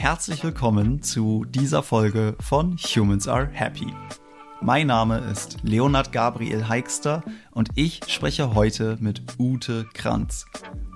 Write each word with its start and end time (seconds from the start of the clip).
herzlich 0.00 0.42
willkommen 0.42 1.02
zu 1.02 1.44
dieser 1.44 1.82
Folge 1.82 2.34
von 2.40 2.78
Humans 2.78 3.28
Are 3.28 3.46
Happy. 3.52 3.92
Mein 4.62 4.86
Name 4.86 5.18
ist 5.18 5.58
Leonard 5.62 6.10
Gabriel 6.10 6.66
Heikster 6.70 7.22
und 7.50 7.68
ich 7.74 8.00
spreche 8.08 8.54
heute 8.54 8.96
mit 9.00 9.20
Ute 9.38 9.86
Kranz. 9.92 10.46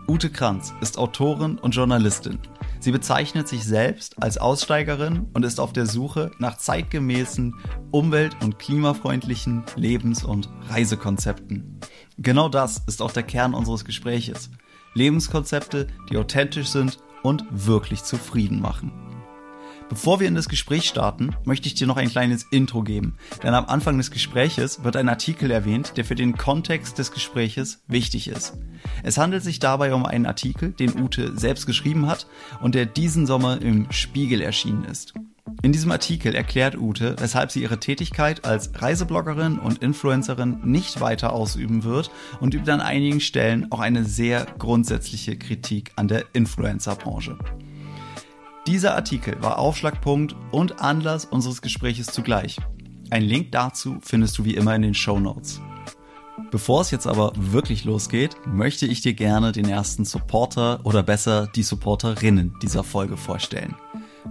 Ute 0.08 0.30
Kranz 0.30 0.72
ist 0.80 0.96
Autorin 0.96 1.58
und 1.58 1.74
Journalistin. 1.74 2.38
Sie 2.80 2.92
bezeichnet 2.92 3.46
sich 3.46 3.64
selbst 3.64 4.22
als 4.22 4.38
Aussteigerin 4.38 5.26
und 5.34 5.44
ist 5.44 5.60
auf 5.60 5.74
der 5.74 5.84
Suche 5.84 6.30
nach 6.38 6.56
zeitgemäßen, 6.56 7.54
umwelt- 7.90 8.42
und 8.42 8.58
klimafreundlichen 8.58 9.64
Lebens- 9.76 10.24
und 10.24 10.48
Reisekonzepten. 10.70 11.78
Genau 12.16 12.48
das 12.48 12.82
ist 12.86 13.02
auch 13.02 13.12
der 13.12 13.24
Kern 13.24 13.52
unseres 13.52 13.84
Gespräches. 13.84 14.50
Lebenskonzepte, 14.94 15.88
die 16.10 16.16
authentisch 16.16 16.68
sind 16.68 16.98
und 17.24 17.44
wirklich 17.50 18.04
zufrieden 18.04 18.60
machen. 18.60 18.92
Bevor 19.88 20.18
wir 20.18 20.28
in 20.28 20.34
das 20.34 20.48
Gespräch 20.48 20.88
starten, 20.88 21.36
möchte 21.44 21.66
ich 21.66 21.74
dir 21.74 21.86
noch 21.86 21.96
ein 21.96 22.08
kleines 22.08 22.44
Intro 22.50 22.82
geben, 22.82 23.16
denn 23.42 23.54
am 23.54 23.66
Anfang 23.66 23.98
des 23.98 24.10
Gespräches 24.10 24.82
wird 24.82 24.96
ein 24.96 25.08
Artikel 25.08 25.50
erwähnt, 25.50 25.96
der 25.96 26.04
für 26.04 26.14
den 26.14 26.38
Kontext 26.38 26.98
des 26.98 27.12
Gespräches 27.12 27.82
wichtig 27.86 28.28
ist. 28.28 28.54
Es 29.02 29.18
handelt 29.18 29.42
sich 29.42 29.58
dabei 29.58 29.92
um 29.94 30.06
einen 30.06 30.26
Artikel, 30.26 30.70
den 30.70 30.98
Ute 30.98 31.36
selbst 31.36 31.66
geschrieben 31.66 32.06
hat 32.06 32.26
und 32.62 32.74
der 32.74 32.86
diesen 32.86 33.26
Sommer 33.26 33.60
im 33.60 33.90
Spiegel 33.90 34.40
erschienen 34.40 34.84
ist. 34.84 35.14
In 35.62 35.72
diesem 35.72 35.90
Artikel 35.90 36.34
erklärt 36.34 36.76
Ute, 36.76 37.16
weshalb 37.18 37.50
sie 37.50 37.62
ihre 37.62 37.78
Tätigkeit 37.78 38.44
als 38.46 38.70
Reisebloggerin 38.80 39.58
und 39.58 39.82
Influencerin 39.82 40.60
nicht 40.64 41.00
weiter 41.00 41.32
ausüben 41.32 41.84
wird 41.84 42.10
und 42.40 42.54
übt 42.54 42.70
an 42.70 42.80
einigen 42.80 43.20
Stellen 43.20 43.70
auch 43.70 43.80
eine 43.80 44.04
sehr 44.04 44.46
grundsätzliche 44.58 45.36
Kritik 45.36 45.92
an 45.96 46.08
der 46.08 46.24
Influencerbranche. 46.32 47.36
Dieser 48.66 48.94
Artikel 48.94 49.36
war 49.42 49.58
Aufschlagpunkt 49.58 50.34
und 50.50 50.80
Anlass 50.80 51.26
unseres 51.26 51.60
Gespräches 51.60 52.06
zugleich. 52.06 52.56
Ein 53.10 53.22
Link 53.22 53.52
dazu 53.52 53.98
findest 54.00 54.38
du 54.38 54.44
wie 54.46 54.54
immer 54.54 54.74
in 54.74 54.82
den 54.82 54.94
Show 54.94 55.20
Notes. 55.20 55.60
Bevor 56.50 56.80
es 56.80 56.90
jetzt 56.90 57.06
aber 57.06 57.32
wirklich 57.36 57.84
losgeht, 57.84 58.36
möchte 58.46 58.86
ich 58.86 59.02
dir 59.02 59.12
gerne 59.12 59.52
den 59.52 59.68
ersten 59.68 60.06
Supporter 60.06 60.80
oder 60.84 61.02
besser 61.02 61.48
die 61.54 61.62
Supporterinnen 61.62 62.54
dieser 62.62 62.82
Folge 62.82 63.18
vorstellen. 63.18 63.74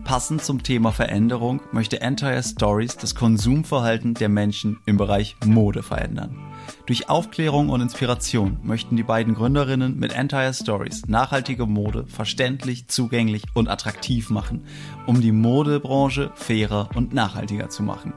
Passend 0.03 0.43
zum 0.43 0.63
Thema 0.63 0.91
Veränderung 0.91 1.61
möchte 1.71 2.01
Entire 2.01 2.41
Stories 2.41 2.97
das 2.97 3.13
Konsumverhalten 3.13 4.15
der 4.15 4.27
Menschen 4.27 4.79
im 4.85 4.97
Bereich 4.97 5.35
Mode 5.45 5.83
verändern. 5.83 6.35
Durch 6.87 7.09
Aufklärung 7.09 7.69
und 7.69 7.79
Inspiration 7.79 8.57
möchten 8.63 8.97
die 8.97 9.03
beiden 9.03 9.35
Gründerinnen 9.35 9.97
mit 9.97 10.11
Entire 10.11 10.53
Stories 10.53 11.03
nachhaltige 11.07 11.67
Mode 11.67 12.05
verständlich, 12.07 12.87
zugänglich 12.87 13.43
und 13.53 13.69
attraktiv 13.69 14.29
machen, 14.29 14.65
um 15.05 15.21
die 15.21 15.31
Modebranche 15.31 16.31
fairer 16.35 16.89
und 16.95 17.13
nachhaltiger 17.13 17.69
zu 17.69 17.83
machen. 17.83 18.13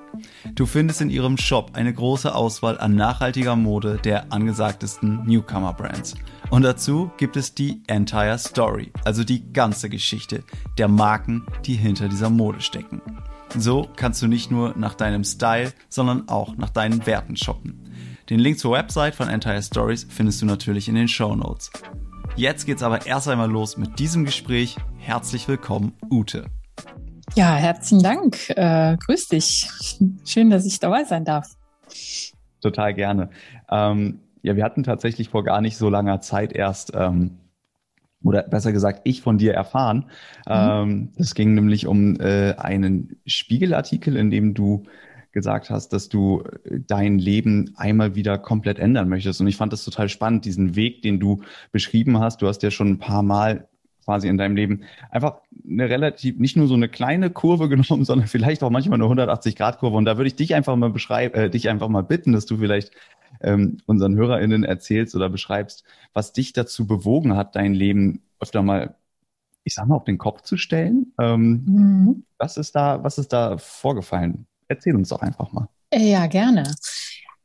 Du 0.55 0.67
findest 0.67 1.03
in 1.03 1.11
ihrem 1.11 1.37
Shop 1.37 1.73
eine 1.75 1.93
große 1.93 2.35
Auswahl 2.35 2.79
an 2.79 2.97
nachhaltiger 2.97 3.55
Mode 3.55 4.01
der 4.03 4.33
angesagtesten 4.33 5.25
Newcomer-Brands. 5.27 6.15
Und 6.51 6.63
dazu 6.63 7.11
gibt 7.17 7.37
es 7.37 7.55
die 7.55 7.83
Entire 7.87 8.39
Story, 8.39 8.93
also 9.05 9.25
die 9.25 9.53
ganze 9.53 9.89
Geschichte 9.89 10.45
der 10.79 10.89
Marken, 10.89 11.45
die 11.65 11.75
hinter 11.75 12.09
dieser 12.09 12.31
Mode 12.31 12.61
stecken. 12.61 13.03
So 13.57 13.89
kannst 13.97 14.23
du 14.23 14.27
nicht 14.27 14.51
nur 14.51 14.75
nach 14.77 14.95
deinem 14.95 15.25
Style, 15.25 15.73
sondern 15.89 16.29
auch 16.29 16.57
nach 16.57 16.71
deinen 16.71 17.05
Werten 17.07 17.37
shoppen. 17.37 17.91
Den 18.31 18.41
Link 18.41 18.59
zur 18.59 18.73
Website 18.73 19.15
von 19.15 19.29
Entire 19.29 19.63
Stories 19.63 20.07
findest 20.09 20.43
du 20.43 20.47
natürlich 20.47 20.89
in 20.89 20.95
den 20.95 21.09
Show 21.09 21.35
Notes. 21.35 21.71
Jetzt 22.37 22.67
geht's 22.67 22.83
aber 22.83 23.07
erst 23.07 23.29
einmal 23.29 23.51
los 23.51 23.77
mit 23.77 23.99
diesem 23.99 24.25
Gespräch. 24.25 24.77
Herzlich 24.99 25.49
willkommen, 25.49 25.95
Ute. 26.11 26.47
Ja, 27.35 27.55
herzlichen 27.55 28.03
Dank. 28.03 28.51
Äh, 28.51 28.97
grüß 29.05 29.29
dich. 29.29 29.69
Schön, 30.25 30.51
dass 30.51 30.67
ich 30.67 30.79
dabei 30.79 31.05
sein 31.05 31.25
darf. 31.25 31.49
Total 32.61 32.95
gerne. 32.95 33.31
Ähm, 33.71 34.21
ja, 34.47 34.55
wir 34.55 34.63
hatten 34.63 34.85
tatsächlich 34.85 35.29
vor 35.29 35.43
gar 35.43 35.61
nicht 35.61 35.77
so 35.77 35.91
langer 35.91 36.21
Zeit 36.21 36.53
erst, 36.53 36.93
ähm, 36.95 37.33
oder 38.23 38.45
besser 38.45 38.71
gesagt, 38.71 39.01
ich 39.03 39.21
von 39.21 39.39
dir 39.39 39.53
erfahren. 39.53 40.07
Mhm. 40.47 40.53
Ähm, 40.53 41.09
es 41.17 41.35
ging 41.35 41.55
nämlich 41.55 41.89
um 41.89 42.21
äh, 42.21 42.55
einen 42.55 43.17
Spiegelartikel, 43.27 44.17
in 44.17 44.31
dem 44.31 44.55
du 44.55 44.85
gesagt 45.33 45.69
hast, 45.69 45.93
dass 45.93 46.09
du 46.09 46.45
äh, 46.65 46.79
dein 46.87 47.19
Leben 47.19 47.75
einmal 47.77 48.15
wieder 48.15 48.39
komplett 48.39 48.79
ändern 48.79 49.09
möchtest. 49.09 49.41
Und 49.41 49.49
ich 49.49 49.57
fand 49.57 49.73
das 49.73 49.85
total 49.85 50.09
spannend, 50.09 50.45
diesen 50.45 50.77
Weg, 50.77 51.03
den 51.03 51.19
du 51.19 51.43
beschrieben 51.73 52.21
hast. 52.21 52.41
Du 52.41 52.47
hast 52.47 52.63
ja 52.63 52.71
schon 52.71 52.91
ein 52.91 52.99
paar 52.99 53.25
Mal 53.25 53.67
quasi 54.07 54.29
in 54.29 54.39
deinem 54.39 54.57
Leben 54.57 54.85
einfach 55.11 55.41
eine 55.69 55.91
relativ, 55.91 56.39
nicht 56.39 56.57
nur 56.57 56.69
so 56.69 56.75
eine 56.75 56.89
kleine 56.89 57.29
Kurve 57.29 57.69
genommen, 57.69 58.05
sondern 58.05 58.29
vielleicht 58.29 58.63
auch 58.63 58.71
manchmal 58.71 59.03
eine 59.03 59.13
180-Grad-Kurve. 59.13 59.97
Und 59.97 60.07
da 60.07 60.17
würde 60.17 60.29
ich 60.29 60.37
dich 60.37 60.55
einfach 60.55 60.77
mal 60.77 60.91
beschreiben, 60.91 61.35
äh, 61.35 61.51
dich 61.51 61.69
einfach 61.69 61.89
mal 61.89 62.03
bitten, 62.03 62.33
dass 62.33 62.47
du 62.47 62.57
vielleicht 62.57 62.93
ähm, 63.43 63.79
unseren 63.87 64.17
HörerInnen 64.17 64.65
erzählst 64.65 65.15
oder 65.15 65.29
beschreibst, 65.29 65.85
was 66.15 66.33
dich 66.33 66.53
dazu 66.53 66.87
bewogen 66.87 67.37
hat, 67.37 67.57
dein 67.57 67.75
Leben 67.75 68.23
öfter 68.41 68.63
mal, 68.63 68.95
ich 69.65 69.75
sag 69.75 69.87
mal, 69.89 69.97
auf 69.97 70.05
den 70.05 70.19
Kopf 70.19 70.43
zu 70.43 70.57
stellen. 70.57 71.13
Ähm, 71.21 71.65
mhm. 71.67 72.25
Was 72.39 72.57
ist 72.57 72.77
da, 72.77 73.03
was 73.03 73.19
ist 73.19 73.33
da 73.33 73.59
vorgefallen? 73.59 74.47
Erzähl 74.69 74.95
uns 74.95 75.09
doch 75.09 75.21
einfach 75.21 75.53
mal. 75.53 75.69
Ja, 75.93 76.27
gerne. 76.27 76.75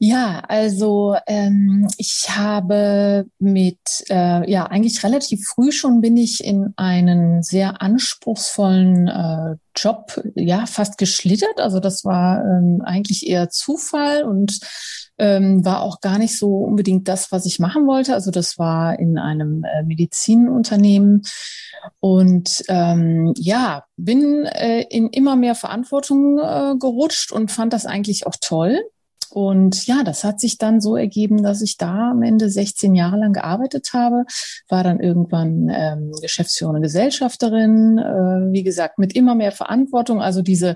Ja, 0.03 0.39
also 0.47 1.15
ähm, 1.27 1.87
ich 1.99 2.25
habe 2.35 3.27
mit, 3.37 3.77
äh, 4.09 4.49
ja, 4.51 4.65
eigentlich 4.65 5.03
relativ 5.03 5.45
früh 5.45 5.71
schon 5.71 6.01
bin 6.01 6.17
ich 6.17 6.43
in 6.43 6.73
einen 6.75 7.43
sehr 7.43 7.83
anspruchsvollen 7.83 9.07
äh, 9.07 9.57
Job, 9.75 10.19
ja, 10.33 10.65
fast 10.65 10.97
geschlittert. 10.97 11.59
Also 11.59 11.79
das 11.79 12.03
war 12.03 12.43
ähm, 12.43 12.81
eigentlich 12.83 13.27
eher 13.27 13.51
Zufall 13.51 14.23
und 14.23 14.59
ähm, 15.19 15.63
war 15.63 15.83
auch 15.83 16.01
gar 16.01 16.17
nicht 16.17 16.35
so 16.35 16.47
unbedingt 16.57 17.07
das, 17.07 17.31
was 17.31 17.45
ich 17.45 17.59
machen 17.59 17.85
wollte. 17.85 18.15
Also 18.15 18.31
das 18.31 18.57
war 18.57 18.97
in 18.97 19.19
einem 19.19 19.63
äh, 19.63 19.83
Medizinunternehmen 19.83 21.21
und 21.99 22.63
ähm, 22.69 23.35
ja, 23.37 23.83
bin 23.97 24.45
äh, 24.45 24.81
in 24.81 25.09
immer 25.09 25.35
mehr 25.35 25.53
Verantwortung 25.53 26.39
äh, 26.39 26.73
gerutscht 26.79 27.31
und 27.31 27.51
fand 27.51 27.71
das 27.71 27.85
eigentlich 27.85 28.25
auch 28.25 28.35
toll. 28.41 28.81
Und 29.31 29.87
ja, 29.87 30.03
das 30.03 30.23
hat 30.23 30.39
sich 30.39 30.57
dann 30.57 30.81
so 30.81 30.97
ergeben, 30.97 31.41
dass 31.41 31.61
ich 31.61 31.77
da 31.77 32.11
am 32.11 32.21
Ende 32.21 32.49
16 32.49 32.95
Jahre 32.95 33.17
lang 33.17 33.33
gearbeitet 33.33 33.91
habe, 33.93 34.25
war 34.67 34.83
dann 34.83 34.99
irgendwann 34.99 35.69
ähm, 35.73 36.11
geschäftsführende 36.21 36.81
Gesellschafterin, 36.81 37.97
äh, 37.97 38.51
wie 38.51 38.63
gesagt, 38.63 38.99
mit 38.99 39.15
immer 39.15 39.35
mehr 39.35 39.51
Verantwortung. 39.51 40.21
Also 40.21 40.41
diese 40.41 40.75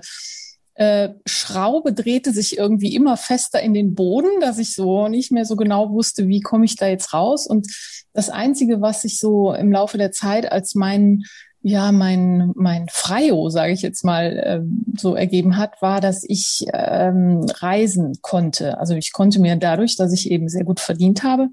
äh, 0.74 1.10
Schraube 1.26 1.92
drehte 1.92 2.32
sich 2.32 2.58
irgendwie 2.58 2.94
immer 2.94 3.16
fester 3.16 3.60
in 3.60 3.74
den 3.74 3.94
Boden, 3.94 4.40
dass 4.40 4.58
ich 4.58 4.74
so 4.74 5.08
nicht 5.08 5.32
mehr 5.32 5.44
so 5.44 5.56
genau 5.56 5.90
wusste, 5.90 6.28
wie 6.28 6.40
komme 6.40 6.64
ich 6.64 6.76
da 6.76 6.86
jetzt 6.86 7.12
raus. 7.12 7.46
Und 7.46 7.66
das 8.12 8.30
Einzige, 8.30 8.80
was 8.80 9.02
sich 9.02 9.18
so 9.18 9.52
im 9.52 9.72
Laufe 9.72 9.98
der 9.98 10.12
Zeit 10.12 10.50
als 10.50 10.74
mein 10.74 11.24
ja, 11.68 11.90
mein, 11.90 12.52
mein 12.54 12.88
Freio, 12.88 13.50
sage 13.50 13.72
ich 13.72 13.82
jetzt 13.82 14.04
mal, 14.04 14.36
äh, 14.36 14.60
so 14.96 15.16
ergeben 15.16 15.56
hat, 15.56 15.82
war, 15.82 16.00
dass 16.00 16.22
ich 16.22 16.64
ähm, 16.72 17.44
reisen 17.54 18.18
konnte. 18.22 18.78
Also 18.78 18.94
ich 18.94 19.12
konnte 19.12 19.40
mir 19.40 19.56
dadurch, 19.56 19.96
dass 19.96 20.12
ich 20.12 20.30
eben 20.30 20.48
sehr 20.48 20.62
gut 20.62 20.78
verdient 20.78 21.24
habe, 21.24 21.48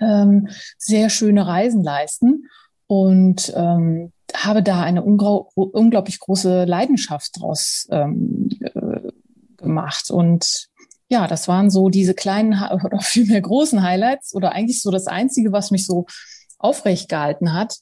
ähm, 0.00 0.48
sehr 0.76 1.08
schöne 1.08 1.46
Reisen 1.46 1.82
leisten 1.82 2.50
und 2.88 3.54
ähm, 3.56 4.12
habe 4.34 4.62
da 4.62 4.82
eine 4.82 5.02
unglaublich 5.02 6.20
große 6.20 6.66
Leidenschaft 6.66 7.40
draus 7.40 7.88
ähm, 7.90 8.50
äh, 8.60 9.00
gemacht. 9.56 10.10
Und 10.10 10.68
ja, 11.08 11.26
das 11.26 11.48
waren 11.48 11.70
so 11.70 11.88
diese 11.88 12.12
kleinen 12.12 12.52
oder 12.84 13.00
vielmehr 13.00 13.40
großen 13.40 13.82
Highlights 13.82 14.34
oder 14.34 14.52
eigentlich 14.52 14.82
so 14.82 14.90
das 14.90 15.06
Einzige, 15.06 15.52
was 15.52 15.70
mich 15.70 15.86
so 15.86 16.04
aufrecht 16.58 17.08
gehalten 17.08 17.54
hat 17.54 17.78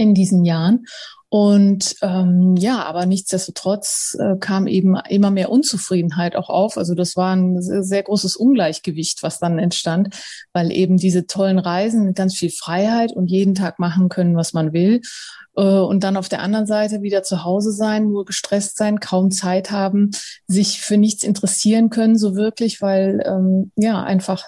in 0.00 0.14
diesen 0.14 0.44
Jahren. 0.44 0.86
Und 1.32 1.94
ähm, 2.02 2.56
ja, 2.56 2.82
aber 2.82 3.06
nichtsdestotrotz 3.06 4.16
äh, 4.18 4.36
kam 4.40 4.66
eben 4.66 4.96
immer 5.08 5.30
mehr 5.30 5.52
Unzufriedenheit 5.52 6.34
auch 6.34 6.50
auf. 6.50 6.76
Also 6.76 6.96
das 6.96 7.14
war 7.14 7.36
ein 7.36 7.62
sehr, 7.62 7.84
sehr 7.84 8.02
großes 8.02 8.34
Ungleichgewicht, 8.34 9.22
was 9.22 9.38
dann 9.38 9.60
entstand, 9.60 10.16
weil 10.52 10.72
eben 10.72 10.96
diese 10.96 11.28
tollen 11.28 11.60
Reisen 11.60 12.04
mit 12.04 12.16
ganz 12.16 12.34
viel 12.36 12.50
Freiheit 12.50 13.12
und 13.12 13.30
jeden 13.30 13.54
Tag 13.54 13.78
machen 13.78 14.08
können, 14.08 14.34
was 14.34 14.54
man 14.54 14.72
will. 14.72 15.02
Äh, 15.54 15.62
und 15.62 16.02
dann 16.02 16.16
auf 16.16 16.28
der 16.28 16.42
anderen 16.42 16.66
Seite 16.66 17.00
wieder 17.00 17.22
zu 17.22 17.44
Hause 17.44 17.70
sein, 17.70 18.08
nur 18.08 18.24
gestresst 18.24 18.76
sein, 18.76 18.98
kaum 18.98 19.30
Zeit 19.30 19.70
haben, 19.70 20.10
sich 20.48 20.80
für 20.80 20.96
nichts 20.96 21.22
interessieren 21.22 21.90
können, 21.90 22.18
so 22.18 22.34
wirklich, 22.34 22.82
weil 22.82 23.22
ähm, 23.24 23.70
ja 23.76 24.02
einfach 24.02 24.44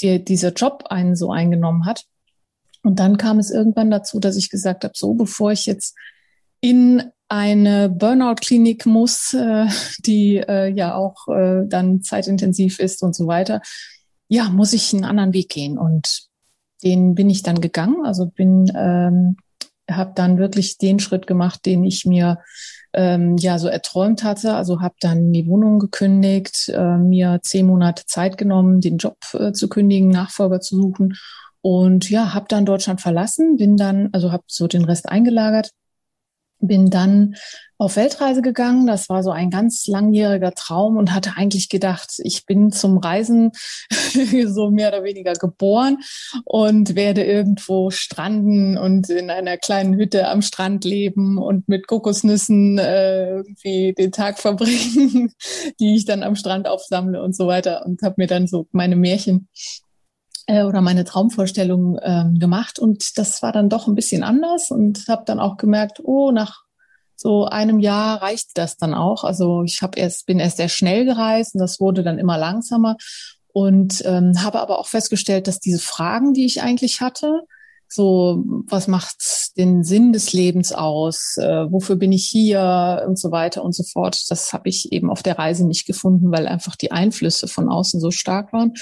die, 0.00 0.24
dieser 0.24 0.52
Job 0.52 0.86
einen 0.88 1.14
so 1.14 1.30
eingenommen 1.30 1.86
hat. 1.86 2.06
Und 2.82 2.98
dann 2.98 3.16
kam 3.16 3.38
es 3.38 3.50
irgendwann 3.50 3.90
dazu, 3.90 4.20
dass 4.20 4.36
ich 4.36 4.50
gesagt 4.50 4.84
habe, 4.84 4.94
so 4.96 5.14
bevor 5.14 5.52
ich 5.52 5.66
jetzt 5.66 5.96
in 6.60 7.02
eine 7.28 7.88
Burnout-Klinik 7.88 8.86
muss, 8.86 9.34
äh, 9.34 9.66
die 9.98 10.36
äh, 10.36 10.68
ja 10.68 10.94
auch 10.94 11.28
äh, 11.28 11.62
dann 11.66 12.02
zeitintensiv 12.02 12.78
ist 12.78 13.02
und 13.02 13.14
so 13.14 13.26
weiter, 13.26 13.60
ja, 14.28 14.48
muss 14.48 14.72
ich 14.72 14.92
einen 14.92 15.04
anderen 15.04 15.32
Weg 15.32 15.50
gehen. 15.50 15.78
Und 15.78 16.28
den 16.82 17.14
bin 17.14 17.28
ich 17.28 17.42
dann 17.42 17.60
gegangen. 17.60 18.06
Also 18.06 18.26
bin 18.26 18.70
ähm, 18.74 19.36
habe 19.90 20.12
dann 20.14 20.38
wirklich 20.38 20.78
den 20.78 21.00
Schritt 21.00 21.26
gemacht, 21.26 21.64
den 21.66 21.84
ich 21.84 22.04
mir 22.04 22.38
ähm, 22.92 23.36
ja 23.36 23.58
so 23.58 23.68
erträumt 23.68 24.22
hatte. 24.22 24.54
Also 24.54 24.80
habe 24.80 24.94
dann 25.00 25.32
die 25.32 25.46
Wohnung 25.46 25.78
gekündigt, 25.78 26.70
äh, 26.74 26.96
mir 26.96 27.40
zehn 27.42 27.66
Monate 27.66 28.04
Zeit 28.06 28.38
genommen, 28.38 28.80
den 28.80 28.98
Job 28.98 29.18
äh, 29.34 29.52
zu 29.52 29.68
kündigen, 29.68 30.08
Nachfolger 30.08 30.60
zu 30.60 30.76
suchen 30.76 31.14
und 31.60 32.10
ja, 32.10 32.34
habe 32.34 32.46
dann 32.48 32.66
Deutschland 32.66 33.00
verlassen, 33.00 33.56
bin 33.56 33.76
dann, 33.76 34.08
also 34.12 34.32
habe 34.32 34.44
so 34.46 34.66
den 34.66 34.84
Rest 34.84 35.08
eingelagert 35.08 35.70
bin 36.60 36.90
dann 36.90 37.36
auf 37.80 37.94
Weltreise 37.96 38.42
gegangen. 38.42 38.86
Das 38.86 39.08
war 39.08 39.22
so 39.22 39.30
ein 39.30 39.50
ganz 39.50 39.86
langjähriger 39.86 40.52
Traum 40.52 40.96
und 40.96 41.14
hatte 41.14 41.34
eigentlich 41.36 41.68
gedacht, 41.68 42.14
ich 42.18 42.44
bin 42.44 42.72
zum 42.72 42.98
Reisen 42.98 43.52
so 44.46 44.70
mehr 44.70 44.88
oder 44.88 45.04
weniger 45.04 45.34
geboren 45.34 45.98
und 46.44 46.96
werde 46.96 47.22
irgendwo 47.22 47.90
stranden 47.90 48.76
und 48.76 49.08
in 49.10 49.30
einer 49.30 49.56
kleinen 49.56 49.94
Hütte 49.94 50.28
am 50.28 50.42
Strand 50.42 50.84
leben 50.84 51.38
und 51.38 51.68
mit 51.68 51.86
Kokosnüssen 51.86 52.78
äh, 52.78 53.36
irgendwie 53.36 53.94
den 53.96 54.10
Tag 54.10 54.38
verbringen, 54.40 55.32
die 55.78 55.94
ich 55.94 56.04
dann 56.04 56.24
am 56.24 56.34
Strand 56.34 56.66
aufsammle 56.66 57.22
und 57.22 57.36
so 57.36 57.46
weiter 57.46 57.86
und 57.86 58.02
habe 58.02 58.16
mir 58.18 58.26
dann 58.26 58.48
so 58.48 58.66
meine 58.72 58.96
Märchen 58.96 59.48
äh, 60.48 60.64
oder 60.64 60.80
meine 60.80 61.04
Traumvorstellung 61.04 61.98
ähm, 62.02 62.38
gemacht. 62.38 62.78
Und 62.78 63.16
das 63.18 63.42
war 63.42 63.52
dann 63.52 63.68
doch 63.68 63.86
ein 63.86 63.94
bisschen 63.94 64.24
anders 64.24 64.70
und 64.70 65.06
habe 65.06 65.22
dann 65.24 65.38
auch 65.38 65.58
gemerkt, 65.58 66.00
oh, 66.02 66.32
nach 66.32 66.62
so 67.14 67.44
einem 67.44 67.78
Jahr 67.78 68.22
reicht 68.22 68.56
das 68.56 68.76
dann 68.76 68.94
auch. 68.94 69.24
Also 69.24 69.62
ich 69.62 69.82
habe 69.82 69.98
erst 69.98 70.26
bin 70.26 70.40
erst 70.40 70.56
sehr 70.56 70.68
schnell 70.68 71.04
gereist 71.04 71.54
und 71.54 71.60
das 71.60 71.78
wurde 71.80 72.02
dann 72.02 72.18
immer 72.18 72.38
langsamer. 72.38 72.96
Und 73.52 74.02
ähm, 74.06 74.42
habe 74.42 74.60
aber 74.60 74.78
auch 74.78 74.86
festgestellt, 74.86 75.48
dass 75.48 75.58
diese 75.58 75.80
Fragen, 75.80 76.32
die 76.32 76.46
ich 76.46 76.62
eigentlich 76.62 77.00
hatte, 77.00 77.42
so 77.90 78.44
was 78.68 78.86
macht 78.86 79.56
den 79.56 79.82
Sinn 79.82 80.12
des 80.12 80.32
Lebens 80.32 80.72
aus, 80.72 81.36
äh, 81.38 81.70
wofür 81.70 81.96
bin 81.96 82.12
ich 82.12 82.26
hier? 82.26 83.04
Und 83.06 83.18
so 83.18 83.30
weiter 83.32 83.64
und 83.64 83.74
so 83.74 83.82
fort, 83.82 84.30
das 84.30 84.52
habe 84.52 84.68
ich 84.68 84.92
eben 84.92 85.10
auf 85.10 85.22
der 85.22 85.38
Reise 85.38 85.66
nicht 85.66 85.86
gefunden, 85.86 86.30
weil 86.30 86.46
einfach 86.46 86.76
die 86.76 86.92
Einflüsse 86.92 87.48
von 87.48 87.68
außen 87.68 88.00
so 88.00 88.10
stark 88.10 88.52
waren 88.52 88.74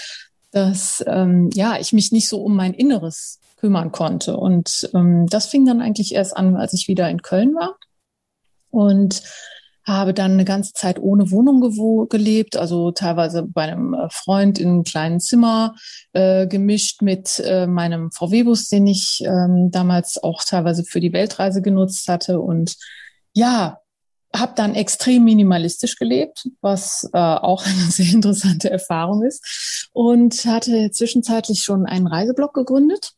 dass 0.57 1.05
ähm, 1.07 1.51
ja 1.53 1.77
ich 1.79 1.93
mich 1.93 2.13
nicht 2.13 2.29
so 2.29 2.43
um 2.43 2.57
mein 2.57 2.73
Inneres 2.73 3.41
kümmern 3.57 3.93
konnte. 3.93 4.39
Und 4.39 4.89
ähm, 4.95 5.27
das 5.27 5.47
fing 5.47 5.67
dann 5.67 5.83
eigentlich 5.83 6.15
erst 6.15 6.35
an, 6.35 6.57
als 6.57 6.73
ich 6.73 6.89
wieder 6.89 7.11
in 7.11 7.21
Köln 7.21 7.55
war 7.55 7.77
und 8.71 9.23
habe 9.85 10.15
dann 10.15 10.33
eine 10.33 10.47
ganze 10.47 10.73
Zeit 10.73 10.99
ohne 10.99 11.31
Wohnung 11.31 12.09
gelebt, 12.09 12.57
also 12.57 12.91
teilweise 12.91 13.43
bei 13.43 13.65
einem 13.65 13.93
äh, 13.93 14.09
Freund 14.11 14.59
in 14.59 14.69
einem 14.69 14.83
kleinen 14.83 15.21
Zimmer 15.21 15.75
äh, 16.15 16.47
gemischt 16.47 17.03
mit 17.03 17.39
äh, 17.45 17.67
meinem 17.67 18.11
VW-Bus, 18.11 18.69
den 18.69 18.87
ich 18.87 19.23
ähm, 19.25 19.71
damals 19.71 20.23
auch 20.23 20.43
teilweise 20.43 20.85
für 20.85 21.01
die 21.01 21.13
Weltreise 21.13 21.61
genutzt 21.61 22.09
hatte. 22.09 22.41
Und 22.41 22.77
ja, 23.35 23.79
habe 24.35 24.53
dann 24.57 24.75
extrem 24.75 25.25
minimalistisch 25.25 25.97
gelebt, 25.97 26.49
was 26.61 27.09
äh, 27.13 27.19
auch 27.19 27.65
eine 27.65 27.75
sehr 27.91 28.13
interessante 28.13 28.71
Erfahrung 28.71 29.23
ist 29.23 29.89
und 29.93 30.45
hatte 30.45 30.91
zwischenzeitlich 30.91 31.63
schon 31.63 31.87
einen 31.87 32.07
Reiseblog 32.07 32.55
gegründet, 32.55 33.13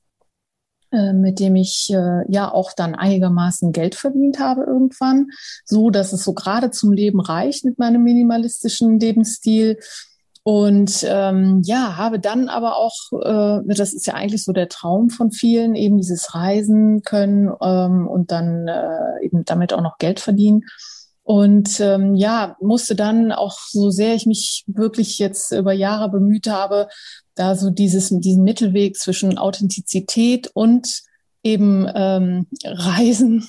äh, 0.92 1.12
mit 1.12 1.40
dem 1.40 1.56
ich 1.56 1.90
äh, 1.92 2.22
ja 2.28 2.50
auch 2.50 2.72
dann 2.72 2.94
einigermaßen 2.94 3.72
Geld 3.72 3.94
verdient 3.94 4.38
habe 4.38 4.64
irgendwann, 4.64 5.28
so 5.64 5.90
dass 5.90 6.12
es 6.12 6.24
so 6.24 6.34
gerade 6.34 6.70
zum 6.70 6.92
Leben 6.92 7.20
reicht 7.20 7.64
mit 7.64 7.78
meinem 7.78 8.02
minimalistischen 8.02 8.98
Lebensstil. 8.98 9.78
Und 10.44 11.04
ähm, 11.06 11.60
ja, 11.64 11.98
habe 11.98 12.18
dann 12.18 12.48
aber 12.48 12.76
auch, 12.76 12.94
äh, 13.12 13.60
das 13.66 13.92
ist 13.92 14.06
ja 14.06 14.14
eigentlich 14.14 14.44
so 14.44 14.52
der 14.52 14.70
Traum 14.70 15.10
von 15.10 15.30
vielen, 15.30 15.74
eben 15.74 15.98
dieses 15.98 16.34
Reisen 16.34 17.02
können 17.02 17.52
ähm, 17.60 18.08
und 18.08 18.30
dann 18.30 18.66
äh, 18.66 19.22
eben 19.22 19.44
damit 19.44 19.74
auch 19.74 19.82
noch 19.82 19.98
Geld 19.98 20.20
verdienen. 20.20 20.62
Und 21.28 21.78
ähm, 21.80 22.14
ja, 22.14 22.56
musste 22.58 22.96
dann 22.96 23.32
auch, 23.32 23.58
so 23.68 23.90
sehr 23.90 24.14
ich 24.14 24.24
mich 24.24 24.64
wirklich 24.66 25.18
jetzt 25.18 25.52
über 25.52 25.74
Jahre 25.74 26.08
bemüht 26.08 26.46
habe, 26.46 26.88
da 27.34 27.54
so 27.54 27.68
dieses, 27.68 28.08
diesen 28.08 28.44
Mittelweg 28.44 28.96
zwischen 28.96 29.36
Authentizität 29.36 30.50
und 30.54 31.02
eben 31.42 31.86
ähm, 31.94 32.46
Reisen 32.64 33.46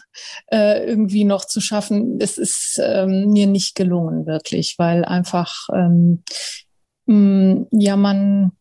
äh, 0.51 0.85
irgendwie 0.89 1.23
noch 1.23 1.45
zu 1.45 1.61
schaffen, 1.61 2.17
es 2.19 2.37
ist 2.37 2.81
ähm, 2.83 3.29
mir 3.29 3.47
nicht 3.47 3.75
gelungen, 3.75 4.25
wirklich, 4.25 4.75
weil 4.77 5.05
einfach 5.05 5.69
ähm, 5.73 6.23
mh, 7.05 7.67
ja 7.71 7.95
man 7.95 8.51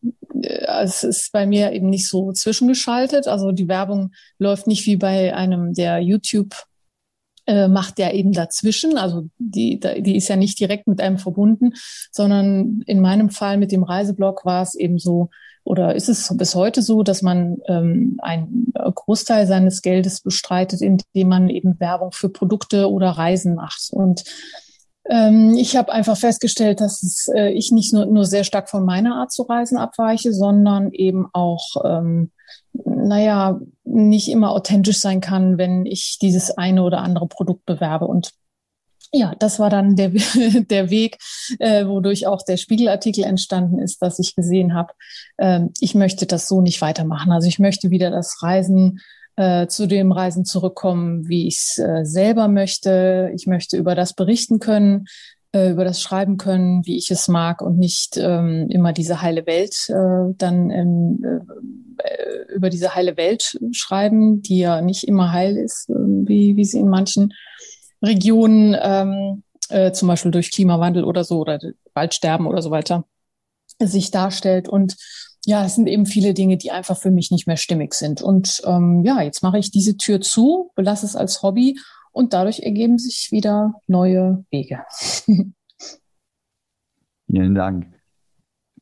äh, 0.41 0.65
es 0.81 1.03
ist 1.03 1.33
bei 1.33 1.45
mir 1.45 1.73
eben 1.73 1.89
nicht 1.89 2.07
so 2.07 2.31
zwischengeschaltet. 2.31 3.27
Also 3.27 3.51
die 3.51 3.67
Werbung 3.67 4.13
läuft 4.37 4.65
nicht 4.65 4.85
wie 4.85 4.95
bei 4.95 5.35
einem 5.35 5.73
der 5.73 5.99
YouTube 5.99 6.55
äh, 7.49 7.67
macht 7.67 7.97
der 7.97 8.13
eben 8.13 8.31
dazwischen. 8.31 8.95
Also 8.97 9.27
die, 9.39 9.79
die 9.79 10.15
ist 10.15 10.27
ja 10.27 10.35
nicht 10.35 10.59
direkt 10.59 10.87
mit 10.87 11.01
einem 11.01 11.17
verbunden, 11.17 11.73
sondern 12.11 12.83
in 12.85 13.01
meinem 13.01 13.31
Fall 13.31 13.57
mit 13.57 13.71
dem 13.71 13.81
Reiseblog 13.81 14.45
war 14.45 14.61
es 14.61 14.75
eben 14.75 14.99
so, 14.99 15.29
oder 15.63 15.95
ist 15.95 16.09
es 16.09 16.31
bis 16.37 16.53
heute 16.53 16.83
so, 16.83 17.01
dass 17.01 17.23
man 17.23 17.57
ähm, 17.67 18.19
einen 18.21 18.71
Großteil 18.75 19.47
seines 19.47 19.81
Geldes 19.81 20.21
bestreitet, 20.21 20.81
indem 20.81 21.27
man 21.27 21.49
eben 21.49 21.79
Werbung 21.79 22.11
für 22.11 22.29
Produkte 22.29 22.89
oder 22.89 23.09
Reisen 23.09 23.55
macht. 23.55 23.89
Und 23.91 24.23
ähm, 25.09 25.55
ich 25.57 25.75
habe 25.75 25.91
einfach 25.91 26.17
festgestellt, 26.17 26.81
dass 26.81 27.01
es, 27.01 27.29
äh, 27.35 27.49
ich 27.49 27.71
nicht 27.71 27.93
nur, 27.93 28.05
nur 28.05 28.25
sehr 28.25 28.43
stark 28.43 28.69
von 28.69 28.85
meiner 28.85 29.15
Art 29.15 29.31
zu 29.31 29.41
reisen 29.41 29.79
abweiche, 29.79 30.33
sondern 30.33 30.91
eben 30.91 31.25
auch 31.33 31.83
ähm, 31.83 32.29
naja, 32.73 33.59
nicht 33.83 34.29
immer 34.29 34.51
authentisch 34.51 34.99
sein 34.99 35.21
kann, 35.21 35.57
wenn 35.57 35.85
ich 35.85 36.17
dieses 36.21 36.51
eine 36.51 36.83
oder 36.83 36.99
andere 36.99 37.27
Produkt 37.27 37.65
bewerbe. 37.65 38.07
Und 38.07 38.31
ja, 39.11 39.35
das 39.39 39.59
war 39.59 39.69
dann 39.69 39.95
der, 39.95 40.09
der 40.69 40.89
Weg, 40.89 41.17
äh, 41.59 41.85
wodurch 41.85 42.27
auch 42.27 42.43
der 42.43 42.57
Spiegelartikel 42.57 43.23
entstanden 43.23 43.79
ist, 43.79 44.01
dass 44.01 44.19
ich 44.19 44.35
gesehen 44.35 44.73
habe, 44.73 44.93
äh, 45.37 45.61
ich 45.79 45.95
möchte 45.95 46.25
das 46.25 46.47
so 46.47 46.61
nicht 46.61 46.81
weitermachen. 46.81 47.31
Also 47.31 47.47
ich 47.47 47.59
möchte 47.59 47.89
wieder 47.89 48.11
das 48.11 48.41
Reisen 48.43 48.99
äh, 49.35 49.67
zu 49.67 49.87
dem 49.87 50.11
Reisen 50.11 50.45
zurückkommen, 50.45 51.27
wie 51.27 51.47
ich 51.47 51.57
es 51.57 51.77
äh, 51.77 52.03
selber 52.03 52.47
möchte. 52.47 53.31
Ich 53.35 53.47
möchte 53.47 53.77
über 53.77 53.95
das 53.95 54.13
berichten 54.13 54.59
können, 54.59 55.05
äh, 55.51 55.71
über 55.71 55.83
das 55.83 56.01
schreiben 56.01 56.37
können, 56.37 56.85
wie 56.85 56.97
ich 56.97 57.09
es 57.11 57.27
mag 57.27 57.61
und 57.61 57.77
nicht 57.77 58.17
ähm, 58.17 58.67
immer 58.69 58.93
diese 58.93 59.21
heile 59.21 59.45
Welt 59.45 59.75
äh, 59.89 60.33
dann 60.37 60.69
ähm, 60.69 61.95
äh, 61.97 62.53
über 62.53 62.69
diese 62.69 62.95
heile 62.95 63.17
Welt 63.17 63.59
schreiben, 63.71 64.41
die 64.41 64.59
ja 64.59 64.81
nicht 64.81 65.07
immer 65.07 65.31
heil 65.31 65.57
ist, 65.57 65.89
äh, 65.89 65.93
wie, 65.93 66.55
wie 66.55 66.65
sie 66.65 66.79
in 66.79 66.89
manchen 66.89 67.33
Regionen 68.01 68.75
ähm, 68.81 69.43
äh, 69.69 69.91
zum 69.91 70.07
Beispiel 70.07 70.31
durch 70.31 70.51
Klimawandel 70.51 71.03
oder 71.03 71.23
so 71.23 71.39
oder 71.39 71.59
Waldsterben 71.93 72.47
oder 72.47 72.61
so 72.61 72.71
weiter 72.71 73.05
sich 73.81 74.11
darstellt. 74.11 74.67
Und 74.67 74.97
ja, 75.45 75.65
es 75.65 75.75
sind 75.75 75.87
eben 75.87 76.05
viele 76.05 76.33
Dinge, 76.33 76.57
die 76.57 76.71
einfach 76.71 76.97
für 76.97 77.11
mich 77.11 77.31
nicht 77.31 77.47
mehr 77.47 77.57
stimmig 77.57 77.93
sind. 77.93 78.21
Und 78.21 78.61
ähm, 78.65 79.03
ja, 79.05 79.21
jetzt 79.21 79.41
mache 79.41 79.57
ich 79.57 79.71
diese 79.71 79.97
Tür 79.97 80.21
zu, 80.21 80.71
belasse 80.75 81.05
es 81.05 81.15
als 81.15 81.41
Hobby 81.41 81.79
und 82.19 82.33
dadurch 82.33 82.59
ergeben 82.59 82.97
sich 82.97 83.31
wieder 83.31 83.75
neue 83.87 84.43
Wege. 84.51 84.81
Vielen 87.27 87.55
Dank. 87.55 87.87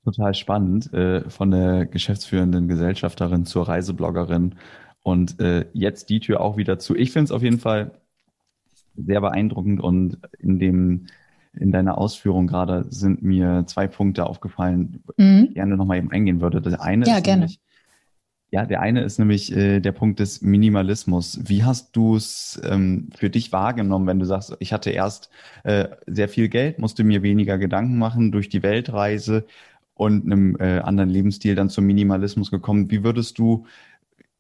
Total 0.04 0.34
spannend, 0.34 0.92
äh, 0.92 1.30
von 1.30 1.52
der 1.52 1.86
geschäftsführenden 1.86 2.68
Gesellschafterin 2.68 3.46
zur 3.46 3.68
Reisebloggerin 3.68 4.56
und 5.04 5.40
äh, 5.40 5.68
jetzt 5.74 6.10
die 6.10 6.20
Tür 6.20 6.42
auch 6.42 6.58
wieder 6.58 6.80
zu. 6.80 6.96
Ich 6.96 7.12
finde 7.12 7.26
es 7.26 7.32
auf 7.32 7.44
jeden 7.44 7.60
Fall 7.60 7.92
sehr 8.96 9.22
beeindruckend 9.22 9.82
und 9.82 10.18
in 10.40 10.58
dem 10.58 11.06
in 11.54 11.72
deiner 11.72 12.00
Ausführung 12.00 12.48
gerade 12.48 12.86
sind 12.90 13.22
mir 13.22 13.66
zwei 13.68 13.88
Punkte 13.88 14.26
aufgefallen, 14.26 15.04
mhm. 15.18 15.42
die 15.42 15.48
ich 15.50 15.54
gerne 15.54 15.78
nochmal 15.78 16.00
eben 16.00 16.12
eingehen 16.12 16.42
würde. 16.42 16.60
Das 16.60 16.80
eine 16.80 17.06
ja, 17.06 17.18
ist 17.18 17.24
gerne. 17.24 17.42
Nämlich, 17.42 17.60
ja, 18.50 18.66
der 18.66 18.82
eine 18.82 19.04
ist 19.04 19.20
nämlich 19.20 19.54
äh, 19.56 19.82
der 19.82 19.92
Punkt 19.92 20.20
des 20.20 20.42
Minimalismus. 20.42 21.40
Wie 21.44 21.64
hast 21.64 21.96
du 21.96 22.16
es 22.16 22.60
ähm, 22.64 23.10
für 23.16 23.30
dich 23.30 23.52
wahrgenommen, 23.52 24.08
wenn 24.08 24.20
du 24.20 24.26
sagst, 24.26 24.56
ich 24.60 24.72
hatte 24.72 24.90
erst 24.90 25.30
äh, 25.64 25.90
sehr 26.06 26.30
viel 26.30 26.48
Geld, 26.48 26.80
musste 26.80 27.04
mir 27.04 27.24
weniger 27.24 27.58
Gedanken 27.58 27.98
machen 27.98 28.32
durch 28.32 28.48
die 28.48 28.64
Weltreise 28.64 29.46
und 29.96 30.26
einem 30.26 30.56
äh, 30.60 30.80
anderen 30.80 31.10
Lebensstil 31.10 31.56
dann 31.56 31.70
zum 31.70 31.86
Minimalismus 31.86 32.50
gekommen. 32.50 32.90
Wie 32.90 33.04
würdest 33.04 33.38
du 33.38 33.66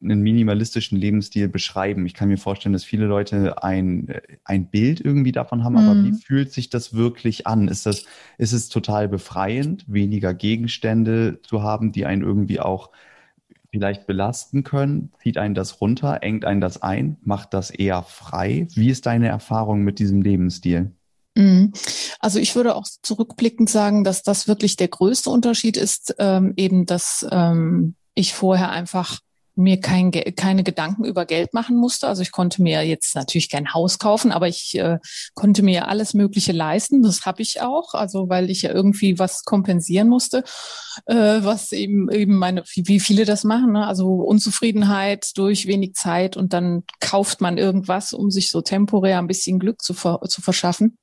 einen 0.01 0.21
minimalistischen 0.21 0.97
Lebensstil 0.97 1.49
beschreiben? 1.49 2.05
Ich 2.05 2.13
kann 2.13 2.29
mir 2.29 2.37
vorstellen, 2.37 2.73
dass 2.73 2.85
viele 2.85 3.07
Leute 3.07 3.61
ein, 3.61 4.07
äh, 4.07 4.21
ein 4.45 4.67
Bild 4.67 5.01
irgendwie 5.01 5.33
davon 5.33 5.65
haben, 5.65 5.75
aber 5.75 5.95
wie 5.95 6.11
mhm. 6.11 6.17
fühlt 6.17 6.53
sich 6.53 6.69
das 6.69 6.93
wirklich 6.93 7.45
an? 7.45 7.67
Ist 7.67 7.85
das, 7.85 8.05
ist 8.37 8.53
es 8.53 8.69
total 8.69 9.09
befreiend, 9.09 9.83
weniger 9.87 10.33
Gegenstände 10.33 11.39
zu 11.43 11.61
haben, 11.61 11.91
die 11.91 12.05
einen 12.05 12.21
irgendwie 12.21 12.61
auch 12.61 12.91
vielleicht 13.71 14.07
belasten 14.07 14.63
können? 14.63 15.11
Zieht 15.21 15.37
einen 15.37 15.55
das 15.55 15.81
runter? 15.81 16.19
Engt 16.21 16.45
einen 16.45 16.61
das 16.61 16.81
ein? 16.81 17.17
Macht 17.23 17.53
das 17.53 17.69
eher 17.69 18.03
frei? 18.03 18.67
Wie 18.73 18.89
ist 18.89 19.05
deine 19.05 19.27
Erfahrung 19.27 19.81
mit 19.81 19.99
diesem 19.99 20.21
Lebensstil? 20.21 20.91
Mhm. 21.35 21.73
Also 22.19 22.39
ich 22.39 22.55
würde 22.55 22.75
auch 22.75 22.87
zurückblickend 23.03 23.69
sagen, 23.69 24.03
dass 24.03 24.23
das 24.23 24.47
wirklich 24.47 24.75
der 24.75 24.87
größte 24.87 25.29
Unterschied 25.29 25.77
ist, 25.77 26.15
ähm, 26.17 26.53
eben, 26.57 26.85
dass 26.85 27.25
ähm, 27.31 27.95
ich 28.15 28.33
vorher 28.33 28.71
einfach 28.71 29.19
mir 29.57 29.79
kein, 29.79 30.11
keine 30.11 30.63
Gedanken 30.63 31.03
über 31.03 31.25
Geld 31.25 31.53
machen 31.53 31.75
musste. 31.77 32.07
Also 32.07 32.21
ich 32.21 32.31
konnte 32.31 32.61
mir 32.61 32.83
jetzt 32.83 33.15
natürlich 33.15 33.49
kein 33.49 33.73
Haus 33.73 33.97
kaufen, 33.97 34.31
aber 34.31 34.47
ich 34.47 34.77
äh, 34.77 34.99
konnte 35.33 35.63
mir 35.63 35.87
alles 35.87 36.13
Mögliche 36.13 36.51
leisten. 36.51 37.01
Das 37.01 37.25
habe 37.25 37.41
ich 37.41 37.61
auch, 37.61 37.93
also 37.93 38.29
weil 38.29 38.49
ich 38.51 38.61
ja 38.61 38.71
irgendwie 38.71 39.17
was 39.17 39.43
kompensieren 39.43 40.09
musste, 40.09 40.43
äh, 41.07 41.15
was 41.15 41.71
eben 41.71 42.09
eben 42.11 42.35
meine, 42.35 42.63
wie, 42.75 42.99
viele 42.99 43.25
das 43.25 43.43
machen. 43.43 43.73
Ne? 43.73 43.87
Also 43.87 44.07
Unzufriedenheit 44.07 45.31
durch 45.35 45.65
wenig 45.65 45.93
Zeit 45.95 46.37
und 46.37 46.53
dann 46.53 46.83
kauft 46.99 47.41
man 47.41 47.57
irgendwas, 47.57 48.13
um 48.13 48.29
sich 48.29 48.51
so 48.51 48.61
temporär 48.61 49.17
ein 49.17 49.27
bisschen 49.27 49.57
Glück 49.57 49.81
zu, 49.81 49.93
zu 49.93 50.41
verschaffen. 50.41 50.97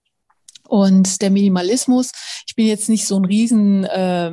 Und 0.75 1.23
der 1.23 1.31
Minimalismus, 1.31 2.11
ich 2.49 2.57
bin 2.57 2.67
jetzt 2.67 2.89
nicht 2.89 3.07
so 3.07 3.17
ein 3.17 3.25
Riesen, 3.25 3.85
äh, 3.85 4.33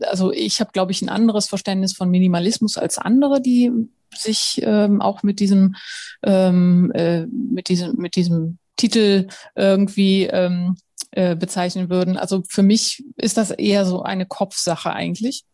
also 0.00 0.32
ich 0.32 0.58
habe, 0.58 0.72
glaube 0.72 0.90
ich, 0.90 1.00
ein 1.00 1.08
anderes 1.08 1.46
Verständnis 1.46 1.92
von 1.92 2.10
Minimalismus 2.10 2.76
als 2.76 2.98
andere, 2.98 3.40
die 3.40 3.70
sich 4.12 4.60
ähm, 4.64 5.00
auch 5.00 5.22
mit 5.22 5.38
diesem, 5.38 5.76
ähm, 6.24 6.90
äh, 6.90 7.26
mit 7.26 7.68
diesem, 7.68 7.94
mit 7.98 8.16
diesem 8.16 8.58
Titel 8.74 9.28
irgendwie 9.54 10.24
ähm, 10.24 10.74
äh, 11.12 11.36
bezeichnen 11.36 11.88
würden. 11.88 12.16
Also 12.16 12.42
für 12.48 12.64
mich 12.64 13.04
ist 13.16 13.36
das 13.36 13.52
eher 13.52 13.86
so 13.86 14.02
eine 14.02 14.26
Kopfsache 14.26 14.92
eigentlich 14.92 15.44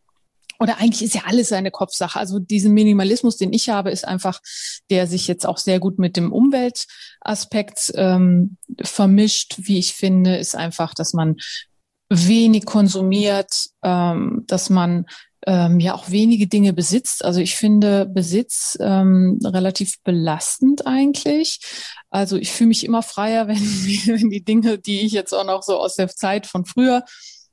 oder 0.62 0.78
eigentlich 0.78 1.02
ist 1.02 1.14
ja 1.16 1.22
alles 1.26 1.50
eine 1.50 1.72
Kopfsache. 1.72 2.20
Also 2.20 2.38
diesen 2.38 2.72
Minimalismus, 2.72 3.36
den 3.36 3.52
ich 3.52 3.68
habe, 3.68 3.90
ist 3.90 4.06
einfach, 4.06 4.40
der 4.90 5.08
sich 5.08 5.26
jetzt 5.26 5.44
auch 5.44 5.58
sehr 5.58 5.80
gut 5.80 5.98
mit 5.98 6.16
dem 6.16 6.32
Umweltaspekt 6.32 7.92
ähm, 7.96 8.58
vermischt, 8.80 9.56
wie 9.58 9.80
ich 9.80 9.94
finde, 9.94 10.36
ist 10.36 10.54
einfach, 10.54 10.94
dass 10.94 11.14
man 11.14 11.34
wenig 12.08 12.64
konsumiert, 12.64 13.70
ähm, 13.82 14.44
dass 14.46 14.70
man 14.70 15.06
ähm, 15.48 15.80
ja 15.80 15.94
auch 15.94 16.10
wenige 16.10 16.46
Dinge 16.46 16.72
besitzt. 16.72 17.24
Also 17.24 17.40
ich 17.40 17.56
finde 17.56 18.06
Besitz 18.06 18.78
ähm, 18.80 19.40
relativ 19.42 20.00
belastend 20.04 20.86
eigentlich. 20.86 21.58
Also 22.08 22.36
ich 22.36 22.52
fühle 22.52 22.68
mich 22.68 22.84
immer 22.84 23.02
freier, 23.02 23.48
wenn, 23.48 23.58
wenn 23.58 24.30
die 24.30 24.44
Dinge, 24.44 24.78
die 24.78 25.00
ich 25.00 25.10
jetzt 25.10 25.32
auch 25.32 25.44
noch 25.44 25.64
so 25.64 25.76
aus 25.76 25.96
der 25.96 26.06
Zeit 26.06 26.46
von 26.46 26.64
früher 26.66 27.04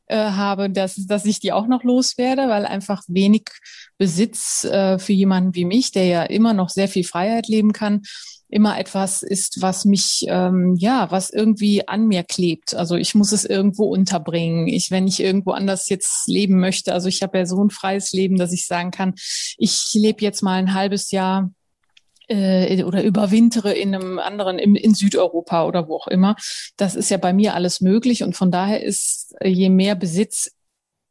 äh, 0.10 0.18
habe, 0.18 0.70
dass, 0.70 0.96
dass 1.08 1.26
ich 1.26 1.40
die 1.40 1.54
auch 1.54 1.68
noch 1.68 1.84
loswerde, 1.84 2.50
weil 2.50 2.66
einfach 2.66 3.04
wenig 3.08 3.50
Besitz 3.98 4.66
äh, 4.66 5.00
für 5.00 5.14
jemanden 5.14 5.56
wie 5.56 5.66
mich, 5.66 5.92
der 5.92 6.06
ja 6.06 6.24
immer 6.24 6.54
noch 6.54 6.70
sehr 6.70 6.88
viel 6.88 7.04
Freiheit 7.04 7.48
leben 7.48 7.74
kann, 7.74 8.02
immer 8.50 8.80
etwas 8.80 9.22
ist, 9.22 9.62
was 9.62 9.86
mich, 9.86 10.26
ähm, 10.28 10.76
ja, 10.78 11.12
was 11.12 11.30
irgendwie 11.30 11.88
an 11.88 12.08
mir 12.08 12.24
klebt. 12.24 12.74
Also 12.74 12.96
ich 12.96 13.14
muss 13.14 13.32
es 13.32 13.46
irgendwo 13.46 13.86
unterbringen. 13.86 14.68
Ich, 14.68 14.90
wenn 14.90 15.08
ich 15.08 15.20
irgendwo 15.20 15.52
anders 15.52 15.88
jetzt 15.88 16.28
leben 16.28 16.60
möchte, 16.60 16.94
also 16.94 17.08
ich 17.08 17.22
habe 17.22 17.38
ja 17.38 17.46
so 17.46 17.64
ein 17.64 17.70
freies 17.70 18.12
Leben, 18.12 18.38
dass 18.38 18.52
ich 18.52 18.66
sagen 18.66 18.90
kann, 18.90 19.14
ich 19.58 19.92
lebe 19.94 20.24
jetzt 20.24 20.42
mal 20.42 20.56
ein 20.56 20.74
halbes 20.74 21.12
Jahr 21.12 21.52
äh, 22.30 22.84
oder 22.84 23.04
überwintere 23.04 23.74
in 23.74 23.94
einem 23.94 24.20
anderen, 24.20 24.60
in, 24.60 24.76
in 24.76 24.94
Südeuropa 24.94 25.66
oder 25.66 25.88
wo 25.88 25.96
auch 25.96 26.08
immer. 26.08 26.36
Das 26.78 26.96
ist 26.96 27.10
ja 27.10 27.18
bei 27.18 27.34
mir 27.34 27.56
alles 27.56 27.82
möglich 27.82 28.24
und 28.24 28.36
von 28.36 28.52
daher 28.52 28.84
ist 28.84 29.36
äh, 29.40 29.50
je 29.50 29.70
mehr 29.70 29.96
Besitz 29.96 30.52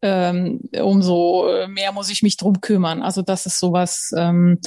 ähm, 0.00 0.60
umso 0.80 1.48
äh, 1.48 1.66
mehr 1.66 1.92
muss 1.92 2.10
ich 2.10 2.22
mich 2.22 2.36
drum 2.36 2.60
kümmern. 2.60 3.02
Also 3.02 3.22
das 3.22 3.46
ist 3.46 3.58
sowas, 3.58 4.12
ähm, 4.16 4.60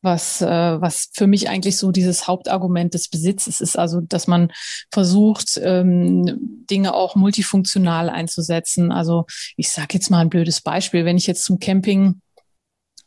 was, 0.00 0.42
äh, 0.42 0.80
was 0.80 1.10
für 1.12 1.28
mich 1.28 1.48
eigentlich 1.48 1.76
so 1.76 1.92
dieses 1.92 2.26
Hauptargument 2.26 2.92
des 2.92 3.08
Besitzes 3.08 3.60
ist. 3.60 3.78
Also, 3.78 4.00
dass 4.00 4.26
man 4.26 4.50
versucht, 4.90 5.60
ähm, 5.62 6.64
Dinge 6.68 6.94
auch 6.94 7.14
multifunktional 7.14 8.10
einzusetzen. 8.10 8.90
Also 8.90 9.26
ich 9.56 9.70
sage 9.70 9.90
jetzt 9.92 10.10
mal 10.10 10.18
ein 10.18 10.30
blödes 10.30 10.60
Beispiel. 10.60 11.04
Wenn 11.04 11.16
ich 11.16 11.28
jetzt 11.28 11.44
zum 11.44 11.60
Camping 11.60 12.20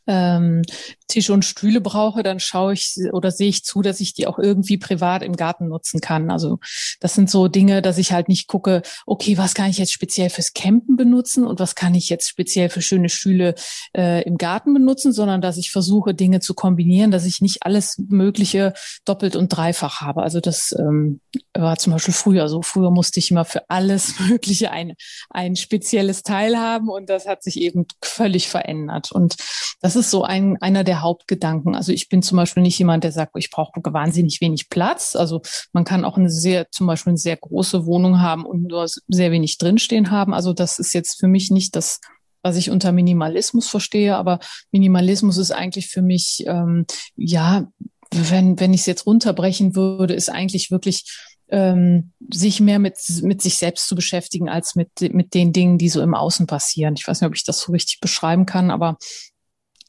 ähm, 0.06 0.62
Tische 1.08 1.32
und 1.32 1.44
Stühle 1.44 1.80
brauche, 1.80 2.22
dann 2.22 2.40
schaue 2.40 2.72
ich 2.72 2.96
oder 3.12 3.30
sehe 3.30 3.48
ich 3.48 3.64
zu, 3.64 3.82
dass 3.82 4.00
ich 4.00 4.14
die 4.14 4.26
auch 4.26 4.38
irgendwie 4.38 4.76
privat 4.76 5.22
im 5.22 5.36
Garten 5.36 5.68
nutzen 5.68 6.00
kann. 6.00 6.30
Also 6.30 6.58
das 7.00 7.14
sind 7.14 7.30
so 7.30 7.48
Dinge, 7.48 7.82
dass 7.82 7.98
ich 7.98 8.12
halt 8.12 8.28
nicht 8.28 8.48
gucke, 8.48 8.82
okay, 9.06 9.38
was 9.38 9.54
kann 9.54 9.70
ich 9.70 9.78
jetzt 9.78 9.92
speziell 9.92 10.30
fürs 10.30 10.52
Campen 10.52 10.96
benutzen 10.96 11.46
und 11.46 11.60
was 11.60 11.74
kann 11.74 11.94
ich 11.94 12.08
jetzt 12.08 12.28
speziell 12.28 12.68
für 12.70 12.82
schöne 12.82 13.08
Stühle 13.08 13.54
äh, 13.96 14.22
im 14.24 14.36
Garten 14.36 14.74
benutzen, 14.74 15.12
sondern 15.12 15.40
dass 15.40 15.56
ich 15.56 15.70
versuche, 15.70 16.14
Dinge 16.14 16.40
zu 16.40 16.54
kombinieren, 16.54 17.10
dass 17.10 17.24
ich 17.24 17.40
nicht 17.40 17.62
alles 17.62 17.96
Mögliche 18.08 18.72
doppelt 19.04 19.36
und 19.36 19.48
dreifach 19.48 20.00
habe. 20.00 20.22
Also 20.22 20.40
das 20.40 20.74
ähm, 20.78 21.20
war 21.54 21.78
zum 21.78 21.92
Beispiel 21.92 22.14
früher 22.14 22.48
so. 22.48 22.62
Früher 22.62 22.90
musste 22.90 23.20
ich 23.20 23.30
immer 23.30 23.44
für 23.44 23.68
alles 23.70 24.18
Mögliche 24.28 24.70
ein, 24.70 24.94
ein 25.30 25.56
spezielles 25.56 26.22
Teil 26.22 26.58
haben 26.58 26.88
und 26.88 27.08
das 27.08 27.26
hat 27.26 27.42
sich 27.42 27.60
eben 27.60 27.86
völlig 28.02 28.48
verändert. 28.48 29.12
Und 29.12 29.36
das 29.80 29.96
ist 29.96 30.10
so 30.10 30.24
ein, 30.24 30.56
einer 30.60 30.84
der 30.84 31.02
Hauptgedanken. 31.02 31.74
Also 31.74 31.92
ich 31.92 32.08
bin 32.08 32.22
zum 32.22 32.36
Beispiel 32.36 32.62
nicht 32.62 32.78
jemand, 32.78 33.04
der 33.04 33.12
sagt, 33.12 33.32
ich 33.36 33.50
brauche 33.50 33.72
wahnsinnig 33.84 34.40
wenig 34.40 34.68
Platz. 34.70 35.14
Also 35.14 35.42
man 35.72 35.84
kann 35.84 36.04
auch 36.04 36.16
eine 36.16 36.30
sehr, 36.30 36.70
zum 36.70 36.86
Beispiel 36.86 37.10
eine 37.10 37.18
sehr 37.18 37.36
große 37.36 37.84
Wohnung 37.84 38.20
haben 38.20 38.46
und 38.46 38.64
nur 38.64 38.86
sehr 38.86 39.30
wenig 39.30 39.58
drinstehen 39.58 40.10
haben. 40.10 40.32
Also 40.32 40.52
das 40.52 40.78
ist 40.78 40.94
jetzt 40.94 41.20
für 41.20 41.28
mich 41.28 41.50
nicht 41.50 41.76
das, 41.76 42.00
was 42.42 42.56
ich 42.56 42.70
unter 42.70 42.92
Minimalismus 42.92 43.68
verstehe. 43.68 44.16
Aber 44.16 44.38
Minimalismus 44.72 45.36
ist 45.36 45.50
eigentlich 45.50 45.88
für 45.88 46.02
mich, 46.02 46.44
ähm, 46.46 46.86
ja, 47.14 47.66
wenn, 48.14 48.58
wenn 48.58 48.72
ich 48.72 48.80
es 48.80 48.86
jetzt 48.86 49.06
runterbrechen 49.06 49.76
würde, 49.76 50.14
ist 50.14 50.30
eigentlich 50.30 50.70
wirklich 50.70 51.04
ähm, 51.48 52.12
sich 52.32 52.60
mehr 52.60 52.78
mit, 52.78 52.96
mit 53.22 53.42
sich 53.42 53.56
selbst 53.56 53.88
zu 53.88 53.94
beschäftigen 53.94 54.48
als 54.48 54.74
mit, 54.74 54.90
mit 55.12 55.34
den 55.34 55.52
Dingen, 55.52 55.78
die 55.78 55.88
so 55.88 56.00
im 56.00 56.14
Außen 56.14 56.46
passieren. 56.46 56.94
Ich 56.96 57.06
weiß 57.06 57.20
nicht, 57.20 57.28
ob 57.28 57.36
ich 57.36 57.44
das 57.44 57.60
so 57.60 57.72
richtig 57.72 58.00
beschreiben 58.00 58.46
kann, 58.46 58.70
aber 58.70 58.96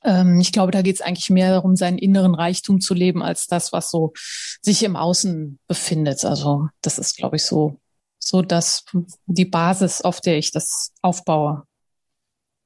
ich 0.04 0.52
glaube, 0.52 0.72
da 0.72 0.82
geht 0.82 0.96
es 0.96 1.02
eigentlich 1.02 1.30
mehr 1.30 1.52
darum, 1.52 1.76
seinen 1.76 1.98
inneren 1.98 2.36
Reichtum 2.36 2.80
zu 2.80 2.94
leben, 2.94 3.24
als 3.24 3.48
das, 3.48 3.74
was 3.74 3.90
so 3.90 4.14
sich 4.62 4.84
im 4.84 4.96
Außen 4.96 5.60
befindet. 5.68 6.24
Also 6.24 6.70
das 6.82 7.00
ist, 7.00 7.18
glaube 7.18 7.38
ich, 7.38 7.44
so, 7.44 7.80
so 8.20 8.42
das, 8.42 8.86
die 9.26 9.46
Basis, 9.46 10.02
auf 10.02 10.22
der 10.22 10.38
ich 10.38 10.52
das 10.52 10.94
aufbaue. 11.02 11.64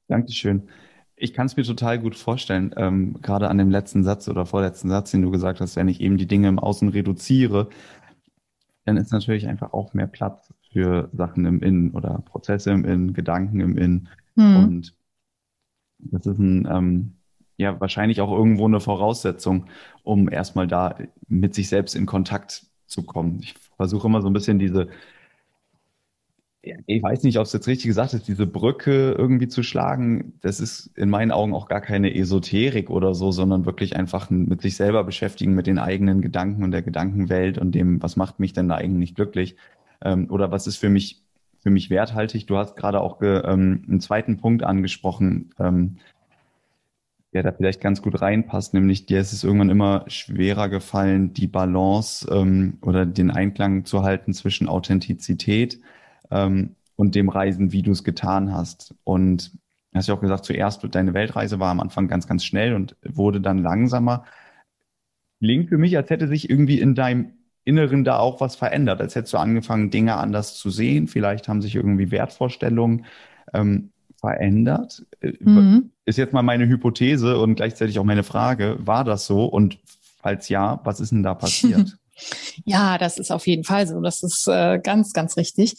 Dankeschön. 0.07 0.67
Ich 1.15 1.33
kann 1.33 1.45
es 1.45 1.55
mir 1.55 1.63
total 1.63 1.99
gut 1.99 2.15
vorstellen, 2.15 2.73
ähm, 2.77 3.21
gerade 3.21 3.49
an 3.49 3.57
dem 3.57 3.69
letzten 3.69 4.03
Satz 4.03 4.27
oder 4.27 4.45
vorletzten 4.45 4.89
Satz, 4.89 5.11
den 5.11 5.21
du 5.21 5.31
gesagt 5.31 5.61
hast, 5.61 5.75
wenn 5.75 5.87
ich 5.87 6.01
eben 6.01 6.17
die 6.17 6.27
Dinge 6.27 6.47
im 6.47 6.59
Außen 6.59 6.89
reduziere, 6.89 7.69
dann 8.85 8.97
ist 8.97 9.11
natürlich 9.11 9.47
einfach 9.47 9.73
auch 9.73 9.93
mehr 9.93 10.07
Platz 10.07 10.53
für 10.71 11.09
Sachen 11.13 11.45
im 11.45 11.61
Innen 11.61 11.91
oder 11.91 12.23
Prozesse 12.25 12.71
im 12.71 12.85
Innen, 12.85 13.13
Gedanken 13.13 13.59
im 13.59 13.77
Innen. 13.77 14.09
Hm. 14.35 14.55
Und 14.57 14.95
das 15.99 16.25
ist 16.25 16.39
ein, 16.39 16.67
ähm, 16.69 17.13
ja 17.61 17.79
wahrscheinlich 17.79 18.21
auch 18.21 18.31
irgendwo 18.31 18.65
eine 18.65 18.79
Voraussetzung, 18.79 19.67
um 20.03 20.29
erstmal 20.29 20.67
da 20.67 20.95
mit 21.27 21.55
sich 21.55 21.69
selbst 21.69 21.95
in 21.95 22.05
Kontakt 22.05 22.65
zu 22.87 23.03
kommen. 23.03 23.39
Ich 23.41 23.55
versuche 23.77 24.07
immer 24.07 24.21
so 24.21 24.29
ein 24.29 24.33
bisschen 24.33 24.59
diese, 24.59 24.89
ich 26.85 27.01
weiß 27.01 27.23
nicht, 27.23 27.39
ob 27.39 27.45
es 27.45 27.53
jetzt 27.53 27.67
richtig 27.67 27.87
gesagt 27.87 28.13
ist, 28.13 28.27
diese 28.27 28.45
Brücke 28.45 29.13
irgendwie 29.13 29.47
zu 29.47 29.63
schlagen. 29.63 30.33
Das 30.41 30.59
ist 30.59 30.95
in 30.95 31.09
meinen 31.09 31.31
Augen 31.31 31.55
auch 31.55 31.67
gar 31.67 31.81
keine 31.81 32.13
Esoterik 32.13 32.91
oder 32.91 33.15
so, 33.15 33.31
sondern 33.31 33.65
wirklich 33.65 33.95
einfach 33.95 34.29
mit 34.29 34.61
sich 34.61 34.75
selber 34.75 35.03
beschäftigen, 35.03 35.55
mit 35.55 35.65
den 35.65 35.79
eigenen 35.79 36.21
Gedanken 36.21 36.63
und 36.63 36.71
der 36.71 36.83
Gedankenwelt 36.83 37.57
und 37.57 37.73
dem, 37.73 38.01
was 38.03 38.15
macht 38.15 38.39
mich 38.39 38.53
denn 38.53 38.69
da 38.69 38.75
eigentlich 38.75 39.15
glücklich? 39.15 39.55
Ähm, 40.03 40.29
oder 40.29 40.51
was 40.51 40.67
ist 40.67 40.77
für 40.77 40.89
mich, 40.89 41.23
für 41.63 41.71
mich 41.71 41.89
werthaltig? 41.89 42.45
Du 42.45 42.57
hast 42.57 42.75
gerade 42.75 43.01
auch 43.01 43.19
ähm, 43.21 43.83
einen 43.87 43.99
zweiten 43.99 44.37
Punkt 44.37 44.63
angesprochen, 44.63 45.49
ähm, 45.59 45.97
der 47.33 47.43
da 47.43 47.51
vielleicht 47.51 47.79
ganz 47.81 48.01
gut 48.01 48.21
reinpasst, 48.21 48.73
nämlich 48.73 49.05
dir 49.05 49.19
ist 49.19 49.31
es 49.31 49.43
irgendwann 49.43 49.69
immer 49.69 50.03
schwerer 50.07 50.67
gefallen, 50.67 51.33
die 51.33 51.47
Balance 51.47 52.27
ähm, 52.29 52.77
oder 52.81 53.05
den 53.05 53.31
Einklang 53.31 53.85
zu 53.85 54.03
halten 54.03 54.33
zwischen 54.33 54.67
Authentizität 54.67 55.79
ähm, 56.29 56.75
und 56.97 57.15
dem 57.15 57.29
Reisen, 57.29 57.71
wie 57.71 57.83
du 57.83 57.91
es 57.91 58.03
getan 58.03 58.53
hast. 58.53 58.95
Und 59.05 59.51
hast 59.93 60.07
ja 60.07 60.13
auch 60.13 60.21
gesagt, 60.21 60.45
zuerst 60.45 60.85
deine 60.93 61.13
Weltreise 61.13 61.59
war 61.59 61.71
am 61.71 61.79
Anfang 61.79 62.07
ganz, 62.07 62.27
ganz 62.27 62.43
schnell 62.43 62.73
und 62.73 62.95
wurde 63.03 63.39
dann 63.39 63.59
langsamer. 63.59 64.25
Klingt 65.39 65.69
für 65.69 65.77
mich, 65.77 65.95
als 65.97 66.09
hätte 66.09 66.27
sich 66.27 66.49
irgendwie 66.49 66.79
in 66.79 66.95
deinem 66.95 67.33
Inneren 67.63 68.03
da 68.03 68.17
auch 68.17 68.41
was 68.41 68.55
verändert, 68.55 69.01
als 69.01 69.15
hättest 69.15 69.33
du 69.33 69.37
angefangen, 69.37 69.91
Dinge 69.91 70.15
anders 70.17 70.57
zu 70.57 70.69
sehen. 70.69 71.07
Vielleicht 71.07 71.47
haben 71.47 71.61
sich 71.61 71.75
irgendwie 71.75 72.11
Wertvorstellungen 72.11 73.05
ähm, 73.53 73.91
verändert. 74.21 75.03
Äh, 75.19 75.33
mhm. 75.39 75.91
Ist 76.05 76.17
jetzt 76.17 76.33
mal 76.33 76.43
meine 76.43 76.67
Hypothese 76.67 77.37
und 77.37 77.55
gleichzeitig 77.55 77.99
auch 77.99 78.05
meine 78.05 78.23
Frage, 78.23 78.77
war 78.79 79.03
das 79.03 79.25
so? 79.25 79.45
Und 79.45 79.79
falls 80.21 80.47
ja, 80.47 80.79
was 80.83 80.99
ist 80.99 81.11
denn 81.11 81.23
da 81.23 81.33
passiert? 81.33 81.97
ja, 82.65 82.97
das 82.97 83.17
ist 83.17 83.31
auf 83.31 83.47
jeden 83.47 83.63
Fall 83.63 83.87
so. 83.87 83.99
Das 84.01 84.23
ist 84.23 84.47
äh, 84.47 84.79
ganz, 84.79 85.13
ganz 85.13 85.35
richtig. 85.37 85.75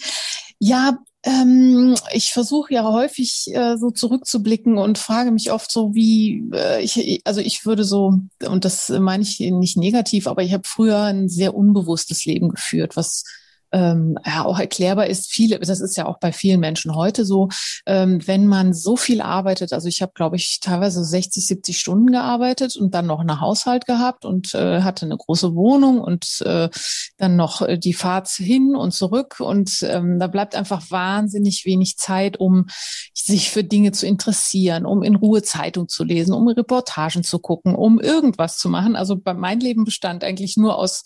Ja, 0.58 0.99
ähm, 1.25 1.94
ich 2.12 2.32
versuche 2.32 2.75
ja 2.75 2.84
häufig 2.84 3.46
äh, 3.52 3.76
so 3.76 3.90
zurückzublicken 3.90 4.76
und 4.76 4.99
frage 4.99 5.30
mich 5.30 5.52
oft 5.52 5.70
so, 5.70 5.94
wie 5.94 6.50
äh, 6.52 6.82
ich, 6.82 7.20
also 7.25 7.40
ich 7.40 7.64
würde 7.64 7.84
so, 7.84 8.14
und 8.44 8.64
das 8.64 8.88
meine 8.88 9.22
ich 9.22 9.38
nicht 9.38 9.76
negativ, 9.76 10.26
aber 10.26 10.42
ich 10.42 10.52
habe 10.52 10.64
früher 10.66 11.00
ein 11.02 11.28
sehr 11.28 11.54
unbewusstes 11.54 12.25
Leben 12.25 12.49
geführt, 12.49 12.96
was 12.96 13.25
ähm, 13.72 14.18
ja 14.24 14.44
auch 14.44 14.58
erklärbar 14.58 15.06
ist. 15.06 15.30
Viele, 15.30 15.58
das 15.58 15.80
ist 15.80 15.96
ja 15.96 16.06
auch 16.06 16.18
bei 16.18 16.32
vielen 16.32 16.60
Menschen 16.60 16.94
heute 16.94 17.24
so, 17.24 17.48
ähm, 17.86 18.20
wenn 18.26 18.46
man 18.46 18.72
so 18.72 18.96
viel 18.96 19.20
arbeitet, 19.20 19.72
also 19.72 19.88
ich 19.88 20.02
habe, 20.02 20.12
glaube 20.14 20.36
ich, 20.36 20.60
teilweise 20.60 21.04
60, 21.04 21.46
70 21.46 21.78
Stunden 21.78 22.12
gearbeitet 22.12 22.76
und 22.76 22.94
dann 22.94 23.06
noch 23.06 23.20
einen 23.20 23.40
Haushalt 23.40 23.86
gehabt 23.86 24.24
und 24.24 24.54
äh, 24.54 24.82
hatte 24.82 25.06
eine 25.06 25.16
große 25.16 25.54
Wohnung 25.54 26.00
und 26.00 26.42
äh, 26.44 26.68
dann 27.16 27.36
noch 27.36 27.62
äh, 27.62 27.78
die 27.78 27.94
Fahrt 27.94 28.28
hin 28.28 28.76
und 28.76 28.92
zurück 28.92 29.40
und 29.40 29.82
ähm, 29.82 30.18
da 30.18 30.26
bleibt 30.26 30.54
einfach 30.54 30.90
wahnsinnig 30.90 31.64
wenig 31.64 31.96
Zeit, 31.96 32.38
um 32.38 32.66
sich 33.14 33.50
für 33.50 33.64
Dinge 33.64 33.92
zu 33.92 34.06
interessieren, 34.06 34.86
um 34.86 35.02
in 35.02 35.16
Ruhe 35.16 35.42
Zeitung 35.42 35.88
zu 35.88 36.04
lesen, 36.04 36.34
um 36.34 36.48
Reportagen 36.48 37.24
zu 37.24 37.38
gucken, 37.38 37.74
um 37.74 38.00
irgendwas 38.00 38.58
zu 38.58 38.68
machen. 38.68 38.96
Also 38.96 39.20
mein 39.24 39.60
Leben 39.60 39.84
bestand 39.84 40.24
eigentlich 40.24 40.56
nur 40.56 40.76
aus 40.76 41.04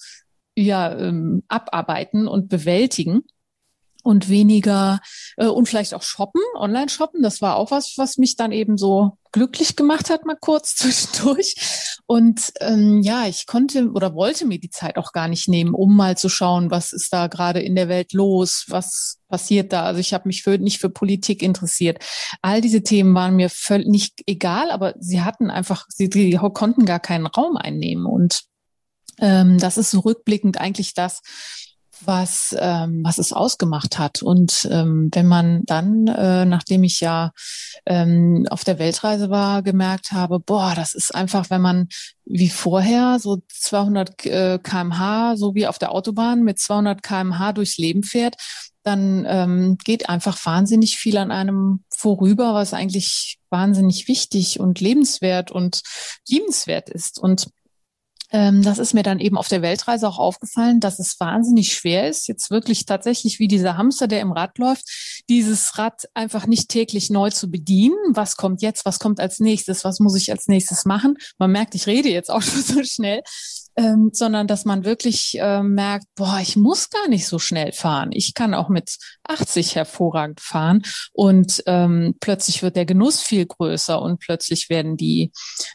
ja, 0.56 0.96
ähm, 0.98 1.42
abarbeiten 1.48 2.26
und 2.26 2.48
bewältigen 2.48 3.22
und 4.06 4.28
weniger 4.28 5.00
äh, 5.36 5.46
und 5.46 5.68
vielleicht 5.68 5.92
auch 5.92 6.02
shoppen, 6.02 6.40
online 6.54 6.88
shoppen. 6.88 7.22
Das 7.22 7.42
war 7.42 7.56
auch 7.56 7.72
was, 7.72 7.94
was 7.96 8.18
mich 8.18 8.36
dann 8.36 8.52
eben 8.52 8.78
so 8.78 9.18
glücklich 9.32 9.74
gemacht 9.74 10.08
hat, 10.10 10.24
mal 10.24 10.38
kurz 10.40 10.74
zwischendurch. 10.76 11.56
Und 12.06 12.52
ähm, 12.60 13.02
ja, 13.02 13.26
ich 13.26 13.46
konnte 13.46 13.90
oder 13.90 14.14
wollte 14.14 14.46
mir 14.46 14.60
die 14.60 14.70
Zeit 14.70 14.96
auch 14.96 15.12
gar 15.12 15.26
nicht 15.26 15.48
nehmen, 15.48 15.74
um 15.74 15.96
mal 15.96 16.16
zu 16.16 16.28
schauen, 16.28 16.70
was 16.70 16.92
ist 16.92 17.12
da 17.12 17.26
gerade 17.26 17.60
in 17.60 17.74
der 17.74 17.88
Welt 17.88 18.12
los, 18.12 18.64
was 18.68 19.18
passiert 19.28 19.72
da. 19.72 19.82
Also 19.82 19.98
ich 19.98 20.14
habe 20.14 20.28
mich 20.28 20.44
für, 20.44 20.56
nicht 20.56 20.78
für 20.80 20.88
Politik 20.88 21.42
interessiert. 21.42 21.98
All 22.42 22.60
diese 22.60 22.84
Themen 22.84 23.12
waren 23.14 23.34
mir 23.34 23.50
völlig 23.50 23.88
nicht 23.88 24.22
egal, 24.26 24.70
aber 24.70 24.94
sie 25.00 25.22
hatten 25.22 25.50
einfach, 25.50 25.84
sie, 25.88 26.08
sie 26.12 26.38
konnten 26.54 26.86
gar 26.86 27.00
keinen 27.00 27.26
Raum 27.26 27.56
einnehmen. 27.56 28.06
Und 28.06 28.44
ähm, 29.20 29.58
das 29.58 29.78
ist 29.78 29.90
so 29.90 30.00
rückblickend 30.00 30.58
eigentlich 30.60 30.94
das, 30.94 31.22
was, 32.04 32.54
ähm, 32.58 33.02
was 33.04 33.18
es 33.18 33.32
ausgemacht 33.32 33.98
hat. 33.98 34.22
Und 34.22 34.68
ähm, 34.70 35.08
wenn 35.12 35.26
man 35.26 35.64
dann, 35.64 36.06
äh, 36.08 36.44
nachdem 36.44 36.84
ich 36.84 37.00
ja 37.00 37.32
ähm, 37.86 38.46
auf 38.50 38.64
der 38.64 38.78
Weltreise 38.78 39.30
war, 39.30 39.62
gemerkt 39.62 40.12
habe, 40.12 40.40
boah, 40.40 40.74
das 40.74 40.94
ist 40.94 41.14
einfach, 41.14 41.50
wenn 41.50 41.62
man 41.62 41.88
wie 42.24 42.50
vorher 42.50 43.18
so 43.18 43.38
200 43.48 44.26
äh, 44.26 44.58
kmh, 44.62 45.36
so 45.36 45.54
wie 45.54 45.66
auf 45.66 45.78
der 45.78 45.92
Autobahn 45.92 46.42
mit 46.42 46.58
200 46.58 47.02
kmh 47.02 47.52
durchs 47.52 47.78
Leben 47.78 48.02
fährt, 48.02 48.36
dann 48.82 49.24
ähm, 49.28 49.78
geht 49.84 50.08
einfach 50.08 50.38
wahnsinnig 50.44 50.96
viel 50.96 51.16
an 51.16 51.32
einem 51.32 51.84
vorüber, 51.90 52.54
was 52.54 52.72
eigentlich 52.72 53.38
wahnsinnig 53.50 54.06
wichtig 54.06 54.60
und 54.60 54.80
lebenswert 54.80 55.50
und 55.50 55.82
liebenswert 56.28 56.88
ist. 56.88 57.18
Und 57.18 57.48
das 58.30 58.78
ist 58.78 58.94
mir 58.94 59.02
dann 59.02 59.20
eben 59.20 59.38
auf 59.38 59.48
der 59.48 59.62
Weltreise 59.62 60.08
auch 60.08 60.18
aufgefallen, 60.18 60.80
dass 60.80 60.98
es 60.98 61.18
wahnsinnig 61.20 61.72
schwer 61.72 62.08
ist, 62.08 62.28
jetzt 62.28 62.50
wirklich 62.50 62.84
tatsächlich 62.84 63.38
wie 63.38 63.48
dieser 63.48 63.76
Hamster, 63.76 64.08
der 64.08 64.20
im 64.20 64.32
Rad 64.32 64.58
läuft, 64.58 65.22
dieses 65.28 65.78
Rad 65.78 66.08
einfach 66.14 66.46
nicht 66.46 66.68
täglich 66.68 67.10
neu 67.10 67.30
zu 67.30 67.50
bedienen. 67.50 67.96
Was 68.08 68.36
kommt 68.36 68.62
jetzt? 68.62 68.84
Was 68.84 68.98
kommt 68.98 69.20
als 69.20 69.40
nächstes? 69.40 69.84
Was 69.84 70.00
muss 70.00 70.16
ich 70.16 70.30
als 70.30 70.48
nächstes 70.48 70.84
machen? 70.84 71.16
Man 71.38 71.52
merkt, 71.52 71.74
ich 71.74 71.86
rede 71.86 72.08
jetzt 72.08 72.30
auch 72.30 72.42
schon 72.42 72.62
so 72.62 72.82
schnell 72.82 73.22
ähm, 73.76 74.10
sondern 74.12 74.46
dass 74.46 74.64
man 74.64 74.84
wirklich 74.84 75.38
äh, 75.38 75.62
merkt, 75.62 76.06
boah, 76.14 76.38
ich 76.40 76.56
muss 76.56 76.88
gar 76.90 77.08
nicht 77.08 77.26
so 77.26 77.38
schnell 77.38 77.72
fahren. 77.72 78.10
Ich 78.12 78.34
kann 78.34 78.54
auch 78.54 78.68
mit 78.68 78.96
80 79.24 79.76
hervorragend 79.76 80.40
fahren 80.40 80.82
und 81.12 81.62
ähm, 81.66 82.14
plötzlich 82.20 82.62
wird 82.62 82.76
der 82.76 82.86
Genuss 82.86 83.20
viel 83.20 83.46
größer 83.46 84.00
und 84.00 84.18
plötzlich 84.18 84.70
werden 84.70 84.96
die 84.96 85.30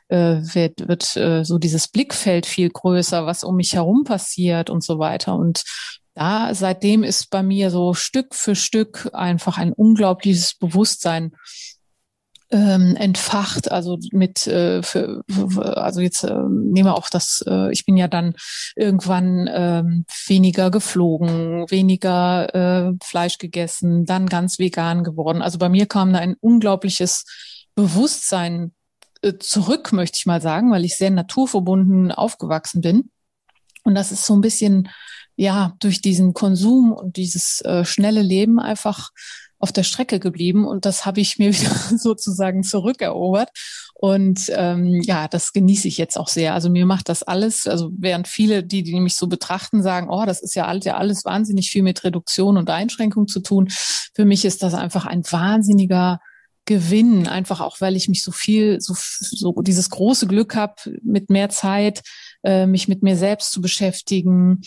äh, 0.08 0.42
wird, 0.42 0.88
wird 0.88 1.16
äh, 1.16 1.44
so 1.44 1.60
dieses 1.60 1.88
Blickfeld 1.88 2.46
viel 2.46 2.70
größer, 2.70 3.26
was 3.26 3.44
um 3.44 3.56
mich 3.56 3.76
herum 3.76 4.04
passiert 4.04 4.70
und 4.70 4.84
so 4.84 4.98
weiter 4.98 5.36
und 5.36 5.64
da 6.14 6.54
seitdem 6.54 7.04
ist 7.04 7.30
bei 7.30 7.42
mir 7.42 7.72
so 7.72 7.94
Stück 7.94 8.36
für 8.36 8.56
Stück 8.56 9.10
einfach 9.14 9.58
ein 9.58 9.72
unglaubliches 9.72 10.56
Bewusstsein 10.56 11.32
ähm, 12.52 12.96
entfacht, 12.98 13.72
also 13.72 13.98
mit 14.12 14.46
äh, 14.46 14.84
für, 14.84 15.24
für, 15.30 15.78
also 15.78 16.02
jetzt 16.02 16.24
äh, 16.24 16.34
nehmen 16.34 16.88
wir 16.88 16.98
auch 16.98 17.10
das, 17.10 17.44
äh, 17.48 17.72
ich 17.72 17.86
bin 17.86 17.96
ja 17.96 18.08
dann 18.08 18.36
irgendwann 18.76 19.48
äh, 19.48 19.84
weniger 20.28 20.70
geflogen, 20.70 21.66
weniger 21.70 22.54
äh, 22.90 22.94
Fleisch 23.02 23.38
gegessen, 23.38 24.06
dann 24.06 24.28
ganz 24.28 24.60
vegan 24.60 25.04
geworden. 25.04 25.42
Also 25.42 25.58
bei 25.58 25.70
mir 25.70 25.86
kam 25.86 26.12
da 26.12 26.20
ein 26.20 26.36
unglaubliches 26.42 27.26
Bewusstsein 27.76 28.74
äh, 29.22 29.34
zurück, 29.40 29.94
möchte 29.94 30.18
ich 30.18 30.26
mal 30.26 30.42
sagen, 30.42 30.72
weil 30.72 30.84
ich 30.84 30.98
sehr 30.98 31.12
naturverbunden 31.12 32.12
aufgewachsen 32.12 32.82
bin. 32.82 33.12
Und 33.84 33.96
das 33.96 34.12
ist 34.12 34.26
so 34.26 34.36
ein 34.36 34.42
bisschen 34.42 34.90
ja 35.38 35.74
durch 35.80 36.02
diesen 36.02 36.34
Konsum 36.34 36.92
und 36.92 37.16
dieses 37.16 37.62
äh, 37.62 37.86
schnelle 37.86 38.22
Leben 38.22 38.60
einfach 38.60 39.12
auf 39.62 39.72
der 39.72 39.84
Strecke 39.84 40.20
geblieben 40.20 40.66
und 40.66 40.86
das 40.86 41.06
habe 41.06 41.22
ich 41.22 41.38
mir 41.38 41.54
wieder 41.60 41.98
sozusagen 41.98 42.64
zurückerobert. 42.64 43.50
Und 43.94 44.52
ähm, 44.56 45.00
ja, 45.04 45.28
das 45.28 45.54
genieße 45.54 45.88
ich 45.88 45.98
jetzt 45.98 46.18
auch 46.18 46.28
sehr. 46.28 46.56
Also 46.56 46.72
mir 46.72 46.88
macht 46.88 47.08
das 47.08 47.22
alles, 47.22 47.68
also 47.68 47.92
während 47.96 48.28
viele, 48.28 48.64
die, 48.64 48.82
die 48.82 49.00
mich 49.00 49.16
so 49.16 49.28
betrachten, 49.28 49.84
sagen, 49.84 50.10
oh, 50.10 50.26
das 50.26 50.42
ist 50.42 50.56
ja 50.56 50.66
alles, 50.66 50.86
ja 50.86 50.98
alles 50.98 51.24
wahnsinnig 51.24 51.70
viel 51.70 51.84
mit 51.84 52.04
Reduktion 52.04 52.58
und 52.58 52.70
Einschränkung 52.72 53.28
zu 53.28 53.42
tun. 53.42 53.68
Für 54.16 54.26
mich 54.26 54.44
ist 54.44 54.64
das 54.64 54.74
einfach 54.74 55.06
ein 55.06 55.24
wahnsinniger 55.30 56.20
Gewinn, 56.66 57.28
einfach 57.28 57.60
auch, 57.60 57.82
weil 57.82 57.96
ich 57.96 58.08
mich 58.08 58.24
so 58.24 58.32
viel, 58.32 58.80
so, 58.82 58.96
so 58.96 59.54
dieses 59.62 59.90
große 59.90 60.28
Glück 60.28 60.56
habe, 60.56 60.76
mit 61.04 61.30
mehr 61.30 61.50
Zeit 61.50 62.02
äh, 62.44 62.66
mich 62.66 62.88
mit 62.88 63.04
mir 63.04 63.18
selbst 63.18 63.52
zu 63.52 63.62
beschäftigen, 63.62 64.62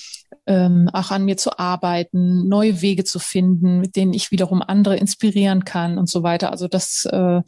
ähm, 0.47 0.91
auch 0.93 1.11
an 1.11 1.25
mir 1.25 1.37
zu 1.37 1.59
arbeiten, 1.59 2.49
neue 2.49 2.83
Wege 2.83 3.05
zu 3.05 3.19
finden, 3.19 3.81
mit 3.81 3.97
denen 3.97 4.13
ich 4.13 4.31
wiederum 4.31 4.63
andere 4.63 4.97
inspirieren 4.97 5.65
kann 5.65 5.99
und 5.99 6.09
so 6.09 6.23
weiter. 6.23 6.51
Also 6.51 6.69
das, 6.69 7.07
äh, 7.07 7.41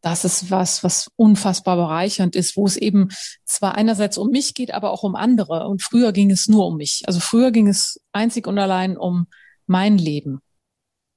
das 0.00 0.24
ist 0.24 0.50
was, 0.50 0.82
was 0.82 1.08
unfassbar 1.14 1.76
bereichernd 1.76 2.34
ist, 2.34 2.56
wo 2.56 2.66
es 2.66 2.76
eben 2.76 3.08
zwar 3.44 3.76
einerseits 3.76 4.18
um 4.18 4.30
mich 4.30 4.54
geht, 4.54 4.74
aber 4.74 4.90
auch 4.90 5.04
um 5.04 5.14
andere. 5.14 5.68
Und 5.68 5.82
früher 5.82 6.12
ging 6.12 6.30
es 6.30 6.48
nur 6.48 6.66
um 6.66 6.76
mich. 6.76 7.02
Also 7.06 7.20
früher 7.20 7.52
ging 7.52 7.68
es 7.68 8.00
einzig 8.10 8.48
und 8.48 8.58
allein 8.58 8.96
um 8.96 9.26
mein 9.66 9.96
Leben. 9.98 10.40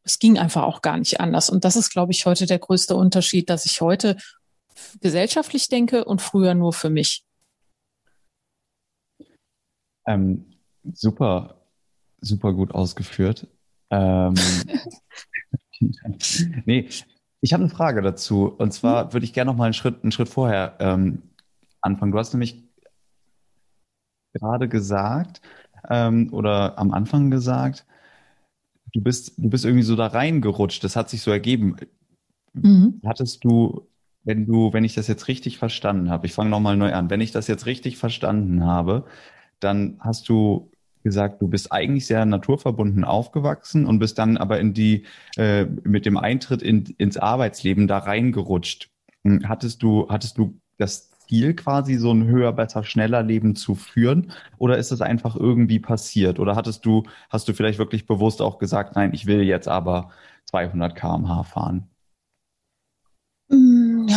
Es 0.04 0.20
ging 0.20 0.38
einfach 0.38 0.64
auch 0.64 0.84
gar 0.84 0.98
nicht 0.98 1.20
anders. 1.20 1.50
Und 1.50 1.66
das 1.66 1.76
ist, 1.76 1.90
glaube 1.90 2.12
ich, 2.12 2.28
heute 2.28 2.46
der 2.46 2.60
größte 2.60 2.96
Unterschied, 2.96 3.50
dass 3.50 3.66
ich 3.66 3.82
heute 3.82 4.18
gesellschaftlich 5.02 5.68
denke 5.68 6.06
und 6.06 6.22
früher 6.22 6.54
nur 6.54 6.74
für 6.74 6.92
mich. 6.92 7.24
Ähm, 10.06 10.55
super, 10.94 11.62
super 12.22 12.54
gut 12.54 12.74
ausgeführt. 12.74 13.48
Ähm, 13.90 14.36
nee, 16.66 16.90
ich 17.42 17.54
habe 17.54 17.64
eine 17.64 17.70
Frage 17.70 18.02
dazu. 18.02 18.48
Und 18.48 18.74
zwar 18.74 19.06
mhm. 19.06 19.14
würde 19.14 19.26
ich 19.26 19.34
gerne 19.34 19.52
noch 19.52 19.58
mal 19.58 19.66
einen 19.66 19.74
Schritt, 19.74 20.04
einen 20.04 20.12
Schritt 20.12 20.30
vorher 20.30 20.76
ähm, 20.80 21.24
anfangen. 21.82 22.12
Du 22.12 22.18
hast 22.18 22.34
nämlich 22.34 22.64
gerade 24.34 24.68
gesagt 24.68 25.42
ähm, 25.90 26.34
oder 26.34 26.78
am 26.78 26.92
Anfang 26.92 27.32
gesagt, 27.32 27.86
du 28.94 29.02
bist, 29.02 29.34
du 29.38 29.50
bist 29.50 29.66
irgendwie 29.66 29.84
so 29.84 29.96
da 29.96 30.08
reingerutscht. 30.08 30.84
Das 30.84 30.96
hat 30.96 31.10
sich 31.10 31.22
so 31.22 31.32
ergeben. 31.32 31.76
Mhm. 32.54 33.02
Hattest 33.06 33.44
du, 33.44 33.88
wenn 34.24 34.46
du, 34.46 34.74
wenn 34.74 34.84
ich 34.84 34.96
das 34.96 35.08
jetzt 35.08 35.28
richtig 35.28 35.58
verstanden 35.58 36.10
habe, 36.10 36.26
ich 36.26 36.34
fange 36.34 36.50
nochmal 36.50 36.78
neu 36.78 36.94
an, 36.94 37.10
wenn 37.10 37.22
ich 37.22 37.32
das 37.32 37.48
jetzt 37.48 37.66
richtig 37.66 37.98
verstanden 37.98 38.64
habe, 38.64 39.06
dann 39.60 39.98
hast 40.00 40.30
du 40.30 40.72
gesagt, 41.06 41.42
du 41.42 41.48
bist 41.48 41.72
eigentlich 41.72 42.08
sehr 42.08 42.26
naturverbunden 42.26 43.06
aufgewachsen 43.06 43.86
und 43.86 44.00
bist 44.00 44.18
dann 44.18 44.38
aber 44.38 44.60
in 44.60 44.74
die 44.74 45.06
äh, 45.38 45.66
mit 45.84 46.06
dem 46.06 46.18
Eintritt 46.18 46.64
in, 46.64 46.84
ins 46.98 47.16
Arbeitsleben 47.18 47.88
da 47.88 48.00
reingerutscht. 48.00 48.90
Hm, 49.24 49.48
hattest 49.48 49.84
du 49.84 50.10
hattest 50.10 50.38
du 50.40 50.60
das 50.80 51.12
Ziel 51.28 51.54
quasi 51.54 51.96
so 51.96 52.12
ein 52.12 52.26
höher, 52.26 52.52
besser, 52.54 52.84
schneller 52.84 53.22
Leben 53.22 53.56
zu 53.56 53.76
führen 53.76 54.32
oder 54.58 54.78
ist 54.80 54.92
das 54.92 55.02
einfach 55.02 55.36
irgendwie 55.36 55.80
passiert 55.80 56.40
oder 56.40 56.56
hattest 56.56 56.86
du 56.86 57.04
hast 57.30 57.48
du 57.48 57.54
vielleicht 57.54 57.80
wirklich 57.80 58.08
bewusst 58.08 58.42
auch 58.42 58.58
gesagt, 58.58 58.96
nein, 58.96 59.14
ich 59.14 59.28
will 59.28 59.44
jetzt 59.44 59.68
aber 59.68 60.10
200 60.46 60.96
km/h 60.96 61.44
fahren? 61.44 61.88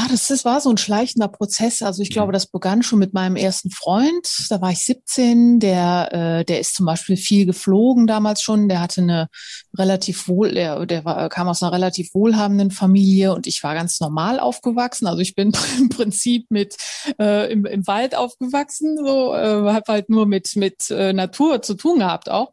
Das, 0.09 0.29
das 0.29 0.45
war 0.45 0.61
so 0.61 0.71
ein 0.71 0.79
schleichender 0.79 1.29
Prozess. 1.29 1.83
Also 1.83 2.03
ich 2.03 2.11
glaube, 2.11 2.33
das 2.33 2.47
begann 2.47 2.83
schon 2.83 2.99
mit 2.99 3.13
meinem 3.13 3.37
ersten 3.37 3.71
Freund. 3.71 4.47
Da 4.49 4.61
war 4.61 4.71
ich 4.71 4.79
17. 4.85 5.61
Der, 5.61 6.09
äh, 6.13 6.45
der 6.45 6.61
ist 6.61 6.75
zum 6.75 6.87
Beispiel 6.87 7.17
viel 7.17 7.45
geflogen 7.45 8.07
damals 8.07 8.41
schon. 8.41 8.69
Der 8.69 8.81
hatte 8.81 9.03
eine 9.03 9.29
relativ 9.77 10.27
wohl, 10.27 10.55
der, 10.55 10.87
der 10.87 11.05
war, 11.05 11.29
kam 11.29 11.49
aus 11.49 11.63
einer 11.63 11.73
relativ 11.73 12.15
wohlhabenden 12.15 12.71
Familie 12.71 13.35
und 13.35 13.47
ich 13.47 13.63
war 13.63 13.75
ganz 13.75 14.01
normal 14.01 14.41
aufgewachsen. 14.41 15.07
Also 15.07 15.21
ich 15.21 15.35
bin 15.35 15.53
im 15.79 15.91
Prinzip 15.91 16.47
mit 16.51 16.77
äh, 17.21 17.53
im, 17.53 17.67
im 17.67 17.87
Wald 17.87 18.15
aufgewachsen, 18.15 18.97
so 18.97 19.35
äh, 19.35 19.73
habe 19.73 19.93
halt 19.93 20.09
nur 20.09 20.27
mit 20.27 20.57
mit 20.57 20.91
äh, 20.91 21.13
Natur 21.13 21.61
zu 21.61 21.75
tun 21.75 21.99
gehabt 21.99 22.31
auch 22.31 22.53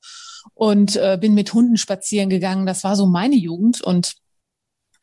und 0.54 0.96
äh, 0.98 1.18
bin 1.20 1.34
mit 1.34 1.54
Hunden 1.54 1.78
spazieren 1.78 2.30
gegangen. 2.30 2.66
Das 2.66 2.84
war 2.84 2.96
so 2.96 3.06
meine 3.06 3.36
Jugend 3.36 3.82
und 3.82 4.16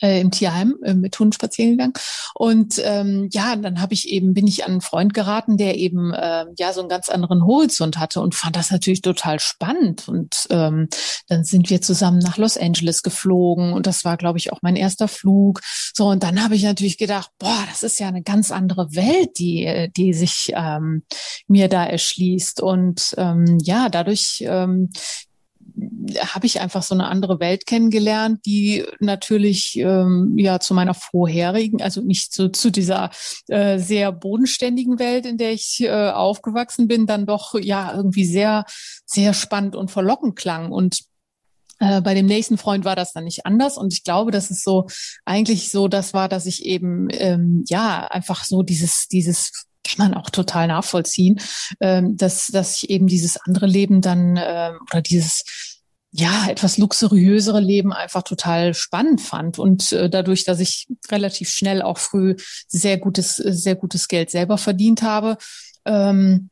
äh, 0.02 0.20
im 0.20 0.30
Tierheim 0.30 0.76
äh, 0.82 0.94
mit 0.94 1.18
Hunden 1.18 1.32
spazieren 1.32 1.72
gegangen. 1.72 1.94
Und 2.34 2.80
ähm, 2.84 3.28
ja, 3.32 3.56
dann 3.56 3.80
habe 3.80 3.94
ich 3.94 4.08
eben, 4.08 4.34
bin 4.34 4.46
ich 4.46 4.64
an 4.64 4.72
einen 4.72 4.80
Freund 4.80 5.14
geraten, 5.14 5.56
der 5.56 5.78
eben 5.78 6.12
äh, 6.12 6.46
ja 6.58 6.72
so 6.72 6.80
einen 6.80 6.88
ganz 6.88 7.08
anderen 7.08 7.46
Horizont 7.46 7.98
hatte 7.98 8.20
und 8.20 8.34
fand 8.34 8.56
das 8.56 8.70
natürlich 8.70 9.02
total 9.02 9.40
spannend. 9.40 10.08
Und 10.08 10.46
ähm, 10.50 10.88
dann 11.28 11.44
sind 11.44 11.70
wir 11.70 11.80
zusammen 11.80 12.18
nach 12.18 12.36
Los 12.36 12.58
Angeles 12.58 13.02
geflogen 13.02 13.72
und 13.72 13.86
das 13.86 14.04
war, 14.04 14.16
glaube 14.16 14.38
ich, 14.38 14.52
auch 14.52 14.58
mein 14.62 14.76
erster 14.76 15.08
Flug. 15.08 15.60
So, 15.94 16.08
und 16.08 16.22
dann 16.22 16.42
habe 16.42 16.56
ich 16.56 16.64
natürlich 16.64 16.98
gedacht, 16.98 17.30
boah, 17.38 17.64
das 17.68 17.82
ist 17.82 18.00
ja 18.00 18.08
eine 18.08 18.22
ganz 18.22 18.50
andere 18.50 18.94
Welt, 18.94 19.38
die, 19.38 19.90
die 19.96 20.12
sich 20.12 20.52
ähm, 20.54 21.04
mir 21.46 21.68
da 21.68 21.84
erschließt. 21.84 22.60
Und 22.60 23.14
ähm, 23.16 23.58
ja, 23.62 23.88
dadurch 23.88 24.42
ähm, 24.46 24.90
habe 26.20 26.46
ich 26.46 26.60
einfach 26.60 26.82
so 26.82 26.94
eine 26.94 27.06
andere 27.06 27.40
Welt 27.40 27.66
kennengelernt, 27.66 28.40
die 28.44 28.84
natürlich 29.00 29.76
ähm, 29.78 30.34
ja 30.36 30.60
zu 30.60 30.74
meiner 30.74 30.94
vorherigen, 30.94 31.82
also 31.82 32.00
nicht 32.00 32.32
zu, 32.32 32.50
zu 32.50 32.70
dieser 32.70 33.10
äh, 33.48 33.78
sehr 33.78 34.12
bodenständigen 34.12 34.98
Welt, 34.98 35.26
in 35.26 35.38
der 35.38 35.52
ich 35.52 35.80
äh, 35.80 36.10
aufgewachsen 36.10 36.88
bin, 36.88 37.06
dann 37.06 37.26
doch 37.26 37.54
ja 37.54 37.94
irgendwie 37.94 38.24
sehr, 38.24 38.64
sehr 39.06 39.34
spannend 39.34 39.76
und 39.76 39.90
verlockend 39.90 40.36
klang. 40.36 40.72
Und 40.72 41.02
äh, 41.78 42.00
bei 42.00 42.14
dem 42.14 42.26
nächsten 42.26 42.58
Freund 42.58 42.84
war 42.84 42.96
das 42.96 43.12
dann 43.12 43.24
nicht 43.24 43.46
anders. 43.46 43.78
Und 43.78 43.92
ich 43.92 44.04
glaube, 44.04 44.30
dass 44.30 44.50
es 44.50 44.62
so 44.62 44.86
eigentlich 45.24 45.70
so 45.70 45.88
das 45.88 46.14
war, 46.14 46.28
dass 46.28 46.46
ich 46.46 46.64
eben 46.64 47.08
ähm, 47.10 47.64
ja 47.68 48.06
einfach 48.06 48.44
so 48.44 48.62
dieses, 48.62 49.08
dieses 49.08 49.66
kann 49.84 50.10
man 50.10 50.14
auch 50.14 50.30
total 50.30 50.68
nachvollziehen, 50.68 51.40
ähm, 51.80 52.16
dass, 52.16 52.46
dass 52.48 52.82
ich 52.82 52.90
eben 52.90 53.06
dieses 53.06 53.36
andere 53.36 53.66
Leben 53.66 54.00
dann 54.00 54.38
ähm, 54.40 54.78
oder 54.90 55.02
dieses 55.02 55.44
ja, 56.14 56.46
etwas 56.48 56.76
luxuriösere 56.76 57.60
Leben 57.60 57.92
einfach 57.92 58.22
total 58.22 58.74
spannend 58.74 59.22
fand. 59.22 59.58
Und 59.58 59.92
äh, 59.92 60.10
dadurch, 60.10 60.44
dass 60.44 60.60
ich 60.60 60.86
relativ 61.10 61.48
schnell 61.48 61.80
auch 61.80 61.96
früh 61.96 62.36
sehr 62.68 62.98
gutes, 62.98 63.36
sehr 63.36 63.76
gutes 63.76 64.08
Geld 64.08 64.30
selber 64.30 64.58
verdient 64.58 65.00
habe, 65.00 65.38
ähm, 65.86 66.50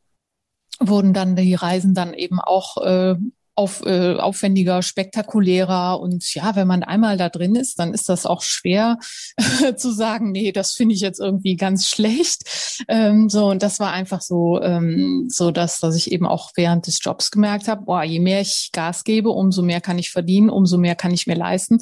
wurden 0.81 1.13
dann 1.13 1.37
die 1.37 1.55
Reisen 1.55 1.93
dann 1.93 2.15
eben 2.15 2.41
auch 2.41 2.79
äh, 2.79 3.17
auf, 3.55 3.83
äh, 3.85 4.15
aufwendiger, 4.15 4.83
spektakulärer. 4.83 6.01
Und 6.01 6.35
ja, 6.35 6.57
wenn 6.57 6.67
man 6.67 6.83
einmal 6.83 7.17
da 7.17 7.29
drin 7.29 7.55
ist, 7.55 7.79
dann 7.79 7.93
ist 7.93 8.09
das 8.09 8.27
auch 8.27 8.43
schwer 8.43 8.99
zu 9.77 9.93
sagen, 9.93 10.33
nee, 10.33 10.53
das 10.53 10.73
finde 10.73 10.95
ich 10.95 11.01
jetzt 11.01 11.21
irgendwie 11.21 11.57
ganz 11.57 11.89
schlecht. 11.89 12.43
Ähm, 12.89 13.29
so, 13.29 13.47
und 13.51 13.63
das 13.63 13.81
war 13.81 13.93
einfach 13.93 14.21
so, 14.21 14.61
ähm, 14.63 15.27
so 15.29 15.51
dass, 15.51 15.81
dass 15.81 15.97
ich 15.97 16.13
eben 16.13 16.27
auch 16.27 16.51
während 16.55 16.87
des 16.87 16.99
Jobs 17.03 17.31
gemerkt 17.31 17.69
habe, 17.69 17.85
boah, 17.85 18.03
je 18.03 18.21
mehr 18.21 18.41
ich 18.41 18.71
Gas 18.73 19.05
gebe, 19.05 19.31
umso 19.31 19.63
mehr 19.63 19.81
kann 19.81 19.99
ich 19.99 20.11
verdienen, 20.11 20.51
umso 20.51 20.79
mehr 20.79 20.95
kann 20.95 21.13
ich 21.13 21.27
mir 21.27 21.37
leisten 21.37 21.79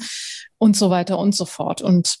und 0.57 0.75
so 0.75 0.89
weiter 0.89 1.17
und 1.17 1.35
so 1.35 1.45
fort. 1.45 1.81
Und 1.81 2.19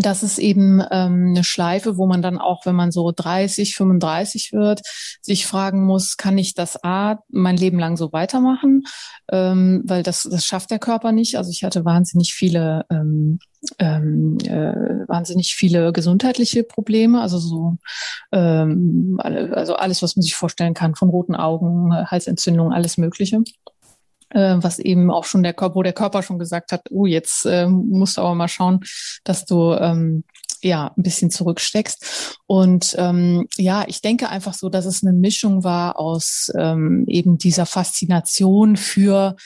das 0.00 0.22
ist 0.22 0.38
eben 0.38 0.80
ähm, 0.90 1.28
eine 1.30 1.44
Schleife, 1.44 1.96
wo 1.96 2.06
man 2.06 2.22
dann 2.22 2.38
auch, 2.38 2.66
wenn 2.66 2.74
man 2.74 2.90
so 2.92 3.12
30, 3.14 3.74
35 3.74 4.52
wird, 4.52 4.82
sich 5.20 5.46
fragen 5.46 5.84
muss, 5.84 6.16
kann 6.16 6.38
ich 6.38 6.54
das 6.54 6.82
A 6.82 7.18
mein 7.28 7.56
Leben 7.56 7.78
lang 7.78 7.96
so 7.96 8.12
weitermachen? 8.12 8.84
Ähm, 9.30 9.82
weil 9.86 10.02
das, 10.02 10.28
das 10.30 10.44
schafft 10.44 10.70
der 10.70 10.78
Körper 10.78 11.12
nicht. 11.12 11.36
Also 11.36 11.50
ich 11.50 11.64
hatte 11.64 11.84
wahnsinnig 11.84 12.34
viele, 12.34 12.84
ähm, 12.90 13.38
ähm, 13.78 14.38
äh, 14.44 15.08
wahnsinnig 15.08 15.54
viele 15.54 15.92
gesundheitliche 15.92 16.64
Probleme, 16.64 17.20
also 17.20 17.38
so 17.38 17.76
ähm, 18.32 19.18
also 19.20 19.74
alles, 19.74 20.02
was 20.02 20.16
man 20.16 20.22
sich 20.22 20.36
vorstellen 20.36 20.74
kann, 20.74 20.94
von 20.94 21.08
roten 21.08 21.34
Augen, 21.34 21.92
Halsentzündung, 21.92 22.72
alles 22.72 22.98
Mögliche 22.98 23.42
was 24.30 24.78
eben 24.78 25.10
auch 25.10 25.24
schon 25.24 25.42
der 25.42 25.54
Körper, 25.54 25.74
wo 25.74 25.82
der 25.82 25.92
Körper 25.92 26.22
schon 26.22 26.38
gesagt 26.38 26.72
hat, 26.72 26.82
oh, 26.90 27.06
jetzt 27.06 27.46
äh, 27.46 27.66
musst 27.66 28.16
du 28.16 28.20
aber 28.20 28.34
mal 28.34 28.48
schauen, 28.48 28.80
dass 29.24 29.44
du 29.44 29.72
ähm, 29.72 30.24
ja 30.62 30.92
ein 30.96 31.02
bisschen 31.02 31.30
zurücksteckst. 31.30 32.38
Und 32.46 32.94
ähm, 32.98 33.46
ja, 33.56 33.84
ich 33.86 34.00
denke 34.02 34.28
einfach 34.28 34.54
so, 34.54 34.68
dass 34.68 34.86
es 34.86 35.02
eine 35.02 35.12
Mischung 35.12 35.64
war 35.64 35.98
aus 35.98 36.50
ähm, 36.56 37.04
eben 37.06 37.38
dieser 37.38 37.66
Faszination 37.66 38.76
für 38.76 39.36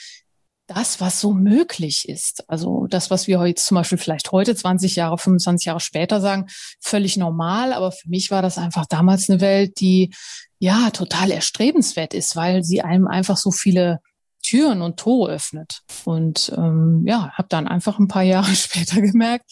das, 0.67 1.01
was 1.01 1.19
so 1.19 1.33
möglich 1.33 2.07
ist. 2.07 2.49
Also 2.49 2.87
das, 2.87 3.11
was 3.11 3.27
wir 3.27 3.39
heute 3.39 3.61
zum 3.61 3.75
Beispiel 3.75 3.97
vielleicht 3.97 4.31
heute, 4.31 4.55
20 4.55 4.95
Jahre, 4.95 5.17
25 5.17 5.65
Jahre 5.65 5.81
später 5.81 6.21
sagen, 6.21 6.47
völlig 6.79 7.17
normal. 7.17 7.73
Aber 7.73 7.91
für 7.91 8.09
mich 8.09 8.31
war 8.31 8.41
das 8.41 8.57
einfach 8.57 8.85
damals 8.85 9.29
eine 9.29 9.41
Welt, 9.41 9.79
die 9.79 10.13
ja 10.59 10.89
total 10.91 11.31
erstrebenswert 11.31 12.13
ist, 12.13 12.35
weil 12.35 12.63
sie 12.63 12.81
einem 12.81 13.07
einfach 13.07 13.37
so 13.37 13.51
viele 13.51 13.99
Türen 14.43 14.81
und 14.81 14.97
Tore 14.97 15.31
öffnet. 15.31 15.81
Und 16.05 16.53
ähm, 16.55 17.03
ja, 17.07 17.31
habe 17.31 17.47
dann 17.49 17.67
einfach 17.67 17.97
ein 17.97 18.07
paar 18.07 18.21
Jahre 18.23 18.53
später 18.55 19.01
gemerkt, 19.01 19.45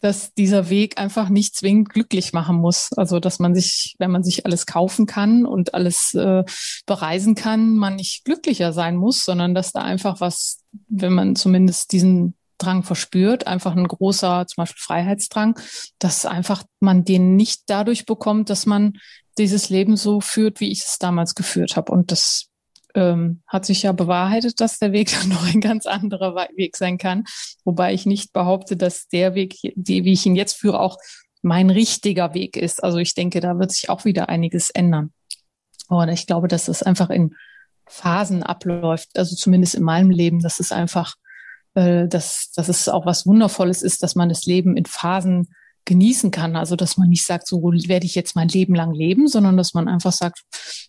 dass 0.00 0.32
dieser 0.32 0.70
Weg 0.70 0.98
einfach 0.98 1.28
nicht 1.28 1.54
zwingend 1.54 1.90
glücklich 1.90 2.32
machen 2.32 2.56
muss. 2.56 2.92
Also 2.94 3.20
dass 3.20 3.38
man 3.38 3.54
sich, 3.54 3.94
wenn 3.98 4.10
man 4.10 4.24
sich 4.24 4.46
alles 4.46 4.66
kaufen 4.66 5.06
kann 5.06 5.44
und 5.44 5.74
alles 5.74 6.14
äh, 6.14 6.44
bereisen 6.86 7.34
kann, 7.34 7.76
man 7.76 7.96
nicht 7.96 8.24
glücklicher 8.24 8.72
sein 8.72 8.96
muss, 8.96 9.24
sondern 9.24 9.54
dass 9.54 9.72
da 9.72 9.82
einfach 9.82 10.20
was, 10.20 10.60
wenn 10.88 11.12
man 11.12 11.36
zumindest 11.36 11.92
diesen 11.92 12.34
Drang 12.56 12.82
verspürt, 12.82 13.46
einfach 13.46 13.74
ein 13.74 13.88
großer, 13.88 14.46
zum 14.46 14.62
Beispiel 14.62 14.82
Freiheitsdrang, 14.82 15.58
dass 15.98 16.26
einfach 16.26 16.62
man 16.78 17.04
den 17.04 17.36
nicht 17.36 17.62
dadurch 17.68 18.04
bekommt, 18.04 18.50
dass 18.50 18.66
man 18.66 18.98
dieses 19.38 19.70
Leben 19.70 19.96
so 19.96 20.20
führt, 20.20 20.60
wie 20.60 20.70
ich 20.70 20.80
es 20.80 20.98
damals 20.98 21.34
geführt 21.34 21.76
habe. 21.76 21.90
Und 21.92 22.12
das 22.12 22.49
ähm, 22.94 23.42
hat 23.46 23.64
sich 23.64 23.82
ja 23.82 23.92
bewahrheitet, 23.92 24.60
dass 24.60 24.78
der 24.78 24.92
Weg 24.92 25.12
dann 25.20 25.28
noch 25.28 25.46
ein 25.46 25.60
ganz 25.60 25.86
anderer 25.86 26.34
Weg 26.56 26.76
sein 26.76 26.98
kann. 26.98 27.24
Wobei 27.64 27.94
ich 27.94 28.06
nicht 28.06 28.32
behaupte, 28.32 28.76
dass 28.76 29.08
der 29.08 29.34
Weg, 29.34 29.56
die, 29.74 30.04
wie 30.04 30.12
ich 30.12 30.26
ihn 30.26 30.36
jetzt 30.36 30.54
führe, 30.54 30.80
auch 30.80 30.98
mein 31.42 31.70
richtiger 31.70 32.34
Weg 32.34 32.56
ist. 32.56 32.82
Also 32.82 32.98
ich 32.98 33.14
denke, 33.14 33.40
da 33.40 33.58
wird 33.58 33.72
sich 33.72 33.88
auch 33.88 34.04
wieder 34.04 34.28
einiges 34.28 34.70
ändern. 34.70 35.12
Und 35.88 36.08
ich 36.10 36.26
glaube, 36.26 36.48
dass 36.48 36.66
das 36.66 36.82
einfach 36.82 37.10
in 37.10 37.34
Phasen 37.86 38.42
abläuft, 38.42 39.08
also 39.16 39.34
zumindest 39.34 39.74
in 39.74 39.82
meinem 39.82 40.10
Leben, 40.10 40.40
dass 40.40 40.60
es 40.60 40.70
einfach, 40.70 41.16
äh, 41.74 42.06
dass, 42.06 42.52
dass 42.54 42.68
es 42.68 42.88
auch 42.88 43.06
was 43.06 43.26
Wundervolles 43.26 43.82
ist, 43.82 44.02
dass 44.02 44.14
man 44.14 44.28
das 44.28 44.44
Leben 44.44 44.76
in 44.76 44.86
Phasen 44.86 45.48
genießen 45.84 46.30
kann. 46.30 46.56
Also 46.56 46.76
dass 46.76 46.96
man 46.96 47.08
nicht 47.08 47.24
sagt, 47.24 47.46
so 47.46 47.62
werde 47.62 48.06
ich 48.06 48.14
jetzt 48.14 48.36
mein 48.36 48.48
Leben 48.48 48.74
lang 48.74 48.92
leben, 48.92 49.26
sondern 49.26 49.56
dass 49.56 49.74
man 49.74 49.88
einfach 49.88 50.12
sagt, 50.12 50.42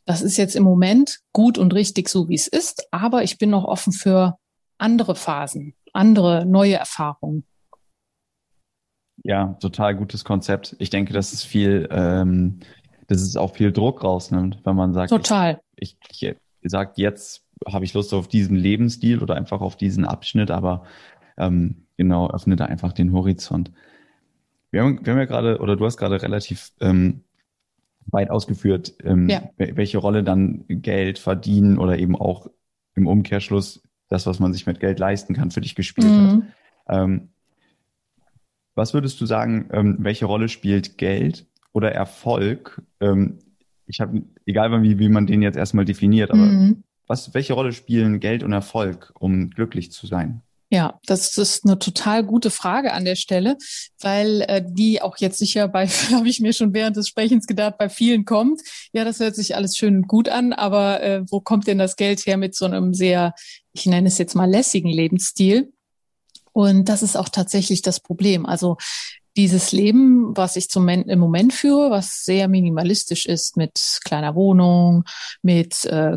das 0.05 0.21
ist 0.21 0.37
jetzt 0.37 0.55
im 0.55 0.63
Moment 0.63 1.19
gut 1.33 1.57
und 1.57 1.73
richtig 1.73 2.09
so, 2.09 2.29
wie 2.29 2.35
es 2.35 2.47
ist, 2.47 2.87
aber 2.91 3.23
ich 3.23 3.37
bin 3.37 3.49
noch 3.49 3.65
offen 3.65 3.93
für 3.93 4.37
andere 4.77 5.15
Phasen, 5.15 5.73
andere 5.93 6.45
neue 6.45 6.75
Erfahrungen. 6.75 7.45
Ja, 9.23 9.55
total 9.59 9.95
gutes 9.95 10.23
Konzept. 10.23 10.75
Ich 10.79 10.89
denke, 10.89 11.13
dass 11.13 11.33
es 11.33 11.43
viel, 11.43 11.87
ähm, 11.91 12.59
dass 13.07 13.21
es 13.21 13.35
auch 13.37 13.53
viel 13.53 13.71
Druck 13.71 14.03
rausnimmt, 14.03 14.59
wenn 14.63 14.75
man 14.75 14.93
sagt, 14.93 15.11
total. 15.11 15.61
Ich, 15.75 15.97
ich, 16.09 16.23
ich 16.23 16.71
sage, 16.71 16.93
jetzt 16.95 17.43
habe 17.67 17.85
ich 17.85 17.93
Lust 17.93 18.13
auf 18.13 18.27
diesen 18.27 18.55
Lebensstil 18.55 19.21
oder 19.21 19.35
einfach 19.35 19.61
auf 19.61 19.75
diesen 19.75 20.05
Abschnitt, 20.05 20.49
aber 20.49 20.83
ähm, 21.37 21.85
genau, 21.97 22.29
öffne 22.31 22.55
da 22.55 22.65
einfach 22.65 22.93
den 22.93 23.13
Horizont. 23.13 23.71
Wir 24.71 24.83
haben, 24.83 25.05
wir 25.05 25.13
haben 25.13 25.19
ja 25.19 25.25
gerade, 25.25 25.59
oder 25.59 25.75
du 25.75 25.85
hast 25.85 25.97
gerade 25.97 26.21
relativ 26.21 26.71
ähm, 26.79 27.21
weit 28.07 28.29
ausgeführt, 28.29 28.95
ähm, 29.03 29.29
ja. 29.29 29.49
welche 29.57 29.97
Rolle 29.97 30.23
dann 30.23 30.65
Geld 30.67 31.19
verdienen 31.19 31.77
oder 31.77 31.99
eben 31.99 32.15
auch 32.15 32.49
im 32.95 33.07
Umkehrschluss 33.07 33.83
das, 34.07 34.25
was 34.25 34.39
man 34.39 34.53
sich 34.53 34.65
mit 34.65 34.79
Geld 34.79 34.99
leisten 34.99 35.33
kann, 35.33 35.51
für 35.51 35.61
dich 35.61 35.75
gespielt 35.75 36.07
mhm. 36.07 36.27
hat. 36.27 36.43
Ähm, 36.89 37.29
was 38.75 38.93
würdest 38.93 39.19
du 39.21 39.25
sagen, 39.25 39.69
ähm, 39.71 39.97
welche 39.99 40.25
Rolle 40.25 40.49
spielt 40.49 40.97
Geld 40.97 41.45
oder 41.73 41.91
Erfolg? 41.91 42.81
Ähm, 42.99 43.39
ich 43.85 43.99
habe, 43.99 44.23
egal 44.45 44.83
wie, 44.83 44.99
wie 44.99 45.09
man 45.09 45.27
den 45.27 45.41
jetzt 45.41 45.57
erstmal 45.57 45.85
definiert, 45.85 46.31
aber 46.31 46.45
mhm. 46.45 46.83
was, 47.07 47.33
welche 47.33 47.53
Rolle 47.53 47.73
spielen 47.73 48.19
Geld 48.19 48.43
und 48.43 48.53
Erfolg, 48.53 49.11
um 49.19 49.49
glücklich 49.49 49.91
zu 49.91 50.07
sein? 50.07 50.41
Ja, 50.73 51.01
das 51.05 51.37
ist 51.37 51.65
eine 51.65 51.79
total 51.79 52.23
gute 52.23 52.49
Frage 52.49 52.93
an 52.93 53.03
der 53.03 53.17
Stelle, 53.17 53.57
weil 53.99 54.41
äh, 54.47 54.63
die 54.65 55.01
auch 55.01 55.17
jetzt 55.17 55.37
sicher 55.37 55.67
bei, 55.67 55.85
habe 56.11 56.29
ich 56.29 56.39
mir 56.39 56.53
schon 56.53 56.73
während 56.73 56.95
des 56.95 57.09
Sprechens 57.09 57.45
gedacht, 57.45 57.77
bei 57.77 57.89
vielen 57.89 58.23
kommt. 58.23 58.61
Ja, 58.93 59.03
das 59.03 59.19
hört 59.19 59.35
sich 59.35 59.53
alles 59.53 59.75
schön 59.75 59.97
und 59.97 60.07
gut 60.07 60.29
an, 60.29 60.53
aber 60.53 61.03
äh, 61.03 61.23
wo 61.29 61.41
kommt 61.41 61.67
denn 61.67 61.77
das 61.77 61.97
Geld 61.97 62.25
her 62.25 62.37
mit 62.37 62.55
so 62.55 62.63
einem 62.63 62.93
sehr, 62.93 63.33
ich 63.73 63.85
nenne 63.85 64.07
es 64.07 64.17
jetzt 64.17 64.33
mal 64.33 64.49
lässigen 64.49 64.89
Lebensstil? 64.89 65.73
Und 66.53 66.87
das 66.87 67.03
ist 67.03 67.17
auch 67.17 67.27
tatsächlich 67.27 67.81
das 67.81 67.99
Problem. 67.99 68.45
Also 68.45 68.77
dieses 69.37 69.71
Leben, 69.71 70.35
was 70.35 70.55
ich 70.55 70.69
zum 70.69 70.87
im 70.89 71.19
Moment 71.19 71.53
führe, 71.53 71.89
was 71.89 72.23
sehr 72.23 72.47
minimalistisch 72.47 73.25
ist 73.25 73.55
mit 73.55 73.99
kleiner 74.03 74.35
Wohnung, 74.35 75.05
mit 75.41 75.85
äh, 75.85 76.15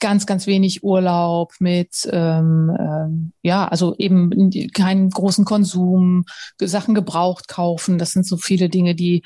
ganz, 0.00 0.26
ganz 0.26 0.46
wenig 0.46 0.84
Urlaub, 0.84 1.54
mit 1.60 2.08
ähm, 2.12 2.76
ähm, 2.78 3.32
ja, 3.42 3.66
also 3.66 3.94
eben 3.96 4.50
keinen 4.74 5.10
großen 5.10 5.44
Konsum, 5.44 6.24
Sachen 6.60 6.94
gebraucht 6.94 7.48
kaufen. 7.48 7.98
Das 7.98 8.10
sind 8.10 8.26
so 8.26 8.36
viele 8.36 8.68
Dinge, 8.68 8.94
die 8.94 9.22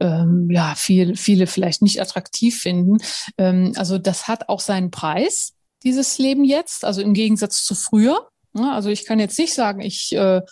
ähm, 0.00 0.48
ja 0.50 0.74
viel, 0.76 1.16
viele 1.16 1.46
vielleicht 1.46 1.82
nicht 1.82 2.00
attraktiv 2.00 2.60
finden. 2.60 2.98
Ähm, 3.38 3.72
also 3.76 3.98
das 3.98 4.28
hat 4.28 4.48
auch 4.48 4.60
seinen 4.60 4.90
Preis, 4.90 5.52
dieses 5.82 6.18
Leben 6.18 6.44
jetzt, 6.44 6.84
also 6.84 7.02
im 7.02 7.12
Gegensatz 7.12 7.64
zu 7.64 7.74
früher. 7.74 8.28
Ja, 8.54 8.72
also 8.74 8.90
ich 8.90 9.04
kann 9.04 9.18
jetzt 9.18 9.38
nicht 9.38 9.54
sagen, 9.54 9.80
ich 9.80 10.14
äh, 10.14 10.42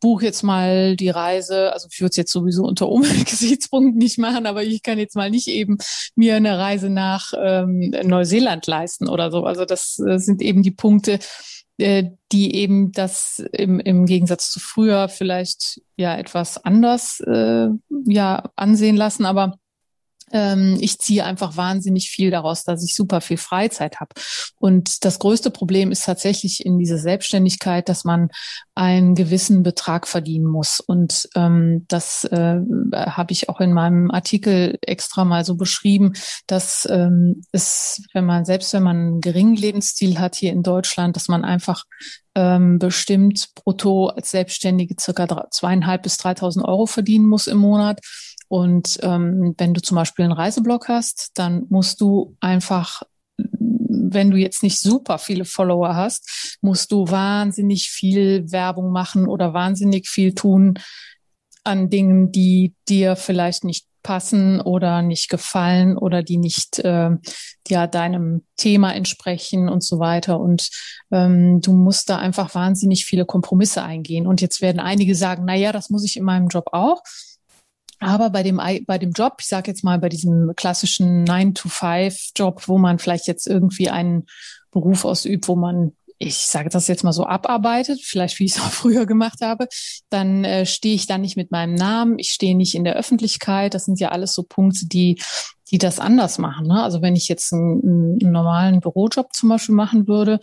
buche 0.00 0.24
jetzt 0.24 0.42
mal 0.42 0.96
die 0.96 1.10
Reise, 1.10 1.72
also 1.72 1.88
ich 1.90 2.00
würde 2.00 2.10
es 2.10 2.16
jetzt 2.16 2.32
sowieso 2.32 2.64
unter 2.64 2.88
Umweltgesichtspunkten 2.88 3.98
nicht 3.98 4.18
machen, 4.18 4.46
aber 4.46 4.62
ich 4.64 4.82
kann 4.82 4.98
jetzt 4.98 5.16
mal 5.16 5.30
nicht 5.30 5.48
eben 5.48 5.78
mir 6.14 6.36
eine 6.36 6.58
Reise 6.58 6.90
nach 6.90 7.32
ähm, 7.38 7.94
Neuseeland 8.02 8.66
leisten 8.66 9.08
oder 9.08 9.30
so. 9.30 9.44
Also 9.44 9.64
das 9.64 9.98
äh, 9.98 10.18
sind 10.18 10.42
eben 10.42 10.62
die 10.62 10.70
Punkte, 10.70 11.18
äh, 11.78 12.10
die 12.32 12.54
eben 12.54 12.92
das 12.92 13.42
im, 13.52 13.80
im 13.80 14.06
Gegensatz 14.06 14.50
zu 14.50 14.60
früher 14.60 15.08
vielleicht 15.08 15.80
ja 15.96 16.16
etwas 16.16 16.62
anders 16.64 17.20
äh, 17.20 17.68
ja 18.06 18.50
ansehen 18.56 18.96
lassen, 18.96 19.24
aber 19.24 19.58
ich 20.32 20.98
ziehe 20.98 21.24
einfach 21.24 21.56
wahnsinnig 21.56 22.10
viel 22.10 22.30
daraus, 22.30 22.64
dass 22.64 22.84
ich 22.84 22.94
super 22.94 23.20
viel 23.20 23.36
Freizeit 23.36 24.00
habe. 24.00 24.10
Und 24.56 25.04
das 25.04 25.18
größte 25.18 25.50
Problem 25.50 25.90
ist 25.90 26.04
tatsächlich 26.04 26.64
in 26.64 26.78
dieser 26.78 26.98
Selbstständigkeit, 26.98 27.88
dass 27.88 28.04
man 28.04 28.28
einen 28.74 29.14
gewissen 29.14 29.62
Betrag 29.62 30.06
verdienen 30.06 30.46
muss. 30.46 30.80
Und 30.80 31.28
ähm, 31.34 31.84
das 31.88 32.24
äh, 32.24 32.60
habe 32.94 33.32
ich 33.32 33.48
auch 33.48 33.60
in 33.60 33.72
meinem 33.72 34.10
Artikel 34.10 34.78
extra 34.82 35.24
mal 35.24 35.44
so 35.44 35.56
beschrieben, 35.56 36.12
dass 36.46 36.88
ähm, 36.90 37.42
es, 37.52 38.02
wenn 38.12 38.24
man 38.24 38.44
selbst 38.44 38.72
wenn 38.72 38.82
man 38.82 38.96
einen 38.96 39.20
geringen 39.20 39.56
Lebensstil 39.56 40.18
hat 40.18 40.36
hier 40.36 40.52
in 40.52 40.62
Deutschland, 40.62 41.16
dass 41.16 41.28
man 41.28 41.44
einfach 41.44 41.84
ähm, 42.34 42.78
bestimmt 42.78 43.48
brutto 43.54 44.06
als 44.08 44.30
Selbstständige 44.30 44.94
circa 44.98 45.48
zweieinhalb 45.50 46.02
bis 46.02 46.16
dreitausend 46.16 46.64
Euro 46.64 46.86
verdienen 46.86 47.26
muss 47.26 47.46
im 47.46 47.58
Monat. 47.58 48.00
Und 48.50 48.98
ähm, 49.02 49.54
wenn 49.58 49.74
du 49.74 49.80
zum 49.80 49.94
Beispiel 49.94 50.24
einen 50.24 50.32
Reiseblog 50.32 50.88
hast, 50.88 51.30
dann 51.34 51.66
musst 51.68 52.00
du 52.00 52.36
einfach 52.40 53.02
wenn 54.12 54.30
du 54.32 54.36
jetzt 54.36 54.64
nicht 54.64 54.80
super 54.80 55.18
viele 55.18 55.44
Follower 55.44 55.94
hast, 55.94 56.58
musst 56.62 56.90
du 56.90 57.08
wahnsinnig 57.08 57.90
viel 57.90 58.50
Werbung 58.50 58.90
machen 58.90 59.28
oder 59.28 59.54
wahnsinnig 59.54 60.08
viel 60.08 60.34
tun 60.34 60.74
an 61.62 61.90
Dingen, 61.90 62.32
die 62.32 62.74
dir 62.88 63.14
vielleicht 63.14 63.62
nicht 63.62 63.86
passen 64.02 64.60
oder 64.60 65.02
nicht 65.02 65.28
gefallen 65.28 65.96
oder 65.96 66.22
die 66.22 66.38
nicht 66.38 66.78
äh, 66.78 67.10
ja 67.68 67.86
deinem 67.86 68.44
Thema 68.56 68.94
entsprechen 68.94 69.68
und 69.68 69.84
so 69.84 69.98
weiter. 69.98 70.40
Und 70.40 70.70
ähm, 71.10 71.60
du 71.60 71.72
musst 71.72 72.08
da 72.08 72.18
einfach 72.18 72.54
wahnsinnig 72.54 73.04
viele 73.04 73.26
Kompromisse 73.26 73.82
eingehen. 73.82 74.26
Und 74.26 74.40
jetzt 74.40 74.60
werden 74.62 74.80
einige 74.80 75.14
sagen, 75.14 75.44
na 75.46 75.54
ja, 75.54 75.70
das 75.70 75.90
muss 75.90 76.04
ich 76.04 76.16
in 76.16 76.24
meinem 76.24 76.48
Job 76.48 76.70
auch. 76.72 77.02
Aber 78.00 78.30
bei 78.30 78.42
dem, 78.42 78.60
bei 78.86 78.98
dem 78.98 79.12
Job, 79.12 79.36
ich 79.40 79.46
sage 79.46 79.70
jetzt 79.70 79.84
mal 79.84 79.98
bei 79.98 80.08
diesem 80.08 80.52
klassischen 80.56 81.26
9-to-5-Job, 81.26 82.66
wo 82.66 82.78
man 82.78 82.98
vielleicht 82.98 83.26
jetzt 83.26 83.46
irgendwie 83.46 83.90
einen 83.90 84.26
Beruf 84.70 85.04
ausübt, 85.04 85.48
wo 85.48 85.54
man, 85.54 85.92
ich 86.18 86.36
sage 86.36 86.70
das 86.70 86.88
jetzt 86.88 87.04
mal 87.04 87.12
so, 87.12 87.26
abarbeitet, 87.26 88.00
vielleicht 88.02 88.38
wie 88.38 88.46
ich 88.46 88.56
es 88.56 88.60
auch 88.60 88.70
früher 88.70 89.04
gemacht 89.04 89.42
habe, 89.42 89.68
dann 90.08 90.44
äh, 90.44 90.64
stehe 90.64 90.94
ich 90.94 91.06
da 91.06 91.18
nicht 91.18 91.36
mit 91.36 91.50
meinem 91.50 91.74
Namen, 91.74 92.18
ich 92.18 92.30
stehe 92.30 92.56
nicht 92.56 92.74
in 92.74 92.84
der 92.84 92.96
Öffentlichkeit. 92.96 93.74
Das 93.74 93.84
sind 93.84 94.00
ja 94.00 94.08
alles 94.08 94.34
so 94.34 94.44
Punkte, 94.44 94.86
die, 94.86 95.20
die 95.70 95.78
das 95.78 96.00
anders 96.00 96.38
machen. 96.38 96.68
Ne? 96.68 96.82
Also 96.82 97.02
wenn 97.02 97.16
ich 97.16 97.28
jetzt 97.28 97.52
einen, 97.52 98.18
einen 98.22 98.32
normalen 98.32 98.80
Bürojob 98.80 99.34
zum 99.34 99.50
Beispiel 99.50 99.74
machen 99.74 100.08
würde, 100.08 100.40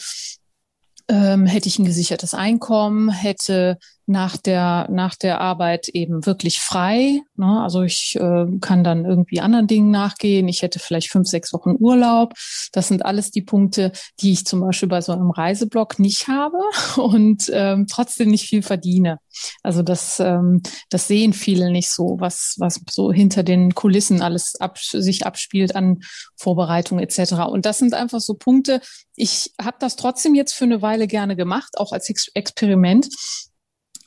ähm, 1.07 1.47
hätte 1.47 1.69
ich 1.69 1.79
ein 1.79 1.85
gesichertes 1.85 2.35
Einkommen, 2.35 3.09
hätte 3.09 3.79
nach 4.09 4.37
der, 4.37 4.87
nach 4.89 5.15
der 5.15 5.41
Arbeit 5.41 5.89
eben 5.89 6.25
wirklich 6.25 6.61
frei. 6.61 7.19
Ne? 7.35 7.61
Also 7.61 7.83
ich 7.83 8.15
äh, 8.15 8.45
kann 8.61 8.85
dann 8.85 9.03
irgendwie 9.03 9.41
anderen 9.41 9.67
Dingen 9.67 9.91
nachgehen. 9.91 10.47
Ich 10.47 10.61
hätte 10.61 10.79
vielleicht 10.79 11.11
fünf, 11.11 11.27
sechs 11.27 11.51
Wochen 11.51 11.75
Urlaub. 11.77 12.33
Das 12.71 12.87
sind 12.87 13.05
alles 13.05 13.31
die 13.31 13.41
Punkte, 13.41 13.91
die 14.21 14.31
ich 14.31 14.45
zum 14.45 14.61
Beispiel 14.61 14.87
bei 14.87 15.01
so 15.01 15.11
einem 15.11 15.29
Reiseblog 15.29 15.99
nicht 15.99 16.29
habe 16.29 16.57
und 16.95 17.51
ähm, 17.51 17.85
trotzdem 17.87 18.31
nicht 18.31 18.47
viel 18.47 18.63
verdiene. 18.63 19.19
Also 19.61 19.83
das, 19.83 20.21
ähm, 20.21 20.61
das 20.89 21.09
sehen 21.09 21.33
viele 21.33 21.69
nicht 21.69 21.89
so, 21.89 22.15
was, 22.17 22.55
was 22.59 22.79
so 22.89 23.11
hinter 23.11 23.43
den 23.43 23.75
Kulissen 23.75 24.21
alles 24.21 24.55
ab, 24.55 24.79
sich 24.79 25.25
abspielt 25.25 25.75
an 25.75 25.99
Vorbereitung 26.37 26.99
etc. 26.99 27.33
Und 27.49 27.65
das 27.65 27.77
sind 27.77 27.93
einfach 27.93 28.21
so 28.21 28.35
Punkte. 28.35 28.79
Ich 29.17 29.51
habe 29.61 29.77
das 29.81 29.97
trotzdem 29.97 30.33
jetzt 30.33 30.53
für 30.53 30.63
eine 30.63 30.81
Weile 30.81 31.07
gerne 31.07 31.35
gemacht, 31.35 31.77
auch 31.77 31.91
als 31.91 32.09
Ex 32.09 32.29
Experiment 32.33 33.09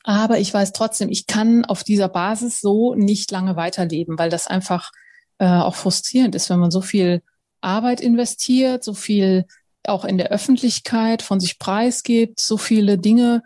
aber 0.03 0.39
ich 0.39 0.53
weiß 0.53 0.73
trotzdem, 0.73 1.11
ich 1.11 1.27
kann 1.27 1.65
auf 1.65 1.85
dieser 1.85 2.09
Basis 2.09 2.61
so 2.61 2.95
nicht 2.95 3.31
lange 3.31 3.57
weiterleben, 3.57 4.19
weil 4.19 4.31
das 4.31 4.47
einfach 4.47 4.93
äh, 5.39 5.47
auch 5.47 5.75
frustrierend 5.75 6.35
ist, 6.35 6.51
wenn 6.51 6.59
man 6.59 6.71
so 6.71 6.81
viel 6.81 7.23
Arbeit 7.61 8.01
investiert, 8.01 8.83
so 8.85 8.95
viel 8.95 9.45
auch 9.85 10.05
in 10.05 10.19
der 10.19 10.31
Öffentlichkeit 10.31 11.23
von 11.23 11.41
sich 11.41 11.59
preisgibt, 11.59 12.41
so 12.41 12.57
viele 12.57 12.99
Dinge 12.99 13.43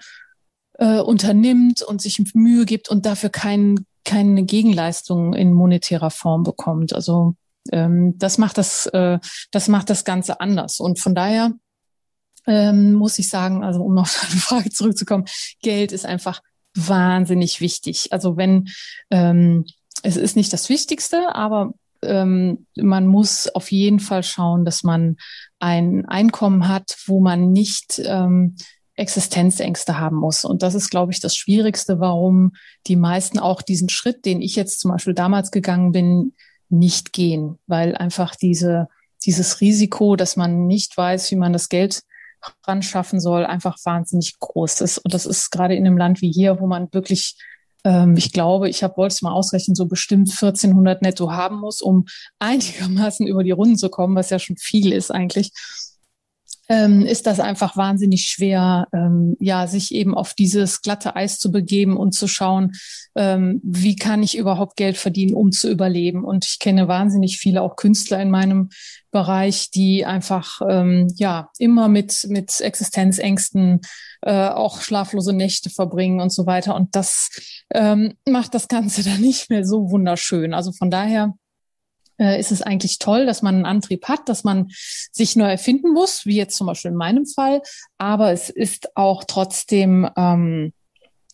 äh, 0.79 1.01
unternimmt 1.01 1.83
und 1.83 2.03
sich 2.03 2.21
Mühe 2.35 2.65
gibt 2.65 2.89
und 2.89 3.07
dafür 3.07 3.31
kein, 3.31 3.87
keine 4.05 4.45
Gegenleistung 4.45 5.35
in 5.35 5.53
monetärer 5.53 6.11
Form 6.11 6.43
bekommt. 6.43 6.93
Also 6.93 7.35
ähm, 7.73 8.19
das 8.19 8.39
macht 8.39 8.59
das, 8.59 8.87
äh, 8.87 9.19
das 9.53 9.69
macht 9.69 9.91
das 9.91 10.05
Ganze 10.05 10.41
anders. 10.41 10.81
Und 10.81 10.99
von 10.99 11.15
daher 11.15 11.53
ähm, 12.47 12.95
muss 12.95 13.19
ich 13.19 13.29
sagen, 13.29 13.65
also 13.65 13.83
um 13.83 13.99
auf 13.99 14.19
deine 14.21 14.41
Frage 14.41 14.71
zurückzukommen, 14.71 15.25
Geld 15.63 15.93
ist 15.93 16.07
einfach 16.07 16.41
wahnsinnig 16.75 17.61
wichtig. 17.61 18.13
Also 18.13 18.37
wenn 18.37 18.69
ähm, 19.11 19.65
es 20.03 20.17
ist 20.17 20.37
nicht 20.37 20.53
das 20.53 20.69
Wichtigste, 20.69 21.35
aber 21.35 21.73
ähm, 22.03 22.67
man 22.77 23.07
muss 23.07 23.49
auf 23.49 23.73
jeden 23.73 24.01
Fall 24.01 24.23
schauen, 24.23 24.65
dass 24.65 24.83
man 24.83 25.17
ein 25.59 26.05
Einkommen 26.07 26.69
hat, 26.69 26.97
wo 27.07 27.21
man 27.21 27.53
nicht 27.53 28.03
ähm, 28.05 28.57
Existenzängste 28.97 29.99
haben 29.99 30.17
muss. 30.17 30.45
Und 30.45 30.63
das 30.63 30.75
ist, 30.75 30.91
glaube 30.91 31.13
ich, 31.13 31.21
das 31.21 31.37
Schwierigste, 31.37 32.01
warum 32.01 32.53
die 32.87 32.97
meisten 32.97 33.39
auch 33.39 33.63
diesen 33.63 33.89
Schritt, 33.89 34.25
den 34.25 34.41
ich 34.41 34.55
jetzt 34.57 34.81
zum 34.81 34.93
Beispiel 34.93 35.15
damals 35.15 35.51
gegangen 35.51 35.93
bin, 35.93 36.35
nicht 36.69 37.13
gehen, 37.13 37.59
weil 37.67 37.97
einfach 37.97 38.37
diese, 38.37 38.89
dieses 39.25 39.61
Risiko, 39.61 40.17
dass 40.17 40.37
man 40.37 40.67
nicht 40.67 40.97
weiß, 40.97 41.31
wie 41.31 41.37
man 41.37 41.53
das 41.53 41.69
Geld 41.69 42.03
ran 42.67 42.83
schaffen 42.83 43.21
soll, 43.21 43.47
einfach 43.47 43.77
wahnsinnig 43.85 44.39
groß 44.39 44.81
ist. 44.81 44.99
Und 44.99 45.15
das 45.15 45.27
ist 45.27 45.51
gerade 45.51 45.75
in 45.75 45.87
einem 45.87 45.99
Land 45.99 46.21
wie 46.21 46.33
hier, 46.33 46.61
wo 46.61 46.67
man 46.67 46.89
wirklich 46.93 47.37
ähm, 47.85 48.17
ich 48.17 48.33
glaube, 48.33 48.69
ich 48.69 48.83
habe 48.83 48.97
wollte 48.97 49.15
es 49.15 49.23
mal 49.23 49.33
ausrechnen, 49.33 49.75
so 49.75 49.87
bestimmt 49.87 50.31
1400 50.31 51.03
netto 51.03 51.31
haben 51.31 51.61
muss, 51.61 51.83
um 51.83 52.07
einigermaßen 52.39 53.27
über 53.27 53.45
die 53.45 53.53
Runden 53.53 53.77
zu 53.77 53.91
kommen, 53.91 54.17
was 54.17 54.31
ja 54.31 54.39
schon 54.39 54.57
viel 54.57 54.93
ist 54.93 55.11
eigentlich 55.11 55.53
ähm, 56.69 57.03
ist 57.03 57.27
das 57.27 57.41
einfach 57.41 57.77
wahnsinnig 57.77 58.25
schwer, 58.25 58.89
ähm, 58.93 59.37
ja, 59.39 59.67
sich 59.67 59.95
eben 59.95 60.15
auf 60.15 60.35
dieses 60.35 60.83
glatte 60.83 61.15
Eis 61.17 61.39
zu 61.39 61.51
begeben 61.51 61.97
und 61.97 62.13
zu 62.13 62.27
schauen, 62.27 62.73
ähm, 63.15 63.61
wie 63.63 63.97
kann 63.97 64.23
ich 64.23 64.37
überhaupt 64.37 64.77
Geld 64.77 64.97
verdienen, 64.97 65.35
um 65.35 65.53
zu 65.53 65.71
überleben. 65.71 66.25
Und 66.25 66.47
ich 66.47 66.59
kenne 66.59 66.89
wahnsinnig 66.89 67.39
viele 67.39 67.63
auch 67.63 67.77
Künstler 67.77 68.21
in 68.21 68.31
meinem 68.31 68.71
Bereich, 69.11 69.71
die 69.71 70.05
einfach 70.05 70.61
ähm, 70.69 71.13
ja 71.17 71.51
immer 71.59 71.89
mit 71.89 72.27
mit 72.29 72.61
Existenzängsten 72.61 73.81
äh, 74.23 74.49
auch 74.49 74.81
schlaflose 74.81 75.33
Nächte 75.33 75.71
verbringen 75.71 76.21
und 76.21 76.33
so 76.33 76.47
weiter. 76.47 76.75
Und 76.75 76.97
das 76.97 77.29
ähm, 77.73 78.15
macht 78.27 78.55
das 78.55 78.69
Ganze 78.69 79.05
dann 79.09 79.21
nicht 79.21 79.51
mehr 79.51 79.65
so 79.65 79.91
wunderschön. 79.91 80.55
Also 80.55 80.73
von 80.73 80.91
daher 80.91 81.35
äh, 82.19 82.39
ist 82.39 82.53
es 82.53 82.63
eigentlich 82.63 82.99
toll, 82.99 83.27
dass 83.27 83.43
man 83.43 83.57
einen 83.57 83.67
Antrieb 83.67 84.07
hat, 84.07 84.29
dass 84.29 84.45
man 84.45 84.69
sich 85.13 85.37
neu 85.37 85.51
erfinden 85.51 85.93
muss, 85.93 86.27
wie 86.27 86.37
jetzt 86.37 86.57
zum 86.57 86.67
Beispiel 86.67 86.91
in 86.91 86.97
meinem 86.97 87.27
Fall. 87.27 87.63
Aber 87.99 88.33
es 88.33 88.51
ist 88.51 88.97
auch 88.97 89.25
trotzdem 89.25 90.09
ähm, 90.17 90.73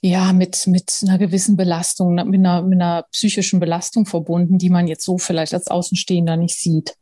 ja 0.03 0.33
mit 0.33 0.66
mit 0.66 1.01
einer 1.03 1.19
gewissen 1.19 1.57
Belastung, 1.57 2.14
mit 2.14 2.40
einer, 2.40 2.62
mit 2.62 2.81
einer 2.81 3.05
psychischen 3.12 3.61
Belastung 3.61 4.07
verbunden, 4.07 4.59
die 4.59 4.71
man 4.71 4.88
jetzt 4.88 5.05
so 5.05 5.19
vielleicht 5.19 5.55
als 5.55 5.69
Außenstehender 5.69 6.37
nicht 6.37 6.59
sieht. 6.59 6.95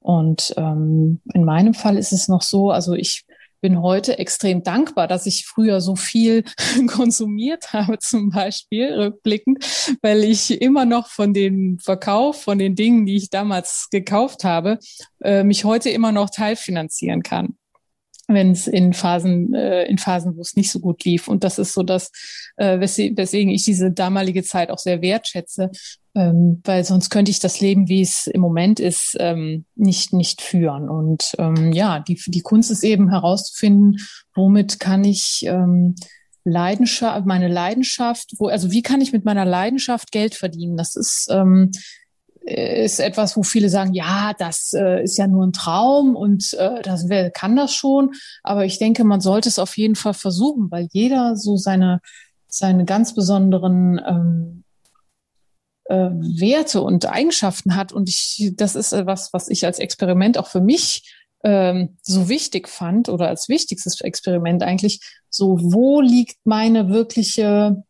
Und 0.00 0.54
ähm, 0.56 1.20
in 1.34 1.44
meinem 1.44 1.74
Fall 1.74 1.98
ist 1.98 2.12
es 2.12 2.28
noch 2.28 2.42
so, 2.42 2.70
also 2.70 2.94
ich 2.94 3.26
bin 3.60 3.82
heute 3.82 4.18
extrem 4.18 4.62
dankbar, 4.62 5.08
dass 5.08 5.26
ich 5.26 5.46
früher 5.46 5.80
so 5.80 5.96
viel 5.96 6.44
konsumiert 6.86 7.72
habe, 7.72 7.98
zum 7.98 8.30
Beispiel 8.30 8.92
rückblickend, 8.92 9.64
weil 10.02 10.24
ich 10.24 10.60
immer 10.60 10.84
noch 10.84 11.08
von 11.08 11.34
dem 11.34 11.78
Verkauf, 11.78 12.42
von 12.42 12.58
den 12.58 12.74
Dingen, 12.74 13.06
die 13.06 13.16
ich 13.16 13.30
damals 13.30 13.88
gekauft 13.90 14.44
habe, 14.44 14.78
äh, 15.22 15.44
mich 15.44 15.64
heute 15.64 15.90
immer 15.90 16.12
noch 16.12 16.30
teilfinanzieren 16.30 17.22
kann 17.22 17.57
wenn 18.28 18.52
es 18.52 18.66
in 18.66 18.92
Phasen, 18.92 19.54
äh, 19.54 19.84
in 19.84 19.98
Phasen, 19.98 20.36
wo 20.36 20.42
es 20.42 20.54
nicht 20.54 20.70
so 20.70 20.80
gut 20.80 21.02
lief. 21.04 21.28
Und 21.28 21.44
das 21.44 21.58
ist 21.58 21.72
so 21.72 21.82
das, 21.82 22.12
äh, 22.56 22.78
weswegen 22.78 23.50
ich 23.50 23.64
diese 23.64 23.90
damalige 23.90 24.42
Zeit 24.42 24.70
auch 24.70 24.78
sehr 24.78 25.00
wertschätze, 25.00 25.70
ähm, 26.14 26.60
weil 26.64 26.84
sonst 26.84 27.08
könnte 27.08 27.30
ich 27.30 27.40
das 27.40 27.60
Leben, 27.60 27.88
wie 27.88 28.02
es 28.02 28.26
im 28.26 28.42
Moment 28.42 28.80
ist, 28.80 29.16
ähm, 29.18 29.64
nicht 29.74 30.12
nicht 30.12 30.42
führen. 30.42 30.88
Und 30.90 31.34
ähm, 31.38 31.72
ja, 31.72 32.00
die 32.00 32.20
die 32.26 32.42
Kunst 32.42 32.70
ist 32.70 32.84
eben 32.84 33.10
herauszufinden, 33.10 33.96
womit 34.34 34.78
kann 34.78 35.04
ich 35.04 35.44
ähm, 35.46 35.94
Leidenschaft, 36.44 37.26
meine 37.26 37.48
Leidenschaft, 37.48 38.34
wo 38.38 38.48
also 38.48 38.70
wie 38.70 38.82
kann 38.82 39.00
ich 39.00 39.12
mit 39.12 39.24
meiner 39.24 39.46
Leidenschaft 39.46 40.12
Geld 40.12 40.34
verdienen? 40.34 40.76
Das 40.76 40.96
ist 40.96 41.28
ähm, 41.30 41.70
ist 42.48 43.00
etwas, 43.00 43.36
wo 43.36 43.42
viele 43.42 43.68
sagen, 43.68 43.92
ja, 43.92 44.32
das 44.38 44.72
äh, 44.72 45.02
ist 45.02 45.18
ja 45.18 45.26
nur 45.26 45.46
ein 45.46 45.52
Traum 45.52 46.16
und 46.16 46.54
äh, 46.54 46.82
das 46.82 47.08
wer 47.08 47.30
kann 47.30 47.56
das 47.56 47.74
schon. 47.74 48.12
Aber 48.42 48.64
ich 48.64 48.78
denke, 48.78 49.04
man 49.04 49.20
sollte 49.20 49.48
es 49.48 49.58
auf 49.58 49.76
jeden 49.76 49.96
Fall 49.96 50.14
versuchen, 50.14 50.70
weil 50.70 50.88
jeder 50.92 51.36
so 51.36 51.56
seine 51.56 52.00
seine 52.48 52.84
ganz 52.84 53.14
besonderen 53.14 54.00
ähm, 54.06 54.64
äh, 55.84 56.10
Werte 56.40 56.82
und 56.82 57.06
Eigenschaften 57.06 57.76
hat. 57.76 57.92
Und 57.92 58.08
ich, 58.08 58.52
das 58.56 58.74
ist 58.74 58.92
was, 58.92 59.32
was 59.32 59.48
ich 59.48 59.66
als 59.66 59.78
Experiment 59.78 60.38
auch 60.38 60.48
für 60.48 60.60
mich 60.60 61.14
ähm, 61.44 61.98
so 62.02 62.28
wichtig 62.28 62.68
fand 62.68 63.08
oder 63.08 63.28
als 63.28 63.48
wichtigstes 63.48 64.00
Experiment 64.00 64.62
eigentlich. 64.62 65.00
So, 65.30 65.58
wo 65.60 66.00
liegt 66.00 66.38
meine 66.44 66.88
wirkliche 66.88 67.84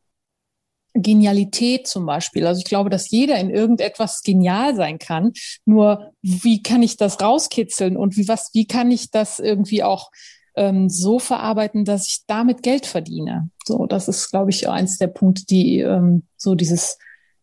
Genialität 1.02 1.86
zum 1.86 2.06
Beispiel. 2.06 2.46
Also 2.46 2.58
ich 2.58 2.64
glaube, 2.64 2.90
dass 2.90 3.10
jeder 3.10 3.38
in 3.38 3.50
irgendetwas 3.50 4.22
genial 4.22 4.74
sein 4.74 4.98
kann. 4.98 5.32
Nur 5.64 6.12
wie 6.22 6.62
kann 6.62 6.82
ich 6.82 6.96
das 6.96 7.20
rauskitzeln 7.20 7.96
und 7.96 8.16
wie 8.16 8.28
was, 8.28 8.50
wie 8.54 8.66
kann 8.66 8.90
ich 8.90 9.10
das 9.10 9.38
irgendwie 9.38 9.82
auch 9.82 10.10
ähm, 10.56 10.88
so 10.88 11.18
verarbeiten, 11.18 11.84
dass 11.84 12.08
ich 12.08 12.20
damit 12.26 12.62
Geld 12.62 12.86
verdiene? 12.86 13.50
So, 13.64 13.86
das 13.86 14.08
ist, 14.08 14.30
glaube 14.30 14.50
ich, 14.50 14.68
eins 14.68 14.98
der 14.98 15.08
Punkte, 15.08 15.46
die 15.46 15.80
ähm, 15.80 16.24
so 16.36 16.54
dieses 16.54 16.98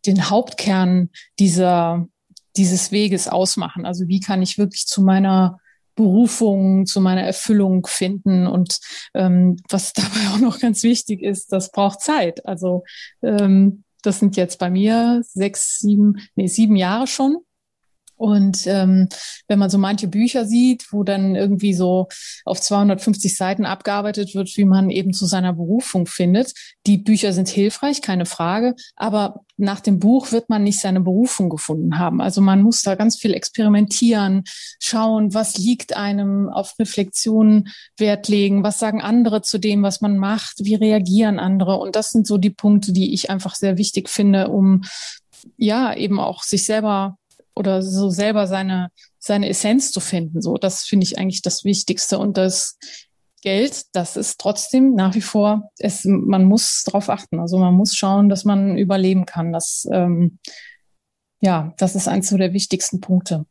den 0.05 0.29
Hauptkern 0.29 1.09
dieser 1.39 2.07
dieses 2.57 2.91
Weges 2.91 3.27
ausmachen. 3.27 3.85
Also 3.85 4.07
wie 4.07 4.19
kann 4.19 4.41
ich 4.41 4.57
wirklich 4.57 4.85
zu 4.85 5.01
meiner 5.01 5.59
Berufung, 5.95 6.85
zu 6.85 7.01
meiner 7.01 7.23
Erfüllung 7.23 7.85
finden. 7.87 8.47
Und 8.47 8.79
ähm, 9.13 9.57
was 9.69 9.93
dabei 9.93 10.33
auch 10.33 10.39
noch 10.39 10.59
ganz 10.59 10.83
wichtig 10.83 11.21
ist, 11.21 11.51
das 11.51 11.71
braucht 11.71 12.01
Zeit. 12.01 12.45
Also 12.45 12.83
ähm, 13.21 13.83
das 14.01 14.19
sind 14.19 14.37
jetzt 14.37 14.59
bei 14.59 14.69
mir 14.69 15.21
sechs, 15.23 15.79
sieben, 15.79 16.17
nee, 16.35 16.47
sieben 16.47 16.75
Jahre 16.75 17.07
schon. 17.07 17.37
Und 18.17 18.65
ähm, 18.67 19.09
wenn 19.47 19.59
man 19.59 19.69
so 19.69 19.77
manche 19.77 20.07
Bücher 20.07 20.45
sieht, 20.45 20.91
wo 20.91 21.03
dann 21.03 21.35
irgendwie 21.35 21.73
so 21.73 22.07
auf 22.45 22.61
250 22.61 23.35
Seiten 23.35 23.65
abgearbeitet 23.65 24.35
wird, 24.35 24.55
wie 24.57 24.65
man 24.65 24.89
eben 24.89 25.13
zu 25.13 25.25
seiner 25.25 25.53
Berufung 25.53 26.05
findet, 26.05 26.53
die 26.85 26.97
Bücher 26.97 27.33
sind 27.33 27.49
hilfreich, 27.49 28.01
keine 28.01 28.25
Frage, 28.25 28.75
aber 28.95 29.41
nach 29.57 29.79
dem 29.79 29.99
Buch 29.99 30.31
wird 30.31 30.49
man 30.49 30.63
nicht 30.63 30.79
seine 30.79 31.01
Berufung 31.01 31.49
gefunden 31.49 31.97
haben. 31.97 32.21
Also 32.21 32.41
man 32.41 32.61
muss 32.61 32.81
da 32.81 32.95
ganz 32.95 33.17
viel 33.17 33.33
experimentieren, 33.33 34.43
schauen, 34.79 35.33
was 35.33 35.57
liegt 35.57 35.95
einem 35.95 36.49
auf 36.49 36.73
Reflexionen 36.79 37.69
Wert 37.97 38.27
legen, 38.27 38.63
was 38.63 38.79
sagen 38.79 39.01
andere 39.01 39.41
zu 39.41 39.57
dem, 39.57 39.83
was 39.83 40.01
man 40.01 40.17
macht, 40.17 40.55
wie 40.59 40.75
reagieren 40.75 41.39
andere. 41.39 41.77
Und 41.77 41.95
das 41.95 42.11
sind 42.11 42.27
so 42.27 42.37
die 42.37 42.49
Punkte, 42.49 42.91
die 42.91 43.13
ich 43.13 43.29
einfach 43.29 43.55
sehr 43.55 43.77
wichtig 43.77 44.09
finde, 44.09 44.49
um 44.49 44.83
ja 45.57 45.93
eben 45.93 46.19
auch 46.19 46.43
sich 46.43 46.65
selber 46.65 47.17
oder 47.55 47.81
so 47.81 48.09
selber 48.09 48.47
seine, 48.47 48.91
seine 49.17 49.49
Essenz 49.49 49.91
zu 49.91 49.99
finden. 49.99 50.41
So, 50.41 50.55
das 50.55 50.83
finde 50.83 51.05
ich 51.05 51.17
eigentlich 51.17 51.41
das 51.41 51.63
Wichtigste. 51.63 52.19
Und 52.19 52.37
das 52.37 52.77
Geld, 53.41 53.85
das 53.93 54.17
ist 54.17 54.39
trotzdem 54.39 54.95
nach 54.95 55.15
wie 55.15 55.21
vor, 55.21 55.69
es, 55.77 56.03
man 56.05 56.45
muss 56.45 56.83
darauf 56.83 57.09
achten. 57.09 57.39
Also 57.39 57.57
man 57.57 57.73
muss 57.73 57.95
schauen, 57.95 58.29
dass 58.29 58.43
man 58.43 58.77
überleben 58.77 59.25
kann. 59.25 59.53
Das, 59.53 59.87
ähm, 59.91 60.39
ja, 61.39 61.73
das 61.77 61.95
ist 61.95 62.07
eins 62.07 62.29
so 62.29 62.37
der 62.37 62.53
wichtigsten 62.53 63.01
Punkte. 63.01 63.45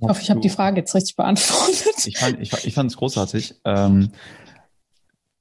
Ich 0.00 0.08
hoffe, 0.08 0.22
ich 0.22 0.30
habe 0.30 0.40
die 0.40 0.50
Frage 0.50 0.80
jetzt 0.80 0.94
richtig 0.94 1.16
beantwortet. 1.16 2.06
Ich 2.06 2.18
fand 2.18 2.40
es 2.40 2.52
ich, 2.52 2.66
ich 2.66 2.96
großartig. 2.96 3.60
Ähm, 3.64 4.12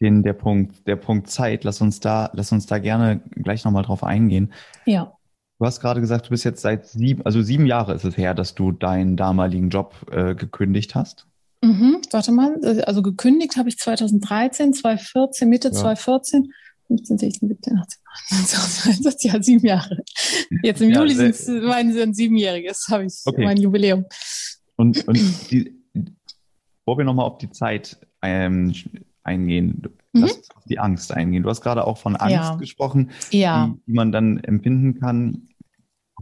den, 0.01 0.21
der 0.21 0.33
Punkt, 0.33 0.85
der 0.85 0.97
Punkt 0.97 1.29
Zeit, 1.29 1.63
lass 1.63 1.81
uns 1.81 1.99
da, 1.99 2.29
lass 2.33 2.51
uns 2.51 2.65
da 2.65 2.77
gerne 2.77 3.21
gleich 3.31 3.63
nochmal 3.63 3.83
drauf 3.83 4.03
eingehen. 4.03 4.53
Ja. 4.85 5.17
Du 5.59 5.65
hast 5.65 5.79
gerade 5.79 6.01
gesagt, 6.01 6.25
du 6.25 6.29
bist 6.31 6.43
jetzt 6.43 6.61
seit 6.61 6.87
sieben, 6.87 7.25
also 7.25 7.41
sieben 7.41 7.65
Jahre 7.65 7.93
ist 7.93 8.03
es 8.03 8.17
her, 8.17 8.33
dass 8.33 8.55
du 8.55 8.71
deinen 8.71 9.15
damaligen 9.15 9.69
Job 9.69 9.95
äh, 10.11 10.35
gekündigt 10.35 10.95
hast. 10.95 11.27
Mhm, 11.61 12.01
warte 12.11 12.31
mal, 12.31 12.59
also 12.85 13.01
gekündigt 13.01 13.55
habe 13.55 13.69
ich 13.69 13.77
2013, 13.77 14.73
2014, 14.73 15.47
Mitte 15.47 15.69
ja. 15.69 15.73
2014. 15.73 16.53
15, 16.87 17.17
16, 17.17 17.49
17, 17.49 17.77
18, 17.77 17.99
19, 18.31 19.03
20, 19.03 19.31
ja, 19.31 19.41
sieben 19.41 19.65
Jahre. 19.65 20.03
Jetzt 20.63 20.81
im 20.81 20.89
ja, 20.89 20.99
Juli 20.99 21.15
sind 21.15 21.29
es 21.29 21.47
mein 21.47 22.13
siebenjähriges, 22.13 22.87
habe 22.89 23.05
ich 23.05 23.13
okay. 23.25 23.45
mein 23.45 23.57
Jubiläum. 23.57 24.05
Und, 24.75 25.07
und 25.07 25.17
die, 25.49 25.73
wo 26.85 26.97
wir 26.97 27.05
nochmal 27.05 27.25
auf 27.25 27.37
die 27.37 27.49
Zeit 27.49 27.97
ähm, 28.21 28.73
eingehen, 29.23 29.81
lass 30.13 30.33
mhm. 30.33 30.37
uns 30.37 30.51
auf 30.55 30.63
die 30.65 30.79
Angst 30.79 31.11
eingehen. 31.13 31.43
Du 31.43 31.49
hast 31.49 31.61
gerade 31.61 31.85
auch 31.85 31.97
von 31.97 32.15
Angst 32.15 32.33
ja. 32.35 32.55
gesprochen, 32.55 33.11
ja. 33.31 33.67
Die, 33.67 33.81
die 33.87 33.93
man 33.93 34.11
dann 34.11 34.37
empfinden 34.37 34.99
kann 34.99 35.47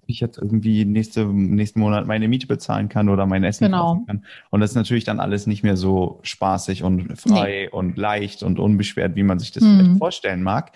ob 0.01 0.03
ich 0.07 0.19
jetzt 0.19 0.37
irgendwie 0.37 0.85
nächste, 0.85 1.25
nächsten 1.25 1.79
Monat 1.79 2.07
meine 2.07 2.27
Miete 2.27 2.47
bezahlen 2.47 2.89
kann 2.89 3.09
oder 3.09 3.25
mein 3.25 3.43
Essen 3.43 3.65
genau. 3.65 3.93
kaufen 3.93 4.05
kann. 4.07 4.25
Und 4.49 4.61
das 4.61 4.71
ist 4.71 4.75
natürlich 4.75 5.03
dann 5.03 5.19
alles 5.19 5.47
nicht 5.47 5.63
mehr 5.63 5.77
so 5.77 6.19
spaßig 6.23 6.83
und 6.83 7.19
frei 7.19 7.63
nee. 7.63 7.69
und 7.69 7.97
leicht 7.97 8.43
und 8.43 8.59
unbeschwert, 8.59 9.15
wie 9.15 9.23
man 9.23 9.39
sich 9.39 9.51
das 9.51 9.63
mhm. 9.63 9.77
vielleicht 9.77 9.97
vorstellen 9.97 10.43
mag. 10.43 10.71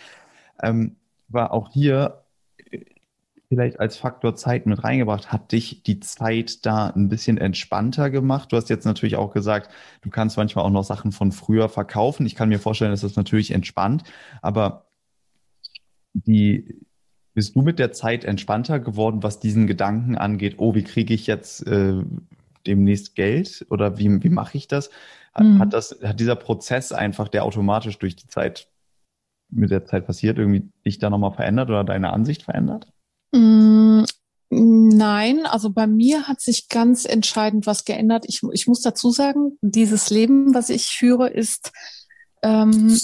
Ähm, 0.61 0.97
war 1.27 1.53
auch 1.53 1.71
hier 1.71 2.24
vielleicht 3.47 3.79
als 3.79 3.97
Faktor 3.97 4.35
Zeit 4.35 4.65
mit 4.65 4.83
reingebracht. 4.83 5.31
Hat 5.31 5.51
dich 5.51 5.83
die 5.83 5.99
Zeit 5.99 6.65
da 6.65 6.87
ein 6.87 7.09
bisschen 7.09 7.37
entspannter 7.37 8.09
gemacht? 8.09 8.51
Du 8.51 8.57
hast 8.57 8.69
jetzt 8.69 8.85
natürlich 8.85 9.15
auch 9.15 9.33
gesagt, 9.33 9.71
du 10.01 10.09
kannst 10.09 10.37
manchmal 10.37 10.65
auch 10.65 10.71
noch 10.71 10.83
Sachen 10.83 11.11
von 11.11 11.31
früher 11.31 11.69
verkaufen. 11.69 12.25
Ich 12.25 12.35
kann 12.35 12.49
mir 12.49 12.59
vorstellen, 12.59 12.91
dass 12.91 13.01
das 13.01 13.15
natürlich 13.15 13.51
entspannt, 13.51 14.03
aber 14.41 14.87
die, 16.13 16.79
bist 17.33 17.55
du 17.55 17.61
mit 17.61 17.79
der 17.79 17.91
Zeit 17.91 18.23
entspannter 18.23 18.79
geworden, 18.79 19.21
was 19.21 19.39
diesen 19.39 19.67
Gedanken 19.67 20.17
angeht, 20.17 20.55
oh, 20.57 20.73
wie 20.73 20.83
kriege 20.83 21.13
ich 21.13 21.27
jetzt 21.27 21.67
äh, 21.67 22.01
demnächst 22.65 23.15
Geld 23.15 23.65
oder 23.69 23.97
wie, 23.97 24.23
wie 24.23 24.29
mache 24.29 24.57
ich 24.57 24.67
das? 24.67 24.89
Hat, 25.33 25.45
mhm. 25.45 25.59
hat 25.59 25.73
das? 25.73 25.99
Hat 26.01 26.19
dieser 26.19 26.37
Prozess 26.37 26.93
einfach, 26.93 27.27
der 27.27 27.43
automatisch 27.43 27.99
durch 27.99 28.15
die 28.15 28.27
Zeit 28.27 28.69
mit 29.49 29.69
der 29.69 29.85
Zeit 29.85 30.07
passiert, 30.07 30.37
irgendwie 30.37 30.71
dich 30.85 30.97
da 30.97 31.09
nochmal 31.09 31.33
verändert 31.33 31.69
oder 31.69 31.83
deine 31.83 32.13
Ansicht 32.13 32.43
verändert? 32.43 32.91
Mhm. 33.35 34.05
Nein, 34.49 35.45
also 35.45 35.69
bei 35.69 35.87
mir 35.87 36.27
hat 36.27 36.39
sich 36.39 36.69
ganz 36.69 37.03
entscheidend 37.03 37.65
was 37.65 37.83
geändert. 37.83 38.25
Ich, 38.27 38.41
ich 38.53 38.67
muss 38.67 38.81
dazu 38.81 39.11
sagen, 39.11 39.57
dieses 39.61 40.09
Leben, 40.09 40.53
was 40.53 40.69
ich 40.69 40.85
führe, 40.85 41.29
ist 41.29 41.71
ähm, 42.41 42.97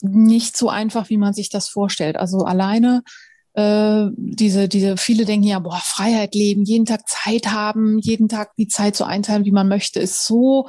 nicht 0.00 0.56
so 0.56 0.70
einfach, 0.70 1.10
wie 1.10 1.18
man 1.18 1.34
sich 1.34 1.50
das 1.50 1.68
vorstellt. 1.68 2.16
Also 2.16 2.38
alleine 2.38 3.02
äh, 3.52 4.06
diese, 4.16 4.68
diese, 4.68 4.96
viele 4.96 5.24
denken 5.24 5.46
ja, 5.46 5.58
boah, 5.58 5.80
Freiheit 5.82 6.34
leben, 6.34 6.64
jeden 6.64 6.86
Tag 6.86 7.08
Zeit 7.08 7.48
haben, 7.48 7.98
jeden 7.98 8.28
Tag 8.28 8.56
die 8.56 8.68
Zeit 8.68 8.96
so 8.96 9.04
einteilen, 9.04 9.44
wie 9.44 9.52
man 9.52 9.68
möchte, 9.68 10.00
ist 10.00 10.24
so 10.26 10.68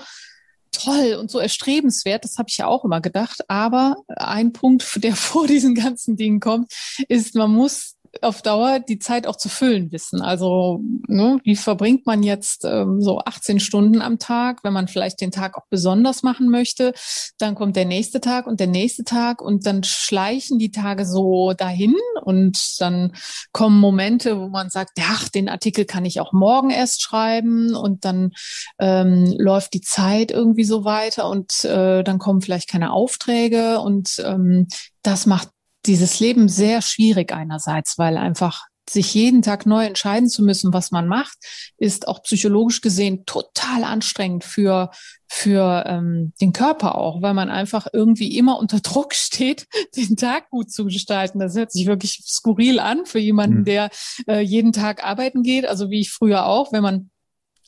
toll 0.71 1.17
und 1.19 1.31
so 1.31 1.39
erstrebenswert. 1.39 2.23
Das 2.23 2.37
habe 2.37 2.49
ich 2.49 2.57
ja 2.57 2.67
auch 2.67 2.85
immer 2.85 3.01
gedacht. 3.01 3.49
Aber 3.49 3.95
ein 4.07 4.53
Punkt, 4.53 5.03
der 5.03 5.15
vor 5.15 5.47
diesen 5.47 5.75
ganzen 5.75 6.17
Dingen 6.17 6.39
kommt, 6.39 6.73
ist, 7.07 7.35
man 7.35 7.51
muss 7.51 7.95
auf 8.21 8.41
Dauer 8.41 8.79
die 8.79 8.99
Zeit 8.99 9.27
auch 9.27 9.35
zu 9.35 9.49
füllen 9.49 9.91
wissen. 9.91 10.21
Also 10.21 10.81
ne, 11.07 11.39
wie 11.43 11.55
verbringt 11.55 12.05
man 12.05 12.23
jetzt 12.23 12.65
ähm, 12.65 13.01
so 13.01 13.19
18 13.19 13.59
Stunden 13.59 14.01
am 14.01 14.19
Tag, 14.19 14.63
wenn 14.63 14.73
man 14.73 14.87
vielleicht 14.87 15.21
den 15.21 15.31
Tag 15.31 15.57
auch 15.57 15.65
besonders 15.69 16.23
machen 16.23 16.49
möchte. 16.49 16.93
Dann 17.37 17.55
kommt 17.55 17.75
der 17.75 17.85
nächste 17.85 18.21
Tag 18.21 18.47
und 18.47 18.59
der 18.59 18.67
nächste 18.67 19.03
Tag 19.03 19.41
und 19.41 19.65
dann 19.65 19.83
schleichen 19.83 20.59
die 20.59 20.71
Tage 20.71 21.05
so 21.05 21.53
dahin 21.53 21.95
und 22.23 22.79
dann 22.79 23.13
kommen 23.51 23.79
Momente, 23.79 24.39
wo 24.39 24.47
man 24.47 24.69
sagt, 24.69 24.97
ja, 24.97 25.17
den 25.33 25.49
Artikel 25.49 25.85
kann 25.85 26.05
ich 26.05 26.19
auch 26.21 26.33
morgen 26.33 26.69
erst 26.69 27.01
schreiben 27.01 27.75
und 27.75 28.05
dann 28.05 28.31
ähm, 28.79 29.33
läuft 29.37 29.73
die 29.73 29.81
Zeit 29.81 30.31
irgendwie 30.31 30.63
so 30.63 30.83
weiter 30.83 31.29
und 31.29 31.63
äh, 31.65 32.03
dann 32.03 32.19
kommen 32.19 32.41
vielleicht 32.41 32.69
keine 32.69 32.91
Aufträge 32.91 33.79
und 33.79 34.21
ähm, 34.25 34.67
das 35.01 35.25
macht 35.25 35.49
dieses 35.85 36.19
Leben 36.19 36.49
sehr 36.49 36.81
schwierig 36.81 37.31
einerseits, 37.31 37.97
weil 37.97 38.17
einfach 38.17 38.65
sich 38.89 39.13
jeden 39.13 39.41
Tag 39.41 39.65
neu 39.65 39.85
entscheiden 39.85 40.29
zu 40.29 40.43
müssen, 40.43 40.73
was 40.73 40.91
man 40.91 41.07
macht, 41.07 41.37
ist 41.77 42.07
auch 42.07 42.23
psychologisch 42.23 42.81
gesehen 42.81 43.25
total 43.25 43.83
anstrengend 43.83 44.43
für 44.43 44.89
für 45.31 45.83
ähm, 45.85 46.33
den 46.41 46.53
Körper 46.53 46.95
auch, 46.95 47.21
weil 47.21 47.35
man 47.35 47.49
einfach 47.49 47.85
irgendwie 47.93 48.35
immer 48.35 48.57
unter 48.57 48.79
Druck 48.81 49.13
steht, 49.13 49.67
den 49.95 50.15
Tag 50.17 50.49
gut 50.49 50.71
zu 50.71 50.85
gestalten. 50.85 51.39
Das 51.39 51.55
hört 51.55 51.71
sich 51.71 51.85
wirklich 51.85 52.23
skurril 52.25 52.79
an 52.79 53.05
für 53.05 53.19
jemanden, 53.19 53.59
mhm. 53.59 53.65
der 53.65 53.89
äh, 54.27 54.39
jeden 54.39 54.73
Tag 54.73 55.03
arbeiten 55.03 55.43
geht, 55.43 55.67
also 55.67 55.91
wie 55.91 55.99
ich 55.99 56.11
früher 56.11 56.47
auch, 56.47 56.73
wenn 56.73 56.81
man 56.81 57.11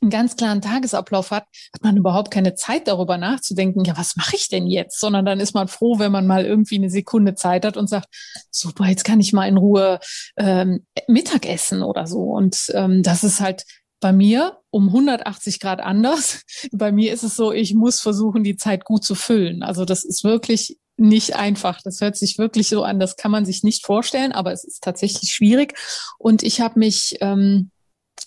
einen 0.02 0.10
ganz 0.12 0.36
klaren 0.36 0.62
Tagesablauf 0.62 1.32
hat, 1.32 1.46
hat 1.74 1.84
man 1.84 1.98
überhaupt 1.98 2.32
keine 2.32 2.56
Zeit 2.56 2.88
darüber 2.88 3.18
nachzudenken, 3.18 3.84
ja, 3.86 3.98
was 3.98 4.16
mache 4.16 4.36
ich 4.36 4.50
denn 4.50 4.68
jetzt? 4.68 5.00
Sondern 5.00 5.26
dann 5.26 5.40
ist 5.40 5.54
man 5.54 5.68
froh, 5.68 6.00
wenn 6.00 6.12
man 6.12 6.28
mal 6.28 6.46
irgendwie 6.46 6.76
eine 6.76 6.90
Sekunde 6.90 7.36
Zeit 7.36 7.66
hat 7.66 7.78
und 7.78 7.88
sagt, 7.88 8.08
super, 8.50 8.86
jetzt 8.88 9.06
kann 9.06 9.20
ich 9.20 9.34
mal 9.34 9.48
in 9.48 9.58
Ruhe 9.58 10.00
ähm, 10.38 10.86
Mittag 11.08 11.46
essen 11.48 11.84
oder 11.84 12.08
so. 12.08 12.24
Und 12.24 12.72
ähm, 12.74 13.04
das 13.04 13.24
ist 13.24 13.42
halt 13.42 13.66
bei 14.00 14.12
mir 14.12 14.58
um 14.72 14.88
180 14.88 15.60
Grad 15.60 15.80
anders. 15.80 16.42
Bei 16.72 16.92
mir 16.92 17.14
ist 17.14 17.24
es 17.24 17.36
so, 17.36 17.52
ich 17.52 17.74
muss 17.74 18.00
versuchen, 18.00 18.44
die 18.44 18.58
Zeit 18.58 18.84
gut 18.84 19.04
zu 19.04 19.16
füllen. 19.16 19.64
Also 19.64 19.86
das 19.86 20.04
ist 20.04 20.24
wirklich 20.24 20.78
nicht 20.98 21.36
einfach. 21.36 21.82
Das 21.84 22.02
hört 22.02 22.18
sich 22.18 22.38
wirklich 22.38 22.70
so 22.70 22.84
an, 22.84 23.00
das 23.00 23.16
kann 23.16 23.32
man 23.32 23.46
sich 23.46 23.64
nicht 23.64 23.86
vorstellen, 23.86 24.32
aber 24.32 24.52
es 24.52 24.64
ist 24.64 24.84
tatsächlich 24.84 25.32
schwierig. 25.32 25.78
Und 26.18 26.44
ich 26.44 26.62
habe 26.62 26.80
mich 26.80 27.18
ähm, 27.22 27.72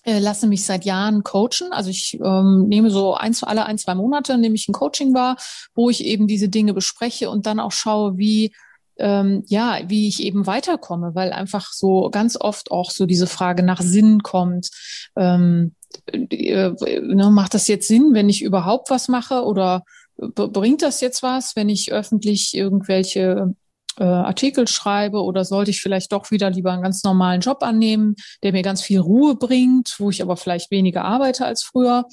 äh, 0.05 0.19
lasse 0.19 0.47
mich 0.47 0.65
seit 0.65 0.85
Jahren 0.85 1.23
coachen. 1.23 1.73
Also 1.73 1.91
ich 1.91 2.19
ähm, 2.23 2.67
nehme 2.69 2.91
so 2.91 3.15
ein, 3.15 3.33
zwei, 3.33 3.49
alle 3.49 3.67
ein, 3.67 3.79
zwei 3.79 3.95
Monate 3.95 4.39
nehme 4.39 4.55
ich 4.55 4.69
ein 4.69 4.73
Coaching 4.75 5.15
wahr, 5.15 5.37
wo 5.75 5.91
ich 5.91 6.05
eben 6.05 6.27
diese 6.27 6.49
Dinge 6.49 6.75
bespreche 6.75 7.31
und 7.31 7.47
dann 7.47 7.61
auch 7.61 7.73
schaue, 7.73 8.17
wie 8.17 8.55
ähm, 8.97 9.43
ja, 9.47 9.81
wie 9.89 10.07
ich 10.07 10.23
eben 10.23 10.47
weiterkomme, 10.47 11.15
weil 11.15 11.33
einfach 11.33 11.73
so 11.73 12.11
ganz 12.11 12.37
oft 12.41 12.71
auch 12.71 12.91
so 12.91 13.07
diese 13.07 13.27
Frage 13.27 13.63
nach 13.63 13.83
Sinn 13.83 14.23
kommt. 14.23 14.71
Ähm, 15.17 15.75
äh, 16.13 16.71
ne, 17.01 17.31
macht 17.31 17.55
das 17.55 17.67
jetzt 17.67 17.89
Sinn, 17.89 18.11
wenn 18.13 18.29
ich 18.29 18.43
überhaupt 18.43 18.91
was 18.91 19.09
mache 19.09 19.45
oder 19.45 19.85
bringt 20.17 20.83
das 20.83 21.01
jetzt 21.01 21.23
was, 21.23 21.57
wenn 21.57 21.69
ich 21.69 21.93
öffentlich 21.93 22.55
irgendwelche 22.55 23.55
äh, 23.99 24.05
Artikel 24.05 24.69
schreibe 24.69 25.23
oder 25.23 25.45
sollte 25.45 25.71
ich 25.71 25.81
vielleicht 25.81 26.13
doch 26.13 26.31
wieder 26.31 26.51
lieber 26.51 26.73
einen 26.73 26.83
ganz 26.83 27.03
normalen 27.05 27.41
Job 27.41 27.63
annehmen, 27.63 28.17
der 28.43 28.53
mir 28.53 28.63
ganz 28.63 28.83
viel 28.83 29.01
Ruhe 29.01 29.35
bringt, 29.37 29.95
wo 29.99 30.11
ich 30.11 30.23
aber 30.23 30.37
vielleicht 30.37 30.71
weniger 30.71 31.05
arbeite 31.05 31.45
als 31.45 31.63
früher. 31.63 32.07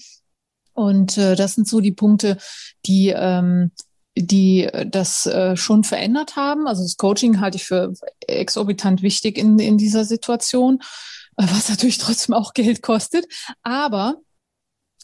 Und 0.74 1.18
äh, 1.18 1.36
das 1.36 1.56
sind 1.56 1.68
so 1.68 1.80
die 1.80 1.92
Punkte, 1.92 2.38
die 2.86 3.14
ähm, 3.16 3.72
die 4.18 4.70
das 4.88 5.26
äh, 5.26 5.56
schon 5.56 5.84
verändert 5.84 6.36
haben. 6.36 6.68
Also 6.68 6.84
das 6.84 6.98
Coaching 6.98 7.40
halte 7.40 7.58
ich 7.58 7.66
für 7.66 7.94
exorbitant 8.28 9.02
wichtig 9.02 9.38
in, 9.38 9.58
in 9.60 9.78
dieser 9.78 10.06
Situation, 10.06 10.80
äh, 11.38 11.46
was 11.50 11.70
natürlich 11.70 11.98
trotzdem 11.98 12.36
auch 12.36 12.54
Geld 12.54 12.82
kostet. 12.82 13.26
Aber 13.64 14.16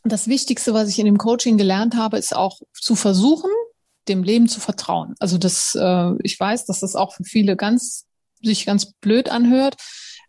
das 0.04 0.28
Wichtigste, 0.28 0.74
was 0.74 0.90
ich 0.90 1.00
in 1.00 1.06
dem 1.06 1.18
Coaching 1.18 1.58
gelernt 1.58 1.96
habe, 1.96 2.18
ist 2.18 2.36
auch 2.36 2.60
zu 2.74 2.96
versuchen, 2.96 3.52
dem 4.10 4.24
Leben 4.24 4.48
zu 4.48 4.60
vertrauen. 4.60 5.16
Also 5.20 5.38
das, 5.38 5.76
äh, 5.80 6.14
ich 6.24 6.40
weiß, 6.40 6.66
dass 6.66 6.80
das 6.80 6.96
auch 6.96 7.14
für 7.14 7.24
viele 7.24 7.56
ganz 7.56 8.06
sich 8.42 8.66
ganz 8.66 8.94
blöd 8.94 9.30
anhört, 9.30 9.78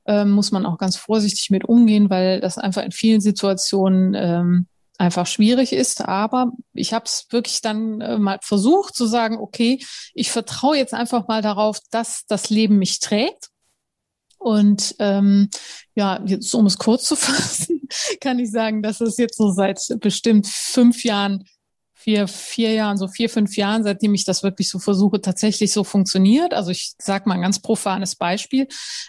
ähm, 0.06 0.30
muss 0.30 0.50
man 0.50 0.64
auch 0.64 0.78
ganz 0.78 0.96
vorsichtig 0.96 1.50
mit 1.50 1.64
umgehen, 1.64 2.10
weil 2.10 2.40
das 2.40 2.58
einfach 2.58 2.82
in 2.82 2.92
vielen 2.92 3.20
Situationen 3.20 4.14
ähm, 4.14 4.66
einfach 4.96 5.26
schwierig 5.26 5.72
ist. 5.72 6.02
Aber 6.02 6.52
ich 6.72 6.92
habe 6.92 7.04
es 7.04 7.26
wirklich 7.30 7.60
dann 7.60 8.00
äh, 8.00 8.18
mal 8.18 8.38
versucht 8.42 8.94
zu 8.94 9.06
sagen, 9.06 9.38
okay, 9.38 9.84
ich 10.14 10.30
vertraue 10.30 10.76
jetzt 10.76 10.94
einfach 10.94 11.28
mal 11.28 11.42
darauf, 11.42 11.78
dass 11.90 12.24
das 12.26 12.50
Leben 12.50 12.78
mich 12.78 13.00
trägt. 13.00 13.50
Und 14.38 14.94
ähm, 14.98 15.50
ja, 15.94 16.22
jetzt 16.24 16.54
um 16.54 16.66
es 16.66 16.78
kurz 16.78 17.04
zu 17.04 17.16
fassen, 17.16 17.88
kann 18.20 18.38
ich 18.38 18.50
sagen, 18.50 18.82
dass 18.82 19.00
es 19.00 19.18
jetzt 19.18 19.36
so 19.36 19.50
seit 19.50 19.80
bestimmt 20.00 20.46
fünf 20.46 21.04
Jahren 21.04 21.44
vier, 22.08 22.26
vier 22.26 22.72
Jahren, 22.72 22.96
so 22.96 23.06
vier, 23.06 23.28
fünf 23.28 23.54
Jahren, 23.58 23.84
seitdem 23.84 24.14
ich 24.14 24.24
das 24.24 24.42
wirklich 24.42 24.70
so 24.70 24.78
versuche, 24.78 25.20
tatsächlich 25.20 25.74
so 25.74 25.84
funktioniert. 25.84 26.54
Also 26.54 26.70
ich 26.70 26.94
sage 26.96 27.28
mal 27.28 27.34
ein 27.34 27.42
ganz 27.42 27.60
profanes 27.60 28.16
Beispiel. 28.16 28.66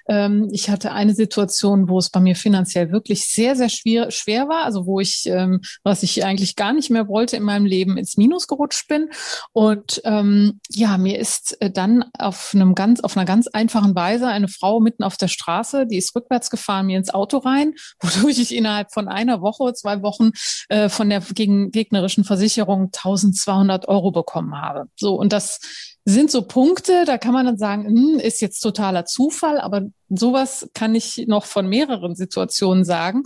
Ähm, 0.10 0.50
ich 0.52 0.70
hatte 0.70 0.92
eine 0.92 1.16
Situation, 1.16 1.88
wo 1.88 1.98
es 1.98 2.10
bei 2.10 2.20
mir 2.20 2.36
finanziell 2.36 2.92
wirklich 2.92 3.26
sehr, 3.28 3.56
sehr 3.56 3.70
schwer, 3.70 4.12
schwer 4.12 4.50
war, 4.50 4.66
also 4.66 4.86
wo 4.86 5.00
ich, 5.00 5.28
ähm, 5.28 5.62
was 5.82 6.04
ich 6.04 6.26
eigentlich 6.26 6.58
gar 6.58 6.74
nicht 6.74 6.90
mehr 6.90 7.08
wollte 7.08 7.38
in 7.38 7.44
meinem 7.44 7.66
Leben, 7.66 7.98
ins 7.98 8.18
Minus 8.18 8.48
gerutscht 8.48 8.90
bin. 8.90 9.10
Und 9.54 10.02
ähm, 10.04 10.60
ja, 10.70 10.98
mir 10.98 11.20
ist 11.20 11.56
äh, 11.62 11.72
dann 11.72 12.04
auf 12.18 12.52
einem 12.54 12.76
ganz, 12.76 13.00
auf 13.00 13.16
einer 13.16 13.26
ganz 13.26 13.48
einfachen 13.48 13.96
Weise 13.96 14.28
eine 14.28 14.50
Frau 14.50 14.82
mitten 14.82 15.04
auf 15.04 15.16
der 15.16 15.30
Straße, 15.30 15.88
die 15.88 15.98
ist 15.98 16.14
rückwärts 16.18 16.50
gefahren, 16.50 16.88
mir 16.88 16.98
ins 16.98 17.14
Auto 17.14 17.38
rein, 17.38 17.76
wodurch 18.02 18.40
ich 18.40 18.54
innerhalb 18.54 18.92
von 18.92 19.08
einer 19.08 19.42
Woche, 19.42 19.74
zwei 19.74 20.02
Wochen 20.02 20.32
äh, 20.68 20.90
von 20.90 21.10
der 21.10 21.22
gegen, 21.22 21.72
gegnerischen 21.72 22.26
Versicherung 22.26 22.40
Versicherung 22.40 22.89
1200 22.96 23.88
Euro 23.88 24.12
bekommen 24.12 24.60
habe. 24.60 24.88
So, 24.96 25.16
und 25.16 25.34
das 25.34 25.60
sind 26.06 26.32
so 26.32 26.42
Punkte, 26.42 27.06
da 27.06 27.18
kann 27.18 27.34
man 27.34 27.46
dann 27.46 27.58
sagen, 27.58 27.86
hm, 27.86 28.20
ist 28.20 28.42
jetzt 28.42 28.60
totaler 28.60 29.06
Zufall, 29.06 29.60
aber 29.60 29.84
sowas 30.10 30.70
kann 30.74 30.96
ich 30.96 31.26
noch 31.28 31.46
von 31.46 31.68
mehreren 31.68 32.16
Situationen 32.16 32.84
sagen, 32.84 33.24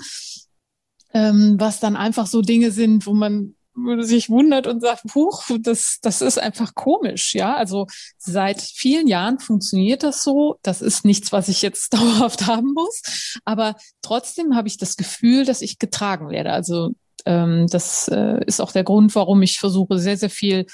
ähm, 1.14 1.56
was 1.60 1.80
dann 1.80 1.96
einfach 1.96 2.28
so 2.28 2.42
Dinge 2.42 2.72
sind, 2.72 3.06
wo 3.06 3.14
man 3.14 3.56
sich 4.02 4.30
wundert 4.30 4.68
und 4.68 4.82
sagt, 4.82 5.16
huch, 5.16 5.50
das, 5.60 5.98
das 6.02 6.22
ist 6.22 6.38
einfach 6.38 6.76
komisch, 6.76 7.34
ja. 7.34 7.56
Also 7.56 7.88
seit 8.18 8.62
vielen 8.62 9.08
Jahren 9.08 9.40
funktioniert 9.40 10.04
das 10.04 10.24
so. 10.24 10.60
Das 10.62 10.82
ist 10.82 11.06
nichts, 11.06 11.32
was 11.32 11.50
ich 11.50 11.62
jetzt 11.62 11.94
dauerhaft 11.94 12.46
haben 12.46 12.74
muss. 12.74 13.02
Aber 13.46 13.76
trotzdem 14.02 14.56
habe 14.56 14.68
ich 14.68 14.78
das 14.78 14.96
Gefühl, 14.96 15.46
dass 15.46 15.62
ich 15.62 15.80
getragen 15.80 16.30
werde. 16.30 16.52
Also 16.52 16.92
ähm, 17.26 17.68
das 17.68 18.08
äh, 18.08 18.44
ist 18.46 18.62
auch 18.62 18.72
der 18.72 18.84
Grund, 18.84 19.16
warum 19.16 19.42
ich 19.42 19.60
versuche, 19.60 20.00
sehr, 20.00 20.18
sehr 20.18 20.30
viel, 20.30 20.66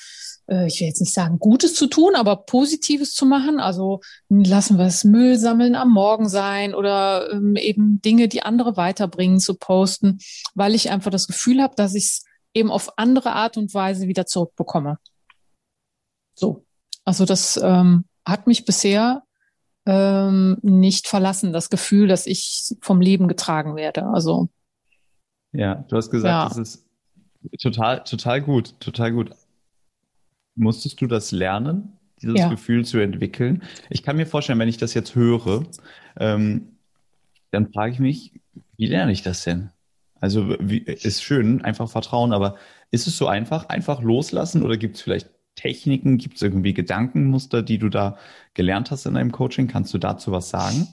äh, 0.47 0.67
ich 0.67 0.79
will 0.79 0.87
jetzt 0.87 1.01
nicht 1.01 1.13
sagen 1.13 1.39
Gutes 1.39 1.75
zu 1.75 1.87
tun, 1.87 2.15
aber 2.15 2.37
Positives 2.37 3.13
zu 3.13 3.25
machen. 3.25 3.59
Also 3.59 4.01
lassen 4.29 4.77
wir 4.77 4.85
es 4.85 5.03
Müll 5.03 5.37
sammeln 5.37 5.75
am 5.75 5.91
Morgen 5.91 6.27
sein 6.27 6.73
oder 6.73 7.31
ähm, 7.31 7.55
eben 7.55 8.01
Dinge, 8.01 8.27
die 8.27 8.43
andere 8.43 8.77
weiterbringen, 8.77 9.39
zu 9.39 9.55
posten, 9.55 10.19
weil 10.55 10.75
ich 10.75 10.89
einfach 10.89 11.11
das 11.11 11.27
Gefühl 11.27 11.61
habe, 11.61 11.75
dass 11.75 11.95
ich 11.95 12.05
es 12.05 12.23
eben 12.53 12.71
auf 12.71 12.97
andere 12.97 13.33
Art 13.33 13.57
und 13.57 13.73
Weise 13.73 14.07
wieder 14.07 14.25
zurückbekomme. 14.25 14.97
So. 16.33 16.65
Also 17.05 17.25
das 17.25 17.57
ähm, 17.61 18.05
hat 18.25 18.47
mich 18.47 18.65
bisher 18.65 19.23
ähm, 19.85 20.57
nicht 20.61 21.07
verlassen, 21.07 21.53
das 21.53 21.69
Gefühl, 21.69 22.07
dass 22.07 22.27
ich 22.27 22.75
vom 22.81 23.01
Leben 23.01 23.27
getragen 23.27 23.75
werde. 23.75 24.05
Also 24.07 24.49
ja, 25.51 25.75
du 25.87 25.95
hast 25.95 26.11
gesagt, 26.11 26.31
ja. 26.31 26.47
das 26.47 26.57
ist 26.57 26.85
total, 27.61 28.03
total 28.03 28.41
gut, 28.41 28.79
total 28.79 29.11
gut. 29.11 29.31
Musstest 30.55 30.99
du 31.01 31.07
das 31.07 31.31
lernen, 31.31 31.93
dieses 32.21 32.39
ja. 32.39 32.49
Gefühl 32.49 32.85
zu 32.85 32.99
entwickeln? 32.99 33.63
Ich 33.89 34.03
kann 34.03 34.17
mir 34.17 34.25
vorstellen, 34.25 34.59
wenn 34.59 34.67
ich 34.67 34.77
das 34.77 34.93
jetzt 34.93 35.15
höre, 35.15 35.63
ähm, 36.17 36.77
dann 37.51 37.71
frage 37.71 37.93
ich 37.93 37.99
mich, 37.99 38.33
wie 38.77 38.87
lerne 38.87 39.11
ich 39.11 39.23
das 39.23 39.43
denn? 39.43 39.71
Also 40.21 40.55
wie, 40.59 40.79
ist 40.79 41.23
schön, 41.23 41.63
einfach 41.63 41.89
Vertrauen, 41.89 42.33
aber 42.33 42.55
ist 42.91 43.07
es 43.07 43.17
so 43.17 43.27
einfach, 43.27 43.69
einfach 43.69 44.01
loslassen 44.01 44.63
oder 44.63 44.77
gibt 44.77 44.97
es 44.97 45.01
vielleicht 45.01 45.29
Techniken, 45.55 46.17
gibt 46.17 46.35
es 46.35 46.41
irgendwie 46.41 46.73
Gedankenmuster, 46.73 47.61
die 47.61 47.77
du 47.77 47.89
da 47.89 48.17
gelernt 48.53 48.91
hast 48.91 49.05
in 49.05 49.13
deinem 49.13 49.31
Coaching? 49.31 49.67
Kannst 49.67 49.93
du 49.93 49.97
dazu 49.97 50.31
was 50.31 50.49
sagen? 50.49 50.87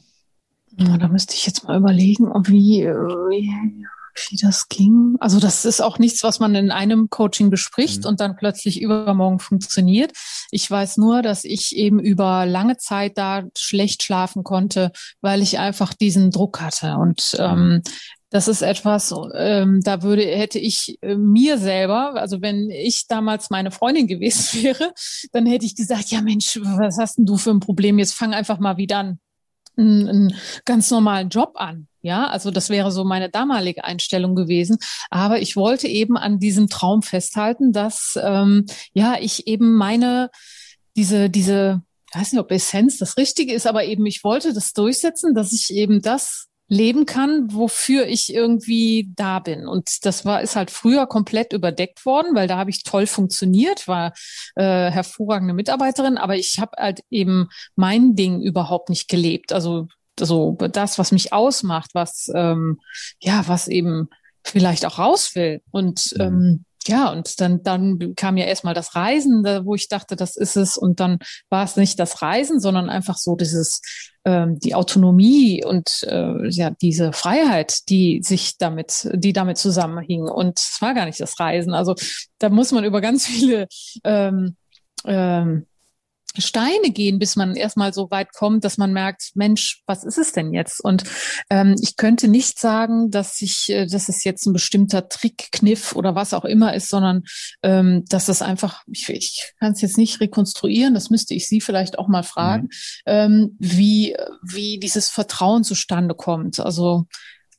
Ja, 0.79 0.99
da 0.99 1.09
müsste 1.09 1.35
ich 1.35 1.47
jetzt 1.47 1.65
mal 1.65 1.79
überlegen, 1.79 2.31
ob 2.31 2.49
wie, 2.49 2.85
wie 2.85 3.87
wie 4.29 4.37
das 4.37 4.69
ging. 4.69 5.17
Also 5.21 5.41
das 5.41 5.65
ist 5.65 5.81
auch 5.81 5.99
nichts, 5.99 6.23
was 6.23 6.41
man 6.41 6.55
in 6.55 6.71
einem 6.71 7.11
Coaching 7.11 7.51
bespricht 7.51 8.03
mhm. 8.03 8.11
und 8.11 8.21
dann 8.21 8.37
plötzlich 8.37 8.81
übermorgen 8.81 9.39
funktioniert. 9.39 10.13
Ich 10.51 10.71
weiß 10.71 10.97
nur, 10.97 11.23
dass 11.23 11.45
ich 11.45 11.77
eben 11.77 11.99
über 11.99 12.47
lange 12.47 12.77
Zeit 12.77 13.19
da 13.19 13.45
schlecht 13.57 14.03
schlafen 14.03 14.45
konnte, 14.45 14.93
weil 15.21 15.43
ich 15.43 15.59
einfach 15.59 15.95
diesen 15.95 16.31
Druck 16.31 16.61
hatte. 16.61 16.97
Und 16.97 17.37
mhm. 17.39 17.45
ähm, 17.45 17.83
das 18.31 18.49
ist 18.49 18.63
etwas, 18.63 19.15
ähm, 19.35 19.81
da 19.83 20.03
würde, 20.03 20.23
hätte 20.23 20.59
ich 20.59 20.99
äh, 21.01 21.15
mir 21.15 21.59
selber, 21.59 22.15
also 22.15 22.43
wenn 22.43 22.71
ich 22.71 23.07
damals 23.07 23.51
meine 23.51 23.71
Freundin 23.71 24.09
gewesen 24.09 24.63
wäre, 24.63 24.93
dann 25.33 25.47
hätte 25.47 25.65
ich 25.65 25.77
gesagt, 25.77 26.11
ja 26.11 26.21
Mensch, 26.21 26.59
was 26.63 26.99
hast 26.99 27.19
denn 27.19 27.27
du 27.27 27.37
für 27.37 27.51
ein 27.51 27.61
Problem? 27.61 27.99
Jetzt 27.99 28.15
fang 28.15 28.35
einfach 28.35 28.59
mal 28.59 28.77
wieder 28.77 28.99
an 28.99 29.19
einen, 29.77 30.09
einen 30.09 30.35
ganz 30.65 30.91
normalen 30.91 31.29
Job 31.29 31.53
an. 31.55 31.89
Ja, 32.07 32.29
also 32.29 32.53
das 32.53 32.71
wäre 32.71 32.93
so 32.93 33.03
meine 33.03 33.31
damalige 33.31 33.83
Einstellung 33.83 34.37
gewesen. 34.37 34.79
Aber 35.11 35.41
ich 35.41 35.57
wollte 35.57 35.89
eben 35.89 36.17
an 36.17 36.39
diesem 36.39 36.69
Traum 36.69 37.03
festhalten, 37.03 37.73
dass 37.73 38.17
ähm, 38.23 38.67
ja 38.95 39.17
ich 39.21 39.49
eben 39.49 39.75
meine 39.75 40.31
diese 40.97 41.29
diese 41.29 41.83
ich 42.09 42.21
weiß 42.21 42.33
nicht, 42.33 42.41
ob 42.41 42.53
Essenz 42.53 42.99
das 42.99 43.17
Richtige 43.17 43.53
ist, 43.53 43.67
aber 43.67 43.85
eben 43.85 44.07
ich 44.07 44.23
wollte 44.23 44.55
das 44.55 44.73
durchsetzen, 44.73 45.35
dass 45.35 45.53
ich 45.53 45.75
eben 45.75 46.01
das 46.01 46.47
leben 46.69 47.07
kann, 47.07 47.53
wofür 47.53 48.07
ich 48.07 48.33
irgendwie 48.33 49.11
da 49.17 49.41
bin. 49.41 49.67
Und 49.67 50.07
das 50.07 50.25
war 50.25 50.43
ist 50.43 50.55
halt 50.55 50.71
früher 50.71 51.09
komplett 51.09 51.53
überdeckt 51.53 52.07
worden, 52.07 52.37
weil 52.37 52.47
da 52.47 52.57
habe 52.57 52.71
ich 52.71 52.85
toll 52.85 53.09
funktioniert, 53.09 53.89
war 53.89 54.13
äh, 54.55 54.91
hervorragende 54.93 55.55
Mitarbeiterin, 55.55 56.19
aber 56.19 56.37
ich 56.37 56.61
habe 56.61 56.73
halt 56.77 57.01
eben 57.11 57.49
mein 57.75 58.15
Ding 58.15 58.41
überhaupt 58.43 58.91
nicht 58.91 59.09
gelebt. 59.09 59.53
Also 59.53 59.89
so 60.19 60.53
das, 60.53 60.99
was 60.99 61.13
mich 61.13 61.33
ausmacht, 61.33 61.91
was 61.95 62.31
ähm, 62.35 62.81
ja, 63.21 63.45
was 63.47 63.69
eben 63.69 64.09
vielleicht 64.45 64.87
auch 64.87 64.99
raus 64.99 65.35
will. 65.35 65.61
Und 65.71 66.15
mhm. 66.17 66.23
ähm, 66.23 66.65
ja, 66.89 67.11
und 67.11 67.41
dann, 67.41 67.63
dann 67.65 68.15
kam 68.15 68.37
ja 68.37 68.47
erstmal 68.47 68.75
das 68.75 68.95
Reisen, 68.95 69.45
wo 69.65 69.75
ich 69.75 69.89
dachte, 69.89 70.15
das 70.15 70.37
ist 70.37 70.57
es. 70.57 70.77
Und 70.77 71.01
dann 71.01 71.19
war 71.51 71.65
es 71.65 71.77
nicht 71.77 71.99
das 71.99 72.23
Reisen, 72.23 72.61
sondern 72.61 72.89
einfach 72.89 73.17
so 73.17 73.35
dieses, 73.35 73.81
ähm, 74.25 74.59
die 74.61 74.75
Autonomie 74.75 75.65
und 75.65 76.05
äh, 76.05 76.49
ja, 76.49 76.71
diese 76.71 77.13
Freiheit, 77.13 77.89
die 77.89 78.21
sich 78.23 78.57
damit, 78.59 79.09
die 79.13 79.33
damit 79.33 79.59
zusammenhing. 79.59 80.23
Und 80.23 80.59
es 80.61 80.79
war 80.81 80.95
gar 80.95 81.07
nicht 81.07 81.21
das 81.21 81.39
Reisen. 81.41 81.75
Also 81.75 81.95
da 82.39 82.51
muss 82.51 82.73
man 82.73 82.85
über 82.85 83.01
ganz 83.01 83.27
viele 83.27 83.67
ähm, 84.05 84.57
ähm, 85.05 85.67
Steine 86.43 86.91
gehen, 86.91 87.19
bis 87.19 87.37
man 87.37 87.57
erstmal 87.57 87.93
so 87.93 88.11
weit 88.11 88.33
kommt, 88.33 88.65
dass 88.65 88.79
man 88.79 88.93
merkt, 88.93 89.31
Mensch, 89.35 89.83
was 89.87 90.05
ist 90.05 90.19
es 90.19 90.33
denn 90.33 90.53
jetzt? 90.53 90.83
Und 90.83 91.05
ähm, 91.51 91.77
ich 91.81 91.97
könnte 91.97 92.29
nicht 92.29 92.59
sagen, 92.59 93.11
dass 93.11 93.41
ich, 93.41 93.69
äh, 93.71 93.87
dass 93.87 94.09
es 94.09 94.25
jetzt 94.25 94.47
ein 94.47 94.53
bestimmter 94.53 95.09
Trick, 95.09 95.49
Kniff 95.53 95.95
oder 95.95 96.15
was 96.15 96.35
auch 96.35 96.45
immer 96.45 96.75
ist, 96.75 96.89
sondern 96.89 97.23
ähm, 97.63 98.05
dass 98.09 98.27
das 98.27 98.43
einfach, 98.43 98.83
ich, 98.91 99.09
ich 99.09 99.53
kann 99.59 99.73
es 99.73 99.81
jetzt 99.81 99.99
nicht 99.99 100.21
rekonstruieren, 100.21 100.95
das 100.95 101.11
müsste 101.11 101.35
ich 101.35 101.49
Sie 101.49 101.61
vielleicht 101.61 101.99
auch 101.99 102.09
mal 102.09 102.23
fragen, 102.23 102.65
mhm. 102.65 102.69
ähm, 103.07 103.57
wie, 103.59 104.17
wie 104.43 104.79
dieses 104.79 105.09
Vertrauen 105.09 105.65
zustande 105.65 106.15
kommt. 106.15 106.61
Also 106.61 107.07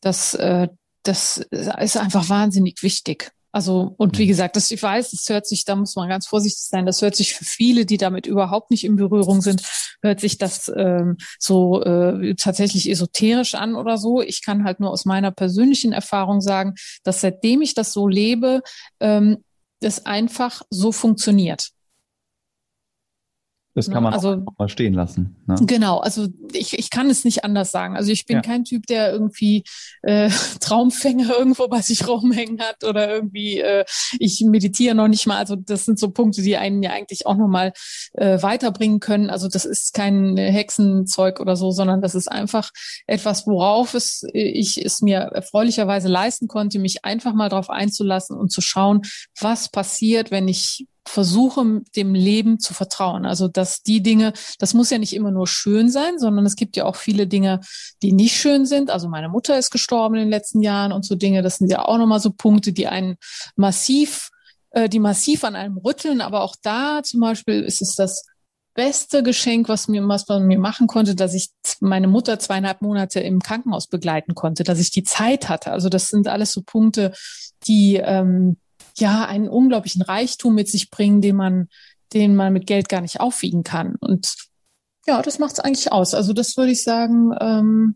das, 0.01 0.33
äh, 0.35 0.67
das 1.03 1.37
ist 1.37 1.97
einfach 1.97 2.29
wahnsinnig 2.29 2.83
wichtig. 2.83 3.31
Also, 3.57 3.95
und 3.97 4.19
wie 4.19 4.27
gesagt, 4.27 4.55
das, 4.55 4.69
ich 4.69 4.83
weiß, 4.83 5.09
das 5.09 5.27
hört 5.29 5.47
sich, 5.47 5.65
da 5.65 5.75
muss 5.75 5.95
man 5.95 6.07
ganz 6.09 6.27
vorsichtig 6.27 6.61
sein, 6.61 6.85
das 6.85 7.01
hört 7.01 7.15
sich 7.15 7.33
für 7.33 7.43
viele, 7.43 7.87
die 7.87 7.97
damit 7.97 8.27
überhaupt 8.27 8.69
nicht 8.69 8.83
in 8.83 8.97
Berührung 8.97 9.41
sind, 9.41 9.63
hört 10.03 10.19
sich 10.19 10.37
das 10.37 10.71
ähm, 10.77 11.17
so 11.39 11.81
äh, 11.81 12.35
tatsächlich 12.35 12.87
esoterisch 12.87 13.55
an 13.55 13.73
oder 13.73 13.97
so. 13.97 14.21
Ich 14.21 14.45
kann 14.45 14.63
halt 14.63 14.79
nur 14.79 14.91
aus 14.91 15.05
meiner 15.05 15.31
persönlichen 15.31 15.91
Erfahrung 15.91 16.39
sagen, 16.39 16.75
dass 17.03 17.21
seitdem 17.21 17.63
ich 17.63 17.73
das 17.73 17.93
so 17.93 18.07
lebe, 18.07 18.61
ähm, 18.99 19.43
das 19.79 20.05
einfach 20.05 20.61
so 20.69 20.91
funktioniert. 20.91 21.71
Das 23.77 23.91
kann 23.91 24.01
man 24.01 24.13
also, 24.13 24.41
auch 24.43 24.57
mal 24.57 24.69
stehen 24.69 24.95
lassen. 24.95 25.35
Ne? 25.45 25.55
Genau, 25.61 25.99
also 25.99 26.27
ich, 26.51 26.79
ich 26.79 26.89
kann 26.89 27.11
es 27.11 27.23
nicht 27.23 27.43
anders 27.43 27.69
sagen. 27.69 27.95
Also 27.95 28.11
ich 28.11 28.25
bin 28.25 28.37
ja. 28.37 28.41
kein 28.41 28.63
Typ, 28.63 28.87
der 28.87 29.11
irgendwie 29.11 29.65
äh, 30.01 30.31
Traumfänger 30.59 31.29
irgendwo 31.37 31.67
bei 31.67 31.81
sich 31.83 32.07
rumhängen 32.07 32.59
hat 32.59 32.83
oder 32.83 33.07
irgendwie 33.07 33.59
äh, 33.59 33.85
ich 34.17 34.43
meditiere 34.43 34.95
noch 34.95 35.07
nicht 35.07 35.27
mal. 35.27 35.37
Also 35.37 35.55
das 35.55 35.85
sind 35.85 35.99
so 35.99 36.09
Punkte, 36.09 36.41
die 36.41 36.57
einen 36.57 36.81
ja 36.81 36.89
eigentlich 36.89 37.27
auch 37.27 37.37
nochmal 37.37 37.71
äh, 38.13 38.41
weiterbringen 38.41 38.99
können. 38.99 39.29
Also 39.29 39.47
das 39.47 39.63
ist 39.63 39.93
kein 39.93 40.37
Hexenzeug 40.37 41.39
oder 41.39 41.55
so, 41.55 41.69
sondern 41.69 42.01
das 42.01 42.15
ist 42.15 42.31
einfach 42.31 42.71
etwas, 43.05 43.45
worauf 43.45 43.93
es 43.93 44.23
ich 44.33 44.83
es 44.83 45.01
mir 45.01 45.19
erfreulicherweise 45.19 46.07
leisten 46.07 46.47
konnte, 46.47 46.79
mich 46.79 47.05
einfach 47.05 47.35
mal 47.35 47.49
darauf 47.49 47.69
einzulassen 47.69 48.35
und 48.35 48.51
zu 48.51 48.61
schauen, 48.61 49.03
was 49.39 49.69
passiert, 49.69 50.31
wenn 50.31 50.47
ich 50.47 50.87
versuche, 51.09 51.81
dem 51.95 52.13
Leben 52.13 52.59
zu 52.59 52.73
vertrauen. 52.73 53.25
Also, 53.25 53.47
dass 53.47 53.81
die 53.83 54.01
Dinge, 54.01 54.33
das 54.59 54.73
muss 54.73 54.89
ja 54.89 54.97
nicht 54.97 55.13
immer 55.13 55.31
nur 55.31 55.47
schön 55.47 55.89
sein, 55.89 56.19
sondern 56.19 56.45
es 56.45 56.55
gibt 56.55 56.75
ja 56.75 56.85
auch 56.85 56.95
viele 56.95 57.27
Dinge, 57.27 57.61
die 58.01 58.11
nicht 58.11 58.35
schön 58.35 58.65
sind. 58.65 58.89
Also, 58.89 59.09
meine 59.09 59.29
Mutter 59.29 59.57
ist 59.57 59.71
gestorben 59.71 60.15
in 60.15 60.21
den 60.21 60.29
letzten 60.29 60.61
Jahren 60.61 60.91
und 60.91 61.05
so 61.05 61.15
Dinge. 61.15 61.41
Das 61.41 61.57
sind 61.57 61.71
ja 61.71 61.85
auch 61.85 61.97
nochmal 61.97 62.19
so 62.19 62.31
Punkte, 62.31 62.73
die 62.73 62.87
einen 62.87 63.17
massiv, 63.55 64.29
äh, 64.71 64.89
die 64.89 64.99
massiv 64.99 65.43
an 65.43 65.55
einem 65.55 65.77
rütteln. 65.77 66.21
Aber 66.21 66.41
auch 66.41 66.55
da 66.61 67.01
zum 67.03 67.21
Beispiel 67.21 67.63
ist 67.63 67.81
es 67.81 67.95
das 67.95 68.25
beste 68.73 69.23
Geschenk, 69.23 69.69
was 69.69 69.87
mir, 69.87 70.07
was 70.07 70.27
man 70.27 70.45
mir 70.45 70.59
machen 70.59 70.87
konnte, 70.87 71.15
dass 71.15 71.33
ich 71.33 71.49
meine 71.79 72.07
Mutter 72.07 72.37
zweieinhalb 72.37 72.81
Monate 72.81 73.19
im 73.19 73.41
Krankenhaus 73.41 73.87
begleiten 73.87 74.35
konnte, 74.35 74.63
dass 74.63 74.79
ich 74.79 74.91
die 74.91 75.03
Zeit 75.03 75.49
hatte. 75.49 75.71
Also, 75.71 75.89
das 75.89 76.09
sind 76.09 76.27
alles 76.27 76.51
so 76.51 76.61
Punkte, 76.61 77.13
die, 77.67 77.95
ähm, 77.95 78.57
ja 78.99 79.25
einen 79.25 79.49
unglaublichen 79.49 80.01
Reichtum 80.01 80.55
mit 80.55 80.69
sich 80.69 80.89
bringen, 80.89 81.21
den 81.21 81.35
man, 81.35 81.67
den 82.13 82.35
man 82.35 82.53
mit 82.53 82.67
Geld 82.67 82.89
gar 82.89 83.01
nicht 83.01 83.19
aufwiegen 83.19 83.63
kann. 83.63 83.95
Und 83.99 84.35
ja, 85.05 85.21
das 85.21 85.39
macht 85.39 85.53
es 85.53 85.59
eigentlich 85.59 85.91
aus. 85.91 86.13
Also 86.13 86.33
das 86.33 86.57
würde 86.57 86.71
ich 86.71 86.83
sagen, 86.83 87.31
ähm, 87.39 87.95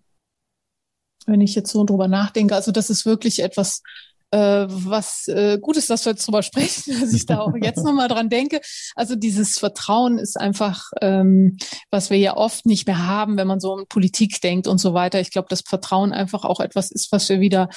wenn 1.25 1.41
ich 1.41 1.55
jetzt 1.55 1.71
so 1.71 1.83
drüber 1.83 2.07
nachdenke, 2.07 2.55
also 2.55 2.71
das 2.71 2.89
ist 2.89 3.05
wirklich 3.05 3.43
etwas, 3.43 3.83
äh, 4.31 4.65
was 4.67 5.27
äh, 5.27 5.59
gut 5.59 5.75
ist, 5.75 5.89
dass 5.89 6.05
wir 6.05 6.13
jetzt 6.13 6.25
drüber 6.25 6.41
sprechen, 6.43 6.99
dass 7.01 7.13
ich 7.13 7.25
da 7.25 7.39
auch 7.39 7.53
jetzt 7.61 7.83
nochmal 7.83 8.07
dran 8.07 8.29
denke. 8.29 8.61
Also 8.95 9.15
dieses 9.15 9.59
Vertrauen 9.59 10.17
ist 10.17 10.39
einfach, 10.39 10.91
ähm, 11.01 11.57
was 11.89 12.09
wir 12.09 12.17
ja 12.17 12.37
oft 12.37 12.65
nicht 12.65 12.87
mehr 12.87 13.05
haben, 13.05 13.37
wenn 13.37 13.47
man 13.47 13.59
so 13.59 13.73
um 13.73 13.87
Politik 13.87 14.41
denkt 14.41 14.67
und 14.67 14.77
so 14.77 14.93
weiter. 14.93 15.19
Ich 15.19 15.31
glaube, 15.31 15.49
dass 15.49 15.61
Vertrauen 15.61 16.13
einfach 16.13 16.45
auch 16.45 16.61
etwas 16.61 16.91
ist, 16.91 17.11
was 17.11 17.27
wir 17.27 17.41
wieder 17.41 17.69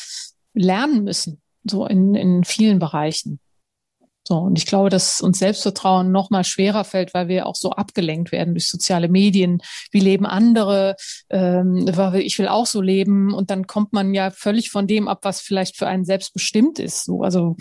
lernen 0.54 1.02
müssen 1.02 1.42
so 1.64 1.86
in, 1.86 2.14
in 2.14 2.44
vielen 2.44 2.78
Bereichen. 2.78 3.40
So, 4.26 4.38
und 4.38 4.56
ich 4.56 4.64
glaube, 4.64 4.88
dass 4.88 5.20
uns 5.20 5.38
Selbstvertrauen 5.38 6.10
noch 6.10 6.30
mal 6.30 6.44
schwerer 6.44 6.84
fällt, 6.84 7.12
weil 7.12 7.28
wir 7.28 7.46
auch 7.46 7.56
so 7.56 7.72
abgelenkt 7.72 8.32
werden 8.32 8.54
durch 8.54 8.70
soziale 8.70 9.08
Medien. 9.08 9.60
Wie 9.90 10.00
leben 10.00 10.24
andere? 10.24 10.96
Ähm, 11.28 11.86
ich 12.14 12.38
will 12.38 12.48
auch 12.48 12.64
so 12.64 12.80
leben. 12.80 13.34
Und 13.34 13.50
dann 13.50 13.66
kommt 13.66 13.92
man 13.92 14.14
ja 14.14 14.30
völlig 14.30 14.70
von 14.70 14.86
dem 14.86 15.08
ab, 15.08 15.18
was 15.22 15.42
vielleicht 15.42 15.76
für 15.76 15.86
einen 15.86 16.06
selbst 16.06 16.32
bestimmt 16.32 16.78
ist. 16.78 17.04
So, 17.04 17.22
also 17.22 17.56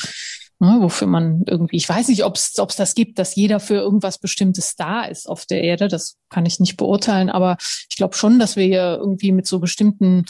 ne, 0.59 0.77
wofür 0.79 1.07
man 1.07 1.43
irgendwie, 1.47 1.75
ich 1.75 1.89
weiß 1.89 2.07
nicht, 2.07 2.23
ob 2.23 2.37
es 2.37 2.53
das 2.53 2.95
gibt, 2.95 3.19
dass 3.19 3.35
jeder 3.35 3.59
für 3.59 3.75
irgendwas 3.75 4.17
Bestimmtes 4.17 4.77
da 4.77 5.03
ist 5.03 5.27
auf 5.27 5.45
der 5.45 5.63
Erde. 5.63 5.89
Das 5.89 6.15
kann 6.29 6.45
ich 6.45 6.61
nicht 6.61 6.77
beurteilen. 6.77 7.29
Aber 7.29 7.57
ich 7.89 7.97
glaube 7.97 8.15
schon, 8.15 8.39
dass 8.39 8.55
wir 8.55 8.63
hier 8.63 8.97
irgendwie 9.01 9.33
mit 9.33 9.47
so 9.47 9.59
bestimmten 9.59 10.23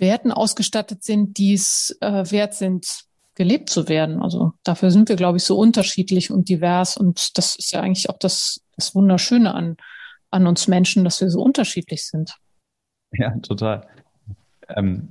Werten 0.00 0.32
ausgestattet 0.32 1.04
sind, 1.04 1.38
die 1.38 1.54
es 1.54 1.96
äh, 2.00 2.30
wert 2.30 2.54
sind, 2.54 3.04
gelebt 3.34 3.70
zu 3.70 3.88
werden. 3.88 4.22
Also 4.22 4.52
dafür 4.64 4.90
sind 4.90 5.08
wir, 5.08 5.16
glaube 5.16 5.38
ich, 5.38 5.44
so 5.44 5.56
unterschiedlich 5.56 6.30
und 6.30 6.48
divers. 6.48 6.96
Und 6.96 7.38
das 7.38 7.56
ist 7.56 7.72
ja 7.72 7.80
eigentlich 7.80 8.10
auch 8.10 8.18
das, 8.18 8.60
das 8.76 8.94
Wunderschöne 8.94 9.54
an, 9.54 9.76
an 10.30 10.46
uns 10.46 10.68
Menschen, 10.68 11.04
dass 11.04 11.20
wir 11.20 11.30
so 11.30 11.40
unterschiedlich 11.40 12.06
sind. 12.06 12.36
Ja, 13.12 13.34
total. 13.38 13.86
Ähm, 14.68 15.08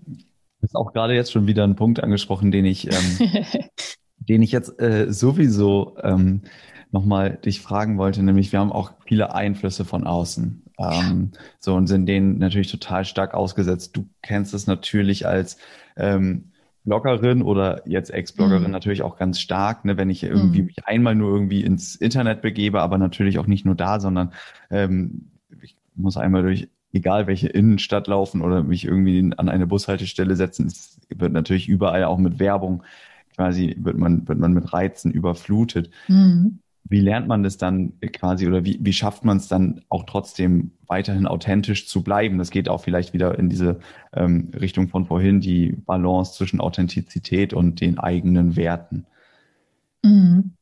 ist 0.62 0.76
auch 0.76 0.94
gerade 0.94 1.16
jetzt 1.16 1.32
schon 1.32 1.48
wieder 1.48 1.64
ein 1.64 1.76
Punkt 1.76 2.04
angesprochen, 2.04 2.52
den 2.52 2.66
ich, 2.66 2.88
ähm, 2.92 3.44
den 4.18 4.42
ich 4.42 4.52
jetzt 4.52 4.80
äh, 4.80 5.12
sowieso 5.12 5.98
ähm, 6.04 6.44
nochmal 6.92 7.38
dich 7.38 7.62
fragen 7.62 7.98
wollte, 7.98 8.24
nämlich 8.24 8.52
wir 8.52 8.60
haben 8.60 8.72
auch 8.72 8.94
viele 9.06 9.34
Einflüsse 9.34 9.86
von 9.86 10.06
außen. 10.06 10.64
Ähm, 10.80 11.32
so 11.60 11.76
und 11.76 11.88
sind 11.88 12.06
denen 12.06 12.38
natürlich 12.38 12.72
total 12.72 13.06
stark 13.06 13.34
ausgesetzt. 13.34 13.96
Du 13.96 14.08
kennst 14.22 14.54
es 14.54 14.66
natürlich 14.66 15.28
als 15.28 15.58
ähm, 15.98 16.52
Bloggerin 16.86 17.42
oder 17.42 17.88
jetzt 17.88 18.12
Ex-Bloggerin 18.12 18.64
mhm. 18.64 18.72
natürlich 18.72 19.02
auch 19.02 19.18
ganz 19.18 19.40
stark, 19.40 19.84
ne, 19.84 19.98
wenn 19.98 20.10
ich 20.10 20.24
irgendwie 20.24 20.62
mhm. 20.62 20.66
mich 20.68 20.86
einmal 20.86 21.16
nur 21.16 21.34
irgendwie 21.34 21.64
ins 21.64 21.96
Internet 21.96 22.42
begebe, 22.42 22.82
aber 22.82 22.98
natürlich 22.98 23.40
auch 23.40 23.48
nicht 23.48 23.66
nur 23.66 23.76
da, 23.76 24.00
sondern 24.00 24.32
ähm, 24.72 25.30
ich 25.62 25.76
muss 25.96 26.18
einmal 26.18 26.44
durch 26.44 26.70
egal 26.94 27.28
welche 27.28 27.50
Innenstadt 27.50 28.08
laufen 28.08 28.42
oder 28.42 28.64
mich 28.64 28.86
irgendwie 28.86 29.32
an 29.38 29.50
eine 29.50 29.68
Bushaltestelle 29.68 30.36
setzen, 30.36 30.68
es 30.68 30.98
wird 31.10 31.34
natürlich 31.34 31.68
überall 31.68 32.06
auch 32.06 32.18
mit 32.18 32.40
Werbung 32.40 32.84
quasi 33.36 33.76
wird 33.80 33.98
man 33.98 34.28
wird 34.28 34.40
man 34.40 34.54
mit 34.54 34.74
Reizen 34.74 35.12
überflutet. 35.12 35.92
Mhm 36.08 36.60
wie 36.86 37.02
lernt 37.02 37.28
man 37.28 37.44
das 37.44 37.58
dann 37.58 38.00
quasi 38.14 38.48
oder 38.48 38.66
wie, 38.66 38.80
wie 38.82 38.94
schafft 38.94 39.24
man 39.24 39.38
es 39.38 39.48
dann 39.48 39.82
auch 39.90 40.04
trotzdem 40.06 40.72
weiterhin 40.88 41.28
authentisch 41.28 41.88
zu 41.88 42.04
bleiben? 42.04 42.38
Das 42.38 42.50
geht 42.50 42.70
auch 42.70 42.82
vielleicht 42.82 43.14
wieder 43.14 43.38
in 43.38 43.50
diese 43.50 43.80
ähm, 44.14 44.52
Richtung 44.60 44.88
von 44.88 45.06
vorhin, 45.06 45.40
die 45.40 45.72
Balance 45.86 46.34
zwischen 46.34 46.60
Authentizität 46.60 47.54
und 47.54 47.82
den 47.82 48.00
eigenen 48.00 48.56
Werten. 48.56 49.06
Mhm. 50.04 50.54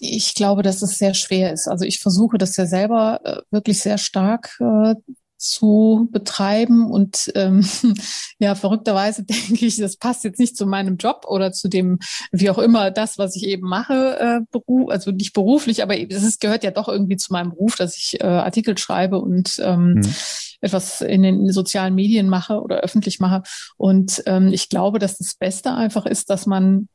Ich 0.00 0.34
glaube, 0.34 0.62
dass 0.62 0.82
es 0.82 0.98
sehr 0.98 1.14
schwer 1.14 1.52
ist. 1.52 1.68
Also 1.68 1.84
ich 1.84 2.00
versuche 2.00 2.38
das 2.38 2.56
ja 2.56 2.66
selber 2.66 3.20
äh, 3.24 3.40
wirklich 3.50 3.80
sehr 3.80 3.98
stark 3.98 4.58
äh, 4.60 4.94
zu 5.38 6.08
betreiben. 6.12 6.90
Und 6.90 7.32
ähm, 7.34 7.64
ja, 8.38 8.54
verrückterweise 8.54 9.22
denke 9.48 9.64
ich, 9.64 9.76
das 9.76 9.96
passt 9.96 10.24
jetzt 10.24 10.38
nicht 10.38 10.56
zu 10.56 10.66
meinem 10.66 10.96
Job 10.96 11.24
oder 11.26 11.52
zu 11.52 11.68
dem, 11.68 11.98
wie 12.32 12.50
auch 12.50 12.58
immer, 12.58 12.90
das, 12.90 13.18
was 13.18 13.36
ich 13.36 13.44
eben 13.44 13.66
mache, 13.66 14.18
äh, 14.18 14.40
Beruf, 14.50 14.90
also 14.90 15.10
nicht 15.10 15.32
beruflich, 15.32 15.82
aber 15.82 15.98
es 15.98 16.38
gehört 16.38 16.64
ja 16.64 16.70
doch 16.70 16.88
irgendwie 16.88 17.16
zu 17.16 17.32
meinem 17.32 17.50
Beruf, 17.50 17.76
dass 17.76 17.96
ich 17.96 18.20
äh, 18.20 18.26
Artikel 18.26 18.76
schreibe 18.76 19.20
und 19.20 19.58
ähm, 19.62 19.94
mhm. 19.94 20.14
etwas 20.60 21.00
in 21.00 21.22
den 21.22 21.50
sozialen 21.52 21.94
Medien 21.94 22.28
mache 22.28 22.60
oder 22.60 22.80
öffentlich 22.80 23.20
mache. 23.20 23.42
Und 23.76 24.22
ähm, 24.26 24.48
ich 24.52 24.68
glaube, 24.68 24.98
dass 24.98 25.18
das 25.18 25.34
Beste 25.38 25.72
einfach 25.72 26.04
ist, 26.04 26.30
dass 26.30 26.46
man 26.46 26.88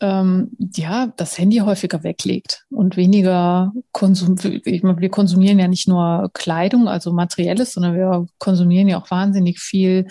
ähm, 0.00 0.50
ja, 0.74 1.12
das 1.16 1.38
Handy 1.38 1.58
häufiger 1.58 2.02
weglegt 2.04 2.64
und 2.70 2.96
weniger 2.96 3.72
konsum 3.92 4.36
wir 4.42 5.08
konsumieren 5.10 5.58
ja 5.58 5.68
nicht 5.68 5.88
nur 5.88 6.30
Kleidung, 6.34 6.88
also 6.88 7.12
materielles, 7.12 7.72
sondern 7.72 7.94
wir 7.94 8.26
konsumieren 8.38 8.88
ja 8.88 9.00
auch 9.00 9.10
wahnsinnig 9.10 9.60
viel 9.60 10.06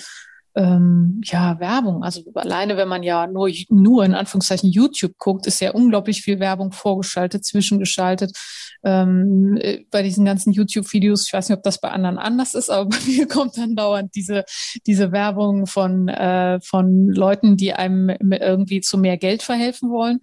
ähm, 0.58 1.22
ja, 1.24 1.60
Werbung. 1.60 2.03
Also 2.03 2.24
alleine, 2.34 2.78
wenn 2.78 2.88
man 2.88 3.03
ja 3.03 3.28
nur, 3.28 3.51
nur 3.70 4.03
in 4.03 4.16
Anführungszeichen 4.16 4.72
YouTube 4.72 5.14
guckt, 5.20 5.45
ist 5.45 5.62
ja 5.62 5.72
unglaublich 5.72 6.24
viel 6.24 6.39
Werbung 6.39 6.72
vorgeschaltet, 6.72 7.45
zwischengeschaltet. 7.45 8.36
Ähm, 8.84 9.58
äh, 9.62 9.86
bei 9.91 10.01
diesen 10.01 10.26
ganzen 10.26 10.53
YouTube-Videos, 10.53 11.28
ich 11.28 11.34
weiß 11.34 11.49
nicht, 11.49 11.58
ob 11.58 11.64
das 11.64 11.80
bei 11.80 11.91
anderen 11.91 12.18
anders 12.18 12.55
ist, 12.55 12.72
aber 12.72 12.89
bei 12.89 12.97
mir 13.05 13.28
kommt 13.28 13.58
dann 13.58 13.76
dauernd 13.76 14.16
diese, 14.16 14.45
diese 14.88 15.12
Werbung 15.12 15.68
von, 15.68 16.08
äh, 16.08 16.60
von 16.62 17.08
Leuten, 17.08 17.55
die 17.55 17.74
einem 17.74 18.10
irgendwie 18.10 18.82
zu 18.82 18.97
mehr 18.97 19.18
Geld 19.18 19.43
verhelfen 19.43 19.91
wollen. 19.91 20.20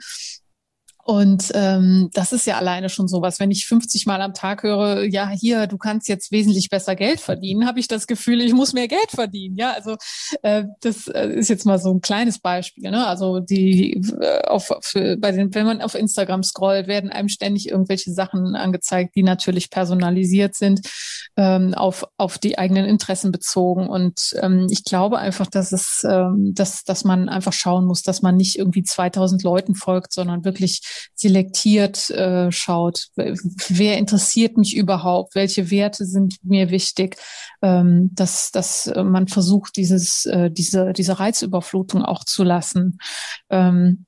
Und 1.04 1.52
ähm, 1.54 2.08
das 2.14 2.32
ist 2.32 2.46
ja 2.46 2.56
alleine 2.56 2.88
schon 2.88 3.08
sowas. 3.08 3.38
Wenn 3.38 3.50
ich 3.50 3.66
50 3.66 4.06
Mal 4.06 4.22
am 4.22 4.32
Tag 4.32 4.62
höre, 4.62 5.04
ja, 5.04 5.28
hier, 5.28 5.66
du 5.66 5.76
kannst 5.76 6.08
jetzt 6.08 6.32
wesentlich 6.32 6.70
besser 6.70 6.96
Geld 6.96 7.20
verdienen, 7.20 7.66
habe 7.66 7.78
ich 7.78 7.88
das 7.88 8.06
Gefühl, 8.06 8.40
ich 8.40 8.54
muss 8.54 8.72
mehr 8.72 8.88
Geld 8.88 9.10
verdienen. 9.10 9.56
Ja, 9.56 9.72
also 9.72 9.96
äh, 10.42 10.64
das 10.80 11.06
äh, 11.08 11.28
ist 11.28 11.50
jetzt 11.50 11.66
mal 11.66 11.78
so 11.78 11.92
ein 11.92 12.00
kleines 12.00 12.38
Beispiel. 12.38 12.90
Ne? 12.90 13.06
Also 13.06 13.40
die 13.40 14.00
äh, 14.18 14.42
auf, 14.46 14.72
für, 14.80 15.18
bei 15.18 15.30
den, 15.32 15.54
wenn 15.54 15.66
man 15.66 15.82
auf 15.82 15.94
Instagram 15.94 16.42
scrollt, 16.42 16.86
werden 16.86 17.10
einem 17.10 17.28
ständig 17.28 17.68
irgendwelche 17.68 18.12
Sachen 18.12 18.54
angezeigt, 18.56 19.14
die 19.14 19.22
natürlich 19.22 19.68
personalisiert 19.68 20.54
sind, 20.54 20.80
ähm, 21.36 21.74
auf 21.74 22.06
auf 22.16 22.38
die 22.38 22.56
eigenen 22.56 22.86
Interessen 22.86 23.30
bezogen. 23.30 23.88
Und 23.88 24.34
ähm, 24.40 24.68
ich 24.70 24.84
glaube 24.84 25.18
einfach, 25.18 25.48
dass 25.48 25.72
es, 25.72 26.02
ähm, 26.08 26.52
dass 26.54 26.84
dass 26.84 27.04
man 27.04 27.28
einfach 27.28 27.52
schauen 27.52 27.84
muss, 27.84 28.00
dass 28.00 28.22
man 28.22 28.36
nicht 28.36 28.56
irgendwie 28.58 28.84
2000 28.84 29.42
Leuten 29.42 29.74
folgt, 29.74 30.14
sondern 30.14 30.46
wirklich 30.46 30.80
selektiert 31.14 32.10
äh, 32.10 32.50
schaut, 32.50 33.08
wer 33.16 33.98
interessiert 33.98 34.56
mich 34.56 34.76
überhaupt, 34.76 35.34
welche 35.34 35.70
Werte 35.70 36.04
sind 36.06 36.36
mir 36.42 36.70
wichtig, 36.70 37.16
ähm, 37.62 38.10
dass, 38.14 38.50
dass 38.50 38.92
man 38.94 39.28
versucht, 39.28 39.76
dieses, 39.76 40.26
äh, 40.26 40.50
diese, 40.50 40.92
diese 40.92 41.18
Reizüberflutung 41.18 42.04
auch 42.04 42.24
zu 42.24 42.42
lassen. 42.42 42.98
Ähm, 43.50 44.06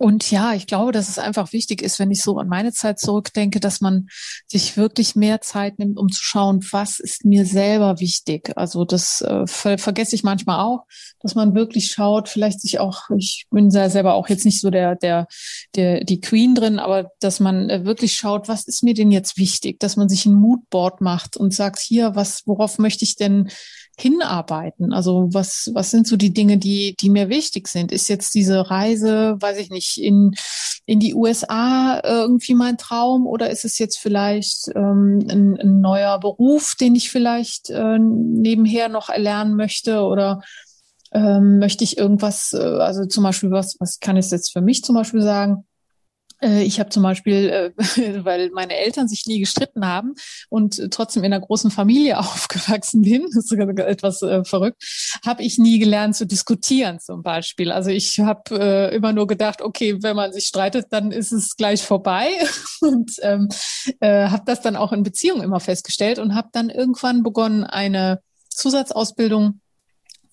und 0.00 0.30
ja, 0.30 0.54
ich 0.54 0.66
glaube, 0.66 0.92
dass 0.92 1.10
es 1.10 1.18
einfach 1.18 1.52
wichtig 1.52 1.82
ist, 1.82 1.98
wenn 1.98 2.10
ich 2.10 2.22
so 2.22 2.38
an 2.38 2.48
meine 2.48 2.72
Zeit 2.72 2.98
zurückdenke, 2.98 3.60
dass 3.60 3.82
man 3.82 4.08
sich 4.46 4.78
wirklich 4.78 5.14
mehr 5.14 5.42
Zeit 5.42 5.78
nimmt, 5.78 5.98
um 5.98 6.08
zu 6.08 6.24
schauen, 6.24 6.64
was 6.70 7.00
ist 7.00 7.26
mir 7.26 7.44
selber 7.44 8.00
wichtig. 8.00 8.50
Also 8.56 8.86
das 8.86 9.20
äh, 9.20 9.46
ver 9.46 9.76
vergesse 9.76 10.14
ich 10.14 10.22
manchmal 10.22 10.60
auch, 10.60 10.86
dass 11.20 11.34
man 11.34 11.54
wirklich 11.54 11.88
schaut, 11.88 12.30
vielleicht 12.30 12.62
sich 12.62 12.80
auch, 12.80 13.10
ich 13.14 13.44
bin 13.50 13.68
ja 13.68 13.90
selber 13.90 14.14
auch 14.14 14.30
jetzt 14.30 14.46
nicht 14.46 14.62
so 14.62 14.70
der, 14.70 14.96
der, 14.96 15.26
der, 15.74 16.02
die 16.02 16.22
Queen 16.22 16.54
drin, 16.54 16.78
aber 16.78 17.10
dass 17.20 17.38
man 17.38 17.68
äh, 17.68 17.84
wirklich 17.84 18.14
schaut, 18.14 18.48
was 18.48 18.66
ist 18.66 18.82
mir 18.82 18.94
denn 18.94 19.12
jetzt 19.12 19.36
wichtig, 19.36 19.80
dass 19.80 19.96
man 19.96 20.08
sich 20.08 20.24
ein 20.24 20.32
Moodboard 20.32 21.02
macht 21.02 21.36
und 21.36 21.52
sagt, 21.52 21.78
hier, 21.78 22.14
was, 22.14 22.46
worauf 22.46 22.78
möchte 22.78 23.04
ich 23.04 23.16
denn 23.16 23.50
hinarbeiten? 23.98 24.92
Also 24.92 25.28
was, 25.32 25.70
was 25.74 25.90
sind 25.90 26.06
so 26.06 26.16
die 26.16 26.32
Dinge, 26.32 26.58
die, 26.58 26.94
die 26.98 27.10
mir 27.10 27.28
wichtig 27.28 27.68
sind? 27.68 27.92
Ist 27.92 28.08
jetzt 28.08 28.34
diese 28.34 28.70
Reise, 28.70 29.36
weiß 29.40 29.58
ich 29.58 29.70
nicht, 29.70 29.98
in, 29.98 30.34
in 30.86 31.00
die 31.00 31.14
USA 31.14 32.00
irgendwie 32.02 32.54
mein 32.54 32.78
Traum 32.78 33.26
oder 33.26 33.50
ist 33.50 33.64
es 33.64 33.78
jetzt 33.78 33.98
vielleicht 33.98 34.68
ähm, 34.74 35.26
ein, 35.30 35.60
ein 35.60 35.80
neuer 35.80 36.18
Beruf, 36.18 36.74
den 36.80 36.94
ich 36.94 37.10
vielleicht 37.10 37.70
äh, 37.70 37.98
nebenher 37.98 38.88
noch 38.88 39.08
erlernen 39.08 39.54
möchte 39.56 40.02
oder 40.02 40.40
ähm, 41.12 41.58
möchte 41.58 41.84
ich 41.84 41.98
irgendwas, 41.98 42.52
äh, 42.52 42.58
also 42.58 43.04
zum 43.06 43.24
Beispiel 43.24 43.50
was, 43.50 43.76
was 43.80 43.98
kann 44.00 44.16
ich 44.16 44.30
jetzt 44.30 44.52
für 44.52 44.60
mich 44.60 44.82
zum 44.82 44.94
Beispiel 44.94 45.22
sagen? 45.22 45.64
Äh, 46.42 46.62
ich 46.62 46.80
habe 46.80 46.90
zum 46.90 47.02
Beispiel, 47.02 47.48
äh, 47.48 47.70
weil 48.24 48.50
meine 48.50 48.76
Eltern 48.76 49.08
sich 49.08 49.26
nie 49.26 49.40
gestritten 49.40 49.86
haben 49.86 50.14
und 50.48 50.90
trotzdem 50.90 51.24
in 51.24 51.32
einer 51.32 51.44
großen 51.44 51.70
Familie 51.70 52.18
aufgewachsen 52.18 53.02
bin, 53.02 53.22
das 53.22 53.36
ist 53.36 53.48
sogar 53.48 53.68
etwas 53.86 54.22
äh, 54.22 54.44
verrückt, 54.44 54.82
habe 55.24 55.42
ich 55.42 55.58
nie 55.58 55.78
gelernt 55.78 56.16
zu 56.16 56.26
diskutieren 56.26 57.00
zum 57.00 57.22
Beispiel. 57.22 57.72
Also 57.72 57.90
ich 57.90 58.18
habe 58.20 58.90
immer 58.92 59.12
nur 59.12 59.26
gedacht, 59.26 59.62
okay, 59.62 60.02
wenn 60.02 60.16
man 60.16 60.32
sich 60.32 60.46
streitet, 60.46 60.86
dann 60.90 61.12
ist 61.12 61.32
es 61.32 61.56
gleich 61.56 61.82
vorbei 61.82 62.28
und 62.80 63.12
ähm, 63.22 63.48
äh, 64.00 64.28
habe 64.28 64.42
das 64.46 64.60
dann 64.60 64.76
auch 64.76 64.92
in 64.92 65.02
Beziehungen 65.02 65.42
immer 65.42 65.60
festgestellt 65.60 66.18
und 66.18 66.34
habe 66.34 66.48
dann 66.52 66.70
irgendwann 66.70 67.22
begonnen, 67.22 67.64
eine 67.64 68.20
Zusatzausbildung 68.48 69.60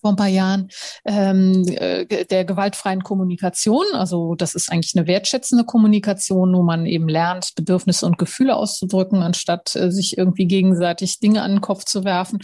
vor 0.02 0.12
ein 0.12 0.16
paar 0.16 0.28
Jahren 0.28 0.70
ähm, 1.06 1.64
äh, 1.68 2.26
der 2.26 2.46
gewaltfreien 2.46 3.04
Kommunikation. 3.04 3.86
Also 3.94 4.36
das 4.36 4.56
ist 4.56 4.72
eigentlich 4.72 4.96
eine 4.96 5.08
wertschätzende 5.08 5.66
Kommunikation, 5.66 6.54
wo 6.56 6.64
man 6.64 6.86
eben 6.86 7.08
lernt, 7.08 7.56
Bedürfnisse 7.56 8.06
und 8.06 8.18
Gefühle 8.18 8.56
auszudrücken, 8.56 9.22
anstatt 9.22 9.76
äh, 9.76 9.92
sich 9.92 10.18
irgendwie 10.18 10.46
gegenseitig 10.46 11.20
Dinge 11.20 11.42
an 11.42 11.52
den 11.52 11.62
Kopf 11.62 11.86
zu 11.86 12.04
werfen. 12.04 12.40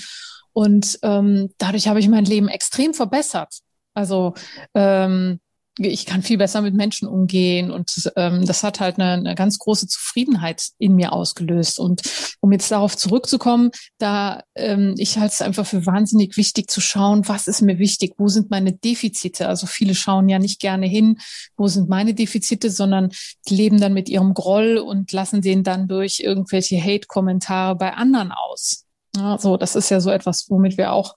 Und 0.54 1.00
ähm, 1.02 1.50
dadurch 1.58 1.88
habe 1.88 2.00
ich 2.00 2.08
mein 2.08 2.26
Leben 2.26 2.48
extrem 2.48 2.94
verbessert. 2.94 3.60
Also 3.96 4.34
ähm, 4.74 5.40
ich 5.78 6.06
kann 6.06 6.22
viel 6.22 6.38
besser 6.38 6.62
mit 6.62 6.76
Menschen 6.76 7.08
umgehen 7.08 7.72
und 7.72 8.12
ähm, 8.16 8.46
das 8.46 8.64
hat 8.64 8.80
halt 8.80 9.00
eine, 9.00 9.14
eine 9.14 9.36
ganz 9.36 9.58
große 9.58 9.88
Zufriedenheit 9.88 10.70
in 10.78 10.96
mir 10.96 11.14
ausgelöst. 11.14 11.80
Und 11.80 12.02
um 12.42 12.52
jetzt 12.52 12.72
darauf 12.72 12.96
zurückzukommen, 12.96 13.72
da 13.98 14.44
ähm, 14.56 14.94
ich 14.98 15.18
halte 15.18 15.34
es 15.34 15.42
einfach 15.42 15.66
für 15.66 15.86
wahnsinnig 15.86 16.38
wichtig 16.38 16.70
zu 16.70 16.80
schauen, 16.80 17.28
was 17.28 17.48
ist 17.48 17.62
mir 17.62 17.80
wichtig, 17.80 18.14
wo 18.18 18.28
sind 18.28 18.52
meine 18.52 18.74
Defizite. 18.74 19.48
Also 19.48 19.66
viele 19.66 19.96
schauen 19.96 20.30
ja 20.30 20.38
nicht 20.38 20.60
gerne 20.60 20.86
hin, 20.86 21.18
wo 21.58 21.68
sind 21.68 21.90
meine 21.90 22.14
Defizite, 22.14 22.70
sondern 22.70 23.10
die 23.50 23.56
leben 23.56 23.80
dann 23.80 23.94
mit 23.94 24.10
ihrem 24.10 24.36
Groll 24.36 24.78
und 24.78 25.12
lassen 25.12 25.42
den 25.42 25.64
dann 25.64 25.88
durch 25.88 26.20
irgendwelche 26.20 26.80
Hate-Kommentare 26.80 27.76
bei 27.76 27.94
anderen 27.94 28.32
aus. 28.32 28.86
Ja, 29.16 29.38
so, 29.38 29.58
das 29.58 29.76
ist 29.76 29.90
ja 29.90 30.00
so 30.00 30.10
etwas, 30.10 30.50
womit 30.50 30.78
wir 30.78 30.92
auch 30.92 31.16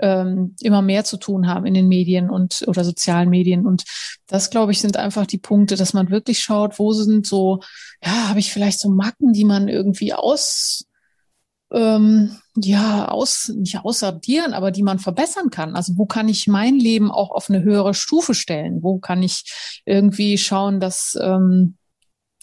ähm, 0.00 0.54
immer 0.60 0.82
mehr 0.82 1.04
zu 1.04 1.16
tun 1.16 1.48
haben 1.48 1.66
in 1.66 1.74
den 1.74 1.88
Medien 1.88 2.30
und 2.30 2.64
oder 2.66 2.84
sozialen 2.84 3.28
Medien. 3.28 3.66
Und 3.66 3.84
das, 4.26 4.50
glaube 4.50 4.72
ich, 4.72 4.80
sind 4.80 4.96
einfach 4.96 5.26
die 5.26 5.38
Punkte, 5.38 5.76
dass 5.76 5.92
man 5.92 6.10
wirklich 6.10 6.40
schaut, 6.40 6.78
wo 6.78 6.92
sind 6.92 7.26
so, 7.26 7.60
ja, 8.04 8.28
habe 8.28 8.40
ich 8.40 8.52
vielleicht 8.52 8.80
so 8.80 8.90
Macken, 8.90 9.32
die 9.32 9.44
man 9.44 9.68
irgendwie 9.68 10.14
aus 10.14 10.84
ähm, 11.70 12.36
ja, 12.56 13.08
aus, 13.08 13.52
nicht 13.54 13.78
aussortieren, 13.84 14.54
aber 14.54 14.70
die 14.70 14.82
man 14.82 14.98
verbessern 14.98 15.50
kann. 15.50 15.76
Also 15.76 15.96
wo 15.96 16.06
kann 16.06 16.28
ich 16.28 16.46
mein 16.46 16.76
Leben 16.76 17.10
auch 17.10 17.30
auf 17.30 17.50
eine 17.50 17.62
höhere 17.62 17.94
Stufe 17.94 18.34
stellen? 18.34 18.82
Wo 18.82 18.98
kann 18.98 19.22
ich 19.22 19.82
irgendwie 19.84 20.38
schauen, 20.38 20.80
dass 20.80 21.16
ähm, 21.20 21.76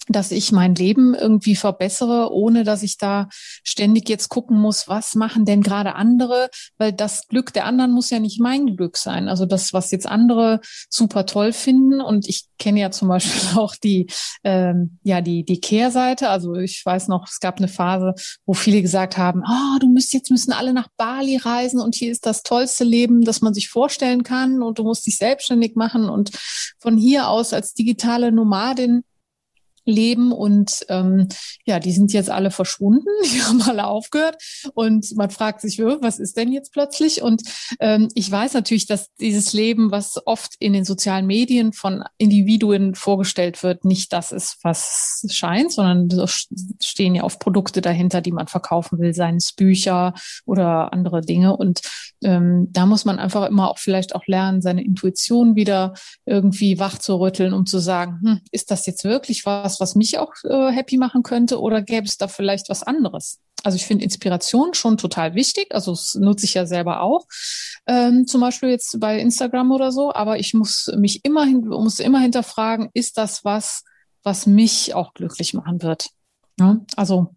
dass 0.08 0.32
ich 0.32 0.52
mein 0.52 0.76
Leben 0.76 1.16
irgendwie 1.16 1.56
verbessere, 1.56 2.32
ohne 2.32 2.64
dass 2.64 2.84
ich 2.84 2.98
da 2.98 3.28
ständig 3.64 4.08
jetzt 4.10 4.30
gucken 4.30 4.60
muss, 4.60 4.88
was 4.88 5.16
machen 5.16 5.46
denn 5.46 5.62
gerade 5.62 5.96
andere, 5.96 6.50
weil 6.78 6.94
das 6.94 7.28
Glück 7.28 7.54
der 7.54 7.66
anderen 7.66 7.92
muss 7.92 8.10
ja 8.10 8.20
nicht 8.20 8.40
mein 8.40 8.76
Glück 8.76 8.98
sein. 8.98 9.28
Also 9.28 9.46
das, 9.46 9.74
was 9.74 9.92
jetzt 9.92 10.08
andere 10.08 10.60
super 10.90 11.26
toll 11.26 11.54
finden 11.54 12.02
und 12.02 12.28
ich 12.28 12.46
kenne 12.60 12.80
ja 12.80 12.92
zum 12.92 13.08
Beispiel 13.08 13.58
auch 13.60 13.76
die, 13.76 14.08
ähm, 14.44 15.00
ja 15.04 15.22
die 15.22 15.44
die 15.44 15.60
Kehrseite. 15.60 16.30
Also 16.30 16.56
ich 16.56 16.86
weiß 16.86 17.08
noch, 17.08 17.28
es 17.28 17.40
gab 17.40 17.58
eine 17.58 17.68
Phase, 17.68 18.14
wo 18.46 18.54
viele 18.54 18.82
gesagt 18.82 19.18
haben, 19.18 19.44
oh, 19.48 19.80
du 19.80 19.88
müsst 19.90 20.14
jetzt 20.14 20.32
müssen 20.32 20.54
alle 20.54 20.74
nach 20.74 20.88
Bali 20.98 21.38
reisen 21.38 21.80
und 21.80 21.96
hier 21.96 22.12
ist 22.12 22.26
das 22.26 22.44
tollste 22.44 22.84
Leben, 22.84 23.24
das 23.24 23.42
man 23.42 23.54
sich 23.54 23.70
vorstellen 23.70 24.24
kann 24.24 24.62
und 24.62 24.80
du 24.80 24.84
musst 24.84 25.08
dich 25.08 25.18
selbstständig 25.18 25.76
machen 25.76 26.10
und 26.10 26.32
von 26.80 26.98
hier 26.98 27.30
aus 27.30 27.54
als 27.54 27.74
digitale 27.74 28.32
Nomadin 28.32 29.04
leben 29.86 30.32
und 30.32 30.86
ähm, 30.90 31.28
ja, 31.66 31.80
die 31.80 31.92
sind 31.92 32.12
jetzt 32.14 32.30
alle 32.30 32.52
verschwunden, 32.52 33.08
die 33.24 33.42
haben 33.42 33.62
alle 33.62 33.88
aufgehört 33.88 34.38
und 34.74 35.16
man 35.16 35.30
fragt 35.30 35.62
sich, 35.62 35.80
was 35.80 36.20
ist 36.20 36.38
denn 36.38 36.52
jetzt 36.52 36.74
plötzlich? 36.74 37.22
Und 37.22 37.44
ähm, 37.80 38.10
ich 38.16 38.30
weiß 38.30 38.54
natürlich, 38.54 38.88
dass 38.88 39.14
dieses 39.16 39.54
Leben, 39.54 39.92
was 39.92 40.20
oft 40.26 40.56
in 40.60 40.74
den 40.74 40.86
sozialen 40.86 41.26
Medien 41.26 41.74
von 41.74 42.04
Individuen 42.18 42.96
vorgestellt 42.96 43.64
wird, 43.64 43.86
nicht 43.86 44.12
das 44.14 44.32
ist, 44.32 44.58
was 44.64 45.26
scheint, 45.30 45.72
sondern 45.72 46.28
stehen 46.82 47.16
ja 47.16 47.24
oft 47.24 47.40
Produkte 47.40 47.82
dahinter, 47.82 48.22
die 48.22 48.32
man 48.32 48.48
verkaufen 48.48 49.00
will, 49.00 49.14
seien 49.14 49.38
es 49.38 49.54
Bücher 49.54 50.14
oder 50.46 50.94
andere 50.94 51.22
Dinge 51.22 51.56
und 51.56 51.82
ähm, 52.24 52.68
da 52.72 52.86
muss 52.86 53.06
man 53.06 53.20
einfach 53.20 53.48
immer 53.48 53.70
auch 53.70 53.78
vielleicht 53.78 54.16
auch 54.16 54.26
lernen, 54.26 54.62
seine 54.62 54.84
Intuition 54.84 55.56
wieder 55.56 55.94
irgendwie 56.26 56.80
wach 56.80 56.98
zu 56.98 57.20
rütteln, 57.20 57.54
um 57.54 57.66
zu 57.66 57.80
sagen, 57.80 58.20
hm, 58.24 58.42
ist 58.52 58.72
das 58.72 58.86
jetzt 58.86 59.04
wirklich 59.04 59.46
was, 59.46 59.75
was 59.80 59.96
mich 59.96 60.18
auch 60.20 60.34
äh, 60.44 60.72
happy 60.72 60.98
machen 60.98 61.24
könnte 61.24 61.60
oder 61.60 61.82
gäbe 61.82 62.06
es 62.06 62.18
da 62.18 62.28
vielleicht 62.28 62.70
was 62.70 62.84
anderes? 62.84 63.40
Also 63.64 63.78
ich 63.78 63.86
finde 63.86 64.04
Inspiration 64.04 64.74
schon 64.74 64.98
total 64.98 65.34
wichtig. 65.34 65.74
Also 65.74 65.92
das 65.92 66.16
nutze 66.16 66.46
ich 66.46 66.54
ja 66.54 66.66
selber 66.66 67.02
auch, 67.02 67.26
ähm, 67.88 68.28
zum 68.28 68.42
Beispiel 68.42 68.70
jetzt 68.70 69.00
bei 69.00 69.20
Instagram 69.20 69.72
oder 69.72 69.92
so. 69.92 70.14
Aber 70.14 70.38
ich 70.38 70.54
muss 70.54 70.92
mich 70.98 71.26
immer, 71.26 71.46
muss 71.46 72.00
immer 72.00 72.20
hinterfragen, 72.20 72.90
ist 72.94 73.18
das 73.18 73.44
was, 73.44 73.84
was 74.24 74.46
mich 74.46 74.94
auch 74.94 75.14
glücklich 75.14 75.54
machen 75.54 75.82
wird? 75.82 76.10
Ja, 76.60 76.80
also 76.96 77.36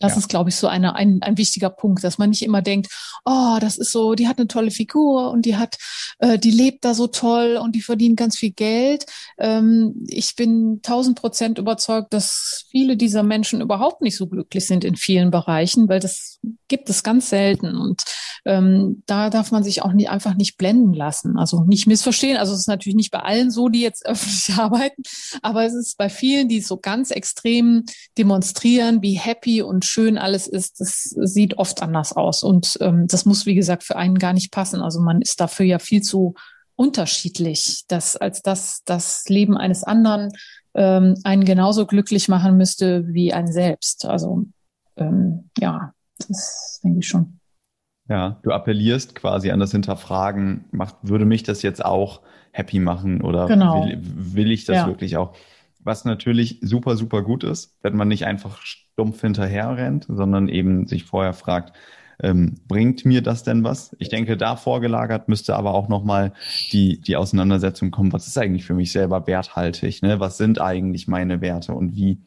das 0.00 0.12
ja. 0.12 0.18
ist, 0.18 0.28
glaube 0.28 0.50
ich, 0.50 0.56
so 0.56 0.66
eine, 0.66 0.96
ein, 0.96 1.22
ein 1.22 1.38
wichtiger 1.38 1.70
Punkt, 1.70 2.02
dass 2.02 2.18
man 2.18 2.30
nicht 2.30 2.42
immer 2.42 2.62
denkt, 2.62 2.88
oh, 3.24 3.58
das 3.60 3.76
ist 3.76 3.92
so, 3.92 4.14
die 4.14 4.26
hat 4.26 4.38
eine 4.38 4.48
tolle 4.48 4.70
Figur 4.70 5.30
und 5.30 5.46
die 5.46 5.56
hat, 5.56 5.76
äh, 6.18 6.38
die 6.38 6.50
lebt 6.50 6.84
da 6.84 6.94
so 6.94 7.06
toll 7.06 7.58
und 7.62 7.74
die 7.74 7.82
verdient 7.82 8.16
ganz 8.16 8.36
viel 8.36 8.50
Geld. 8.50 9.06
Ähm, 9.38 10.04
ich 10.08 10.34
bin 10.36 10.80
tausend 10.82 11.18
Prozent 11.18 11.58
überzeugt, 11.58 12.12
dass 12.12 12.64
viele 12.70 12.96
dieser 12.96 13.22
Menschen 13.22 13.60
überhaupt 13.60 14.00
nicht 14.02 14.16
so 14.16 14.26
glücklich 14.26 14.66
sind 14.66 14.84
in 14.84 14.96
vielen 14.96 15.30
Bereichen, 15.30 15.88
weil 15.88 16.00
das 16.00 16.40
gibt 16.68 16.88
es 16.88 17.02
ganz 17.02 17.28
selten. 17.28 17.76
Und 17.76 18.02
ähm, 18.46 19.02
da 19.06 19.28
darf 19.28 19.50
man 19.50 19.62
sich 19.62 19.82
auch 19.82 19.92
nie, 19.92 20.08
einfach 20.08 20.34
nicht 20.34 20.56
blenden 20.56 20.94
lassen. 20.94 21.38
Also 21.38 21.64
nicht 21.64 21.86
missverstehen. 21.86 22.38
Also 22.38 22.54
es 22.54 22.60
ist 22.60 22.68
natürlich 22.68 22.96
nicht 22.96 23.10
bei 23.10 23.20
allen 23.20 23.50
so, 23.50 23.68
die 23.68 23.82
jetzt 23.82 24.06
öffentlich 24.06 24.56
arbeiten, 24.56 25.02
aber 25.42 25.64
es 25.64 25.74
ist 25.74 25.98
bei 25.98 26.08
vielen, 26.08 26.48
die 26.48 26.60
so 26.60 26.78
ganz 26.78 27.10
extrem 27.10 27.84
demonstrieren, 28.16 29.02
wie 29.02 29.18
happy 29.18 29.62
und 29.62 29.84
schön 29.90 30.18
alles 30.18 30.46
ist. 30.46 30.80
Das 30.80 31.02
sieht 31.04 31.58
oft 31.58 31.82
anders 31.82 32.12
aus. 32.12 32.42
Und 32.42 32.78
ähm, 32.80 33.06
das 33.08 33.24
muss, 33.24 33.46
wie 33.46 33.54
gesagt, 33.54 33.84
für 33.84 33.96
einen 33.96 34.18
gar 34.18 34.32
nicht 34.32 34.52
passen. 34.52 34.80
Also 34.80 35.00
man 35.00 35.20
ist 35.20 35.40
dafür 35.40 35.66
ja 35.66 35.78
viel 35.78 36.02
zu 36.02 36.34
unterschiedlich, 36.76 37.84
dass, 37.88 38.16
als 38.16 38.42
dass 38.42 38.82
das 38.84 39.24
Leben 39.28 39.56
eines 39.56 39.84
anderen 39.84 40.30
ähm, 40.74 41.14
einen 41.24 41.44
genauso 41.44 41.86
glücklich 41.86 42.28
machen 42.28 42.56
müsste 42.56 43.06
wie 43.08 43.32
ein 43.32 43.52
selbst. 43.52 44.06
Also 44.06 44.44
ähm, 44.96 45.50
ja, 45.58 45.92
das 46.28 46.80
denke 46.82 47.00
ich 47.00 47.08
schon. 47.08 47.40
Ja, 48.08 48.40
du 48.42 48.50
appellierst 48.50 49.14
quasi 49.14 49.50
an 49.50 49.60
das 49.60 49.70
Hinterfragen, 49.72 50.64
macht, 50.72 50.96
würde 51.02 51.24
mich 51.24 51.42
das 51.42 51.62
jetzt 51.62 51.84
auch 51.84 52.22
happy 52.52 52.80
machen 52.80 53.20
oder 53.20 53.46
genau. 53.46 53.84
will, 53.84 54.00
will, 54.02 54.50
ich 54.50 54.64
das 54.64 54.76
ja. 54.78 54.86
wirklich 54.86 55.16
auch? 55.16 55.36
Was 55.78 56.04
natürlich 56.04 56.58
super, 56.60 56.96
super 56.96 57.22
gut 57.22 57.44
ist, 57.44 57.76
wenn 57.82 57.96
man 57.96 58.08
nicht 58.08 58.26
einfach 58.26 58.60
stumpf 59.00 59.22
hinterher 59.22 59.78
rennt, 59.78 60.06
sondern 60.08 60.48
eben 60.48 60.86
sich 60.86 61.04
vorher 61.04 61.32
fragt, 61.32 61.72
ähm, 62.22 62.56
bringt 62.68 63.06
mir 63.06 63.22
das 63.22 63.44
denn 63.44 63.64
was? 63.64 63.96
Ich 63.98 64.10
denke, 64.10 64.36
da 64.36 64.56
vorgelagert 64.56 65.26
müsste 65.26 65.56
aber 65.56 65.72
auch 65.72 65.88
nochmal 65.88 66.34
die, 66.70 67.00
die 67.00 67.16
Auseinandersetzung 67.16 67.90
kommen, 67.90 68.12
was 68.12 68.26
ist 68.26 68.36
eigentlich 68.36 68.66
für 68.66 68.74
mich 68.74 68.92
selber 68.92 69.26
werthaltig? 69.26 70.02
Ne? 70.02 70.20
Was 70.20 70.36
sind 70.36 70.60
eigentlich 70.60 71.08
meine 71.08 71.40
Werte 71.40 71.72
und 71.72 71.96
wie, 71.96 72.18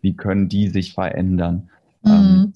wie 0.00 0.14
können 0.16 0.48
die 0.48 0.68
sich 0.68 0.94
verändern? 0.94 1.68
Mhm. 2.02 2.10
Ähm, 2.10 2.52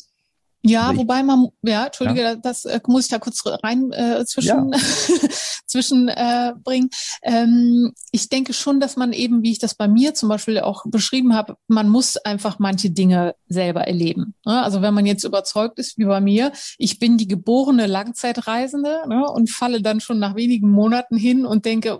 ja, 0.62 0.88
also 0.88 1.00
wobei 1.00 1.22
man, 1.22 1.48
ja, 1.62 1.86
Entschuldige, 1.86 2.20
ja. 2.20 2.34
das 2.34 2.64
äh, 2.66 2.80
muss 2.86 3.04
ich 3.04 3.11
da 3.11 3.18
kurz 3.18 3.42
rein 3.46 3.92
äh, 3.92 4.24
zwischen, 4.26 4.72
ja. 4.72 4.78
zwischen 5.66 6.08
äh, 6.08 6.52
bringen. 6.62 6.90
Ähm, 7.22 7.92
ich 8.12 8.28
denke 8.28 8.52
schon, 8.52 8.78
dass 8.78 8.96
man 8.96 9.12
eben, 9.12 9.42
wie 9.42 9.52
ich 9.52 9.58
das 9.58 9.74
bei 9.74 9.88
mir 9.88 10.14
zum 10.14 10.28
Beispiel 10.28 10.61
auch 10.61 10.84
beschrieben 10.86 11.34
habe, 11.34 11.56
man 11.66 11.88
muss 11.88 12.18
einfach 12.18 12.58
manche 12.58 12.90
Dinge 12.90 13.34
selber 13.48 13.82
erleben. 13.82 14.34
Ne? 14.44 14.62
Also 14.62 14.82
wenn 14.82 14.92
man 14.92 15.06
jetzt 15.06 15.24
überzeugt 15.24 15.78
ist, 15.78 15.96
wie 15.96 16.04
bei 16.04 16.20
mir, 16.20 16.52
ich 16.76 16.98
bin 16.98 17.16
die 17.16 17.28
geborene 17.28 17.86
Langzeitreisende 17.86 19.04
ne, 19.08 19.26
und 19.30 19.50
falle 19.50 19.80
dann 19.80 20.00
schon 20.00 20.18
nach 20.18 20.36
wenigen 20.36 20.70
Monaten 20.70 21.16
hin 21.16 21.46
und 21.46 21.64
denke, 21.64 21.98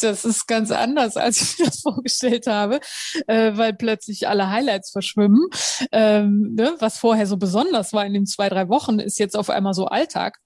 das 0.00 0.24
ist 0.24 0.46
ganz 0.46 0.70
anders, 0.70 1.16
als 1.16 1.40
ich 1.42 1.58
mir 1.58 1.66
das 1.66 1.80
vorgestellt 1.80 2.46
habe, 2.46 2.80
äh, 3.26 3.56
weil 3.56 3.74
plötzlich 3.74 4.28
alle 4.28 4.50
Highlights 4.50 4.90
verschwimmen. 4.90 5.46
Ähm, 5.92 6.54
ne? 6.54 6.74
Was 6.78 6.98
vorher 6.98 7.26
so 7.26 7.36
besonders 7.36 7.92
war 7.92 8.04
in 8.06 8.14
den 8.14 8.26
zwei, 8.26 8.48
drei 8.48 8.68
Wochen, 8.68 8.98
ist 8.98 9.18
jetzt 9.18 9.36
auf 9.36 9.50
einmal 9.50 9.74
so 9.74 9.86
Alltag. 9.86 10.38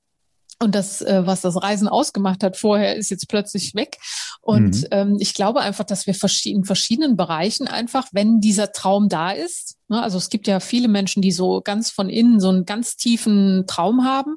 Und 0.62 0.74
das, 0.74 1.00
äh, 1.00 1.26
was 1.26 1.40
das 1.40 1.62
Reisen 1.62 1.88
ausgemacht 1.88 2.44
hat 2.44 2.58
vorher, 2.58 2.96
ist 2.96 3.10
jetzt 3.10 3.28
plötzlich 3.28 3.74
weg. 3.74 3.96
Und 4.42 4.82
mhm. 4.82 4.88
ähm, 4.90 5.16
ich 5.18 5.32
glaube 5.32 5.60
einfach, 5.60 5.84
dass 5.84 6.06
wir 6.06 6.14
in 6.44 6.64
verschiedenen 6.64 7.16
Bereichen 7.16 7.66
einfach, 7.66 8.08
wenn 8.12 8.40
dieser 8.40 8.72
Traum 8.72 9.08
da 9.08 9.30
ist, 9.30 9.76
ne, 9.88 10.02
also 10.02 10.18
es 10.18 10.28
gibt 10.28 10.46
ja 10.46 10.60
viele 10.60 10.88
Menschen, 10.88 11.22
die 11.22 11.32
so 11.32 11.62
ganz 11.62 11.90
von 11.90 12.10
innen 12.10 12.40
so 12.40 12.50
einen 12.50 12.66
ganz 12.66 12.96
tiefen 12.96 13.64
Traum 13.66 14.04
haben, 14.04 14.36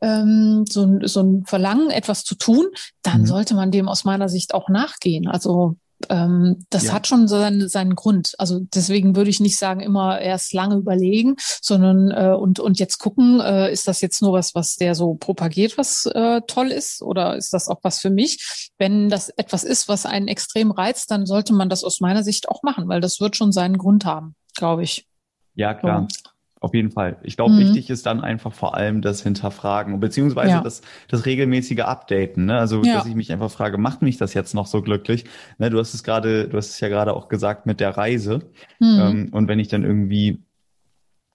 ähm, 0.00 0.64
so, 0.68 0.98
so 1.02 1.20
ein 1.20 1.44
Verlangen, 1.46 1.90
etwas 1.90 2.24
zu 2.24 2.34
tun, 2.34 2.66
dann 3.02 3.22
mhm. 3.22 3.26
sollte 3.26 3.54
man 3.54 3.70
dem 3.70 3.88
aus 3.88 4.04
meiner 4.04 4.28
Sicht 4.28 4.54
auch 4.54 4.68
nachgehen. 4.68 5.28
Also 5.28 5.76
ähm, 6.08 6.66
das 6.70 6.84
ja. 6.84 6.92
hat 6.92 7.06
schon 7.06 7.26
seinen, 7.26 7.68
seinen 7.68 7.94
Grund. 7.94 8.34
Also 8.38 8.60
deswegen 8.74 9.16
würde 9.16 9.30
ich 9.30 9.40
nicht 9.40 9.56
sagen, 9.56 9.80
immer 9.80 10.20
erst 10.20 10.52
lange 10.52 10.76
überlegen, 10.76 11.36
sondern 11.38 12.10
äh, 12.10 12.36
und, 12.36 12.60
und 12.60 12.78
jetzt 12.78 12.98
gucken, 12.98 13.40
äh, 13.40 13.72
ist 13.72 13.88
das 13.88 14.00
jetzt 14.00 14.20
nur 14.20 14.32
was, 14.32 14.54
was 14.54 14.76
der 14.76 14.94
so 14.94 15.14
propagiert, 15.14 15.78
was 15.78 16.06
äh, 16.06 16.42
toll 16.46 16.70
ist, 16.70 17.02
oder 17.02 17.36
ist 17.36 17.52
das 17.52 17.68
auch 17.68 17.78
was 17.82 18.00
für 18.00 18.10
mich? 18.10 18.70
Wenn 18.78 19.08
das 19.08 19.30
etwas 19.30 19.64
ist, 19.64 19.88
was 19.88 20.06
einen 20.06 20.28
extrem 20.28 20.70
reizt, 20.70 21.10
dann 21.10 21.26
sollte 21.26 21.54
man 21.54 21.68
das 21.68 21.84
aus 21.84 22.00
meiner 22.00 22.22
Sicht 22.22 22.48
auch 22.48 22.62
machen, 22.62 22.88
weil 22.88 23.00
das 23.00 23.20
wird 23.20 23.36
schon 23.36 23.52
seinen 23.52 23.78
Grund 23.78 24.04
haben, 24.04 24.34
glaube 24.54 24.82
ich. 24.82 25.06
Ja, 25.54 25.72
klar. 25.72 26.06
So. 26.10 26.25
Auf 26.58 26.72
jeden 26.72 26.90
Fall. 26.90 27.18
Ich 27.22 27.36
glaube, 27.36 27.52
mhm. 27.52 27.58
wichtig 27.60 27.90
ist 27.90 28.06
dann 28.06 28.22
einfach 28.22 28.52
vor 28.52 28.76
allem 28.76 29.02
das 29.02 29.22
Hinterfragen, 29.22 30.00
beziehungsweise 30.00 30.50
ja. 30.52 30.60
das, 30.62 30.80
das 31.08 31.26
regelmäßige 31.26 31.80
Updaten. 31.80 32.46
Ne? 32.46 32.58
Also, 32.58 32.82
ja. 32.82 32.94
dass 32.94 33.06
ich 33.06 33.14
mich 33.14 33.30
einfach 33.30 33.50
frage, 33.50 33.76
macht 33.76 34.00
mich 34.00 34.16
das 34.16 34.32
jetzt 34.32 34.54
noch 34.54 34.66
so 34.66 34.80
glücklich? 34.80 35.26
Ne, 35.58 35.68
du 35.68 35.78
hast 35.78 35.92
es 35.92 36.02
gerade, 36.02 36.48
du 36.48 36.56
hast 36.56 36.70
es 36.70 36.80
ja 36.80 36.88
gerade 36.88 37.14
auch 37.14 37.28
gesagt 37.28 37.66
mit 37.66 37.78
der 37.78 37.90
Reise. 37.90 38.40
Mhm. 38.80 39.00
Ähm, 39.00 39.28
und 39.32 39.48
wenn 39.48 39.58
ich 39.58 39.68
dann 39.68 39.84
irgendwie 39.84 40.38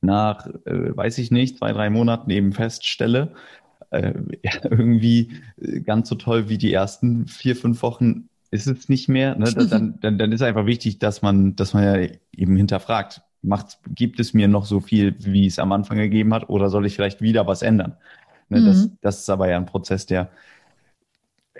nach, 0.02 0.48
äh, 0.66 0.98
weiß 0.98 1.20
ich 1.20 1.30
nicht, 1.30 1.60
zwei, 1.60 1.72
drei 1.72 1.92
Monaten 1.92 2.32
eben 2.32 2.52
feststelle, 2.52 3.34
äh, 3.92 4.14
ja, 4.44 4.52
irgendwie 4.64 5.34
äh, 5.62 5.82
ganz 5.82 6.10
so 6.10 6.16
toll 6.16 6.50
wie 6.50 6.58
die 6.58 6.74
ersten 6.74 7.28
vier, 7.28 7.56
fünf 7.56 7.84
Wochen 7.84 8.28
ist 8.50 8.68
es 8.68 8.90
nicht 8.90 9.08
mehr. 9.08 9.36
Ne? 9.38 9.46
Dann, 9.70 10.00
dann, 10.02 10.18
dann 10.18 10.32
ist 10.32 10.42
einfach 10.42 10.66
wichtig, 10.66 11.00
dass 11.00 11.22
man, 11.22 11.56
dass 11.56 11.74
man 11.74 11.84
ja 11.84 12.10
eben 12.36 12.56
hinterfragt, 12.58 13.22
macht, 13.42 13.80
gibt 13.94 14.20
es 14.20 14.34
mir 14.34 14.48
noch 14.48 14.66
so 14.66 14.80
viel, 14.80 15.16
wie 15.20 15.48
es 15.48 15.60
am 15.60 15.72
Anfang 15.72 15.98
gegeben 15.98 16.34
hat, 16.34 16.50
oder 16.50 16.70
soll 16.70 16.86
ich 16.86 16.96
vielleicht 16.96 17.22
wieder 17.22 17.48
was 17.48 17.62
ändern? 17.62 17.96
Ne, 18.50 18.62
mhm. 18.62 18.66
das, 18.66 18.90
das 19.02 19.20
ist 19.20 19.30
aber 19.30 19.50
ja 19.50 19.58
ein 19.58 19.66
Prozess, 19.66 20.06
der 20.06 20.30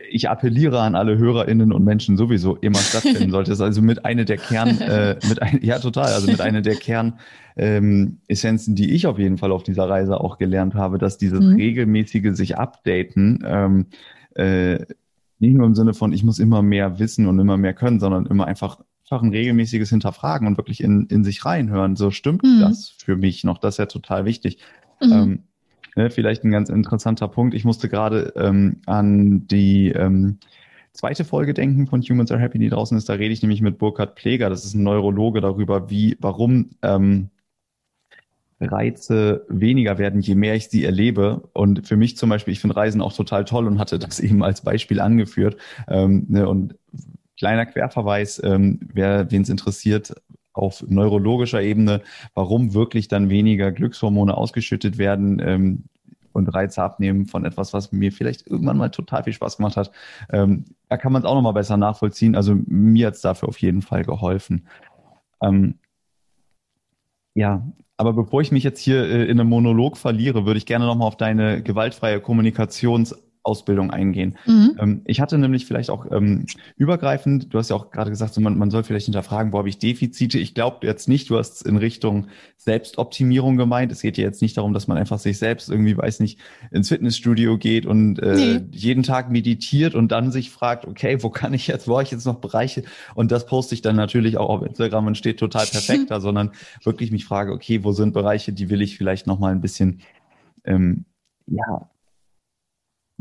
ich 0.10 0.30
appelliere 0.30 0.82
an 0.82 0.96
alle 0.96 1.18
HörerInnen 1.18 1.72
und 1.72 1.84
Menschen 1.84 2.18
sowieso 2.18 2.56
immer 2.56 2.80
stattfinden 2.80 3.32
sollte. 3.32 3.52
Das 3.52 3.60
ist 3.60 3.64
also 3.64 3.82
mit 3.82 4.06
einer 4.06 4.26
der 4.26 4.38
Kern, 4.38 4.70
äh, 4.82 5.18
mit 5.28 5.42
ein, 5.42 5.60
ja 5.62 5.80
total, 5.80 6.14
also 6.14 6.28
mit 6.28 6.42
einer 6.42 6.62
der 6.62 6.76
Kern 6.76 7.20
ähm, 7.56 8.20
Essenzen, 8.28 8.76
die 8.76 8.92
ich 8.92 9.08
auf 9.08 9.20
jeden 9.20 9.38
Fall 9.38 9.52
auf 9.52 9.64
dieser 9.64 9.90
Reise 9.90 10.20
auch 10.20 10.38
gelernt 10.38 10.76
habe, 10.76 10.98
dass 10.98 11.18
dieses 11.18 11.42
mhm. 11.42 11.56
regelmäßige 11.56 12.36
sich 12.36 12.58
updaten 12.58 13.44
ähm, 13.46 13.86
äh, 14.36 14.86
nicht 15.40 15.56
nur 15.56 15.66
im 15.66 15.76
Sinne 15.76 15.94
von, 15.94 16.14
ich 16.14 16.24
muss 16.24 16.40
immer 16.40 16.62
mehr 16.62 17.00
wissen 17.00 17.28
und 17.28 17.40
immer 17.40 17.58
mehr 17.58 17.74
können, 17.74 18.00
sondern 18.00 18.28
immer 18.28 18.46
einfach 18.46 18.80
einfach 19.12 19.24
ein 19.24 19.32
regelmäßiges 19.32 19.90
Hinterfragen 19.90 20.48
und 20.48 20.58
wirklich 20.58 20.82
in, 20.82 21.06
in 21.08 21.24
sich 21.24 21.44
reinhören. 21.46 21.96
So 21.96 22.12
stimmt 22.12 22.44
mhm. 22.44 22.62
das 22.62 22.90
für 22.90 23.18
mich 23.18 23.44
noch. 23.44 23.58
Das 23.58 23.76
ist 23.76 23.80
ja 23.80 23.86
total 23.86 24.24
wichtig. 24.24 24.58
Mhm. 25.02 25.12
Ähm, 25.12 25.44
ne, 25.98 26.10
vielleicht 26.10 26.46
ein 26.46 26.52
ganz 26.52 26.70
interessanter 26.70 27.28
Punkt. 27.28 27.54
Ich 27.54 27.66
musste 27.66 27.90
gerade 27.90 28.34
ähm, 28.38 28.78
an 28.86 29.48
die 29.48 29.90
ähm, 29.90 30.38
zweite 30.94 31.26
Folge 31.26 31.54
denken 31.54 31.88
von 31.88 32.02
Humans 32.02 32.32
Are 32.32 32.40
Happy, 32.40 32.58
die 32.58 32.70
draußen 32.70 32.98
ist. 32.98 33.10
Da 33.10 33.14
rede 33.14 33.34
ich 33.34 33.42
nämlich 33.42 33.62
mit 33.62 33.78
Burkhard 33.80 34.18
Pfleger. 34.18 34.50
Das 34.50 34.64
ist 34.64 34.76
ein 34.76 34.84
Neurologe 34.84 35.42
darüber, 35.42 35.90
wie, 35.90 36.16
warum 36.22 36.70
ähm, 36.82 37.32
Reize 38.62 39.46
weniger 39.50 39.98
werden, 39.98 40.22
je 40.22 40.36
mehr 40.36 40.56
ich 40.56 40.70
sie 40.70 40.86
erlebe. 40.86 41.50
Und 41.52 41.86
für 41.86 41.98
mich 41.98 42.16
zum 42.16 42.30
Beispiel, 42.30 42.54
ich 42.54 42.62
finde 42.62 42.78
Reisen 42.78 43.02
auch 43.02 43.12
total 43.12 43.44
toll 43.44 43.68
und 43.68 43.78
hatte 43.78 44.00
das 44.00 44.20
eben 44.22 44.42
als 44.42 44.62
Beispiel 44.62 45.02
angeführt. 45.02 45.58
Ähm, 45.90 46.28
ne, 46.30 46.48
und 46.48 46.76
Kleiner 47.42 47.66
Querverweis, 47.66 48.40
ähm, 48.44 48.80
wer 48.94 49.32
wen 49.32 49.42
es 49.42 49.50
interessiert, 49.50 50.14
auf 50.54 50.86
neurologischer 50.88 51.60
Ebene, 51.60 52.04
warum 52.36 52.76
wirklich 52.76 53.08
dann 53.08 53.32
weniger 53.32 53.72
Glückshormone 53.72 54.38
ausgeschüttet 54.38 55.00
werden 55.00 55.42
ähm, 55.44 55.86
und 56.34 56.50
Reize 56.50 56.84
abnehmen 56.84 57.26
von 57.26 57.44
etwas, 57.44 57.74
was 57.74 57.92
mir 57.92 58.12
vielleicht 58.12 58.46
irgendwann 58.46 58.78
mal 58.78 58.90
total 58.90 59.24
viel 59.24 59.34
Spaß 59.34 59.58
gemacht 59.58 59.76
hat. 59.76 59.90
Ähm, 60.32 60.66
da 60.88 60.98
kann 60.98 61.12
man 61.12 61.24
es 61.24 61.28
auch 61.28 61.34
nochmal 61.34 61.54
besser 61.54 61.78
nachvollziehen. 61.78 62.36
Also 62.36 62.56
mir 62.68 63.08
hat 63.08 63.16
es 63.16 63.22
dafür 63.22 63.50
auf 63.50 63.58
jeden 63.58 63.82
Fall 63.82 64.04
geholfen. 64.04 64.68
Ähm, 65.42 65.80
ja, 67.34 67.68
aber 67.98 68.14
bevor 68.14 68.42
ich 68.42 68.52
mich 68.52 68.64
jetzt 68.64 68.82
hier 68.82 69.02
äh, 69.04 69.24
in 69.24 69.40
einem 69.40 69.50
Monolog 69.50 69.98
verliere, 69.98 70.46
würde 70.46 70.60
ich 70.60 70.68
gerne 70.68 70.86
nochmal 70.86 71.08
auf 71.08 71.18
deine 71.18 71.64
gewaltfreie 71.64 72.20
Kommunikations- 72.20 73.16
Ausbildung 73.44 73.90
eingehen. 73.90 74.38
Mhm. 74.46 74.78
Ähm, 74.80 75.02
ich 75.06 75.20
hatte 75.20 75.38
nämlich 75.38 75.66
vielleicht 75.66 75.90
auch 75.90 76.06
ähm, 76.12 76.46
übergreifend, 76.78 77.52
du 77.52 77.58
hast 77.58 77.70
ja 77.70 77.76
auch 77.76 77.90
gerade 77.90 78.12
gesagt, 78.12 78.34
so 78.34 78.42
man, 78.42 78.58
man 78.58 78.70
soll 78.70 78.84
vielleicht 78.84 79.06
hinterfragen, 79.06 79.52
wo 79.52 79.58
habe 79.58 79.70
ich 79.70 79.80
Defizite? 79.80 80.38
Ich 80.38 80.54
glaube 80.54 80.86
jetzt 80.86 81.10
nicht, 81.10 81.30
du 81.30 81.38
hast 81.38 81.66
in 81.66 81.78
Richtung 81.78 82.28
Selbstoptimierung 82.58 83.58
gemeint. 83.58 83.92
Es 83.92 84.02
geht 84.02 84.18
ja 84.18 84.24
jetzt 84.24 84.44
nicht 84.44 84.58
darum, 84.58 84.74
dass 84.74 84.88
man 84.88 84.98
einfach 84.98 85.18
sich 85.18 85.40
selbst 85.40 85.70
irgendwie, 85.70 85.98
weiß 85.98 86.20
nicht, 86.20 86.40
ins 86.70 86.90
Fitnessstudio 86.90 87.58
geht 87.58 87.88
und 87.88 88.20
äh, 88.20 88.36
nee. 88.36 88.62
jeden 88.72 89.02
Tag 89.02 89.32
meditiert 89.32 89.96
und 89.96 90.12
dann 90.12 90.32
sich 90.32 90.52
fragt, 90.52 90.86
okay, 90.86 91.24
wo 91.24 91.30
kann 91.30 91.54
ich 91.56 91.66
jetzt, 91.66 91.88
wo 91.88 91.94
habe 91.94 92.04
ich 92.04 92.12
jetzt 92.12 92.26
noch 92.26 92.40
Bereiche? 92.40 92.84
Und 93.16 93.32
das 93.32 93.48
poste 93.48 93.74
ich 93.74 93.82
dann 93.82 93.96
natürlich 93.96 94.38
auch 94.38 94.50
auf 94.50 94.62
Instagram 94.62 95.08
und 95.08 95.18
steht 95.18 95.40
total 95.40 95.66
perfekt 95.72 96.12
da, 96.12 96.20
sondern 96.20 96.52
wirklich 96.84 97.12
mich 97.12 97.26
frage, 97.26 97.52
okay, 97.54 97.84
wo 97.84 97.92
sind 97.92 98.14
Bereiche, 98.14 98.54
die 98.54 98.70
will 98.70 98.84
ich 98.84 98.98
vielleicht 98.98 99.26
noch 99.26 99.40
mal 99.40 99.52
ein 99.52 99.62
bisschen 99.62 100.02
ähm, 100.64 101.06
ja, 101.48 101.90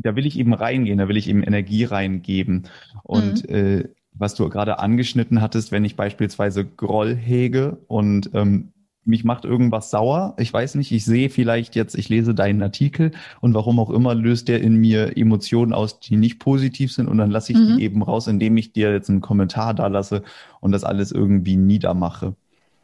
da 0.02 0.16
will 0.16 0.26
ich 0.26 0.38
eben 0.38 0.54
reingehen, 0.54 0.98
da 0.98 1.08
will 1.08 1.16
ich 1.16 1.28
eben 1.28 1.42
Energie 1.42 1.84
reingeben. 1.84 2.68
Und 3.02 3.48
mhm. 3.48 3.54
äh, 3.54 3.84
was 4.12 4.34
du 4.34 4.48
gerade 4.48 4.78
angeschnitten 4.78 5.40
hattest, 5.40 5.72
wenn 5.72 5.84
ich 5.84 5.96
beispielsweise 5.96 6.64
Groll 6.64 7.16
hege 7.16 7.78
und 7.86 8.30
ähm, 8.34 8.72
mich 9.04 9.24
macht 9.24 9.44
irgendwas 9.44 9.90
sauer, 9.90 10.34
ich 10.38 10.52
weiß 10.52 10.74
nicht, 10.74 10.92
ich 10.92 11.04
sehe 11.04 11.30
vielleicht 11.30 11.74
jetzt, 11.74 11.94
ich 11.94 12.08
lese 12.08 12.34
deinen 12.34 12.62
Artikel 12.62 13.12
und 13.40 13.54
warum 13.54 13.78
auch 13.78 13.90
immer 13.90 14.14
löst 14.14 14.48
der 14.48 14.60
in 14.60 14.76
mir 14.76 15.16
Emotionen 15.16 15.72
aus, 15.72 16.00
die 16.00 16.16
nicht 16.16 16.38
positiv 16.38 16.92
sind 16.92 17.08
und 17.08 17.16
dann 17.16 17.30
lasse 17.30 17.52
ich 17.52 17.58
mhm. 17.58 17.76
die 17.76 17.84
eben 17.84 18.02
raus, 18.02 18.26
indem 18.26 18.56
ich 18.56 18.72
dir 18.72 18.92
jetzt 18.92 19.08
einen 19.08 19.22
Kommentar 19.22 19.74
da 19.74 19.86
lasse 19.86 20.22
und 20.60 20.72
das 20.72 20.84
alles 20.84 21.12
irgendwie 21.12 21.56
niedermache. 21.56 22.34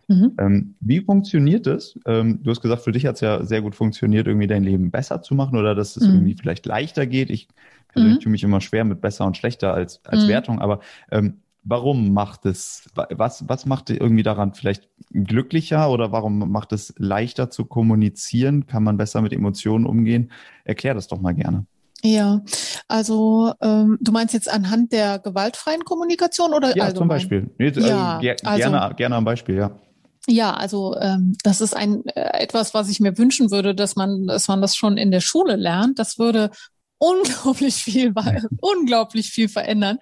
Mhm. 0.09 0.33
Ähm, 0.39 0.75
wie 0.81 1.01
funktioniert 1.01 1.67
das? 1.67 1.99
Ähm, 2.07 2.41
du 2.43 2.51
hast 2.51 2.61
gesagt, 2.61 2.83
für 2.83 2.93
dich 2.93 3.07
hat 3.07 3.17
es 3.17 3.21
ja 3.21 3.43
sehr 3.45 3.63
gut 3.63 3.75
funktioniert, 3.75 4.27
irgendwie 4.27 4.47
dein 4.47 4.63
Leben 4.63 4.91
besser 4.91 5.23
zu 5.23 5.35
machen 5.35 5.59
oder 5.59 5.75
dass 5.75 5.97
es 5.97 6.07
mhm. 6.07 6.15
irgendwie 6.15 6.35
vielleicht 6.35 6.67
leichter 6.67 7.07
geht. 7.07 7.31
Ich 7.31 7.49
persönlich 7.89 8.19
mhm. 8.19 8.23
tue 8.23 8.33
mich 8.33 8.45
immer 8.45 8.61
schwer 8.61 8.85
mit 8.85 9.01
besser 9.01 9.27
und 9.27 9.37
schlechter 9.37 9.75
als, 9.75 10.05
als 10.05 10.25
mhm. 10.25 10.29
Wertung, 10.29 10.61
aber 10.61 10.81
ähm, 11.11 11.39
warum 11.67 12.13
macht 12.13 12.47
es, 12.47 12.89
was, 12.95 13.49
was 13.49 13.67
macht 13.67 13.91
irgendwie 13.91 14.23
daran 14.23 14.55
vielleicht 14.55 14.89
glücklicher 15.11 15.91
oder 15.91 16.13
warum 16.13 16.51
macht 16.51 16.73
es 16.73 16.95
leichter 16.97 17.51
zu 17.51 17.65
kommunizieren? 17.65 18.67
Kann 18.67 18.85
man 18.85 18.97
besser 18.97 19.21
mit 19.21 19.33
Emotionen 19.33 19.85
umgehen? 19.85 20.31
Erklär 20.65 20.95
das 20.95 21.09
doch 21.09 21.21
mal 21.21 21.35
gerne. 21.35 21.67
Ja, 22.03 22.43
also 22.87 23.53
ähm, 23.61 23.99
du 24.01 24.13
meinst 24.13 24.33
jetzt 24.35 24.49
anhand 24.53 24.93
der 24.93 25.19
gewaltfreien 25.19 25.85
Kommunikation 25.85 26.53
oder 26.53 26.69
ja, 26.69 26.85
allgemein? 26.85 26.95
zum 26.95 27.09
Beispiel. 27.09 27.51
Nee, 27.59 27.69
also, 27.69 27.81
ja, 27.81 28.19
also, 28.45 28.71
gerne, 28.71 28.95
gerne 28.95 29.17
am 29.17 29.25
Beispiel, 29.25 29.57
ja. 29.57 29.73
Ja, 30.29 30.55
also 30.55 30.97
ähm, 31.01 31.37
das 31.45 31.61
ist 31.61 31.77
ein 31.77 32.05
äh, 32.07 32.43
etwas, 32.43 32.75
was 32.75 32.89
ich 32.89 33.01
mir 33.01 33.17
wünschen 33.17 33.51
würde, 33.51 33.75
dass 33.75 33.95
man, 33.97 34.27
dass 34.27 34.49
man 34.49 34.61
das 34.61 34.77
schon 34.77 34.97
in 34.97 35.11
der 35.13 35.21
Schule 35.21 35.57
lernt. 35.57 35.99
Das 35.99 36.19
würde 36.19 36.51
unglaublich 36.99 37.77
viel, 37.77 38.13
unglaublich 38.61 39.31
viel 39.31 39.49
verändern. 39.49 39.99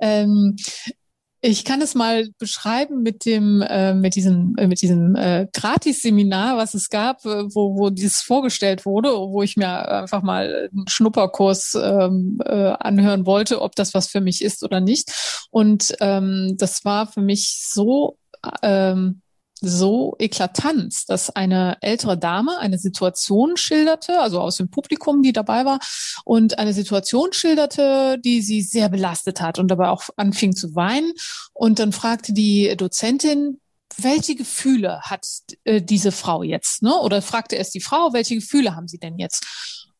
Ähm, 0.00 0.56
Ich 1.44 1.64
kann 1.64 1.82
es 1.82 1.94
mal 1.96 2.28
beschreiben 2.38 3.02
mit 3.02 3.24
dem, 3.24 3.62
äh, 3.62 3.94
mit 3.94 4.14
diesem, 4.14 4.54
äh, 4.58 4.68
mit 4.68 4.80
diesem 4.82 5.16
äh, 5.16 5.48
Gratis-Seminar, 5.52 6.56
was 6.56 6.74
es 6.74 6.88
gab, 6.88 7.24
äh, 7.24 7.44
wo, 7.54 7.76
wo 7.76 7.90
dieses 7.90 8.20
vorgestellt 8.22 8.86
wurde, 8.86 9.08
wo 9.10 9.42
ich 9.42 9.56
mir 9.56 9.88
einfach 9.88 10.22
mal 10.22 10.68
einen 10.72 10.86
Schnupperkurs 10.88 11.76
ähm, 11.82 12.38
äh, 12.44 12.74
anhören 12.78 13.26
wollte, 13.26 13.60
ob 13.60 13.74
das 13.74 13.92
was 13.94 14.06
für 14.08 14.20
mich 14.20 14.42
ist 14.42 14.62
oder 14.62 14.80
nicht. 14.80 15.10
Und 15.50 15.94
ähm, 16.00 16.54
das 16.58 16.84
war 16.84 17.08
für 17.08 17.22
mich 17.22 17.58
so 17.72 18.18
ähm, 18.62 19.21
so 19.62 20.14
eklatant, 20.18 21.08
dass 21.08 21.30
eine 21.30 21.78
ältere 21.80 22.18
Dame 22.18 22.58
eine 22.58 22.78
Situation 22.78 23.56
schilderte, 23.56 24.20
also 24.20 24.40
aus 24.40 24.56
dem 24.56 24.70
Publikum, 24.70 25.22
die 25.22 25.32
dabei 25.32 25.64
war, 25.64 25.78
und 26.24 26.58
eine 26.58 26.72
Situation 26.72 27.32
schilderte, 27.32 28.18
die 28.24 28.42
sie 28.42 28.62
sehr 28.62 28.88
belastet 28.88 29.40
hat 29.40 29.58
und 29.58 29.68
dabei 29.68 29.88
auch 29.88 30.04
anfing 30.16 30.54
zu 30.54 30.74
weinen. 30.74 31.12
Und 31.52 31.78
dann 31.78 31.92
fragte 31.92 32.32
die 32.32 32.74
Dozentin, 32.76 33.60
welche 33.98 34.34
Gefühle 34.34 35.00
hat 35.02 35.26
äh, 35.64 35.82
diese 35.82 36.12
Frau 36.12 36.42
jetzt? 36.42 36.82
Ne? 36.82 36.94
Oder 37.00 37.22
fragte 37.22 37.56
erst 37.56 37.74
die 37.74 37.80
Frau, 37.80 38.12
welche 38.12 38.34
Gefühle 38.34 38.74
haben 38.74 38.88
sie 38.88 38.98
denn 38.98 39.18
jetzt? 39.18 39.44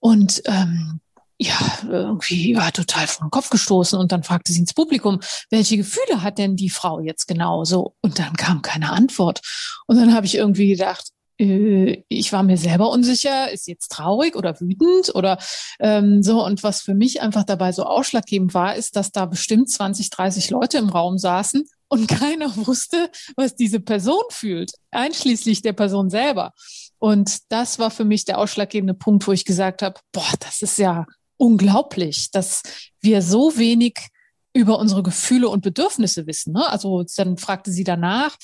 Und 0.01 0.43
ähm, 0.47 1.01
ja, 1.43 1.79
irgendwie 1.89 2.57
war 2.57 2.73
total 2.73 3.07
den 3.07 3.31
Kopf 3.31 3.51
gestoßen 3.51 3.99
und 3.99 4.13
dann 4.13 4.23
fragte 4.23 4.53
sie 4.53 4.61
ins 4.61 4.75
Publikum, 4.75 5.21
welche 5.51 5.77
Gefühle 5.77 6.23
hat 6.23 6.39
denn 6.39 6.57
die 6.57 6.71
Frau 6.71 7.01
jetzt 7.01 7.27
genau 7.27 7.65
so? 7.65 7.95
Und 8.01 8.19
dann 8.19 8.35
kam 8.35 8.63
keine 8.63 8.93
Antwort. 8.93 9.41
Und 9.87 9.97
dann 9.97 10.15
habe 10.15 10.27
ich 10.27 10.37
irgendwie 10.37 10.69
gedacht, 10.69 11.11
äh, 11.39 12.05
ich 12.09 12.33
war 12.33 12.43
mir 12.43 12.57
selber 12.57 12.91
unsicher, 12.91 13.51
ist 13.51 13.67
jetzt 13.67 13.91
traurig 13.91 14.37
oder 14.37 14.61
wütend 14.61 15.15
oder 15.15 15.39
ähm, 15.81 16.23
so. 16.23 16.45
Und 16.45 16.63
was 16.63 16.81
für 16.83 16.95
mich 16.95 17.21
einfach 17.21 17.45
dabei 17.45 17.73
so 17.73 17.85
ausschlaggebend 17.85 18.55
war, 18.55 18.77
ist, 18.77 18.97
dass 18.97 19.11
da 19.11 19.27
bestimmt 19.27 19.71
20, 19.71 20.11
30 20.11 20.51
Leute 20.51 20.79
im 20.79 20.89
Raum 20.89 21.19
saßen 21.19 21.65
und 21.89 22.09
keiner 22.21 22.55
wusste, 22.67 23.11
was 23.37 23.57
diese 23.57 23.81
Person 23.81 24.23
fühlt, 24.31 24.73
einschließlich 24.93 25.63
der 25.63 25.73
Person 25.73 26.09
selber. 26.11 26.53
Und 26.99 27.51
das 27.51 27.81
war 27.81 27.91
für 27.91 28.05
mich 28.05 28.25
der 28.25 28.39
ausschlaggebende 28.39 28.95
Punkt, 28.95 29.27
wo 29.27 29.33
ich 29.33 29.45
gesagt 29.45 29.83
habe, 29.83 29.99
boah, 30.13 30.33
das 30.39 30.63
ist 30.63 30.79
ja 30.79 31.05
unglaublich, 31.43 32.31
dass 32.31 32.63
wir 33.01 33.21
so 33.21 33.57
wenig 33.57 33.99
über 34.55 34.79
unsere 34.79 35.03
Gefühle 35.03 35.49
und 35.49 35.63
Bedürfnisse 35.63 36.29
wissen. 36.29 36.53
Ne? 36.53 36.71
Also 36.71 37.05
dann 37.17 37.37
fragte 37.37 37.73
sie 37.73 37.83
danach, 37.83 38.37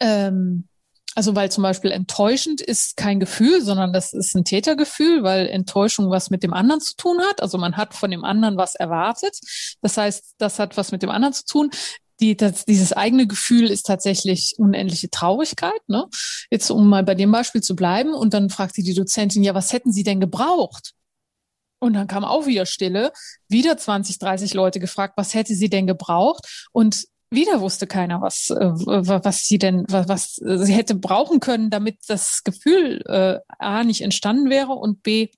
ähm, 0.00 0.66
also 1.14 1.36
weil 1.36 1.52
zum 1.52 1.62
Beispiel 1.62 1.92
enttäuschend 1.92 2.60
ist 2.60 2.96
kein 2.96 3.20
Gefühl, 3.20 3.62
sondern 3.62 3.92
das 3.92 4.12
ist 4.12 4.34
ein 4.34 4.44
Tätergefühl, 4.44 5.22
weil 5.22 5.46
Enttäuschung 5.46 6.10
was 6.10 6.30
mit 6.30 6.42
dem 6.42 6.52
anderen 6.52 6.80
zu 6.80 6.96
tun 6.96 7.20
hat. 7.20 7.40
Also 7.40 7.58
man 7.58 7.76
hat 7.76 7.94
von 7.94 8.10
dem 8.10 8.24
anderen 8.24 8.56
was 8.56 8.74
erwartet. 8.74 9.38
Das 9.80 9.96
heißt, 9.96 10.34
das 10.38 10.58
hat 10.58 10.76
was 10.76 10.90
mit 10.90 11.02
dem 11.02 11.10
anderen 11.10 11.34
zu 11.34 11.44
tun. 11.44 11.70
Die, 12.18 12.36
das, 12.36 12.64
dieses 12.64 12.92
eigene 12.92 13.28
Gefühl 13.28 13.70
ist 13.70 13.86
tatsächlich 13.86 14.54
unendliche 14.58 15.10
Traurigkeit. 15.10 15.80
Ne? 15.86 16.06
Jetzt 16.50 16.70
um 16.70 16.88
mal 16.88 17.04
bei 17.04 17.14
dem 17.14 17.30
Beispiel 17.30 17.60
zu 17.60 17.76
bleiben. 17.76 18.14
Und 18.14 18.34
dann 18.34 18.50
fragte 18.50 18.82
die 18.82 18.94
Dozentin, 18.94 19.44
ja, 19.44 19.54
was 19.54 19.72
hätten 19.72 19.92
Sie 19.92 20.02
denn 20.02 20.18
gebraucht? 20.18 20.94
Und 21.84 21.94
dann 21.94 22.06
kam 22.06 22.24
auch 22.24 22.46
wieder 22.46 22.66
Stille, 22.66 23.12
wieder 23.48 23.76
20, 23.76 24.18
30 24.18 24.54
Leute 24.54 24.80
gefragt, 24.80 25.14
was 25.16 25.34
hätte 25.34 25.54
sie 25.54 25.68
denn 25.68 25.86
gebraucht? 25.86 26.68
Und 26.72 27.04
wieder 27.30 27.60
wusste 27.60 27.86
keiner, 27.86 28.20
was, 28.22 28.50
äh, 28.50 28.70
was 28.70 29.46
sie 29.46 29.58
denn, 29.58 29.84
was, 29.88 30.08
was 30.08 30.34
sie 30.36 30.72
hätte 30.72 30.94
brauchen 30.94 31.40
können, 31.40 31.70
damit 31.70 31.98
das 32.06 32.42
Gefühl 32.44 33.02
äh, 33.06 33.38
A 33.58 33.84
nicht 33.84 34.02
entstanden 34.02 34.50
wäre 34.50 34.72
und 34.72 35.02
B 35.02 35.28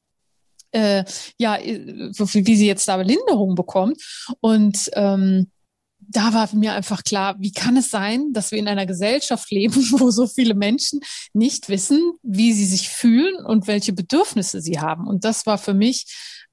äh, 0.72 1.04
ja, 1.38 1.56
äh, 1.56 2.10
wie 2.12 2.56
sie 2.56 2.66
jetzt 2.66 2.86
da 2.88 2.96
Linderung 2.96 3.54
bekommt. 3.54 4.02
Und 4.40 4.90
ähm, 4.94 5.50
da 5.98 6.34
war 6.34 6.54
mir 6.54 6.74
einfach 6.74 7.02
klar, 7.02 7.36
wie 7.38 7.52
kann 7.52 7.76
es 7.76 7.90
sein, 7.90 8.32
dass 8.32 8.52
wir 8.52 8.58
in 8.58 8.68
einer 8.68 8.86
Gesellschaft 8.86 9.50
leben, 9.50 9.74
wo 9.98 10.10
so 10.10 10.26
viele 10.26 10.54
Menschen 10.54 11.00
nicht 11.32 11.68
wissen, 11.68 12.12
wie 12.22 12.52
sie 12.52 12.66
sich 12.66 12.88
fühlen 12.88 13.36
und 13.44 13.66
welche 13.66 13.92
Bedürfnisse 13.92 14.60
sie 14.60 14.78
haben. 14.78 15.06
Und 15.06 15.24
das 15.24 15.46
war 15.46 15.58
für 15.58 15.74
mich 15.74 16.06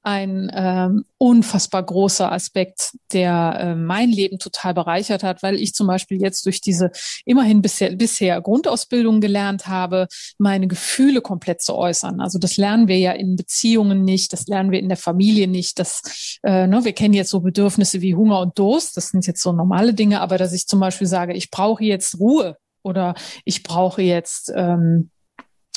ein 0.04 0.52
ähm, 0.54 1.06
unfassbar 1.16 1.82
großer 1.82 2.30
Aspekt, 2.30 2.92
der 3.12 3.56
äh, 3.58 3.74
mein 3.74 4.10
Leben 4.10 4.38
total 4.38 4.74
bereichert 4.74 5.22
hat, 5.22 5.42
weil 5.42 5.56
ich 5.56 5.72
zum 5.72 5.86
Beispiel 5.86 6.20
jetzt 6.20 6.44
durch 6.44 6.60
diese 6.60 6.90
immerhin 7.24 7.62
bisher, 7.62 7.96
bisher 7.96 8.40
Grundausbildung 8.42 9.22
gelernt 9.22 9.66
habe, 9.66 10.06
meine 10.36 10.68
Gefühle 10.68 11.22
komplett 11.22 11.62
zu 11.62 11.74
äußern. 11.74 12.20
Also 12.20 12.38
das 12.38 12.58
lernen 12.58 12.86
wir 12.86 12.98
ja 12.98 13.12
in 13.12 13.36
Beziehungen 13.36 14.04
nicht, 14.04 14.34
das 14.34 14.46
lernen 14.46 14.70
wir 14.70 14.78
in 14.78 14.88
der 14.88 14.98
Familie 14.98 15.48
nicht. 15.48 15.78
Das, 15.78 16.38
äh, 16.42 16.66
ne, 16.66 16.84
wir 16.84 16.92
kennen 16.92 17.14
jetzt 17.14 17.30
so 17.30 17.40
Bedürfnisse 17.40 18.02
wie 18.02 18.14
Hunger 18.14 18.40
und 18.40 18.58
Durst, 18.58 18.98
das 18.98 19.08
sind 19.08 19.26
jetzt 19.26 19.40
so 19.40 19.52
normale 19.52 19.94
Dinge, 19.94 20.20
aber 20.20 20.36
dass 20.36 20.52
ich 20.52 20.66
zum 20.66 20.80
Beispiel 20.80 21.06
sage, 21.06 21.32
ich 21.32 21.50
brauche 21.50 21.82
jetzt 21.82 22.20
Ruhe 22.20 22.58
oder 22.82 23.14
ich 23.46 23.62
brauche 23.62 24.02
jetzt 24.02 24.52
ähm, 24.54 25.10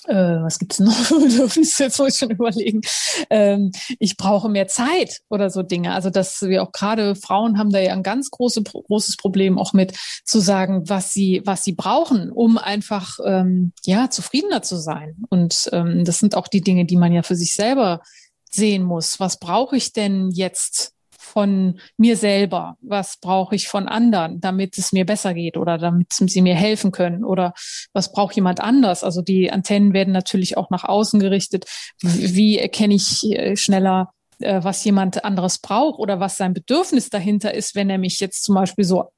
äh, 0.05 0.13
was 0.41 0.59
gibt's 0.59 0.79
noch 0.79 0.93
für 0.93 1.19
Bedürfnisse, 1.19 1.83
jetzt 1.83 1.99
muss 1.99 2.13
ich 2.13 2.19
schon 2.19 2.31
überlegen, 2.31 2.81
ähm, 3.29 3.71
ich 3.99 4.17
brauche 4.17 4.49
mehr 4.49 4.67
Zeit 4.67 5.21
oder 5.29 5.49
so 5.49 5.63
Dinge. 5.63 5.93
Also 5.93 6.09
dass 6.09 6.41
wir 6.41 6.63
auch 6.63 6.71
gerade 6.71 7.15
Frauen 7.15 7.57
haben 7.57 7.71
da 7.71 7.79
ja 7.79 7.93
ein 7.93 8.03
ganz 8.03 8.29
große, 8.29 8.63
großes 8.63 9.17
Problem 9.17 9.57
auch 9.57 9.73
mit 9.73 9.97
zu 10.23 10.39
sagen, 10.39 10.89
was 10.89 11.11
sie, 11.11 11.41
was 11.45 11.63
sie 11.63 11.73
brauchen, 11.73 12.31
um 12.31 12.57
einfach 12.57 13.17
ähm, 13.25 13.73
ja 13.85 14.09
zufriedener 14.09 14.61
zu 14.61 14.77
sein. 14.77 15.17
Und 15.29 15.69
ähm, 15.71 16.05
das 16.05 16.19
sind 16.19 16.35
auch 16.35 16.47
die 16.47 16.61
Dinge, 16.61 16.85
die 16.85 16.97
man 16.97 17.11
ja 17.11 17.23
für 17.23 17.35
sich 17.35 17.53
selber 17.53 18.01
sehen 18.49 18.83
muss. 18.83 19.19
Was 19.19 19.39
brauche 19.39 19.75
ich 19.75 19.93
denn 19.93 20.31
jetzt 20.31 20.93
von 21.27 21.79
mir 21.97 22.17
selber? 22.17 22.77
Was 22.81 23.17
brauche 23.17 23.55
ich 23.55 23.67
von 23.67 23.87
anderen, 23.87 24.39
damit 24.39 24.77
es 24.77 24.91
mir 24.91 25.05
besser 25.05 25.33
geht 25.33 25.57
oder 25.57 25.77
damit 25.77 26.13
sie 26.13 26.41
mir 26.41 26.55
helfen 26.55 26.91
können? 26.91 27.23
Oder 27.23 27.53
was 27.93 28.11
braucht 28.11 28.35
jemand 28.35 28.61
anders? 28.61 29.03
Also 29.03 29.21
die 29.21 29.51
Antennen 29.51 29.93
werden 29.93 30.13
natürlich 30.13 30.57
auch 30.57 30.69
nach 30.69 30.83
außen 30.83 31.19
gerichtet. 31.19 31.65
Wie 32.01 32.57
erkenne 32.57 32.95
ich 32.95 33.23
äh, 33.31 33.55
schneller, 33.55 34.11
äh, 34.39 34.63
was 34.63 34.83
jemand 34.83 35.23
anderes 35.25 35.59
braucht 35.59 35.99
oder 35.99 36.19
was 36.19 36.37
sein 36.37 36.53
Bedürfnis 36.53 37.09
dahinter 37.09 37.53
ist, 37.53 37.75
wenn 37.75 37.89
er 37.89 37.97
mich 37.97 38.19
jetzt 38.19 38.43
zum 38.43 38.55
Beispiel 38.55 38.85
so 38.85 39.09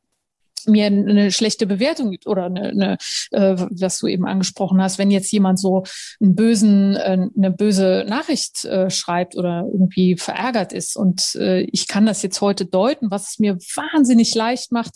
mir 0.68 0.88
eine 0.88 1.32
schlechte 1.32 1.66
Bewertung 1.68 2.12
gibt 2.12 2.28
oder 2.28 2.45
eine, 2.45 2.70
eine 2.70 2.97
äh, 3.32 3.55
was 3.72 3.99
du 3.99 4.07
eben 4.07 4.26
angesprochen 4.26 4.82
hast, 4.82 4.97
wenn 4.97 5.12
jetzt 5.12 5.32
jemand 5.32 5.60
so 5.60 5.84
einen 6.22 6.36
bösen, 6.36 6.95
äh, 6.95 7.28
eine 7.36 7.51
böse 7.51 8.05
Nachricht 8.07 8.66
äh, 8.66 8.89
schreibt 8.89 9.36
oder 9.36 9.66
irgendwie 9.72 10.18
verärgert 10.18 10.74
ist. 10.74 10.95
Und 10.95 11.36
äh, 11.36 11.62
ich 11.62 11.88
kann 11.88 12.05
das 12.05 12.22
jetzt 12.22 12.41
heute 12.41 12.66
deuten, 12.66 13.12
was 13.12 13.32
es 13.32 13.39
mir 13.39 13.55
wahnsinnig 13.76 14.34
leicht 14.36 14.72
macht, 14.72 14.93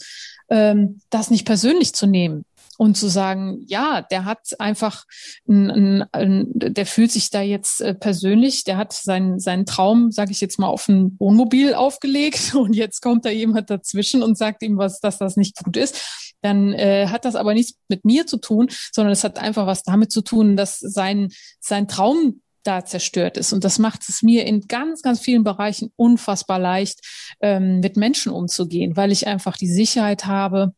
ähm, 0.50 1.00
das 1.10 1.32
nicht 1.32 1.46
persönlich 1.46 1.94
zu 1.94 2.08
nehmen 2.08 2.46
und 2.78 2.98
zu 2.98 3.08
sagen, 3.08 3.64
ja, 3.68 4.02
der 4.02 4.26
hat 4.26 4.60
einfach, 4.60 5.06
ein, 5.48 6.04
ein, 6.12 6.48
der 6.54 6.86
fühlt 6.86 7.12
sich 7.12 7.30
da 7.30 7.42
jetzt 7.42 7.82
äh, 7.82 7.94
persönlich, 7.94 8.64
der 8.64 8.78
hat 8.78 8.94
seinen, 8.94 9.40
seinen 9.40 9.66
Traum, 9.66 10.12
sage 10.12 10.32
ich 10.32 10.42
jetzt 10.42 10.60
mal, 10.60 10.68
auf 10.68 10.88
ein 10.88 11.16
Wohnmobil 11.20 11.74
aufgelegt 11.74 12.56
und 12.56 12.76
jetzt 12.76 13.02
kommt 13.02 13.26
da 13.26 13.30
jemand 13.30 13.70
dazwischen 13.70 14.24
und 14.24 14.38
sagt 14.38 14.64
ihm 14.64 14.78
was, 14.78 15.00
dass 15.00 15.18
das 15.18 15.38
nicht 15.38 15.58
gut 15.64 15.78
ist. 15.78 16.34
Dann 16.42 16.74
äh, 16.74 17.08
hat 17.08 17.26
das 17.26 17.36
aber 17.36 17.54
nichts 17.54 17.78
mit 17.88 18.04
mir 18.06 18.28
zu 18.28 18.38
tun, 18.38 18.68
sondern 18.92 19.14
es 19.14 19.24
hat 19.24 19.40
einfach 19.40 19.66
was 19.66 19.84
damit 19.84 20.12
zu 20.12 20.22
tun, 20.22 20.58
dass 20.58 20.80
sein, 20.80 21.30
sein 21.60 21.88
Traum 21.88 22.42
da 22.64 22.86
zerstört 22.86 23.38
ist. 23.38 23.54
Und 23.54 23.64
das 23.64 23.80
macht 23.80 24.08
es 24.08 24.24
mir 24.24 24.46
in 24.46 24.62
ganz, 24.68 25.02
ganz 25.02 25.20
vielen 25.20 25.44
Bereichen 25.44 25.92
unfassbar 25.96 26.60
leicht, 26.60 27.00
ähm, 27.42 27.80
mit 27.80 27.98
Menschen 27.98 28.32
umzugehen, 28.32 28.96
weil 28.96 29.12
ich 29.12 29.28
einfach 29.28 29.58
die 29.58 29.68
Sicherheit 29.68 30.26
habe, 30.26 30.74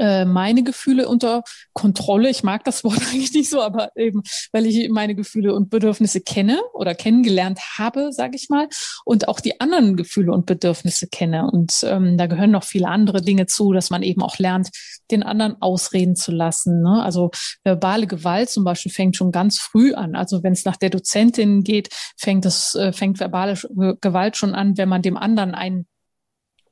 äh, 0.00 0.24
meine 0.24 0.62
Gefühle 0.62 1.06
unter 1.08 1.42
Kontrolle. 1.74 2.30
Ich 2.30 2.42
mag 2.42 2.64
das 2.64 2.84
Wort 2.84 3.00
eigentlich 3.12 3.32
nicht 3.34 3.50
so, 3.50 3.60
aber 3.60 3.90
eben, 3.96 4.22
weil 4.52 4.64
ich 4.64 4.88
meine 4.88 5.14
Gefühle 5.14 5.54
und 5.54 5.68
Bedürfnisse 5.68 6.22
kenne 6.22 6.60
oder 6.72 6.94
kennengelernt 6.94 7.60
habe, 7.78 8.10
sage 8.12 8.36
ich 8.36 8.48
mal, 8.48 8.68
und 9.04 9.28
auch 9.28 9.40
die 9.40 9.60
anderen 9.60 9.96
Gefühle 9.96 10.32
und 10.32 10.46
Bedürfnisse 10.46 11.06
kenne. 11.06 11.50
Und 11.50 11.80
ähm, 11.84 12.16
da 12.16 12.26
gehören 12.26 12.50
noch 12.50 12.64
viele 12.64 12.88
andere 12.88 13.20
Dinge 13.20 13.44
zu, 13.46 13.72
dass 13.72 13.90
man 13.90 14.02
eben 14.02 14.22
auch 14.22 14.38
lernt, 14.38 14.70
den 15.10 15.22
anderen 15.22 15.60
ausreden 15.60 16.16
zu 16.16 16.32
lassen. 16.32 16.80
Ne? 16.80 17.02
Also 17.02 17.30
verbale 17.62 18.06
Gewalt 18.06 18.48
zum 18.48 18.64
Beispiel 18.64 18.92
fängt 18.92 19.16
schon 19.16 19.32
ganz 19.32 19.58
früh 19.58 19.92
an. 19.92 20.14
Also 20.14 20.42
wenn 20.42 20.54
es 20.54 20.64
nach 20.64 20.76
der 20.76 20.90
Dozentin 20.90 21.62
geht, 21.62 21.90
fängt 22.16 22.46
das, 22.46 22.74
äh, 22.74 22.92
fängt 22.92 23.20
verbale 23.20 23.58
Gewalt 24.00 24.38
schon 24.38 24.54
an, 24.54 24.78
wenn 24.78 24.88
man 24.88 25.02
dem 25.02 25.18
anderen 25.18 25.54
einen 25.54 25.86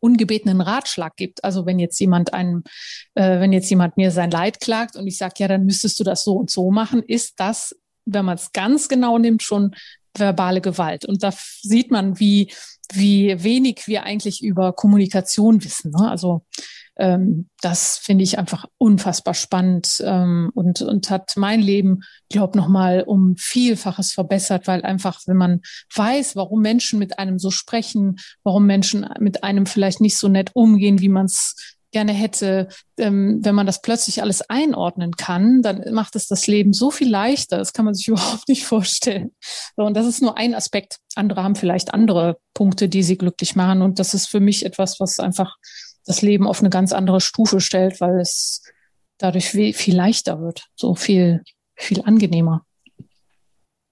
ungebetenen 0.01 0.61
Ratschlag 0.61 1.17
gibt. 1.17 1.45
Also 1.45 1.67
wenn 1.67 1.79
jetzt 1.79 1.99
jemand 2.01 2.33
einem, 2.33 2.63
äh, 3.15 3.41
wenn 3.41 3.53
jetzt 3.53 3.71
jemand 3.71 3.97
mir 3.97 4.11
sein 4.11 4.31
Leid 4.31 4.61
klagt 4.61 4.97
und 4.97 5.07
ich 5.07 5.19
sage, 5.19 5.35
ja, 5.39 5.49
dann 5.49 5.65
müsstest 5.65 5.99
du 6.01 6.05
das 6.05 6.25
so 6.25 6.35
und 6.35 6.51
so 6.51 6.71
machen, 6.71 7.03
ist 7.03 7.41
das, 7.41 7.75
wenn 8.05 8.25
man 8.25 8.37
es 8.37 8.53
ganz 8.53 8.89
genau 8.89 9.19
nimmt, 9.19 9.43
schon 9.43 9.75
verbale 10.15 10.61
Gewalt. 10.61 11.05
Und 11.05 11.23
da 11.23 11.33
sieht 11.33 11.91
man, 11.91 12.19
wie, 12.19 12.53
wie 12.93 13.43
wenig 13.43 13.83
wir 13.87 14.05
eigentlich 14.05 14.43
über 14.43 14.73
Kommunikation 14.73 15.63
wissen. 15.63 15.93
Ne? 15.93 16.11
Also 16.11 16.45
ähm, 16.99 17.49
das 17.61 17.99
finde 17.99 18.25
ich 18.25 18.39
einfach 18.39 18.67
unfassbar 18.77 19.35
spannend 19.35 20.03
ähm, 20.05 20.51
und, 20.55 20.83
und 20.83 21.11
hat 21.11 21.33
mein 21.37 21.61
Leben, 21.61 22.01
glaube 22.29 22.59
nochmal 22.59 23.03
um 23.03 23.37
Vielfaches 23.37 24.13
verbessert, 24.13 24.67
weil 24.67 24.83
einfach, 24.83 25.21
wenn 25.27 25.37
man 25.37 25.61
weiß, 25.95 26.37
warum 26.37 26.61
Menschen 26.61 26.99
mit 26.99 27.19
einem 27.19 27.39
so 27.39 27.51
sprechen, 27.51 28.17
warum 28.43 28.67
Menschen 28.67 29.09
mit 29.21 29.45
einem 29.45 29.67
vielleicht 29.67 30.01
nicht 30.01 30.19
so 30.19 30.29
nett 30.29 30.51
umgehen, 30.55 31.01
wie 31.01 31.09
man 31.09 31.27
es 31.27 31.77
gerne 31.91 32.13
hätte, 32.13 32.69
ähm, 32.99 33.39
wenn 33.43 33.55
man 33.55 33.67
das 33.67 33.81
plötzlich 33.81 34.21
alles 34.21 34.43
einordnen 34.43 35.13
kann, 35.13 35.63
dann 35.63 35.95
macht 35.95 36.17
es 36.17 36.27
das 36.27 36.47
Leben 36.47 36.73
so 36.73 36.91
viel 36.91 37.11
leichter. 37.11 37.57
Das 37.59 37.73
kann 37.73 37.85
man 37.85 37.95
sich 37.95 38.09
überhaupt 38.09 38.49
nicht 38.49 38.67
vorstellen. 38.67 39.31
So, 39.77 39.85
und 39.85 39.97
das 39.97 40.07
ist 40.07 40.21
nur 40.21 40.37
ein 40.37 40.55
Aspekt. 40.55 40.99
Andere 41.15 41.43
haben 41.43 41.55
vielleicht 41.55 41.95
andere 41.95 42.39
Punkte, 42.55 42.89
die 42.89 43.03
sie 43.03 43.17
glücklich 43.17 43.57
machen. 43.57 43.83
Und 43.83 43.99
das 43.99 44.15
ist 44.15 44.29
für 44.29 44.41
mich 44.41 44.67
etwas, 44.67 45.01
was 45.01 45.19
einfach 45.19 45.57
das 46.09 46.23
Leben 46.23 46.47
auf 46.47 46.61
eine 46.61 46.71
ganz 46.71 46.93
andere 46.93 47.21
Stufe 47.21 47.61
stellt, 47.61 48.01
weil 48.01 48.19
es 48.19 48.63
dadurch 49.19 49.49
viel 49.51 49.95
leichter 49.95 50.41
wird, 50.41 50.67
so 50.75 50.95
viel, 50.95 51.43
viel 51.77 52.03
angenehmer. 52.03 52.65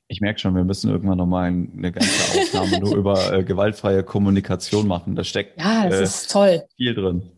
Ich 0.08 0.20
merke 0.20 0.38
schon, 0.38 0.54
wir 0.54 0.64
müssen 0.64 0.90
irgendwann 0.90 1.18
nochmal 1.18 1.46
eine 1.46 1.92
ganze 1.92 2.40
Aufnahme 2.40 2.78
nur 2.80 2.96
über 2.96 3.32
äh, 3.32 3.44
gewaltfreie 3.44 4.04
Kommunikation 4.04 4.86
machen. 4.86 5.16
Da 5.16 5.24
steckt 5.24 5.60
ja, 5.60 5.88
das 5.88 5.98
äh, 5.98 6.02
ist 6.04 6.30
toll. 6.30 6.62
viel 6.76 6.94
drin. 6.94 7.30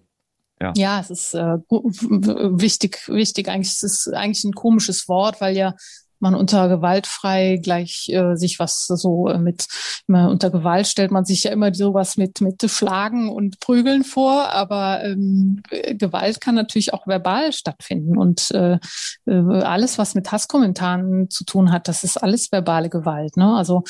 Ja. 0.61 0.72
ja, 0.76 1.01
es 1.01 1.11
ist 1.11 1.35
äh, 1.35 1.59
wichtig, 1.70 3.09
wichtig. 3.09 3.49
Eigentlich 3.49 3.72
es 3.72 3.83
ist 3.83 4.07
es 4.07 4.12
eigentlich 4.12 4.45
ein 4.45 4.53
komisches 4.53 5.09
Wort, 5.09 5.41
weil 5.41 5.57
ja 5.57 5.74
man 6.21 6.35
unter 6.35 6.69
gewaltfrei 6.69 7.59
gleich 7.62 8.09
äh, 8.11 8.35
sich 8.37 8.59
was 8.59 8.87
so 8.87 9.29
äh, 9.29 9.39
mit 9.39 9.66
immer 10.07 10.31
unter 10.31 10.51
Gewalt 10.51 10.87
stellt 10.87 11.11
man 11.11 11.25
sich 11.25 11.45
ja 11.45 11.53
immer 11.53 11.75
sowas 11.75 12.16
mit 12.16 12.41
mit 12.41 12.62
Schlagen 12.71 13.31
und 13.31 13.61
Prügeln 13.61 14.05
vor, 14.05 14.53
aber 14.53 15.05
ähm, 15.05 15.62
Gewalt 15.71 16.41
kann 16.41 16.55
natürlich 16.55 16.95
auch 16.95 17.07
verbal 17.07 17.53
stattfinden 17.53 18.16
und 18.16 18.51
äh, 18.53 18.79
äh, 19.27 19.62
alles 19.62 19.99
was 19.99 20.14
mit 20.14 20.31
Hasskommentaren 20.33 21.31
zu 21.31 21.45
tun 21.45 21.73
hat, 21.73 21.89
das 21.89 22.05
ist 22.05 22.16
alles 22.16 22.51
verbale 22.53 22.89
Gewalt, 22.89 23.37
ne? 23.37 23.55
Also 23.55 23.85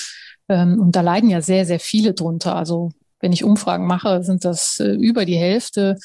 ähm, 0.49 0.81
und 0.81 0.97
da 0.97 1.01
leiden 1.01 1.31
ja 1.31 1.41
sehr 1.41 1.65
sehr 1.67 1.81
viele 1.81 2.15
drunter. 2.15 2.57
Also 2.57 2.91
wenn 3.21 3.33
ich 3.33 3.45
Umfragen 3.45 3.87
mache, 3.87 4.23
sind 4.23 4.45
das 4.45 4.81
äh, 4.81 4.93
über 4.93 5.25
die 5.25 5.37
Hälfte 5.37 5.97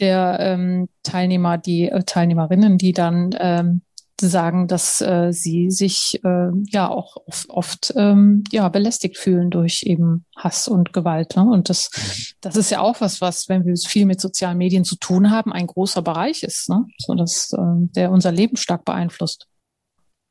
der 0.00 0.38
ähm, 0.40 0.88
Teilnehmer, 1.02 1.58
die 1.58 1.88
äh, 1.88 2.02
Teilnehmerinnen, 2.04 2.78
die 2.78 2.92
dann 2.92 3.30
ähm, 3.38 3.82
sagen, 4.20 4.68
dass 4.68 5.00
äh, 5.00 5.32
sie 5.32 5.70
sich 5.70 6.20
äh, 6.24 6.50
ja 6.68 6.88
auch 6.88 7.16
oft, 7.26 7.50
oft 7.50 7.92
ähm, 7.96 8.44
ja 8.50 8.68
belästigt 8.68 9.16
fühlen 9.16 9.50
durch 9.50 9.82
eben 9.84 10.24
Hass 10.36 10.68
und 10.68 10.92
Gewalt. 10.92 11.36
Ne? 11.36 11.44
Und 11.44 11.68
das, 11.68 11.90
mhm. 11.94 12.36
das 12.40 12.56
ist 12.56 12.70
ja 12.70 12.80
auch 12.80 13.00
was, 13.00 13.20
was, 13.20 13.48
wenn 13.48 13.64
wir 13.64 13.76
viel 13.76 14.06
mit 14.06 14.20
sozialen 14.20 14.58
Medien 14.58 14.84
zu 14.84 14.96
tun 14.96 15.30
haben, 15.30 15.52
ein 15.52 15.66
großer 15.66 16.02
Bereich 16.02 16.42
ist, 16.42 16.68
ne? 16.68 16.86
so 16.98 17.14
dass 17.14 17.52
äh, 17.52 17.86
der 17.96 18.10
unser 18.10 18.32
Leben 18.32 18.56
stark 18.56 18.84
beeinflusst. 18.84 19.48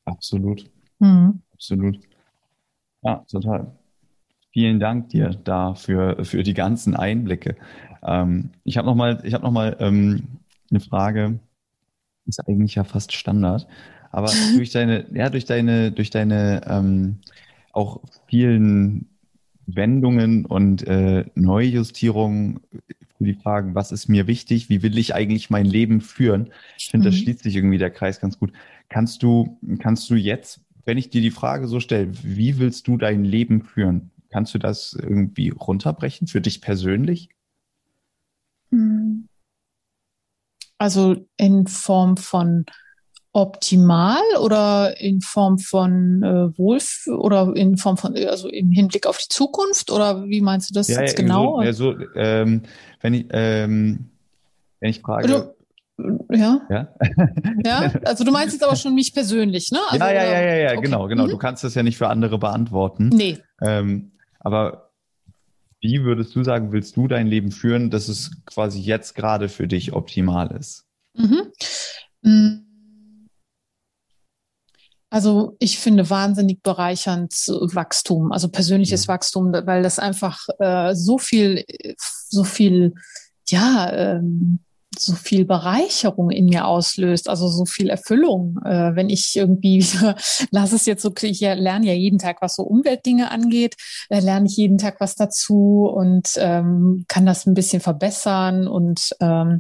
Absolut, 0.06 0.70
mhm. 1.00 1.42
absolut. 1.54 2.00
Ja, 3.04 3.26
total. 3.30 3.76
Vielen 4.54 4.80
Dank 4.80 5.10
dir 5.10 5.30
da 5.44 5.76
für, 5.76 6.24
für 6.26 6.44
die 6.44 6.54
ganzen 6.54 6.96
Einblicke. 6.96 7.56
Ähm, 8.04 8.52
ich 8.64 8.78
habe 8.78 8.88
noch 8.88 8.96
mal, 8.96 9.22
ich 9.24 9.34
habe 9.34 9.44
noch 9.44 9.52
mal 9.52 9.78
ähm, 9.80 10.24
eine 10.70 10.80
Frage 10.80 11.40
ist 12.26 12.48
eigentlich 12.48 12.76
ja 12.76 12.84
fast 12.84 13.14
Standard. 13.14 13.68
Aber 14.12 14.32
durch 14.56 14.72
deine, 14.72 15.06
ja, 15.14 15.30
durch 15.30 15.46
deine, 15.46 15.92
durch 15.92 16.10
deine 16.10 16.62
ähm, 16.68 17.18
auch 17.74 18.02
vielen 18.28 19.08
Wendungen 19.66 20.46
und 20.46 20.86
äh, 20.88 21.26
Neujustierungen 21.36 22.60
für 23.18 23.24
die 23.24 23.34
Fragen, 23.36 23.76
was 23.76 23.92
ist 23.92 24.10
mir 24.10 24.28
wichtig, 24.28 24.70
wie 24.70 24.82
will 24.82 24.98
ich 24.98 25.14
eigentlich 25.14 25.50
mein 25.50 25.66
Leben 25.66 26.02
führen? 26.02 26.52
Ich 26.78 26.90
finde, 26.90 27.10
mhm. 27.10 27.12
da 27.12 27.18
schließt 27.18 27.44
sich 27.44 27.56
irgendwie 27.56 27.78
der 27.78 27.92
Kreis 27.92 28.20
ganz 28.20 28.40
gut. 28.40 28.52
Kannst 28.90 29.24
du, 29.24 29.60
kannst 29.80 30.10
du 30.10 30.16
jetzt, 30.16 30.62
wenn 30.86 30.98
ich 30.98 31.10
dir 31.10 31.22
die 31.22 31.32
Frage 31.32 31.68
so 31.68 31.80
stelle, 31.80 32.12
wie 32.24 32.58
willst 32.58 32.88
du 32.88 32.98
dein 32.98 33.24
Leben 33.24 33.62
führen? 33.62 34.12
Kannst 34.30 34.54
du 34.54 34.58
das 34.58 34.94
irgendwie 34.94 35.50
runterbrechen 35.50 36.28
für 36.28 36.42
dich 36.42 36.62
persönlich? 36.62 37.30
Mhm. 38.72 39.28
Also 40.82 41.16
in 41.38 41.68
Form 41.68 42.18
von 42.18 42.66
optimal 43.34 44.18
oder 44.42 45.00
in 45.00 45.22
Form 45.22 45.60
von 45.60 46.24
äh, 46.24 46.58
Wohlf 46.58 47.06
oder 47.06 47.56
in 47.56 47.78
Form 47.78 47.98
von, 47.98 48.16
also 48.18 48.50
im 48.50 48.72
Hinblick 48.72 49.06
auf 49.06 49.20
die 49.20 49.30
Zukunft 49.30 49.92
oder 49.92 50.26
wie 50.26 50.42
meinst 50.42 50.72
du 50.72 50.74
das 50.74 50.88
ja, 50.88 51.02
jetzt 51.02 51.20
ja, 51.20 51.24
genau? 51.24 51.58
So, 51.58 51.62
ja, 51.62 51.74
so, 51.74 51.96
ähm, 52.16 52.64
wenn 53.00 53.14
ich, 53.14 53.26
ähm, 53.30 54.10
wenn 54.80 54.90
ich 54.90 55.02
frage. 55.02 55.56
Du, 56.00 56.36
ja. 56.36 56.62
Ja? 56.68 56.88
ja, 57.64 57.92
also 58.04 58.24
du 58.24 58.32
meinst 58.32 58.56
jetzt 58.56 58.64
aber 58.64 58.76
schon 58.76 58.96
mich 58.96 59.14
persönlich, 59.14 59.70
ne? 59.72 59.82
Also, 59.88 60.04
ja, 60.04 60.12
ja, 60.12 60.24
ja, 60.24 60.42
ja, 60.42 60.56
ja, 60.56 60.72
okay. 60.72 60.82
genau, 60.82 61.08
genau. 61.08 61.26
Mhm. 61.26 61.30
Du 61.30 61.38
kannst 61.38 61.64
das 61.64 61.76
ja 61.76 61.84
nicht 61.84 62.00
für 62.00 62.08
andere 62.08 62.40
beantworten. 62.40 63.10
Nee. 63.10 63.38
Ähm, 63.62 64.14
aber 64.40 64.91
wie 65.82 66.04
würdest 66.04 66.36
du 66.36 66.44
sagen, 66.44 66.72
willst 66.72 66.96
du 66.96 67.08
dein 67.08 67.28
Leben 67.28 67.52
führen, 67.52 67.90
dass 67.90 68.08
es 68.08 68.32
quasi 68.46 68.80
jetzt 68.80 69.16
gerade 69.16 69.50
für 69.50 69.68
dich 69.68 69.94
optimal 69.94 70.56
ist? 70.56 70.86
Mhm. 71.16 71.52
Mm. 72.22 72.68
Also 75.10 75.58
ich 75.60 75.78
finde 75.78 76.10
wahnsinnig 76.10 76.62
bereichernd 76.64 77.34
Wachstum, 77.34 78.32
also 78.32 78.48
persönliches 78.48 79.08
mhm. 79.08 79.12
Wachstum, 79.12 79.52
weil 79.52 79.84
das 79.84 80.00
einfach 80.00 80.48
äh, 80.60 80.96
so 80.96 81.18
viel, 81.18 81.66
so 81.98 82.46
viel, 82.46 82.94
ja, 83.50 83.92
ähm, 83.92 84.60
so 84.98 85.14
viel 85.14 85.46
Bereicherung 85.46 86.32
in 86.32 86.46
mir 86.46 86.68
auslöst, 86.68 87.30
also 87.30 87.48
so 87.48 87.66
viel 87.66 87.90
Erfüllung, 87.90 88.60
äh, 88.66 88.96
wenn 88.96 89.10
ich 89.10 89.36
irgendwie 89.36 89.86
lass 90.52 90.74
es 90.74 90.86
jetzt 90.86 91.02
so, 91.02 91.14
ich 91.22 91.40
lerne 91.40 91.88
ja 91.88 91.94
jeden 91.94 92.20
Tag, 92.20 92.42
was 92.42 92.56
so 92.56 92.64
Umweltdinge 92.64 93.32
angeht, 93.32 93.76
da 94.10 94.20
lerne 94.20 94.48
ich 94.48 94.58
jeden 94.58 94.78
Tag 94.78 95.00
was 95.00 95.16
dazu 95.16 95.90
und 95.94 96.30
ähm, 96.38 97.06
kann 97.08 97.26
das 97.26 97.46
ein 97.46 97.54
bisschen 97.54 97.82
verbessern 97.82 98.68
und 98.68 99.16
ähm, 99.22 99.60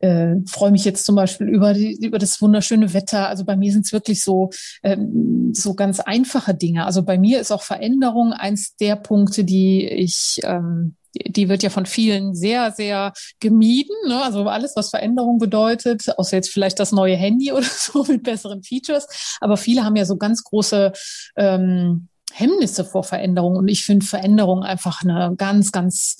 äh, 0.00 0.36
freue 0.46 0.72
mich 0.72 0.84
jetzt 0.84 1.06
zum 1.06 1.16
Beispiel 1.16 1.48
über, 1.48 1.72
die, 1.72 1.98
über 2.04 2.18
das 2.18 2.40
wunderschöne 2.42 2.92
Wetter. 2.92 3.28
Also 3.28 3.44
bei 3.44 3.56
mir 3.56 3.72
sind 3.72 3.86
es 3.86 3.92
wirklich 3.92 4.22
so, 4.22 4.50
ähm, 4.82 5.52
so 5.54 5.74
ganz 5.74 6.00
einfache 6.00 6.54
Dinge. 6.54 6.84
Also 6.84 7.02
bei 7.02 7.18
mir 7.18 7.40
ist 7.40 7.50
auch 7.50 7.62
Veränderung 7.62 8.32
eins 8.32 8.76
der 8.76 8.96
Punkte, 8.96 9.44
die 9.44 9.86
ich 9.86 10.40
ähm, 10.44 10.96
die 11.26 11.48
wird 11.48 11.62
ja 11.62 11.70
von 11.70 11.86
vielen 11.86 12.34
sehr, 12.34 12.72
sehr 12.72 13.12
gemieden. 13.40 13.94
Ne? 14.06 14.22
Also 14.22 14.44
alles, 14.48 14.74
was 14.76 14.90
Veränderung 14.90 15.38
bedeutet, 15.38 16.18
außer 16.18 16.36
jetzt 16.36 16.50
vielleicht 16.50 16.78
das 16.78 16.92
neue 16.92 17.16
Handy 17.16 17.52
oder 17.52 17.66
so 17.66 18.04
mit 18.04 18.22
besseren 18.22 18.62
Features. 18.62 19.06
Aber 19.40 19.56
viele 19.56 19.84
haben 19.84 19.96
ja 19.96 20.04
so 20.04 20.16
ganz 20.16 20.44
große 20.44 20.92
ähm, 21.36 22.08
Hemmnisse 22.32 22.84
vor 22.84 23.04
Veränderung. 23.04 23.56
Und 23.56 23.68
ich 23.68 23.84
finde 23.84 24.06
Veränderung 24.06 24.62
einfach 24.62 25.02
eine 25.02 25.34
ganz, 25.36 25.72
ganz 25.72 26.18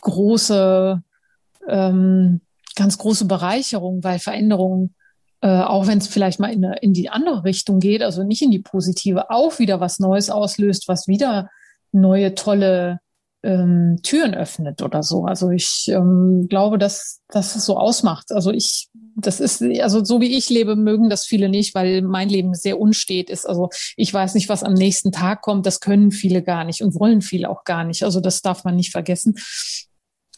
große, 0.00 1.02
ähm, 1.68 2.40
ganz 2.74 2.98
große 2.98 3.26
Bereicherung, 3.26 4.02
weil 4.02 4.18
Veränderung 4.18 4.94
äh, 5.42 5.48
auch 5.48 5.88
wenn 5.88 5.98
es 5.98 6.06
vielleicht 6.06 6.38
mal 6.38 6.52
in, 6.52 6.62
in 6.62 6.92
die 6.94 7.10
andere 7.10 7.42
Richtung 7.44 7.80
geht, 7.80 8.02
also 8.02 8.22
nicht 8.22 8.42
in 8.42 8.52
die 8.52 8.60
positive, 8.60 9.28
auch 9.30 9.58
wieder 9.58 9.80
was 9.80 9.98
Neues 9.98 10.30
auslöst, 10.30 10.86
was 10.86 11.08
wieder 11.08 11.50
neue 11.90 12.34
tolle 12.34 13.00
ähm, 13.42 13.98
Türen 14.02 14.34
öffnet 14.34 14.82
oder 14.82 15.02
so. 15.02 15.24
Also 15.24 15.50
ich 15.50 15.86
ähm, 15.88 16.46
glaube, 16.48 16.78
dass 16.78 17.20
das 17.28 17.52
so 17.54 17.76
ausmacht. 17.76 18.30
Also 18.30 18.50
ich, 18.50 18.88
das 19.16 19.40
ist, 19.40 19.62
also 19.80 20.04
so 20.04 20.20
wie 20.20 20.36
ich 20.36 20.48
lebe, 20.48 20.76
mögen 20.76 21.10
das 21.10 21.24
viele 21.24 21.48
nicht, 21.48 21.74
weil 21.74 22.02
mein 22.02 22.28
Leben 22.28 22.54
sehr 22.54 22.80
unstet 22.80 23.30
ist. 23.30 23.48
Also 23.48 23.70
ich 23.96 24.12
weiß 24.12 24.34
nicht, 24.34 24.48
was 24.48 24.62
am 24.62 24.74
nächsten 24.74 25.12
Tag 25.12 25.42
kommt. 25.42 25.66
Das 25.66 25.80
können 25.80 26.10
viele 26.10 26.42
gar 26.42 26.64
nicht 26.64 26.82
und 26.82 26.98
wollen 26.98 27.20
viele 27.20 27.50
auch 27.50 27.64
gar 27.64 27.84
nicht. 27.84 28.04
Also 28.04 28.20
das 28.20 28.42
darf 28.42 28.64
man 28.64 28.76
nicht 28.76 28.92
vergessen. 28.92 29.34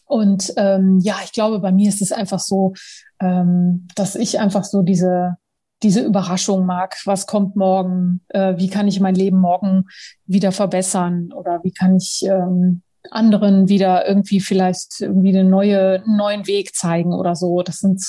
Und 0.05 0.53
ähm, 0.57 0.99
ja, 1.01 1.15
ich 1.23 1.31
glaube, 1.31 1.59
bei 1.59 1.71
mir 1.71 1.89
ist 1.89 2.01
es 2.01 2.11
einfach 2.11 2.39
so, 2.39 2.73
ähm, 3.19 3.87
dass 3.95 4.15
ich 4.15 4.39
einfach 4.39 4.63
so 4.63 4.81
diese 4.81 5.37
diese 5.83 6.01
Überraschung 6.01 6.65
mag. 6.65 6.95
Was 7.05 7.27
kommt 7.27 7.55
morgen? 7.55 8.21
Äh, 8.29 8.57
wie 8.57 8.69
kann 8.69 8.87
ich 8.87 8.99
mein 8.99 9.13
Leben 9.13 9.39
morgen 9.39 9.85
wieder 10.25 10.51
verbessern? 10.51 11.31
Oder 11.33 11.63
wie 11.63 11.71
kann 11.71 11.97
ich 11.97 12.23
ähm, 12.25 12.81
anderen 13.11 13.69
wieder 13.69 14.07
irgendwie 14.07 14.39
vielleicht 14.39 15.01
irgendwie 15.01 15.29
eine 15.29 15.47
neue, 15.47 16.03
einen 16.03 16.17
neuen 16.17 16.47
Weg 16.47 16.75
zeigen 16.75 17.13
oder 17.13 17.35
so. 17.35 17.61
Das 17.61 17.79
sind, 17.79 18.03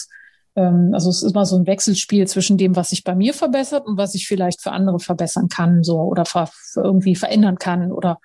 ähm, 0.54 0.90
also 0.92 1.10
es 1.10 1.22
ist 1.22 1.32
immer 1.32 1.46
so 1.46 1.56
ein 1.56 1.66
Wechselspiel 1.66 2.26
zwischen 2.26 2.58
dem, 2.58 2.76
was 2.76 2.90
sich 2.90 3.04
bei 3.04 3.14
mir 3.14 3.34
verbessert 3.34 3.86
und 3.86 3.96
was 3.96 4.14
ich 4.14 4.26
vielleicht 4.26 4.62
für 4.62 4.72
andere 4.72 4.98
verbessern 4.98 5.48
kann, 5.48 5.82
so 5.82 6.00
oder 6.00 6.24
ver 6.24 6.50
irgendwie 6.76 7.16
verändern 7.16 7.58
kann 7.58 7.92
oder 7.92 8.18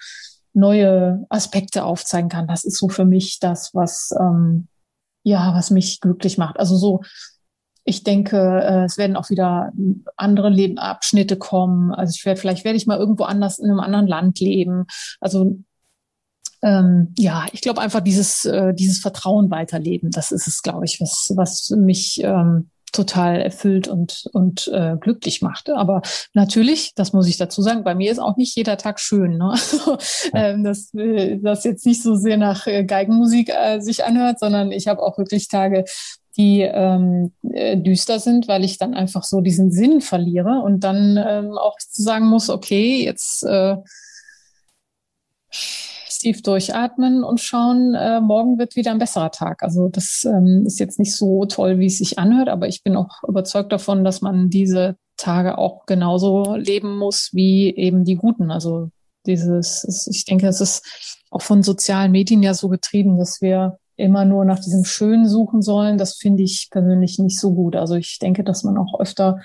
neue 0.53 1.25
Aspekte 1.29 1.83
aufzeigen 1.83 2.29
kann. 2.29 2.47
Das 2.47 2.63
ist 2.63 2.77
so 2.77 2.89
für 2.89 3.05
mich 3.05 3.39
das, 3.39 3.71
was 3.73 4.13
ähm, 4.19 4.67
ja, 5.23 5.53
was 5.53 5.69
mich 5.71 6.01
glücklich 6.01 6.37
macht. 6.37 6.59
Also 6.59 6.75
so, 6.75 7.01
ich 7.83 8.03
denke, 8.03 8.37
äh, 8.37 8.83
es 8.85 8.97
werden 8.97 9.15
auch 9.15 9.29
wieder 9.29 9.71
andere 10.15 10.49
Lebenabschnitte 10.49 11.37
kommen. 11.37 11.91
Also 11.93 12.13
ich 12.15 12.25
werde, 12.25 12.39
vielleicht 12.39 12.63
werde 12.63 12.77
ich 12.77 12.87
mal 12.87 12.97
irgendwo 12.97 13.23
anders 13.23 13.59
in 13.59 13.69
einem 13.69 13.79
anderen 13.79 14.07
Land 14.07 14.39
leben. 14.39 14.85
Also 15.19 15.57
ähm, 16.61 17.13
ja, 17.17 17.45
ich 17.51 17.61
glaube 17.61 17.81
einfach 17.81 18.01
dieses, 18.01 18.45
äh, 18.45 18.73
dieses 18.73 18.99
Vertrauen 18.99 19.49
weiterleben, 19.49 20.11
das 20.11 20.31
ist 20.31 20.47
es, 20.47 20.61
glaube 20.61 20.85
ich, 20.85 21.01
was, 21.01 21.31
was 21.35 21.69
mich 21.71 22.21
ähm, 22.23 22.69
total 22.91 23.39
erfüllt 23.39 23.87
und, 23.87 24.25
und 24.33 24.67
äh, 24.67 24.97
glücklich 24.99 25.41
machte. 25.41 25.77
Aber 25.77 26.01
natürlich, 26.33 26.93
das 26.95 27.13
muss 27.13 27.27
ich 27.27 27.37
dazu 27.37 27.61
sagen, 27.61 27.83
bei 27.83 27.95
mir 27.95 28.11
ist 28.11 28.19
auch 28.19 28.37
nicht 28.37 28.55
jeder 28.55 28.77
Tag 28.77 28.99
schön. 28.99 29.37
Ne? 29.37 29.53
Also, 29.71 29.97
ähm, 30.33 30.63
das, 30.63 30.93
äh, 30.93 31.39
das 31.39 31.63
jetzt 31.63 31.85
nicht 31.85 32.03
so 32.03 32.15
sehr 32.15 32.37
nach 32.37 32.67
äh, 32.67 32.83
Geigenmusik 32.83 33.49
äh, 33.49 33.79
sich 33.79 34.03
anhört, 34.03 34.39
sondern 34.39 34.71
ich 34.71 34.87
habe 34.87 35.01
auch 35.01 35.17
wirklich 35.17 35.47
Tage, 35.47 35.85
die 36.37 36.61
ähm, 36.61 37.33
äh, 37.51 37.77
düster 37.77 38.19
sind, 38.19 38.47
weil 38.47 38.63
ich 38.63 38.77
dann 38.77 38.93
einfach 38.93 39.23
so 39.23 39.41
diesen 39.41 39.71
Sinn 39.71 40.01
verliere 40.01 40.61
und 40.63 40.81
dann 40.83 41.17
ähm, 41.17 41.57
auch 41.57 41.77
sagen 41.79 42.27
muss, 42.27 42.49
okay, 42.49 43.03
jetzt 43.03 43.43
äh, 43.43 43.77
tief 46.21 46.41
durchatmen 46.41 47.23
und 47.23 47.39
schauen, 47.39 47.95
äh, 47.95 48.21
morgen 48.21 48.57
wird 48.57 48.75
wieder 48.75 48.91
ein 48.91 48.99
besserer 48.99 49.31
Tag. 49.31 49.63
Also 49.63 49.89
das 49.89 50.23
ähm, 50.25 50.63
ist 50.65 50.79
jetzt 50.79 50.99
nicht 50.99 51.15
so 51.15 51.45
toll, 51.45 51.79
wie 51.79 51.87
es 51.87 51.97
sich 51.97 52.19
anhört, 52.19 52.49
aber 52.49 52.67
ich 52.67 52.83
bin 52.83 52.95
auch 52.95 53.23
überzeugt 53.27 53.71
davon, 53.71 54.03
dass 54.03 54.21
man 54.21 54.49
diese 54.49 54.95
Tage 55.17 55.57
auch 55.57 55.85
genauso 55.85 56.55
leben 56.55 56.97
muss 56.97 57.29
wie 57.33 57.75
eben 57.75 58.05
die 58.05 58.15
guten. 58.15 58.51
Also 58.51 58.89
dieses, 59.25 60.07
ich 60.09 60.25
denke, 60.25 60.47
es 60.47 60.61
ist 60.61 61.21
auch 61.29 61.41
von 61.41 61.63
sozialen 61.63 62.11
Medien 62.11 62.43
ja 62.43 62.53
so 62.53 62.69
getrieben, 62.69 63.17
dass 63.17 63.41
wir 63.41 63.77
immer 63.97 64.25
nur 64.25 64.45
nach 64.45 64.59
diesem 64.59 64.85
Schönen 64.85 65.27
suchen 65.27 65.61
sollen. 65.61 65.97
Das 65.97 66.15
finde 66.15 66.43
ich 66.43 66.69
persönlich 66.71 67.19
nicht 67.19 67.39
so 67.39 67.53
gut. 67.53 67.75
Also 67.75 67.95
ich 67.95 68.19
denke, 68.19 68.43
dass 68.43 68.63
man 68.63 68.77
auch 68.77 68.99
öfter 68.99 69.39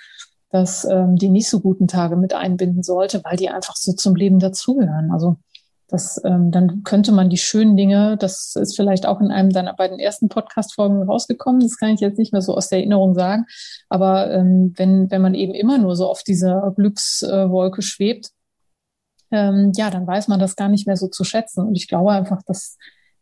dass 0.50 0.84
ähm, 0.84 1.16
die 1.16 1.28
nicht 1.28 1.48
so 1.48 1.60
guten 1.60 1.88
Tage 1.88 2.16
mit 2.16 2.32
einbinden 2.32 2.82
sollte, 2.82 3.20
weil 3.24 3.36
die 3.36 3.50
einfach 3.50 3.76
so 3.76 3.92
zum 3.92 4.14
Leben 4.14 4.38
dazugehören. 4.38 5.10
Also 5.10 5.36
das, 5.88 6.20
ähm, 6.24 6.50
dann 6.50 6.82
könnte 6.82 7.12
man 7.12 7.30
die 7.30 7.36
schönen 7.36 7.76
Dinge, 7.76 8.16
das 8.16 8.56
ist 8.56 8.76
vielleicht 8.76 9.06
auch 9.06 9.20
in 9.20 9.30
einem 9.30 9.50
deiner 9.50 9.74
beiden 9.74 9.98
ersten 9.98 10.28
Podcast-Folgen 10.28 11.02
rausgekommen, 11.02 11.60
das 11.60 11.76
kann 11.78 11.90
ich 11.90 12.00
jetzt 12.00 12.18
nicht 12.18 12.32
mehr 12.32 12.42
so 12.42 12.54
aus 12.56 12.68
der 12.68 12.78
Erinnerung 12.78 13.14
sagen, 13.14 13.46
aber 13.88 14.30
ähm, 14.32 14.72
wenn, 14.76 15.10
wenn 15.10 15.22
man 15.22 15.34
eben 15.34 15.54
immer 15.54 15.78
nur 15.78 15.94
so 15.94 16.08
auf 16.08 16.22
dieser 16.22 16.72
Glückswolke 16.76 17.82
schwebt, 17.82 18.30
ähm, 19.30 19.72
ja, 19.76 19.90
dann 19.90 20.06
weiß 20.06 20.28
man 20.28 20.40
das 20.40 20.56
gar 20.56 20.68
nicht 20.68 20.86
mehr 20.86 20.96
so 20.96 21.08
zu 21.08 21.24
schätzen. 21.24 21.66
Und 21.66 21.74
ich 21.74 21.88
glaube 21.88 22.12
einfach, 22.12 22.42
dass 22.46 22.76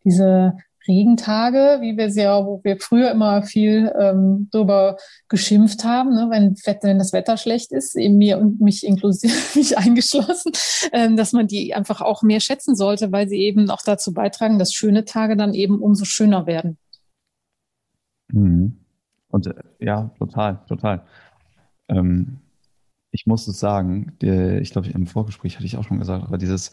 diese 0.05 0.55
Regentage, 0.87 1.79
wie 1.81 1.97
wir 1.97 2.11
sie 2.11 2.23
ja, 2.23 2.45
wo 2.45 2.61
wir 2.63 2.79
früher 2.79 3.11
immer 3.11 3.43
viel 3.43 3.93
ähm, 3.99 4.49
drüber 4.51 4.97
geschimpft 5.29 5.85
haben, 5.85 6.11
ne, 6.15 6.29
wenn, 6.31 6.55
wenn 6.83 6.99
das 6.99 7.13
Wetter 7.13 7.37
schlecht 7.37 7.73
ist, 7.73 7.97
eben 7.97 8.19
mir 8.19 8.39
und 8.39 8.61
mich 8.61 8.87
inklusive 8.87 9.35
mich 9.59 9.79
eingeschlossen, 9.79 10.53
ähm, 10.93 11.17
dass 11.17 11.33
man 11.33 11.47
die 11.47 11.75
einfach 11.75 12.01
auch 12.01 12.23
mehr 12.23 12.41
schätzen 12.41 12.77
sollte, 12.77 13.13
weil 13.13 13.29
sie 13.29 13.39
eben 13.39 13.71
auch 13.71 13.83
dazu 13.83 14.13
beitragen, 14.13 14.59
dass 14.59 14.73
schöne 14.73 15.05
Tage 15.05 15.37
dann 15.37 15.55
eben 15.55 15.81
umso 15.81 16.05
schöner 16.05 16.47
werden. 16.47 16.79
Mhm. 18.33 18.79
Und 19.29 19.47
äh, 19.47 19.55
ja, 19.81 20.11
total, 20.19 20.61
total. 20.69 21.05
Ähm, 21.89 22.39
ich 23.11 23.27
muss 23.27 23.47
es 23.47 23.61
sagen, 23.61 24.17
der, 24.21 24.61
ich 24.61 24.73
glaube, 24.73 24.89
im 24.89 25.07
Vorgespräch 25.07 25.57
hatte 25.57 25.67
ich 25.67 25.77
auch 25.77 25.85
schon 25.85 26.01
gesagt, 26.01 26.25
aber 26.25 26.37
dieses 26.37 26.73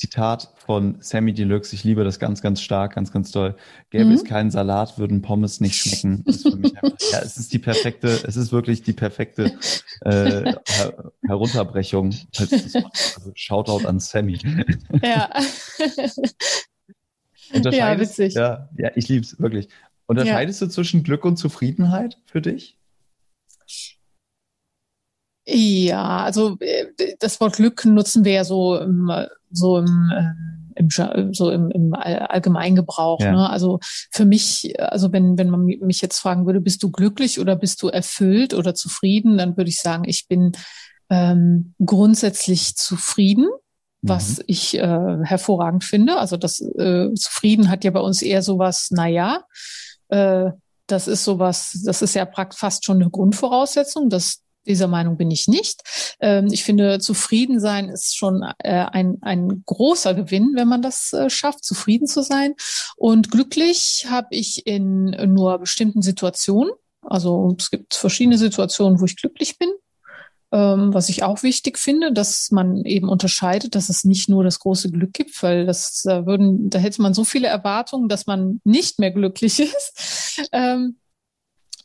Zitat 0.00 0.48
von 0.56 0.96
Sammy 1.00 1.34
Deluxe, 1.34 1.74
ich 1.74 1.84
liebe 1.84 2.04
das 2.04 2.18
ganz, 2.18 2.40
ganz 2.40 2.62
stark, 2.62 2.94
ganz, 2.94 3.12
ganz 3.12 3.32
toll. 3.32 3.54
Gäbe 3.90 4.06
mhm. 4.06 4.12
es 4.12 4.24
keinen 4.24 4.50
Salat, 4.50 4.96
würden 4.96 5.20
Pommes 5.20 5.60
nicht 5.60 5.76
schmecken. 5.76 6.24
Einfach, 6.26 7.12
ja, 7.12 7.18
es 7.18 7.36
ist 7.36 7.52
die 7.52 7.58
perfekte, 7.58 8.08
es 8.26 8.34
ist 8.34 8.50
wirklich 8.50 8.82
die 8.82 8.94
perfekte 8.94 9.52
äh, 10.00 10.54
Her 10.66 11.12
Herunterbrechung. 11.26 12.14
Also 12.38 13.32
Shoutout 13.34 13.86
an 13.86 14.00
Sammy. 14.00 14.38
Ja. 15.02 15.28
ja, 17.70 18.00
witzig. 18.00 18.32
Ja, 18.32 18.70
ja 18.78 18.92
ich 18.94 19.06
liebe 19.08 19.26
es 19.26 19.38
wirklich. 19.38 19.68
Unterscheidest 20.06 20.62
ja. 20.62 20.66
du 20.66 20.72
zwischen 20.72 21.02
Glück 21.02 21.26
und 21.26 21.36
Zufriedenheit 21.36 22.16
für 22.24 22.40
dich? 22.40 22.78
Ja, 25.46 26.24
also 26.24 26.56
äh, 26.60 26.86
das 27.18 27.38
Wort 27.38 27.56
Glück 27.56 27.84
nutzen 27.84 28.24
wir 28.24 28.32
ja 28.32 28.44
so 28.44 28.78
im, 28.78 29.10
so 29.50 29.78
im, 29.78 30.12
ähm, 30.16 30.72
im 30.76 31.32
so 31.32 31.50
im, 31.50 31.70
im 31.70 31.94
Allgemeingebrauch. 31.94 33.20
Ja. 33.20 33.32
Ne? 33.32 33.50
Also 33.50 33.80
für 34.10 34.24
mich, 34.24 34.74
also 34.80 35.12
wenn, 35.12 35.36
wenn 35.38 35.50
man 35.50 35.64
mich 35.64 36.00
jetzt 36.00 36.18
fragen 36.18 36.46
würde, 36.46 36.60
bist 36.60 36.82
du 36.82 36.90
glücklich 36.90 37.40
oder 37.40 37.56
bist 37.56 37.82
du 37.82 37.88
erfüllt 37.88 38.54
oder 38.54 38.74
zufrieden, 38.74 39.38
dann 39.38 39.56
würde 39.56 39.70
ich 39.70 39.80
sagen, 39.80 40.04
ich 40.06 40.28
bin 40.28 40.52
ähm, 41.10 41.74
grundsätzlich 41.84 42.76
zufrieden, 42.76 43.48
was 44.02 44.38
mhm. 44.38 44.44
ich 44.46 44.78
äh, 44.78 45.18
hervorragend 45.22 45.84
finde. 45.84 46.18
Also 46.18 46.36
das 46.36 46.60
äh, 46.60 47.12
Zufrieden 47.14 47.68
hat 47.68 47.84
ja 47.84 47.90
bei 47.90 48.00
uns 48.00 48.22
eher 48.22 48.42
sowas, 48.42 48.90
naja, 48.90 49.44
äh, 50.08 50.50
das 50.86 51.08
ist 51.08 51.24
sowas, 51.24 51.80
das 51.84 52.02
ist 52.02 52.14
ja 52.14 52.28
fast 52.52 52.84
schon 52.84 53.00
eine 53.00 53.10
Grundvoraussetzung, 53.10 54.08
dass 54.08 54.42
dieser 54.70 54.88
Meinung 54.88 55.16
bin 55.16 55.30
ich 55.30 55.48
nicht. 55.48 55.82
Ähm, 56.20 56.48
ich 56.50 56.64
finde, 56.64 56.98
zufrieden 56.98 57.60
sein 57.60 57.88
ist 57.88 58.16
schon 58.16 58.42
äh, 58.58 58.86
ein, 58.90 59.18
ein 59.20 59.62
großer 59.66 60.14
Gewinn, 60.14 60.52
wenn 60.54 60.68
man 60.68 60.82
das 60.82 61.12
äh, 61.12 61.28
schafft, 61.28 61.64
zufrieden 61.64 62.06
zu 62.06 62.22
sein. 62.22 62.54
Und 62.96 63.30
glücklich 63.30 64.06
habe 64.08 64.28
ich 64.30 64.66
in 64.66 65.10
nur 65.32 65.58
bestimmten 65.58 66.02
Situationen. 66.02 66.72
Also 67.02 67.54
es 67.58 67.70
gibt 67.70 67.94
verschiedene 67.94 68.38
Situationen, 68.38 69.00
wo 69.00 69.04
ich 69.04 69.16
glücklich 69.16 69.58
bin. 69.58 69.70
Ähm, 70.52 70.92
was 70.92 71.08
ich 71.08 71.22
auch 71.22 71.44
wichtig 71.44 71.78
finde, 71.78 72.12
dass 72.12 72.50
man 72.50 72.84
eben 72.84 73.08
unterscheidet, 73.08 73.76
dass 73.76 73.88
es 73.88 74.02
nicht 74.02 74.28
nur 74.28 74.42
das 74.42 74.58
große 74.58 74.90
Glück 74.90 75.12
gibt, 75.12 75.40
weil 75.44 75.64
das 75.64 76.02
da 76.02 76.26
würden, 76.26 76.70
da 76.70 76.80
hätte 76.80 77.02
man 77.02 77.14
so 77.14 77.22
viele 77.22 77.46
Erwartungen, 77.46 78.08
dass 78.08 78.26
man 78.26 78.60
nicht 78.64 78.98
mehr 78.98 79.12
glücklich 79.12 79.60
ist. 79.60 80.48
Ähm, 80.50 80.96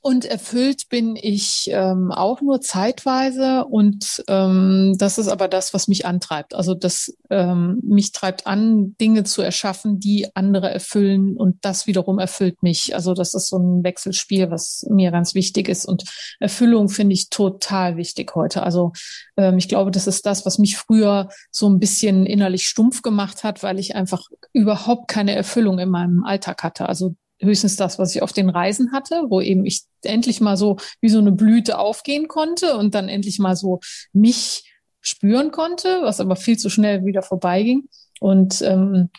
und 0.05 0.23
erfüllt 0.23 0.87
bin 0.89 1.15
ich 1.15 1.67
ähm, 1.71 2.11
auch 2.11 2.39
nur 2.39 2.61
zeitweise. 2.61 3.65
Und 3.65 4.23
ähm, 4.27 4.93
das 4.99 5.17
ist 5.17 5.27
aber 5.27 5.47
das, 5.47 5.73
was 5.73 5.87
mich 5.87 6.05
antreibt. 6.05 6.53
Also 6.53 6.75
das 6.75 7.17
ähm, 7.31 7.79
mich 7.81 8.11
treibt 8.11 8.45
an, 8.45 8.95
Dinge 9.01 9.23
zu 9.23 9.41
erschaffen, 9.41 9.99
die 9.99 10.27
andere 10.35 10.69
erfüllen. 10.69 11.35
Und 11.35 11.57
das 11.65 11.87
wiederum 11.87 12.19
erfüllt 12.19 12.61
mich. 12.61 12.93
Also 12.93 13.15
das 13.15 13.33
ist 13.33 13.49
so 13.49 13.57
ein 13.57 13.83
Wechselspiel, 13.83 14.51
was 14.51 14.85
mir 14.91 15.09
ganz 15.09 15.33
wichtig 15.33 15.67
ist. 15.67 15.85
Und 15.85 16.03
Erfüllung 16.39 16.87
finde 16.89 17.13
ich 17.13 17.31
total 17.31 17.97
wichtig 17.97 18.35
heute. 18.35 18.61
Also 18.61 18.91
ähm, 19.37 19.57
ich 19.57 19.67
glaube, 19.67 19.89
das 19.89 20.05
ist 20.05 20.27
das, 20.27 20.45
was 20.45 20.59
mich 20.59 20.77
früher 20.77 21.29
so 21.49 21.67
ein 21.67 21.79
bisschen 21.79 22.27
innerlich 22.27 22.67
stumpf 22.67 23.01
gemacht 23.01 23.43
hat, 23.43 23.63
weil 23.63 23.79
ich 23.79 23.95
einfach 23.95 24.21
überhaupt 24.53 25.07
keine 25.07 25.33
Erfüllung 25.33 25.79
in 25.79 25.89
meinem 25.89 26.23
Alltag 26.23 26.61
hatte. 26.61 26.87
Also 26.87 27.15
höchstens 27.41 27.75
das, 27.75 27.99
was 27.99 28.15
ich 28.15 28.21
auf 28.21 28.33
den 28.33 28.49
Reisen 28.49 28.91
hatte, 28.91 29.25
wo 29.29 29.41
eben 29.41 29.65
ich 29.65 29.83
endlich 30.03 30.41
mal 30.41 30.57
so 30.57 30.77
wie 31.01 31.09
so 31.09 31.19
eine 31.19 31.31
Blüte 31.31 31.77
aufgehen 31.77 32.27
konnte 32.27 32.77
und 32.77 32.95
dann 32.95 33.09
endlich 33.09 33.39
mal 33.39 33.55
so 33.55 33.79
mich 34.13 34.71
spüren 35.01 35.51
konnte, 35.51 35.99
was 36.01 36.19
aber 36.19 36.35
viel 36.35 36.57
zu 36.57 36.69
schnell 36.69 37.05
wieder 37.05 37.21
vorbeiging. 37.21 37.87
Und 38.19 38.61
ähm, 38.61 39.09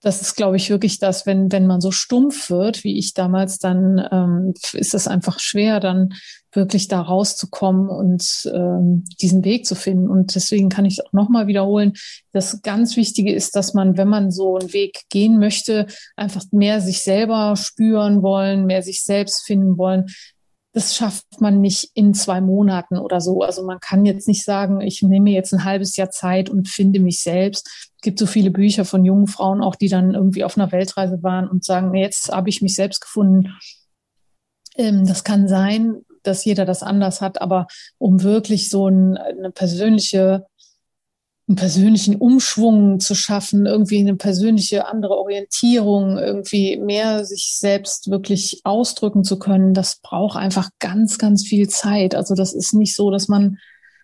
das 0.00 0.20
ist, 0.20 0.36
glaube 0.36 0.56
ich, 0.56 0.70
wirklich 0.70 0.98
das, 0.98 1.26
wenn, 1.26 1.50
wenn 1.50 1.66
man 1.66 1.80
so 1.80 1.90
stumpf 1.90 2.50
wird, 2.50 2.84
wie 2.84 2.98
ich 2.98 3.14
damals, 3.14 3.58
dann 3.58 4.06
ähm, 4.10 4.54
ist 4.72 4.94
es 4.94 5.08
einfach 5.08 5.40
schwer, 5.40 5.80
dann 5.80 6.10
wirklich 6.52 6.88
da 6.88 7.00
rauszukommen 7.00 7.88
und 7.88 8.50
ähm, 8.52 9.04
diesen 9.20 9.44
Weg 9.44 9.66
zu 9.66 9.74
finden. 9.74 10.08
Und 10.08 10.34
deswegen 10.34 10.68
kann 10.68 10.84
ich 10.84 11.04
auch 11.04 11.12
nochmal 11.12 11.46
wiederholen, 11.46 11.92
das 12.32 12.62
ganz 12.62 12.96
Wichtige 12.96 13.32
ist, 13.32 13.54
dass 13.54 13.74
man, 13.74 13.96
wenn 13.96 14.08
man 14.08 14.30
so 14.30 14.56
einen 14.56 14.72
Weg 14.72 15.02
gehen 15.10 15.38
möchte, 15.38 15.86
einfach 16.16 16.44
mehr 16.50 16.80
sich 16.80 17.02
selber 17.02 17.54
spüren 17.56 18.22
wollen, 18.22 18.66
mehr 18.66 18.82
sich 18.82 19.04
selbst 19.04 19.44
finden 19.44 19.76
wollen, 19.78 20.06
das 20.72 20.94
schafft 20.94 21.40
man 21.40 21.60
nicht 21.60 21.90
in 21.94 22.14
zwei 22.14 22.40
Monaten 22.40 22.98
oder 22.98 23.20
so. 23.20 23.40
Also 23.40 23.64
man 23.64 23.80
kann 23.80 24.04
jetzt 24.04 24.28
nicht 24.28 24.44
sagen, 24.44 24.80
ich 24.80 25.02
nehme 25.02 25.30
jetzt 25.30 25.52
ein 25.52 25.64
halbes 25.64 25.96
Jahr 25.96 26.10
Zeit 26.10 26.50
und 26.50 26.68
finde 26.68 27.00
mich 27.00 27.22
selbst. 27.22 27.87
Es 27.98 28.02
gibt 28.02 28.20
so 28.20 28.26
viele 28.26 28.52
Bücher 28.52 28.84
von 28.84 29.04
jungen 29.04 29.26
Frauen 29.26 29.60
auch, 29.60 29.74
die 29.74 29.88
dann 29.88 30.14
irgendwie 30.14 30.44
auf 30.44 30.56
einer 30.56 30.70
Weltreise 30.70 31.22
waren 31.22 31.48
und 31.48 31.64
sagen, 31.64 31.94
jetzt 31.94 32.30
habe 32.30 32.48
ich 32.48 32.62
mich 32.62 32.76
selbst 32.76 33.00
gefunden. 33.00 33.52
Ähm, 34.76 35.04
das 35.04 35.24
kann 35.24 35.48
sein, 35.48 36.02
dass 36.22 36.44
jeder 36.44 36.64
das 36.64 36.84
anders 36.84 37.20
hat, 37.20 37.40
aber 37.42 37.66
um 37.98 38.22
wirklich 38.22 38.70
so 38.70 38.88
ein, 38.88 39.16
eine 39.16 39.50
persönliche 39.50 40.46
einen 41.48 41.56
persönlichen 41.56 42.16
Umschwung 42.16 43.00
zu 43.00 43.14
schaffen, 43.14 43.64
irgendwie 43.64 43.98
eine 44.00 44.16
persönliche 44.16 44.86
andere 44.86 45.16
Orientierung, 45.16 46.18
irgendwie 46.18 46.76
mehr 46.76 47.24
sich 47.24 47.56
selbst 47.58 48.10
wirklich 48.10 48.60
ausdrücken 48.64 49.24
zu 49.24 49.38
können, 49.38 49.72
das 49.72 50.00
braucht 50.02 50.36
einfach 50.36 50.68
ganz, 50.78 51.16
ganz 51.16 51.46
viel 51.46 51.66
Zeit. 51.68 52.14
Also 52.14 52.34
das 52.34 52.52
ist 52.52 52.74
nicht 52.74 52.94
so, 52.94 53.10
dass 53.10 53.28
man, 53.28 53.56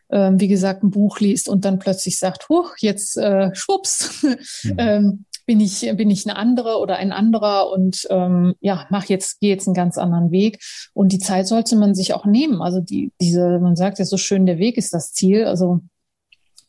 äh, 0.09 0.32
wie 0.35 0.48
gesagt, 0.48 0.82
ein 0.82 0.90
Buch 0.90 1.20
liest 1.20 1.48
und 1.48 1.64
dann 1.64 1.78
plötzlich 1.78 2.18
sagt, 2.18 2.48
huch, 2.48 2.74
jetzt 2.78 3.16
äh, 3.16 3.55
schwupps, 3.55 4.22
mhm. 4.22 4.74
ähm, 4.78 5.24
bin 5.47 5.60
ich 5.60 5.81
bin 5.97 6.10
ich 6.10 6.26
eine 6.26 6.39
andere 6.39 6.78
oder 6.78 6.97
ein 6.97 7.12
anderer 7.12 7.70
und 7.70 8.06
ähm, 8.09 8.55
ja 8.60 8.86
mach 8.89 9.05
jetzt 9.05 9.40
gehe 9.40 9.51
jetzt 9.51 9.68
einen 9.68 9.74
ganz 9.74 9.98
anderen 9.98 10.31
Weg 10.31 10.59
und 10.94 11.12
die 11.12 11.18
Zeit 11.18 11.47
sollte 11.47 11.76
man 11.76 11.94
sich 11.94 12.14
auch 12.14 12.24
nehmen 12.24 12.62
also 12.62 12.81
die 12.81 13.12
diese 13.20 13.59
man 13.59 13.76
sagt 13.76 13.98
ja 13.98 14.06
so 14.06 14.16
schön 14.16 14.47
der 14.47 14.56
Weg 14.56 14.78
ist 14.78 14.94
das 14.94 15.12
Ziel 15.12 15.44
also 15.44 15.82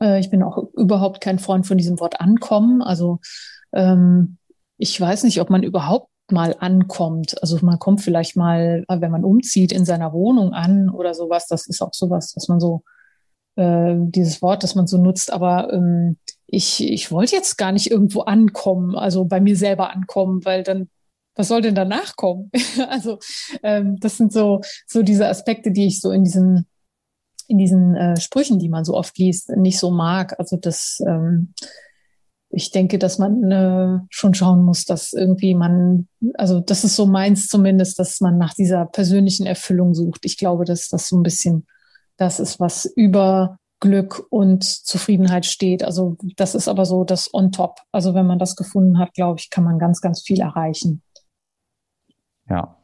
äh, 0.02 0.20
ich 0.20 0.30
bin 0.30 0.44
auch 0.44 0.57
überhaupt 0.74 1.22
kein 1.22 1.40
Freund 1.40 1.66
von 1.66 1.78
diesem 1.78 1.99
Wort 1.99 2.22
ankommen. 2.22 2.82
Also 2.82 3.20
ähm, 3.74 4.38
ich 4.78 4.99
weiß 4.99 5.24
nicht, 5.24 5.41
ob 5.41 5.49
man 5.49 5.64
überhaupt 5.64 6.10
mal 6.32 6.56
ankommt. 6.60 7.41
Also 7.41 7.60
man 7.62 7.80
kommt 7.80 8.02
vielleicht 8.02 8.36
mal, 8.36 8.84
wenn 8.88 9.12
man 9.12 9.24
umzieht, 9.24 9.72
in 9.72 9.86
seiner 9.86 10.12
Wohnung 10.12 10.53
an 10.53 10.90
oder 10.90 11.14
sowas. 11.14 11.48
Das 11.48 11.68
ist 11.68 11.82
auch 11.82 11.94
sowas, 11.94 12.34
dass 12.34 12.48
man 12.48 12.60
so 12.60 12.82
äh, 13.56 13.95
dieses 13.98 14.41
Wort, 14.41 14.64
das 14.64 14.76
man 14.76 14.88
so 14.88 14.98
nutzt. 14.98 15.32
Aber 15.32 15.72
ähm, 15.73 16.18
ich, 16.48 16.84
ich 16.84 17.11
wollte 17.11 17.36
jetzt 17.36 17.57
gar 17.57 17.72
nicht 17.72 17.90
irgendwo 17.91 18.22
ankommen, 18.22 18.95
also 18.95 19.26
bei 19.26 19.40
mir 19.40 19.56
selber 19.56 19.91
ankommen, 19.91 20.45
weil 20.45 20.64
dann 20.64 20.90
was 21.38 21.49
soll 21.49 21.61
denn 21.61 21.76
danach 21.76 22.15
kommen? 22.15 22.49
also 22.90 23.19
ähm, 23.61 23.98
das 23.99 24.18
sind 24.18 24.32
so 24.32 24.61
so 24.88 25.03
diese 25.03 25.27
Aspekte, 25.27 25.72
die 25.72 25.88
ich 25.88 25.99
so 25.99 26.11
in 26.11 26.23
diesen 26.23 26.65
in 27.48 27.57
diesen 27.57 27.95
äh, 27.95 28.19
Sprüchen, 28.19 28.57
die 28.57 28.69
man 28.69 28.86
so 28.86 28.95
oft 28.95 29.18
liest, 29.18 29.49
nicht 29.49 29.77
so 29.77 29.91
mag. 29.91 30.40
Also 30.40 30.57
das 30.57 30.99
ähm, 31.06 31.53
ich 32.56 32.72
denke, 32.72 32.98
dass 32.98 33.19
man 33.19 33.52
äh, 33.52 33.99
schon 34.10 34.34
schauen 34.34 34.64
muss, 34.64 34.86
dass 34.86 35.11
irgendwie 35.11 35.56
man, 35.56 36.07
also 36.36 36.61
das 36.61 36.86
ist 36.86 36.95
so 36.95 37.06
meins 37.06 37.48
zumindest, 37.48 37.99
dass 37.99 38.22
man 38.22 38.38
nach 38.38 38.53
dieser 38.53 38.86
persönlichen 38.86 39.45
Erfüllung 39.45 39.94
sucht. 39.94 40.23
Ich 40.23 40.38
glaube, 40.38 40.64
dass 40.64 40.88
das 40.88 41.10
so 41.10 41.18
ein 41.18 41.23
bisschen 41.23 41.68
das 42.18 42.40
ist, 42.40 42.60
was 42.60 42.86
über 42.86 43.58
Glück 43.80 44.26
und 44.30 44.64
Zufriedenheit 44.64 45.46
steht. 45.46 45.84
Also 45.84 46.18
das 46.38 46.56
ist 46.56 46.68
aber 46.68 46.86
so 46.86 47.04
das 47.04 47.34
on 47.34 47.52
top. 47.52 47.80
Also 47.92 48.16
wenn 48.16 48.26
man 48.26 48.40
das 48.40 48.56
gefunden 48.56 48.98
hat, 49.00 49.14
glaube 49.14 49.40
ich, 49.40 49.50
kann 49.50 49.64
man 49.64 49.80
ganz, 49.80 50.02
ganz 50.02 50.22
viel 50.22 50.40
erreichen. 50.40 51.02
Ja. 52.50 52.78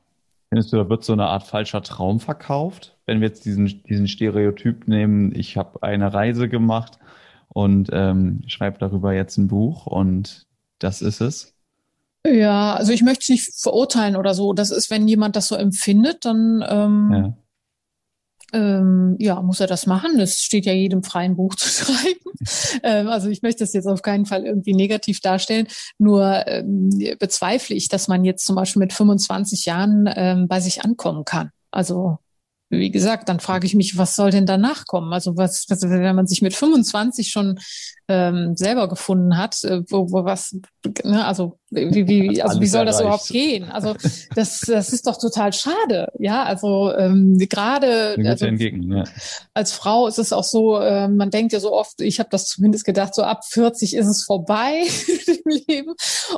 Findest 0.49 0.73
du, 0.73 0.77
da 0.77 0.89
wird 0.89 1.05
so 1.05 1.13
eine 1.13 1.27
Art 1.27 1.43
falscher 1.43 1.81
Traum 1.81 2.19
verkauft? 2.19 2.97
Wenn 3.05 3.21
wir 3.21 3.29
jetzt 3.29 3.45
diesen, 3.45 3.83
diesen 3.83 4.07
Stereotyp 4.07 4.87
nehmen, 4.87 5.33
ich 5.33 5.55
habe 5.55 5.81
eine 5.81 6.13
Reise 6.13 6.49
gemacht 6.49 6.99
und 7.47 7.89
ähm, 7.93 8.41
schreibe 8.47 8.77
darüber 8.77 9.13
jetzt 9.13 9.37
ein 9.37 9.47
Buch 9.47 9.87
und 9.87 10.45
das 10.79 11.01
ist 11.01 11.21
es. 11.21 11.55
Ja, 12.27 12.75
also 12.75 12.91
ich 12.91 13.01
möchte 13.01 13.21
es 13.21 13.29
nicht 13.29 13.61
verurteilen 13.61 14.17
oder 14.17 14.33
so. 14.33 14.51
Das 14.51 14.71
ist, 14.71 14.91
wenn 14.91 15.07
jemand 15.07 15.37
das 15.37 15.47
so 15.47 15.55
empfindet, 15.55 16.25
dann 16.25 16.63
ähm, 16.67 17.11
ja 17.13 17.33
ähm, 18.53 19.15
ja, 19.19 19.41
muss 19.41 19.59
er 19.59 19.67
das 19.67 19.85
machen. 19.85 20.19
Es 20.19 20.41
steht 20.41 20.65
ja 20.65 20.73
jedem 20.73 21.03
freien 21.03 21.35
Buch 21.35 21.55
zu 21.55 21.69
schreiben. 21.69 22.19
ähm, 22.83 23.07
also 23.07 23.29
ich 23.29 23.41
möchte 23.41 23.63
das 23.63 23.73
jetzt 23.73 23.87
auf 23.87 24.01
keinen 24.01 24.25
Fall 24.25 24.45
irgendwie 24.45 24.73
negativ 24.73 25.21
darstellen. 25.21 25.67
Nur 25.97 26.47
ähm, 26.47 26.89
bezweifle 27.19 27.75
ich, 27.75 27.89
dass 27.89 28.07
man 28.07 28.25
jetzt 28.25 28.45
zum 28.45 28.55
Beispiel 28.55 28.81
mit 28.81 28.93
25 28.93 29.65
Jahren 29.65 30.09
ähm, 30.15 30.47
bei 30.47 30.59
sich 30.59 30.83
ankommen 30.83 31.25
kann. 31.25 31.51
Also 31.71 32.17
wie 32.71 32.89
gesagt, 32.89 33.27
dann 33.27 33.41
frage 33.41 33.67
ich 33.67 33.75
mich, 33.75 33.97
was 33.97 34.15
soll 34.15 34.31
denn 34.31 34.45
danach 34.45 34.85
kommen? 34.85 35.11
Also 35.11 35.35
was, 35.35 35.65
was 35.67 35.81
wenn 35.81 36.15
man 36.15 36.25
sich 36.25 36.41
mit 36.41 36.55
25 36.55 37.29
schon 37.29 37.59
ähm, 38.11 38.55
selber 38.55 38.89
gefunden 38.89 39.37
hat, 39.37 39.63
äh, 39.63 39.81
wo, 39.89 40.11
wo 40.11 40.25
was, 40.25 40.57
ne, 41.03 41.25
also 41.25 41.57
wie, 41.69 42.07
wie, 42.07 42.41
also 42.41 42.59
wie 42.59 42.67
soll 42.67 42.85
das 42.85 42.99
überhaupt 42.99 43.29
gehen? 43.29 43.71
Also 43.71 43.95
das, 44.35 44.59
das 44.59 44.91
ist 44.91 45.07
doch 45.07 45.17
total 45.17 45.53
schade, 45.53 46.11
ja. 46.19 46.43
Also 46.43 46.93
ähm, 46.93 47.37
gerade 47.37 48.17
also, 48.25 48.45
entgegen, 48.45 48.91
ja. 48.91 49.05
als 49.53 49.71
Frau 49.71 50.07
ist 50.07 50.19
es 50.19 50.33
auch 50.33 50.43
so, 50.43 50.77
äh, 50.79 51.07
man 51.07 51.29
denkt 51.29 51.53
ja 51.53 51.61
so 51.61 51.71
oft, 51.71 52.01
ich 52.01 52.19
habe 52.19 52.27
das 52.29 52.47
zumindest 52.47 52.83
gedacht, 52.83 53.15
so 53.15 53.23
ab 53.23 53.45
40 53.45 53.95
ist 53.95 54.07
es 54.07 54.25
vorbei 54.25 54.83
im 55.27 55.63
Leben. 55.67 55.93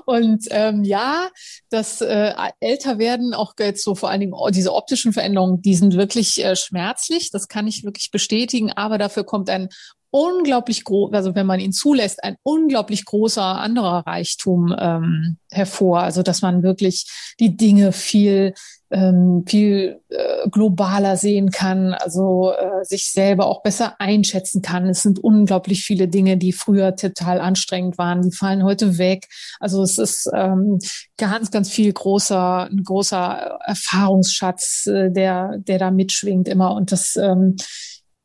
Und 0.06 0.46
ähm, 0.52 0.84
ja, 0.84 1.30
das 1.72 2.02
äh, 2.02 2.34
älter 2.60 3.00
werden, 3.00 3.34
auch 3.34 3.54
jetzt 3.60 3.84
so 3.84 3.96
vor 3.96 4.12
allen 4.12 4.20
Dingen 4.20 4.36
diese 4.52 4.74
optischen 4.74 5.14
Veränderungen, 5.14 5.64
die 5.64 5.74
sind 5.74 5.98
wirklich 5.98 6.44
äh, 6.46 6.56
schmerzlich. 6.56 7.32
Das 7.32 7.48
kann 7.48 7.66
ich 7.66 7.84
wirklich 7.84 8.12
bestätigen. 8.12 8.72
Aber 8.72 9.00
dafür 9.00 9.24
kommt 9.24 9.50
ein 9.50 9.70
unglaublich 10.14 10.84
groß, 10.84 11.12
also 11.14 11.34
wenn 11.34 11.48
man 11.48 11.60
ihn 11.60 11.72
zulässt, 11.72 12.24
ein 12.24 12.36
unglaublich 12.44 13.04
großer 13.04 13.44
anderer 13.44 14.06
Reichtum 14.06 14.76
ähm, 14.78 15.38
hervor. 15.52 16.02
Also 16.02 16.22
dass 16.22 16.44
man 16.44 16.62
wirklich 16.62 17.08
die 17.40 17.58
Dinge 17.58 17.92
viel 17.92 18.54
ähm, 18.92 19.44
viel 19.48 20.02
äh, 20.10 20.48
globaler 20.50 21.18
sehen 21.18 21.50
kann, 21.50 21.94
also 21.96 22.54
äh, 22.54 22.86
sich 22.86 23.12
selber 23.12 23.48
auch 23.48 23.64
besser 23.64 23.96
einschätzen 24.00 24.62
kann. 24.62 24.88
Es 24.88 25.02
sind 25.02 25.18
unglaublich 25.18 25.84
viele 25.84 26.08
Dinge, 26.08 26.38
die 26.38 26.54
früher 26.54 26.96
total 26.96 27.42
anstrengend 27.42 27.98
waren, 27.98 28.22
die 28.22 28.36
fallen 28.36 28.64
heute 28.64 29.00
weg. 29.00 29.28
Also 29.60 29.82
es 29.82 29.98
ist 29.98 30.30
ähm, 30.36 30.78
ganz, 31.18 31.50
ganz 31.50 31.72
viel 31.72 31.92
großer, 31.92 32.70
ein 32.70 32.84
großer 32.84 33.60
Erfahrungsschatz, 33.66 34.86
äh, 34.86 35.10
der, 35.10 35.58
der 35.58 35.80
da 35.80 35.90
mitschwingt 35.90 36.48
immer. 36.48 36.76
Und 36.76 36.92
das 36.92 37.16
ähm, 37.16 37.56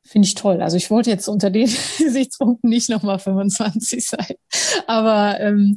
finde 0.09 0.27
ich 0.27 0.35
toll. 0.35 0.63
Also 0.63 0.77
ich 0.77 0.91
wollte 0.91 1.11
jetzt 1.11 1.29
unter 1.29 1.51
den 1.51 1.67
Gesichtspunkten 1.99 2.71
nicht 2.71 2.89
nochmal 2.89 3.19
25 3.19 4.07
sein. 4.07 4.35
Aber 4.87 5.39
ähm, 5.41 5.77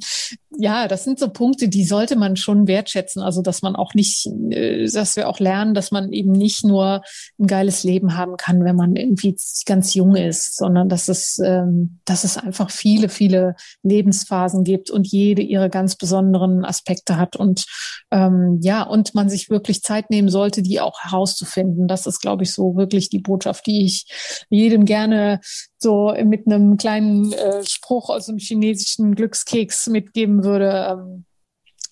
ja, 0.58 0.90
das 0.90 1.06
sind 1.06 1.18
so 1.18 1.30
Punkte, 1.30 1.70
die 1.70 1.86
sollte 1.86 2.18
man 2.18 2.36
schon 2.36 2.68
wertschätzen. 2.68 3.22
Also 3.22 3.42
dass 3.42 3.62
man 3.62 3.76
auch 3.76 3.94
nicht, 3.94 4.28
äh, 4.50 4.86
dass 4.86 5.16
wir 5.16 5.30
auch 5.30 5.40
lernen, 5.40 5.74
dass 5.74 5.92
man 5.92 6.12
eben 6.12 6.34
nicht 6.34 6.66
nur 6.66 7.04
ein 7.40 7.48
geiles 7.48 7.84
Leben 7.84 8.18
haben 8.18 8.36
kann, 8.36 8.64
wenn 8.66 8.76
man 8.76 8.96
irgendwie 8.96 9.36
ganz 9.66 9.94
jung 9.94 10.16
ist, 10.16 10.58
sondern 10.58 10.90
dass 10.90 11.08
es, 11.08 11.40
ähm, 11.40 12.00
dass 12.04 12.26
es 12.26 12.38
einfach 12.38 12.70
viele, 12.70 13.08
viele 13.08 13.56
Lebensphasen 13.84 14.66
gibt 14.66 14.90
und 14.90 15.08
jede 15.08 15.42
ihre 15.42 15.70
ganz 15.70 15.96
besonderen 15.96 16.66
Aspekte 16.66 17.16
hat. 17.16 17.38
Und 17.38 17.66
ähm, 18.12 18.60
ja, 18.62 18.84
und 18.84 19.16
man 19.16 19.30
sich 19.30 19.50
wirklich 19.50 19.82
Zeit 19.82 20.10
nehmen 20.10 20.30
sollte, 20.30 20.62
die 20.62 20.82
auch 20.82 21.00
herauszufinden. 21.00 21.88
Das 21.88 22.08
ist, 22.08 22.20
glaube 22.20 22.44
ich, 22.44 22.54
so 22.54 22.76
wirklich 22.76 23.10
die 23.10 23.20
Botschaft, 23.20 23.66
die 23.68 23.86
ich 23.86 24.06
jedem 24.50 24.84
gerne 24.84 25.40
so 25.82 26.14
mit 26.24 26.46
einem 26.46 26.78
kleinen 26.78 27.32
äh, 27.34 27.64
Spruch 27.66 28.10
aus 28.10 28.28
dem 28.28 28.38
chinesischen 28.38 29.16
Glückskeks 29.16 29.88
mitgeben 29.88 30.44
würde, 30.44 30.88
ähm, 30.92 31.26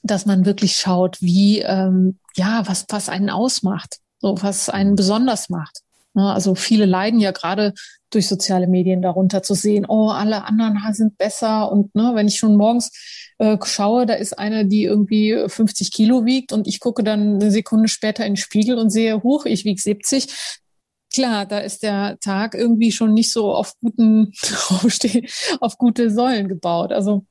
dass 0.03 0.25
man 0.25 0.45
wirklich 0.45 0.77
schaut, 0.77 1.21
wie, 1.21 1.59
ähm, 1.59 2.19
ja, 2.35 2.63
was, 2.65 2.85
was 2.89 3.09
einen 3.09 3.29
ausmacht, 3.29 3.97
so 4.19 4.35
was 4.41 4.69
einen 4.69 4.95
besonders 4.95 5.49
macht. 5.49 5.81
Ne? 6.13 6.31
Also 6.31 6.55
viele 6.55 6.85
leiden 6.85 7.19
ja 7.19 7.31
gerade 7.31 7.73
durch 8.09 8.27
soziale 8.27 8.67
Medien 8.67 9.01
darunter 9.01 9.43
zu 9.43 9.53
sehen, 9.53 9.85
oh, 9.87 10.09
alle 10.09 10.45
anderen 10.45 10.79
sind 10.93 11.17
besser. 11.17 11.71
Und 11.71 11.93
ne, 11.95 12.11
wenn 12.15 12.27
ich 12.27 12.37
schon 12.37 12.55
morgens 12.55 12.91
äh, 13.37 13.57
schaue, 13.63 14.05
da 14.05 14.15
ist 14.15 14.37
eine, 14.37 14.65
die 14.65 14.83
irgendwie 14.83 15.45
50 15.47 15.91
Kilo 15.91 16.25
wiegt 16.25 16.51
und 16.51 16.67
ich 16.67 16.79
gucke 16.79 17.03
dann 17.03 17.35
eine 17.35 17.51
Sekunde 17.51 17.87
später 17.87 18.25
in 18.25 18.33
den 18.33 18.37
Spiegel 18.37 18.77
und 18.77 18.89
sehe, 18.89 19.21
hoch, 19.21 19.45
ich 19.45 19.63
wiege 19.65 19.79
70, 19.79 20.27
klar, 21.14 21.45
da 21.45 21.60
ist 21.60 21.84
der 21.84 22.19
Tag 22.19 22.56
irgendwie 22.56 22.91
schon 22.91 23.14
nicht 23.14 23.31
so 23.31 23.53
auf 23.53 23.73
guten, 23.80 24.34
auf 25.60 25.77
gute 25.77 26.11
Säulen 26.11 26.48
gebaut. 26.48 26.91
Also 26.91 27.26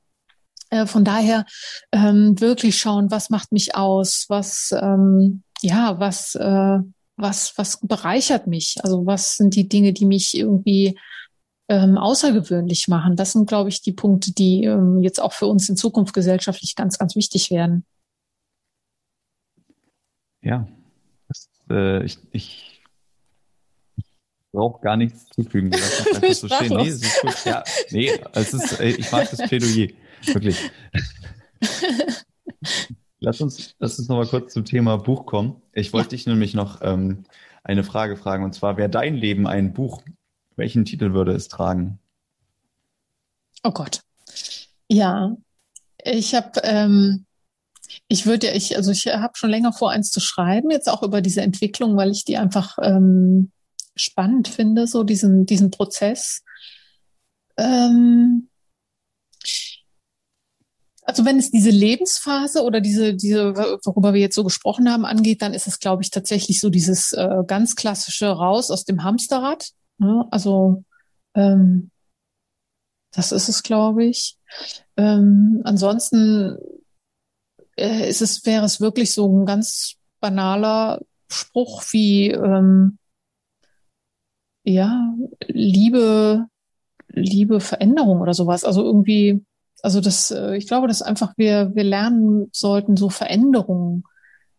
äh, 0.69 0.85
von 0.85 1.03
daher 1.03 1.45
ähm, 1.91 2.39
wirklich 2.39 2.77
schauen, 2.77 3.11
was 3.11 3.29
macht 3.29 3.51
mich 3.51 3.75
aus, 3.75 4.25
was 4.29 4.73
ähm, 4.79 5.43
ja, 5.61 5.99
was 5.99 6.35
äh, 6.35 6.79
was 7.15 7.57
was 7.57 7.79
bereichert 7.81 8.47
mich. 8.47 8.77
Also 8.83 9.05
was 9.05 9.35
sind 9.35 9.55
die 9.55 9.67
Dinge, 9.67 9.93
die 9.93 10.05
mich 10.05 10.37
irgendwie 10.37 10.97
ähm, 11.69 11.97
außergewöhnlich 11.97 12.87
machen. 12.87 13.15
Das 13.15 13.33
sind, 13.33 13.47
glaube 13.47 13.69
ich, 13.69 13.81
die 13.81 13.93
Punkte, 13.93 14.33
die 14.33 14.63
ähm, 14.63 14.99
jetzt 15.03 15.21
auch 15.21 15.33
für 15.33 15.45
uns 15.45 15.69
in 15.69 15.77
Zukunft 15.77 16.13
gesellschaftlich 16.13 16.75
ganz, 16.75 16.97
ganz 16.97 17.15
wichtig 17.15 17.51
werden. 17.51 17.85
Ja, 20.41 20.67
das, 21.27 21.49
äh, 21.69 22.03
ich, 22.03 22.17
ich 22.31 22.78
brauche 24.51 24.81
gar 24.81 24.97
nichts 24.97 25.27
zufügen. 25.29 25.71
So 26.31 26.47
stehen. 26.47 26.77
Nee, 26.77 26.87
es 26.87 27.01
ist 27.01 27.21
gut. 27.21 27.45
Ja, 27.45 27.63
nee, 27.91 28.11
es 28.33 28.53
ist, 28.53 28.79
ich 28.79 29.11
mag 29.11 29.29
das 29.29 29.41
Plädoyer. 29.47 29.89
Wirklich. 30.25 30.69
lass 33.19 33.41
uns, 33.41 33.75
lass 33.79 33.99
uns 33.99 34.07
noch 34.07 34.17
mal 34.17 34.27
kurz 34.27 34.53
zum 34.53 34.65
Thema 34.65 34.97
Buch 34.97 35.25
kommen. 35.25 35.61
Ich 35.73 35.93
wollte 35.93 36.07
ja. 36.07 36.09
dich 36.11 36.27
nämlich 36.27 36.53
noch 36.53 36.81
ähm, 36.81 37.23
eine 37.63 37.83
Frage 37.83 38.17
fragen, 38.17 38.43
und 38.43 38.53
zwar, 38.53 38.77
wäre 38.77 38.89
dein 38.89 39.15
Leben 39.15 39.47
ein 39.47 39.73
Buch, 39.73 40.01
welchen 40.55 40.85
Titel 40.85 41.13
würde 41.13 41.33
es 41.33 41.47
tragen? 41.47 41.99
Oh 43.63 43.71
Gott. 43.71 44.01
Ja, 44.87 45.35
ich 46.03 46.35
habe, 46.35 46.61
ähm, 46.63 47.25
ich 48.07 48.25
würde, 48.25 48.51
ich, 48.51 48.75
also 48.75 48.91
ich 48.91 49.07
habe 49.07 49.33
schon 49.35 49.49
länger 49.49 49.73
vor, 49.73 49.91
eins 49.91 50.11
zu 50.11 50.19
schreiben, 50.19 50.71
jetzt 50.71 50.89
auch 50.89 51.03
über 51.03 51.21
diese 51.21 51.41
Entwicklung, 51.41 51.97
weil 51.97 52.11
ich 52.11 52.25
die 52.25 52.37
einfach 52.37 52.77
ähm, 52.81 53.51
spannend 53.99 54.47
finde, 54.47 54.87
so 54.87 55.03
diesen, 55.03 55.45
diesen 55.45 55.71
Prozess. 55.71 56.43
Ähm, 57.57 58.49
also 61.03 61.25
wenn 61.25 61.39
es 61.39 61.49
diese 61.49 61.71
Lebensphase 61.71 62.61
oder 62.61 62.81
diese, 62.81 63.15
diese, 63.15 63.55
worüber 63.83 64.13
wir 64.13 64.21
jetzt 64.21 64.35
so 64.35 64.43
gesprochen 64.43 64.91
haben, 64.91 65.05
angeht, 65.05 65.41
dann 65.41 65.55
ist 65.55 65.65
es, 65.65 65.79
glaube 65.79 66.03
ich, 66.03 66.11
tatsächlich 66.11 66.59
so 66.59 66.69
dieses 66.69 67.13
äh, 67.13 67.43
ganz 67.47 67.75
klassische 67.75 68.27
Raus 68.27 68.69
aus 68.69 68.85
dem 68.85 69.03
Hamsterrad. 69.03 69.71
Ne? 69.97 70.27
Also 70.29 70.83
ähm, 71.33 71.89
das 73.11 73.31
ist 73.31 73.49
es, 73.49 73.63
glaube 73.63 74.05
ich. 74.05 74.37
Ähm, 74.97 75.61
ansonsten 75.63 76.57
äh, 77.75 78.07
ist 78.07 78.21
es, 78.21 78.45
wäre 78.45 78.65
es 78.65 78.79
wirklich 78.79 79.11
so 79.11 79.27
ein 79.27 79.47
ganz 79.47 79.95
banaler 80.19 81.01
Spruch 81.27 81.83
wie 81.91 82.29
ähm, 82.29 82.98
ja, 84.63 85.13
Liebe, 85.47 86.45
Liebe 87.09 87.59
Veränderung 87.59 88.21
oder 88.21 88.33
sowas. 88.33 88.63
Also 88.63 88.83
irgendwie, 88.83 89.43
Also 89.81 90.01
das, 90.01 90.31
äh, 90.31 90.55
ich 90.57 90.67
glaube, 90.67 90.87
dass 90.87 91.01
einfach 91.01 91.33
wir, 91.37 91.73
wir 91.75 91.83
lernen 91.83 92.49
sollten, 92.51 92.97
so 92.97 93.09
Veränderungen 93.09 94.03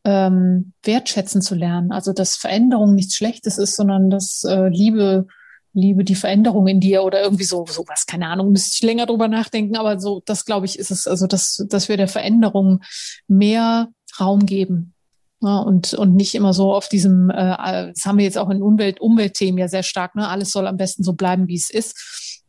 ähm, 0.05 0.73
wertschätzen 0.83 1.43
zu 1.43 1.55
lernen. 1.55 1.93
Also 1.93 2.13
dass 2.13 2.37
Veränderung 2.37 2.95
nichts 2.95 3.15
Schlechtes 3.15 3.59
ist, 3.59 3.77
sondern 3.77 4.11
dass 4.11 4.45
äh, 4.45 4.69
Liebe, 4.69 5.27
Liebe 5.73 6.05
die 6.05 6.15
Veränderung 6.17 6.67
in 6.67 6.81
dir 6.81 7.05
oder 7.05 7.23
irgendwie 7.23 7.45
so 7.45 7.67
sowas, 7.67 8.07
keine 8.07 8.27
Ahnung, 8.29 8.51
müsste 8.53 8.71
ich 8.75 8.83
länger 8.83 9.07
drüber 9.07 9.29
nachdenken, 9.29 9.77
aber 9.77 10.01
so, 10.01 10.23
das 10.25 10.45
glaube 10.45 10.67
ich, 10.67 10.79
ist 10.79 10.91
es, 10.91 11.07
also 11.07 11.27
dass, 11.27 11.65
dass 11.69 11.89
wir 11.89 11.97
der 11.97 12.09
Veränderung 12.09 12.81
mehr 13.29 13.89
Raum 14.19 14.47
geben. 14.47 14.95
Ja, 15.43 15.59
und, 15.59 15.95
und 15.95 16.17
nicht 16.17 16.35
immer 16.35 16.53
so 16.53 16.75
auf 16.75 16.89
diesem, 16.89 17.31
äh, 17.31 17.57
das 17.95 18.05
haben 18.05 18.19
wir 18.19 18.25
jetzt 18.25 18.37
auch 18.37 18.51
in 18.51 18.63
Umwelt, 18.63 19.01
Umweltthemen 19.01 19.59
ja 19.59 19.69
sehr 19.69 19.83
stark, 19.83 20.15
ne? 20.15 20.29
Alles 20.29 20.51
soll 20.51 20.67
am 20.67 20.77
besten 20.77 21.03
so 21.03 21.15
bleiben, 21.15 21.49
wie 21.49 21.57
es 21.57 21.71
ist. 21.71 22.41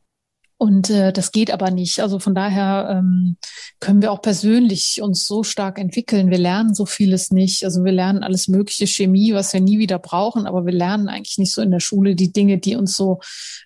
Und 0.62 0.92
äh, 0.92 1.12
das 1.12 1.32
geht 1.32 1.50
aber 1.50 1.72
nicht. 1.72 2.02
Also 2.02 2.20
von 2.20 2.36
daher 2.36 2.88
ähm, 2.92 3.38
können 3.80 4.04
wir 4.04 4.12
auch 4.12 4.22
persönlich 4.22 5.02
uns 5.02 5.26
so 5.26 5.42
stark 5.42 5.80
entwickeln. 5.80 6.30
Wir 6.30 6.38
lernen 6.38 6.76
so 6.76 6.86
vieles 6.86 7.32
nicht. 7.32 7.64
Also 7.64 7.84
wir 7.84 7.92
lernen 7.92 8.22
alles 8.22 8.48
mögliche 8.48 8.86
Chemie, 8.86 9.34
was 9.34 9.54
wir 9.54 9.60
nie 9.62 9.80
wieder 9.80 9.98
brauchen, 9.98 10.46
aber 10.46 10.68
wir 10.68 10.74
lernen 10.74 11.08
eigentlich 11.08 11.40
nicht 11.40 11.52
so 11.52 11.64
in 11.64 11.72
der 11.72 11.80
Schule 11.80 12.14
die 12.14 12.32
Dinge, 12.32 12.60
die 12.60 12.76
uns 12.76 12.96
so, 12.96 13.22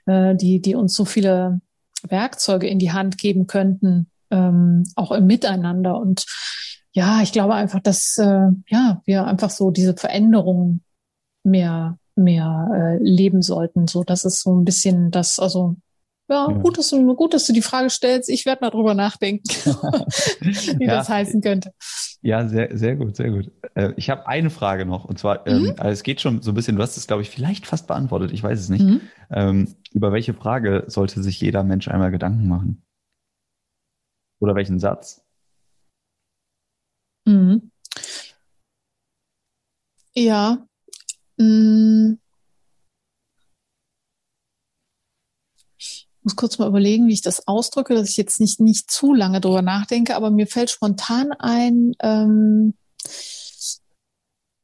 äh, 0.06 0.36
die, 0.36 0.62
die 0.62 0.76
uns 0.76 0.94
so 0.94 1.04
viele 1.04 1.60
Werkzeuge 2.08 2.68
in 2.68 2.80
die 2.80 2.94
Hand 2.94 3.18
geben 3.18 3.46
könnten, 3.46 4.10
ähm, 4.32 4.84
auch 4.96 5.12
im 5.12 5.26
Miteinander. 5.28 6.00
Und 6.00 6.26
ja, 6.96 7.22
ich 7.22 7.34
glaube 7.34 7.54
einfach, 7.54 7.82
dass 7.82 8.18
äh, 8.18 8.48
ja 8.68 9.02
wir 9.06 9.26
einfach 9.26 9.50
so 9.50 9.70
diese 9.70 9.96
Veränderungen 9.96 10.82
mehr 11.44 11.98
mehr 12.16 12.70
äh, 12.74 13.04
leben 13.04 13.42
sollten. 13.42 13.88
So, 13.88 14.04
das 14.04 14.24
ist 14.24 14.42
so 14.42 14.56
ein 14.56 14.64
bisschen 14.64 15.12
das, 15.12 15.38
also 15.38 15.76
ja, 16.28 16.50
ja. 16.50 16.58
Gut, 16.58 16.78
dass 16.78 16.90
du, 16.90 17.16
gut, 17.16 17.36
dass 17.36 17.46
du 17.46 17.54
die 17.54 17.62
Frage 17.62 17.90
stellst. 17.92 18.30
Ich 18.30 18.48
werde 18.48 18.64
mal 18.66 18.72
drüber 18.72 18.96
nachdenken, 18.96 19.44
wie 20.40 20.86
ja. 20.86 20.96
das 20.96 21.10
heißen 21.10 21.42
könnte. 21.42 21.72
Ja, 22.22 22.48
sehr, 22.48 22.76
sehr 22.76 22.96
gut, 22.96 23.16
sehr 23.16 23.30
gut. 23.30 23.52
Äh, 23.76 23.92
ich 23.98 24.10
habe 24.10 24.26
eine 24.26 24.50
Frage 24.50 24.86
noch 24.86 25.06
und 25.06 25.20
zwar, 25.20 25.46
ähm, 25.46 25.60
mhm. 25.60 25.68
ähm, 25.68 25.76
also 25.78 25.92
es 25.92 26.02
geht 26.02 26.22
schon 26.22 26.42
so 26.42 26.52
ein 26.52 26.56
bisschen, 26.56 26.78
du 26.78 26.82
hast 26.82 26.98
es, 26.98 27.06
glaube 27.06 27.22
ich, 27.22 27.30
vielleicht 27.30 27.68
fast 27.68 27.86
beantwortet, 27.86 28.32
ich 28.32 28.42
weiß 28.42 28.60
es 28.60 28.70
nicht. 28.70 28.84
Mhm. 28.84 29.02
Ähm, 29.30 29.76
über 29.92 30.14
welche 30.14 30.34
Frage 30.34 30.86
sollte 30.88 31.22
sich 31.22 31.40
jeder 31.42 31.64
Mensch 31.64 31.88
einmal 31.90 32.10
Gedanken 32.10 32.48
machen? 32.48 32.82
Oder 34.40 34.56
welchen 34.56 34.80
Satz? 34.80 35.25
Mhm. 37.26 37.70
Ja. 40.16 40.66
Ich 45.78 46.24
muss 46.24 46.36
kurz 46.36 46.58
mal 46.58 46.68
überlegen, 46.68 47.08
wie 47.08 47.14
ich 47.14 47.22
das 47.22 47.48
ausdrücke, 47.48 47.94
dass 47.94 48.10
ich 48.10 48.18
jetzt 48.18 48.40
nicht, 48.40 48.60
nicht 48.60 48.90
zu 48.90 49.14
lange 49.14 49.42
drüber 49.42 49.62
nachdenke, 49.62 50.16
aber 50.16 50.32
mir 50.32 50.48
fällt 50.48 50.72
spontan 50.72 51.32
ein, 51.34 51.94
ähm, 52.02 52.74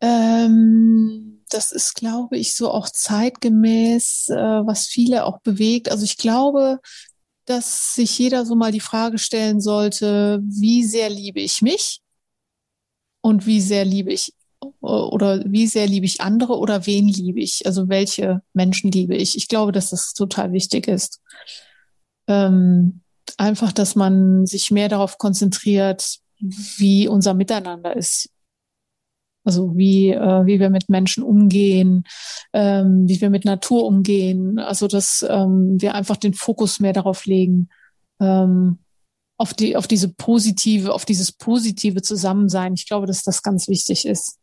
ähm, 0.02 1.44
das 1.50 1.72
ist, 1.72 1.96
glaube 1.96 2.38
ich, 2.38 2.56
so 2.56 2.72
auch 2.72 2.90
zeitgemäß, 2.90 4.30
äh, 4.30 4.36
was 4.36 4.88
viele 4.88 5.26
auch 5.26 5.42
bewegt. 5.42 5.92
Also 5.92 6.06
ich 6.06 6.18
glaube, 6.18 6.80
dass 7.46 7.96
sich 7.96 8.18
jeder 8.18 8.46
so 8.46 8.56
mal 8.56 8.72
die 8.72 8.80
Frage 8.80 9.20
stellen 9.20 9.62
sollte, 9.62 10.40
wie 10.44 10.84
sehr 10.84 11.10
liebe 11.10 11.42
ich 11.42 11.62
mich? 11.62 12.01
Und 13.22 13.46
wie 13.46 13.62
sehr 13.62 13.86
liebe 13.86 14.12
ich 14.12 14.34
oder 14.80 15.44
wie 15.46 15.68
sehr 15.68 15.88
liebe 15.88 16.06
ich 16.06 16.22
andere 16.22 16.58
oder 16.58 16.86
wen 16.86 17.08
liebe 17.08 17.40
ich? 17.40 17.66
Also 17.66 17.90
welche 17.90 18.42
Menschen 18.54 18.92
liebe 18.92 19.16
ich? 19.16 19.38
Ich 19.38 19.48
glaube, 19.48 19.72
dass 19.72 19.90
das 19.90 20.14
total 20.14 20.54
wichtig 20.54 20.88
ist. 20.88 21.22
Ähm, 22.28 23.02
einfach, 23.38 23.72
dass 23.72 23.96
man 23.96 24.46
sich 24.46 24.72
mehr 24.72 24.90
darauf 24.90 25.18
konzentriert, 25.18 26.20
wie 26.40 27.08
unser 27.08 27.34
Miteinander 27.34 27.96
ist. 27.96 28.30
Also 29.44 29.76
wie, 29.76 30.12
äh, 30.12 30.46
wie 30.46 30.60
wir 30.60 30.70
mit 30.70 30.90
Menschen 30.90 31.24
umgehen, 31.24 32.04
ähm, 32.54 33.08
wie 33.08 33.20
wir 33.22 33.32
mit 33.32 33.46
Natur 33.46 33.86
umgehen. 33.86 34.60
Also 34.60 34.88
dass 34.88 35.26
ähm, 35.28 35.82
wir 35.82 35.96
einfach 35.96 36.18
den 36.18 36.34
Fokus 36.34 36.80
mehr 36.80 36.94
darauf 36.94 37.26
legen, 37.26 37.70
ähm, 38.20 38.80
auf 39.42 39.56
die, 39.56 39.76
auf 39.76 39.88
diese 39.88 40.14
positive, 40.14 40.94
auf 40.94 41.04
dieses 41.04 41.32
positive 41.32 42.04
Zusammensein. 42.04 42.76
Ich 42.76 42.88
glaube, 42.88 43.08
dass 43.08 43.24
das 43.24 43.42
ganz 43.42 43.68
wichtig 43.68 44.06
ist. 44.06 44.38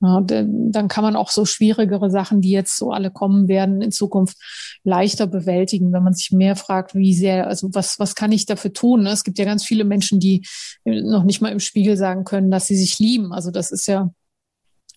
Ja, 0.00 0.22
dann 0.22 0.88
kann 0.88 1.04
man 1.04 1.16
auch 1.16 1.30
so 1.30 1.44
schwierigere 1.44 2.10
Sachen, 2.10 2.40
die 2.40 2.50
jetzt 2.50 2.78
so 2.78 2.92
alle 2.92 3.10
kommen 3.10 3.46
werden, 3.46 3.82
in 3.82 3.92
Zukunft 3.92 4.38
leichter 4.84 5.26
bewältigen, 5.26 5.92
wenn 5.92 6.02
man 6.02 6.14
sich 6.14 6.32
mehr 6.32 6.56
fragt, 6.56 6.94
wie 6.94 7.14
sehr, 7.14 7.46
also 7.46 7.68
was, 7.72 7.98
was 7.98 8.14
kann 8.14 8.32
ich 8.32 8.46
dafür 8.46 8.72
tun? 8.72 9.02
Ne? 9.02 9.10
Es 9.10 9.22
gibt 9.22 9.38
ja 9.38 9.44
ganz 9.44 9.64
viele 9.64 9.84
Menschen, 9.84 10.18
die 10.18 10.46
noch 10.84 11.24
nicht 11.24 11.42
mal 11.42 11.52
im 11.52 11.60
Spiegel 11.60 11.98
sagen 11.98 12.24
können, 12.24 12.50
dass 12.50 12.66
sie 12.66 12.76
sich 12.76 12.98
lieben. 12.98 13.34
Also 13.34 13.50
das 13.50 13.70
ist 13.70 13.86
ja 13.86 14.10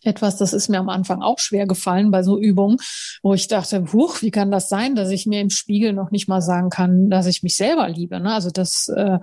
etwas, 0.04 0.38
das 0.38 0.54
ist 0.54 0.70
mir 0.70 0.80
am 0.80 0.90
Anfang 0.90 1.22
auch 1.22 1.40
schwer 1.40 1.68
gefallen 1.68 2.12
bei 2.12 2.24
so 2.24 2.40
Übungen, 2.40 2.78
wo 3.22 3.34
ich 3.34 3.48
dachte, 3.48 3.92
huch, 3.92 4.22
wie 4.22 4.32
kann 4.32 4.52
das 4.52 4.70
sein, 4.70 4.96
dass 4.96 5.10
ich 5.10 5.26
mir 5.26 5.42
im 5.42 5.50
Spiegel 5.50 5.94
noch 5.94 6.12
nicht 6.12 6.28
mal 6.28 6.42
sagen 6.42 6.70
kann, 6.70 7.10
dass 7.10 7.26
ich 7.26 7.44
mich 7.44 7.56
selber 7.56 7.88
liebe. 7.90 8.20
Ne? 8.20 8.34
Also 8.34 8.50
das, 8.50 8.88
äh, 8.96 9.20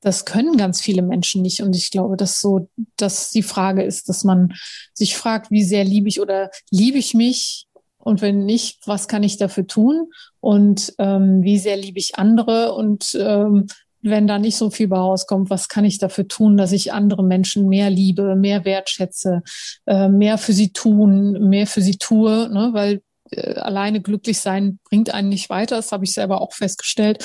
das 0.00 0.24
können 0.24 0.56
ganz 0.56 0.80
viele 0.80 1.02
Menschen 1.02 1.42
nicht. 1.42 1.62
Und 1.62 1.74
ich 1.74 1.90
glaube, 1.90 2.16
dass 2.16 2.40
so, 2.40 2.68
dass 2.96 3.30
die 3.30 3.42
Frage 3.42 3.82
ist, 3.82 4.08
dass 4.08 4.24
man 4.24 4.52
sich 4.92 5.16
fragt, 5.16 5.50
wie 5.50 5.64
sehr 5.64 5.84
liebe 5.84 6.08
ich 6.08 6.20
oder 6.20 6.50
liebe 6.70 6.98
ich 6.98 7.14
mich? 7.14 7.66
Und 7.98 8.22
wenn 8.22 8.44
nicht, 8.46 8.86
was 8.86 9.08
kann 9.08 9.22
ich 9.22 9.36
dafür 9.36 9.66
tun? 9.66 10.10
Und 10.40 10.94
ähm, 10.98 11.42
wie 11.42 11.58
sehr 11.58 11.76
liebe 11.76 11.98
ich 11.98 12.16
andere? 12.16 12.74
Und 12.74 13.14
ähm, 13.20 13.66
wenn 14.02 14.26
da 14.26 14.38
nicht 14.38 14.56
so 14.56 14.70
viel 14.70 14.88
bei 14.88 14.98
rauskommt, 14.98 15.50
was 15.50 15.68
kann 15.68 15.84
ich 15.84 15.98
dafür 15.98 16.28
tun, 16.28 16.56
dass 16.56 16.72
ich 16.72 16.92
andere 16.92 17.24
Menschen 17.24 17.68
mehr 17.68 17.90
liebe, 17.90 18.36
mehr 18.36 18.64
wertschätze, 18.64 19.42
äh, 19.86 20.08
mehr 20.08 20.38
für 20.38 20.52
sie 20.52 20.72
tun, 20.72 21.48
mehr 21.48 21.66
für 21.66 21.82
sie 21.82 21.98
tue, 21.98 22.48
ne? 22.52 22.70
weil 22.72 23.00
äh, 23.30 23.54
alleine 23.54 24.00
glücklich 24.00 24.38
sein 24.38 24.78
bringt 24.88 25.12
einen 25.12 25.28
nicht 25.28 25.50
weiter. 25.50 25.76
Das 25.76 25.92
habe 25.92 26.04
ich 26.04 26.12
selber 26.12 26.40
auch 26.40 26.52
festgestellt. 26.52 27.24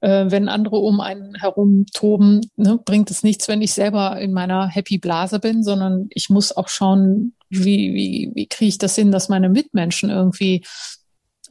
Äh, 0.00 0.30
wenn 0.30 0.48
andere 0.48 0.76
um 0.76 1.00
einen 1.00 1.34
herum 1.34 1.86
toben, 1.92 2.40
ne, 2.56 2.78
bringt 2.84 3.10
es 3.10 3.22
nichts, 3.22 3.48
wenn 3.48 3.60
ich 3.60 3.72
selber 3.72 4.18
in 4.18 4.32
meiner 4.32 4.66
Happy 4.66 4.98
Blase 4.98 5.38
bin, 5.40 5.62
sondern 5.62 6.06
ich 6.10 6.30
muss 6.30 6.56
auch 6.56 6.68
schauen, 6.68 7.34
wie, 7.50 7.92
wie, 7.92 8.32
wie 8.34 8.46
kriege 8.46 8.68
ich 8.68 8.78
das 8.78 8.94
hin, 8.94 9.12
dass 9.12 9.28
meine 9.28 9.50
Mitmenschen 9.50 10.08
irgendwie 10.08 10.64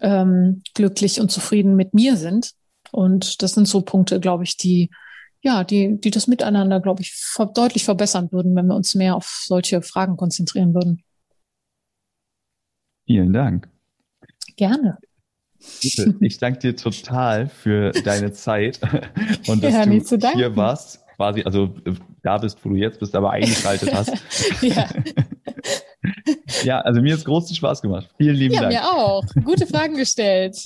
ähm, 0.02 0.64
glücklich 0.74 1.20
und 1.20 1.30
zufrieden 1.30 1.76
mit 1.76 1.94
mir 1.94 2.16
sind. 2.18 2.52
Und 2.92 3.42
das 3.42 3.54
sind 3.54 3.68
so 3.68 3.82
Punkte, 3.82 4.20
glaube 4.20 4.44
ich, 4.44 4.58
die, 4.58 4.90
ja, 5.42 5.64
die, 5.64 6.00
die 6.00 6.12
das 6.12 6.28
Miteinander, 6.28 6.80
glaube 6.80 7.02
ich, 7.02 7.16
deutlich 7.56 7.84
verbessern 7.84 8.32
würden, 8.32 8.56
wenn 8.56 8.68
wir 8.68 8.76
uns 8.76 8.96
mehr 8.96 9.16
auf 9.16 9.44
solche 9.46 9.82
Fragen 9.82 10.18
konzentrieren 10.18 10.74
würden. 10.74 11.04
Vielen 13.06 13.34
Dank. 13.34 13.70
Gerne. 14.56 14.98
Ich 16.20 16.38
danke 16.38 16.60
dir 16.60 16.76
total 16.76 17.48
für 17.48 17.92
deine 17.92 18.32
Zeit 18.32 18.80
und 19.48 19.64
dass 19.64 19.74
ja, 19.74 19.86
du 19.86 20.32
hier 20.34 20.56
warst, 20.56 21.06
quasi, 21.18 21.44
also 21.44 21.74
da 22.24 22.38
bist, 22.38 22.64
wo 22.64 22.70
du 22.70 22.76
jetzt 22.76 23.00
bist, 23.00 23.14
aber 23.16 23.32
eingeschaltet 23.32 23.94
hast. 23.94 24.14
ja. 24.62 24.88
ja, 26.64 26.80
also 26.80 27.02
mir 27.02 27.14
hat 27.14 27.20
es 27.20 27.26
großen 27.26 27.56
Spaß 27.56 27.82
gemacht. 27.82 28.10
Vielen 28.18 28.36
lieben 28.36 28.54
ja, 28.54 28.62
Dank. 28.62 28.74
Ja, 28.74 28.82
mir 28.82 28.90
auch. 28.90 29.24
Gute 29.44 29.68
Fragen 29.68 29.98
gestellt. 29.98 30.58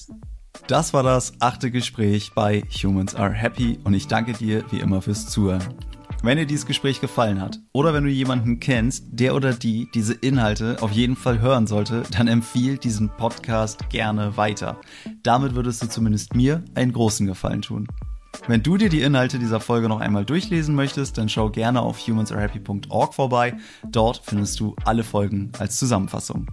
Das 0.67 0.93
war 0.93 1.03
das 1.03 1.33
achte 1.39 1.71
Gespräch 1.71 2.31
bei 2.33 2.61
Humans 2.71 3.15
Are 3.15 3.33
Happy 3.33 3.79
und 3.83 3.93
ich 3.93 4.07
danke 4.07 4.33
dir 4.33 4.63
wie 4.71 4.79
immer 4.79 5.01
fürs 5.01 5.27
Zuhören. 5.27 5.61
Wenn 6.21 6.37
dir 6.37 6.45
dieses 6.45 6.65
Gespräch 6.65 7.01
gefallen 7.01 7.41
hat 7.41 7.59
oder 7.73 7.93
wenn 7.93 8.05
du 8.05 8.09
jemanden 8.09 8.61
kennst, 8.61 9.03
der 9.11 9.35
oder 9.35 9.51
die 9.51 9.89
diese 9.93 10.13
Inhalte 10.13 10.77
auf 10.79 10.91
jeden 10.91 11.17
Fall 11.17 11.41
hören 11.41 11.67
sollte, 11.67 12.03
dann 12.11 12.29
empfiehl 12.29 12.77
diesen 12.77 13.09
Podcast 13.09 13.89
gerne 13.89 14.37
weiter. 14.37 14.79
Damit 15.21 15.53
würdest 15.53 15.83
du 15.83 15.89
zumindest 15.89 16.33
mir 16.33 16.63
einen 16.75 16.93
großen 16.93 17.27
Gefallen 17.27 17.61
tun. 17.61 17.87
Wenn 18.47 18.61
du 18.61 18.77
dir 18.77 18.89
die 18.89 19.01
Inhalte 19.01 19.39
dieser 19.39 19.59
Folge 19.59 19.87
noch 19.87 20.01
einmal 20.01 20.25
durchlesen 20.25 20.75
möchtest, 20.75 21.17
dann 21.17 21.29
schau 21.29 21.49
gerne 21.49 21.81
auf 21.81 21.99
humansarehappy.org 21.99 23.13
vorbei. 23.13 23.55
Dort 23.89 24.21
findest 24.25 24.59
du 24.59 24.75
alle 24.83 25.03
Folgen 25.03 25.51
als 25.59 25.77
Zusammenfassung. 25.77 26.47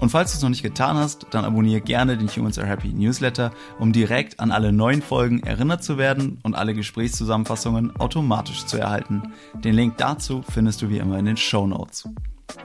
Und 0.00 0.10
falls 0.10 0.32
du 0.32 0.36
es 0.36 0.42
noch 0.42 0.48
nicht 0.48 0.62
getan 0.62 0.96
hast, 0.96 1.26
dann 1.30 1.44
abonniere 1.44 1.80
gerne 1.80 2.16
den 2.16 2.28
Humans 2.28 2.58
Are 2.58 2.66
Happy 2.66 2.88
Newsletter, 2.88 3.52
um 3.78 3.92
direkt 3.92 4.40
an 4.40 4.50
alle 4.50 4.72
neuen 4.72 5.02
Folgen 5.02 5.42
erinnert 5.42 5.84
zu 5.84 5.96
werden 5.96 6.40
und 6.42 6.54
alle 6.54 6.74
Gesprächszusammenfassungen 6.74 7.94
automatisch 7.96 8.66
zu 8.66 8.78
erhalten. 8.78 9.32
Den 9.54 9.74
Link 9.74 9.96
dazu 9.98 10.42
findest 10.50 10.82
du 10.82 10.88
wie 10.88 10.98
immer 10.98 11.18
in 11.18 11.24
den 11.26 11.36
Show 11.36 11.66
Notes. 11.66 12.08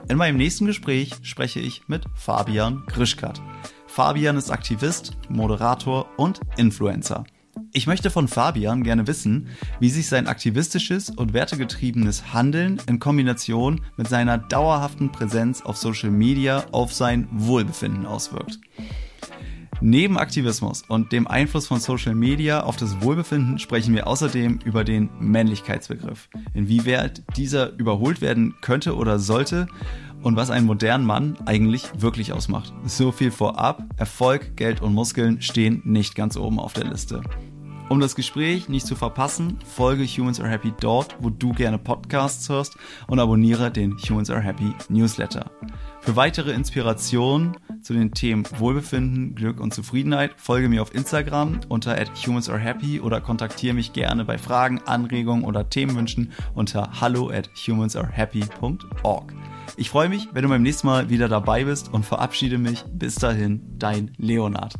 In 0.08 0.16
meinem 0.16 0.36
nächsten 0.36 0.66
Gespräch 0.66 1.14
spreche 1.22 1.60
ich 1.60 1.86
mit 1.86 2.04
Fabian 2.14 2.82
Grischkat. 2.86 3.40
Fabian 3.86 4.36
ist 4.36 4.50
Aktivist, 4.50 5.12
Moderator 5.28 6.06
und 6.16 6.40
Influencer. 6.56 7.24
Ich 7.76 7.88
möchte 7.88 8.08
von 8.08 8.28
Fabian 8.28 8.84
gerne 8.84 9.08
wissen, 9.08 9.48
wie 9.80 9.90
sich 9.90 10.06
sein 10.06 10.28
aktivistisches 10.28 11.10
und 11.10 11.32
wertegetriebenes 11.32 12.32
Handeln 12.32 12.80
in 12.88 13.00
Kombination 13.00 13.80
mit 13.96 14.08
seiner 14.08 14.38
dauerhaften 14.38 15.10
Präsenz 15.10 15.60
auf 15.60 15.76
Social 15.76 16.10
Media 16.10 16.66
auf 16.70 16.92
sein 16.92 17.26
Wohlbefinden 17.32 18.06
auswirkt. 18.06 18.60
Neben 19.80 20.18
Aktivismus 20.18 20.84
und 20.86 21.10
dem 21.10 21.26
Einfluss 21.26 21.66
von 21.66 21.80
Social 21.80 22.14
Media 22.14 22.62
auf 22.62 22.76
das 22.76 23.02
Wohlbefinden 23.02 23.58
sprechen 23.58 23.92
wir 23.92 24.06
außerdem 24.06 24.60
über 24.64 24.84
den 24.84 25.10
Männlichkeitsbegriff. 25.18 26.28
Inwieweit 26.54 27.24
dieser 27.36 27.76
überholt 27.76 28.20
werden 28.20 28.54
könnte 28.60 28.94
oder 28.94 29.18
sollte 29.18 29.66
und 30.22 30.36
was 30.36 30.50
einen 30.50 30.66
modernen 30.66 31.04
Mann 31.04 31.36
eigentlich 31.44 31.90
wirklich 31.98 32.32
ausmacht. 32.32 32.72
So 32.86 33.10
viel 33.10 33.32
vorab. 33.32 33.82
Erfolg, 33.96 34.56
Geld 34.56 34.80
und 34.80 34.94
Muskeln 34.94 35.42
stehen 35.42 35.82
nicht 35.84 36.14
ganz 36.14 36.36
oben 36.36 36.60
auf 36.60 36.72
der 36.72 36.84
Liste. 36.84 37.20
Um 37.90 38.00
das 38.00 38.14
Gespräch 38.14 38.68
nicht 38.68 38.86
zu 38.86 38.96
verpassen, 38.96 39.58
folge 39.66 40.04
Humans 40.04 40.40
Are 40.40 40.48
Happy 40.48 40.72
dort, 40.80 41.16
wo 41.20 41.28
du 41.28 41.52
gerne 41.52 41.78
Podcasts 41.78 42.48
hörst 42.48 42.76
und 43.06 43.18
abonniere 43.18 43.70
den 43.70 43.96
Humans 43.98 44.30
Are 44.30 44.40
Happy 44.40 44.72
Newsletter. 44.88 45.50
Für 46.00 46.16
weitere 46.16 46.52
Inspirationen 46.52 47.56
zu 47.82 47.92
den 47.92 48.12
Themen 48.12 48.44
Wohlbefinden, 48.58 49.34
Glück 49.34 49.60
und 49.60 49.74
Zufriedenheit 49.74 50.32
folge 50.36 50.68
mir 50.68 50.80
auf 50.80 50.94
Instagram 50.94 51.60
unter 51.68 51.96
@humansarehappy 51.96 53.00
oder 53.00 53.20
kontaktiere 53.20 53.74
mich 53.74 53.92
gerne 53.92 54.24
bei 54.24 54.38
Fragen, 54.38 54.80
Anregungen 54.86 55.44
oder 55.44 55.68
Themenwünschen 55.68 56.32
unter 56.54 57.00
hallo 57.00 57.30
at 57.30 57.50
humansarehappy.org. 57.54 59.32
Ich 59.76 59.90
freue 59.90 60.08
mich, 60.08 60.28
wenn 60.32 60.42
du 60.42 60.48
beim 60.48 60.62
nächsten 60.62 60.86
Mal 60.86 61.10
wieder 61.10 61.28
dabei 61.28 61.64
bist 61.64 61.92
und 61.92 62.04
verabschiede 62.04 62.58
mich. 62.58 62.84
Bis 62.92 63.16
dahin, 63.16 63.60
dein 63.78 64.12
Leonard. 64.16 64.74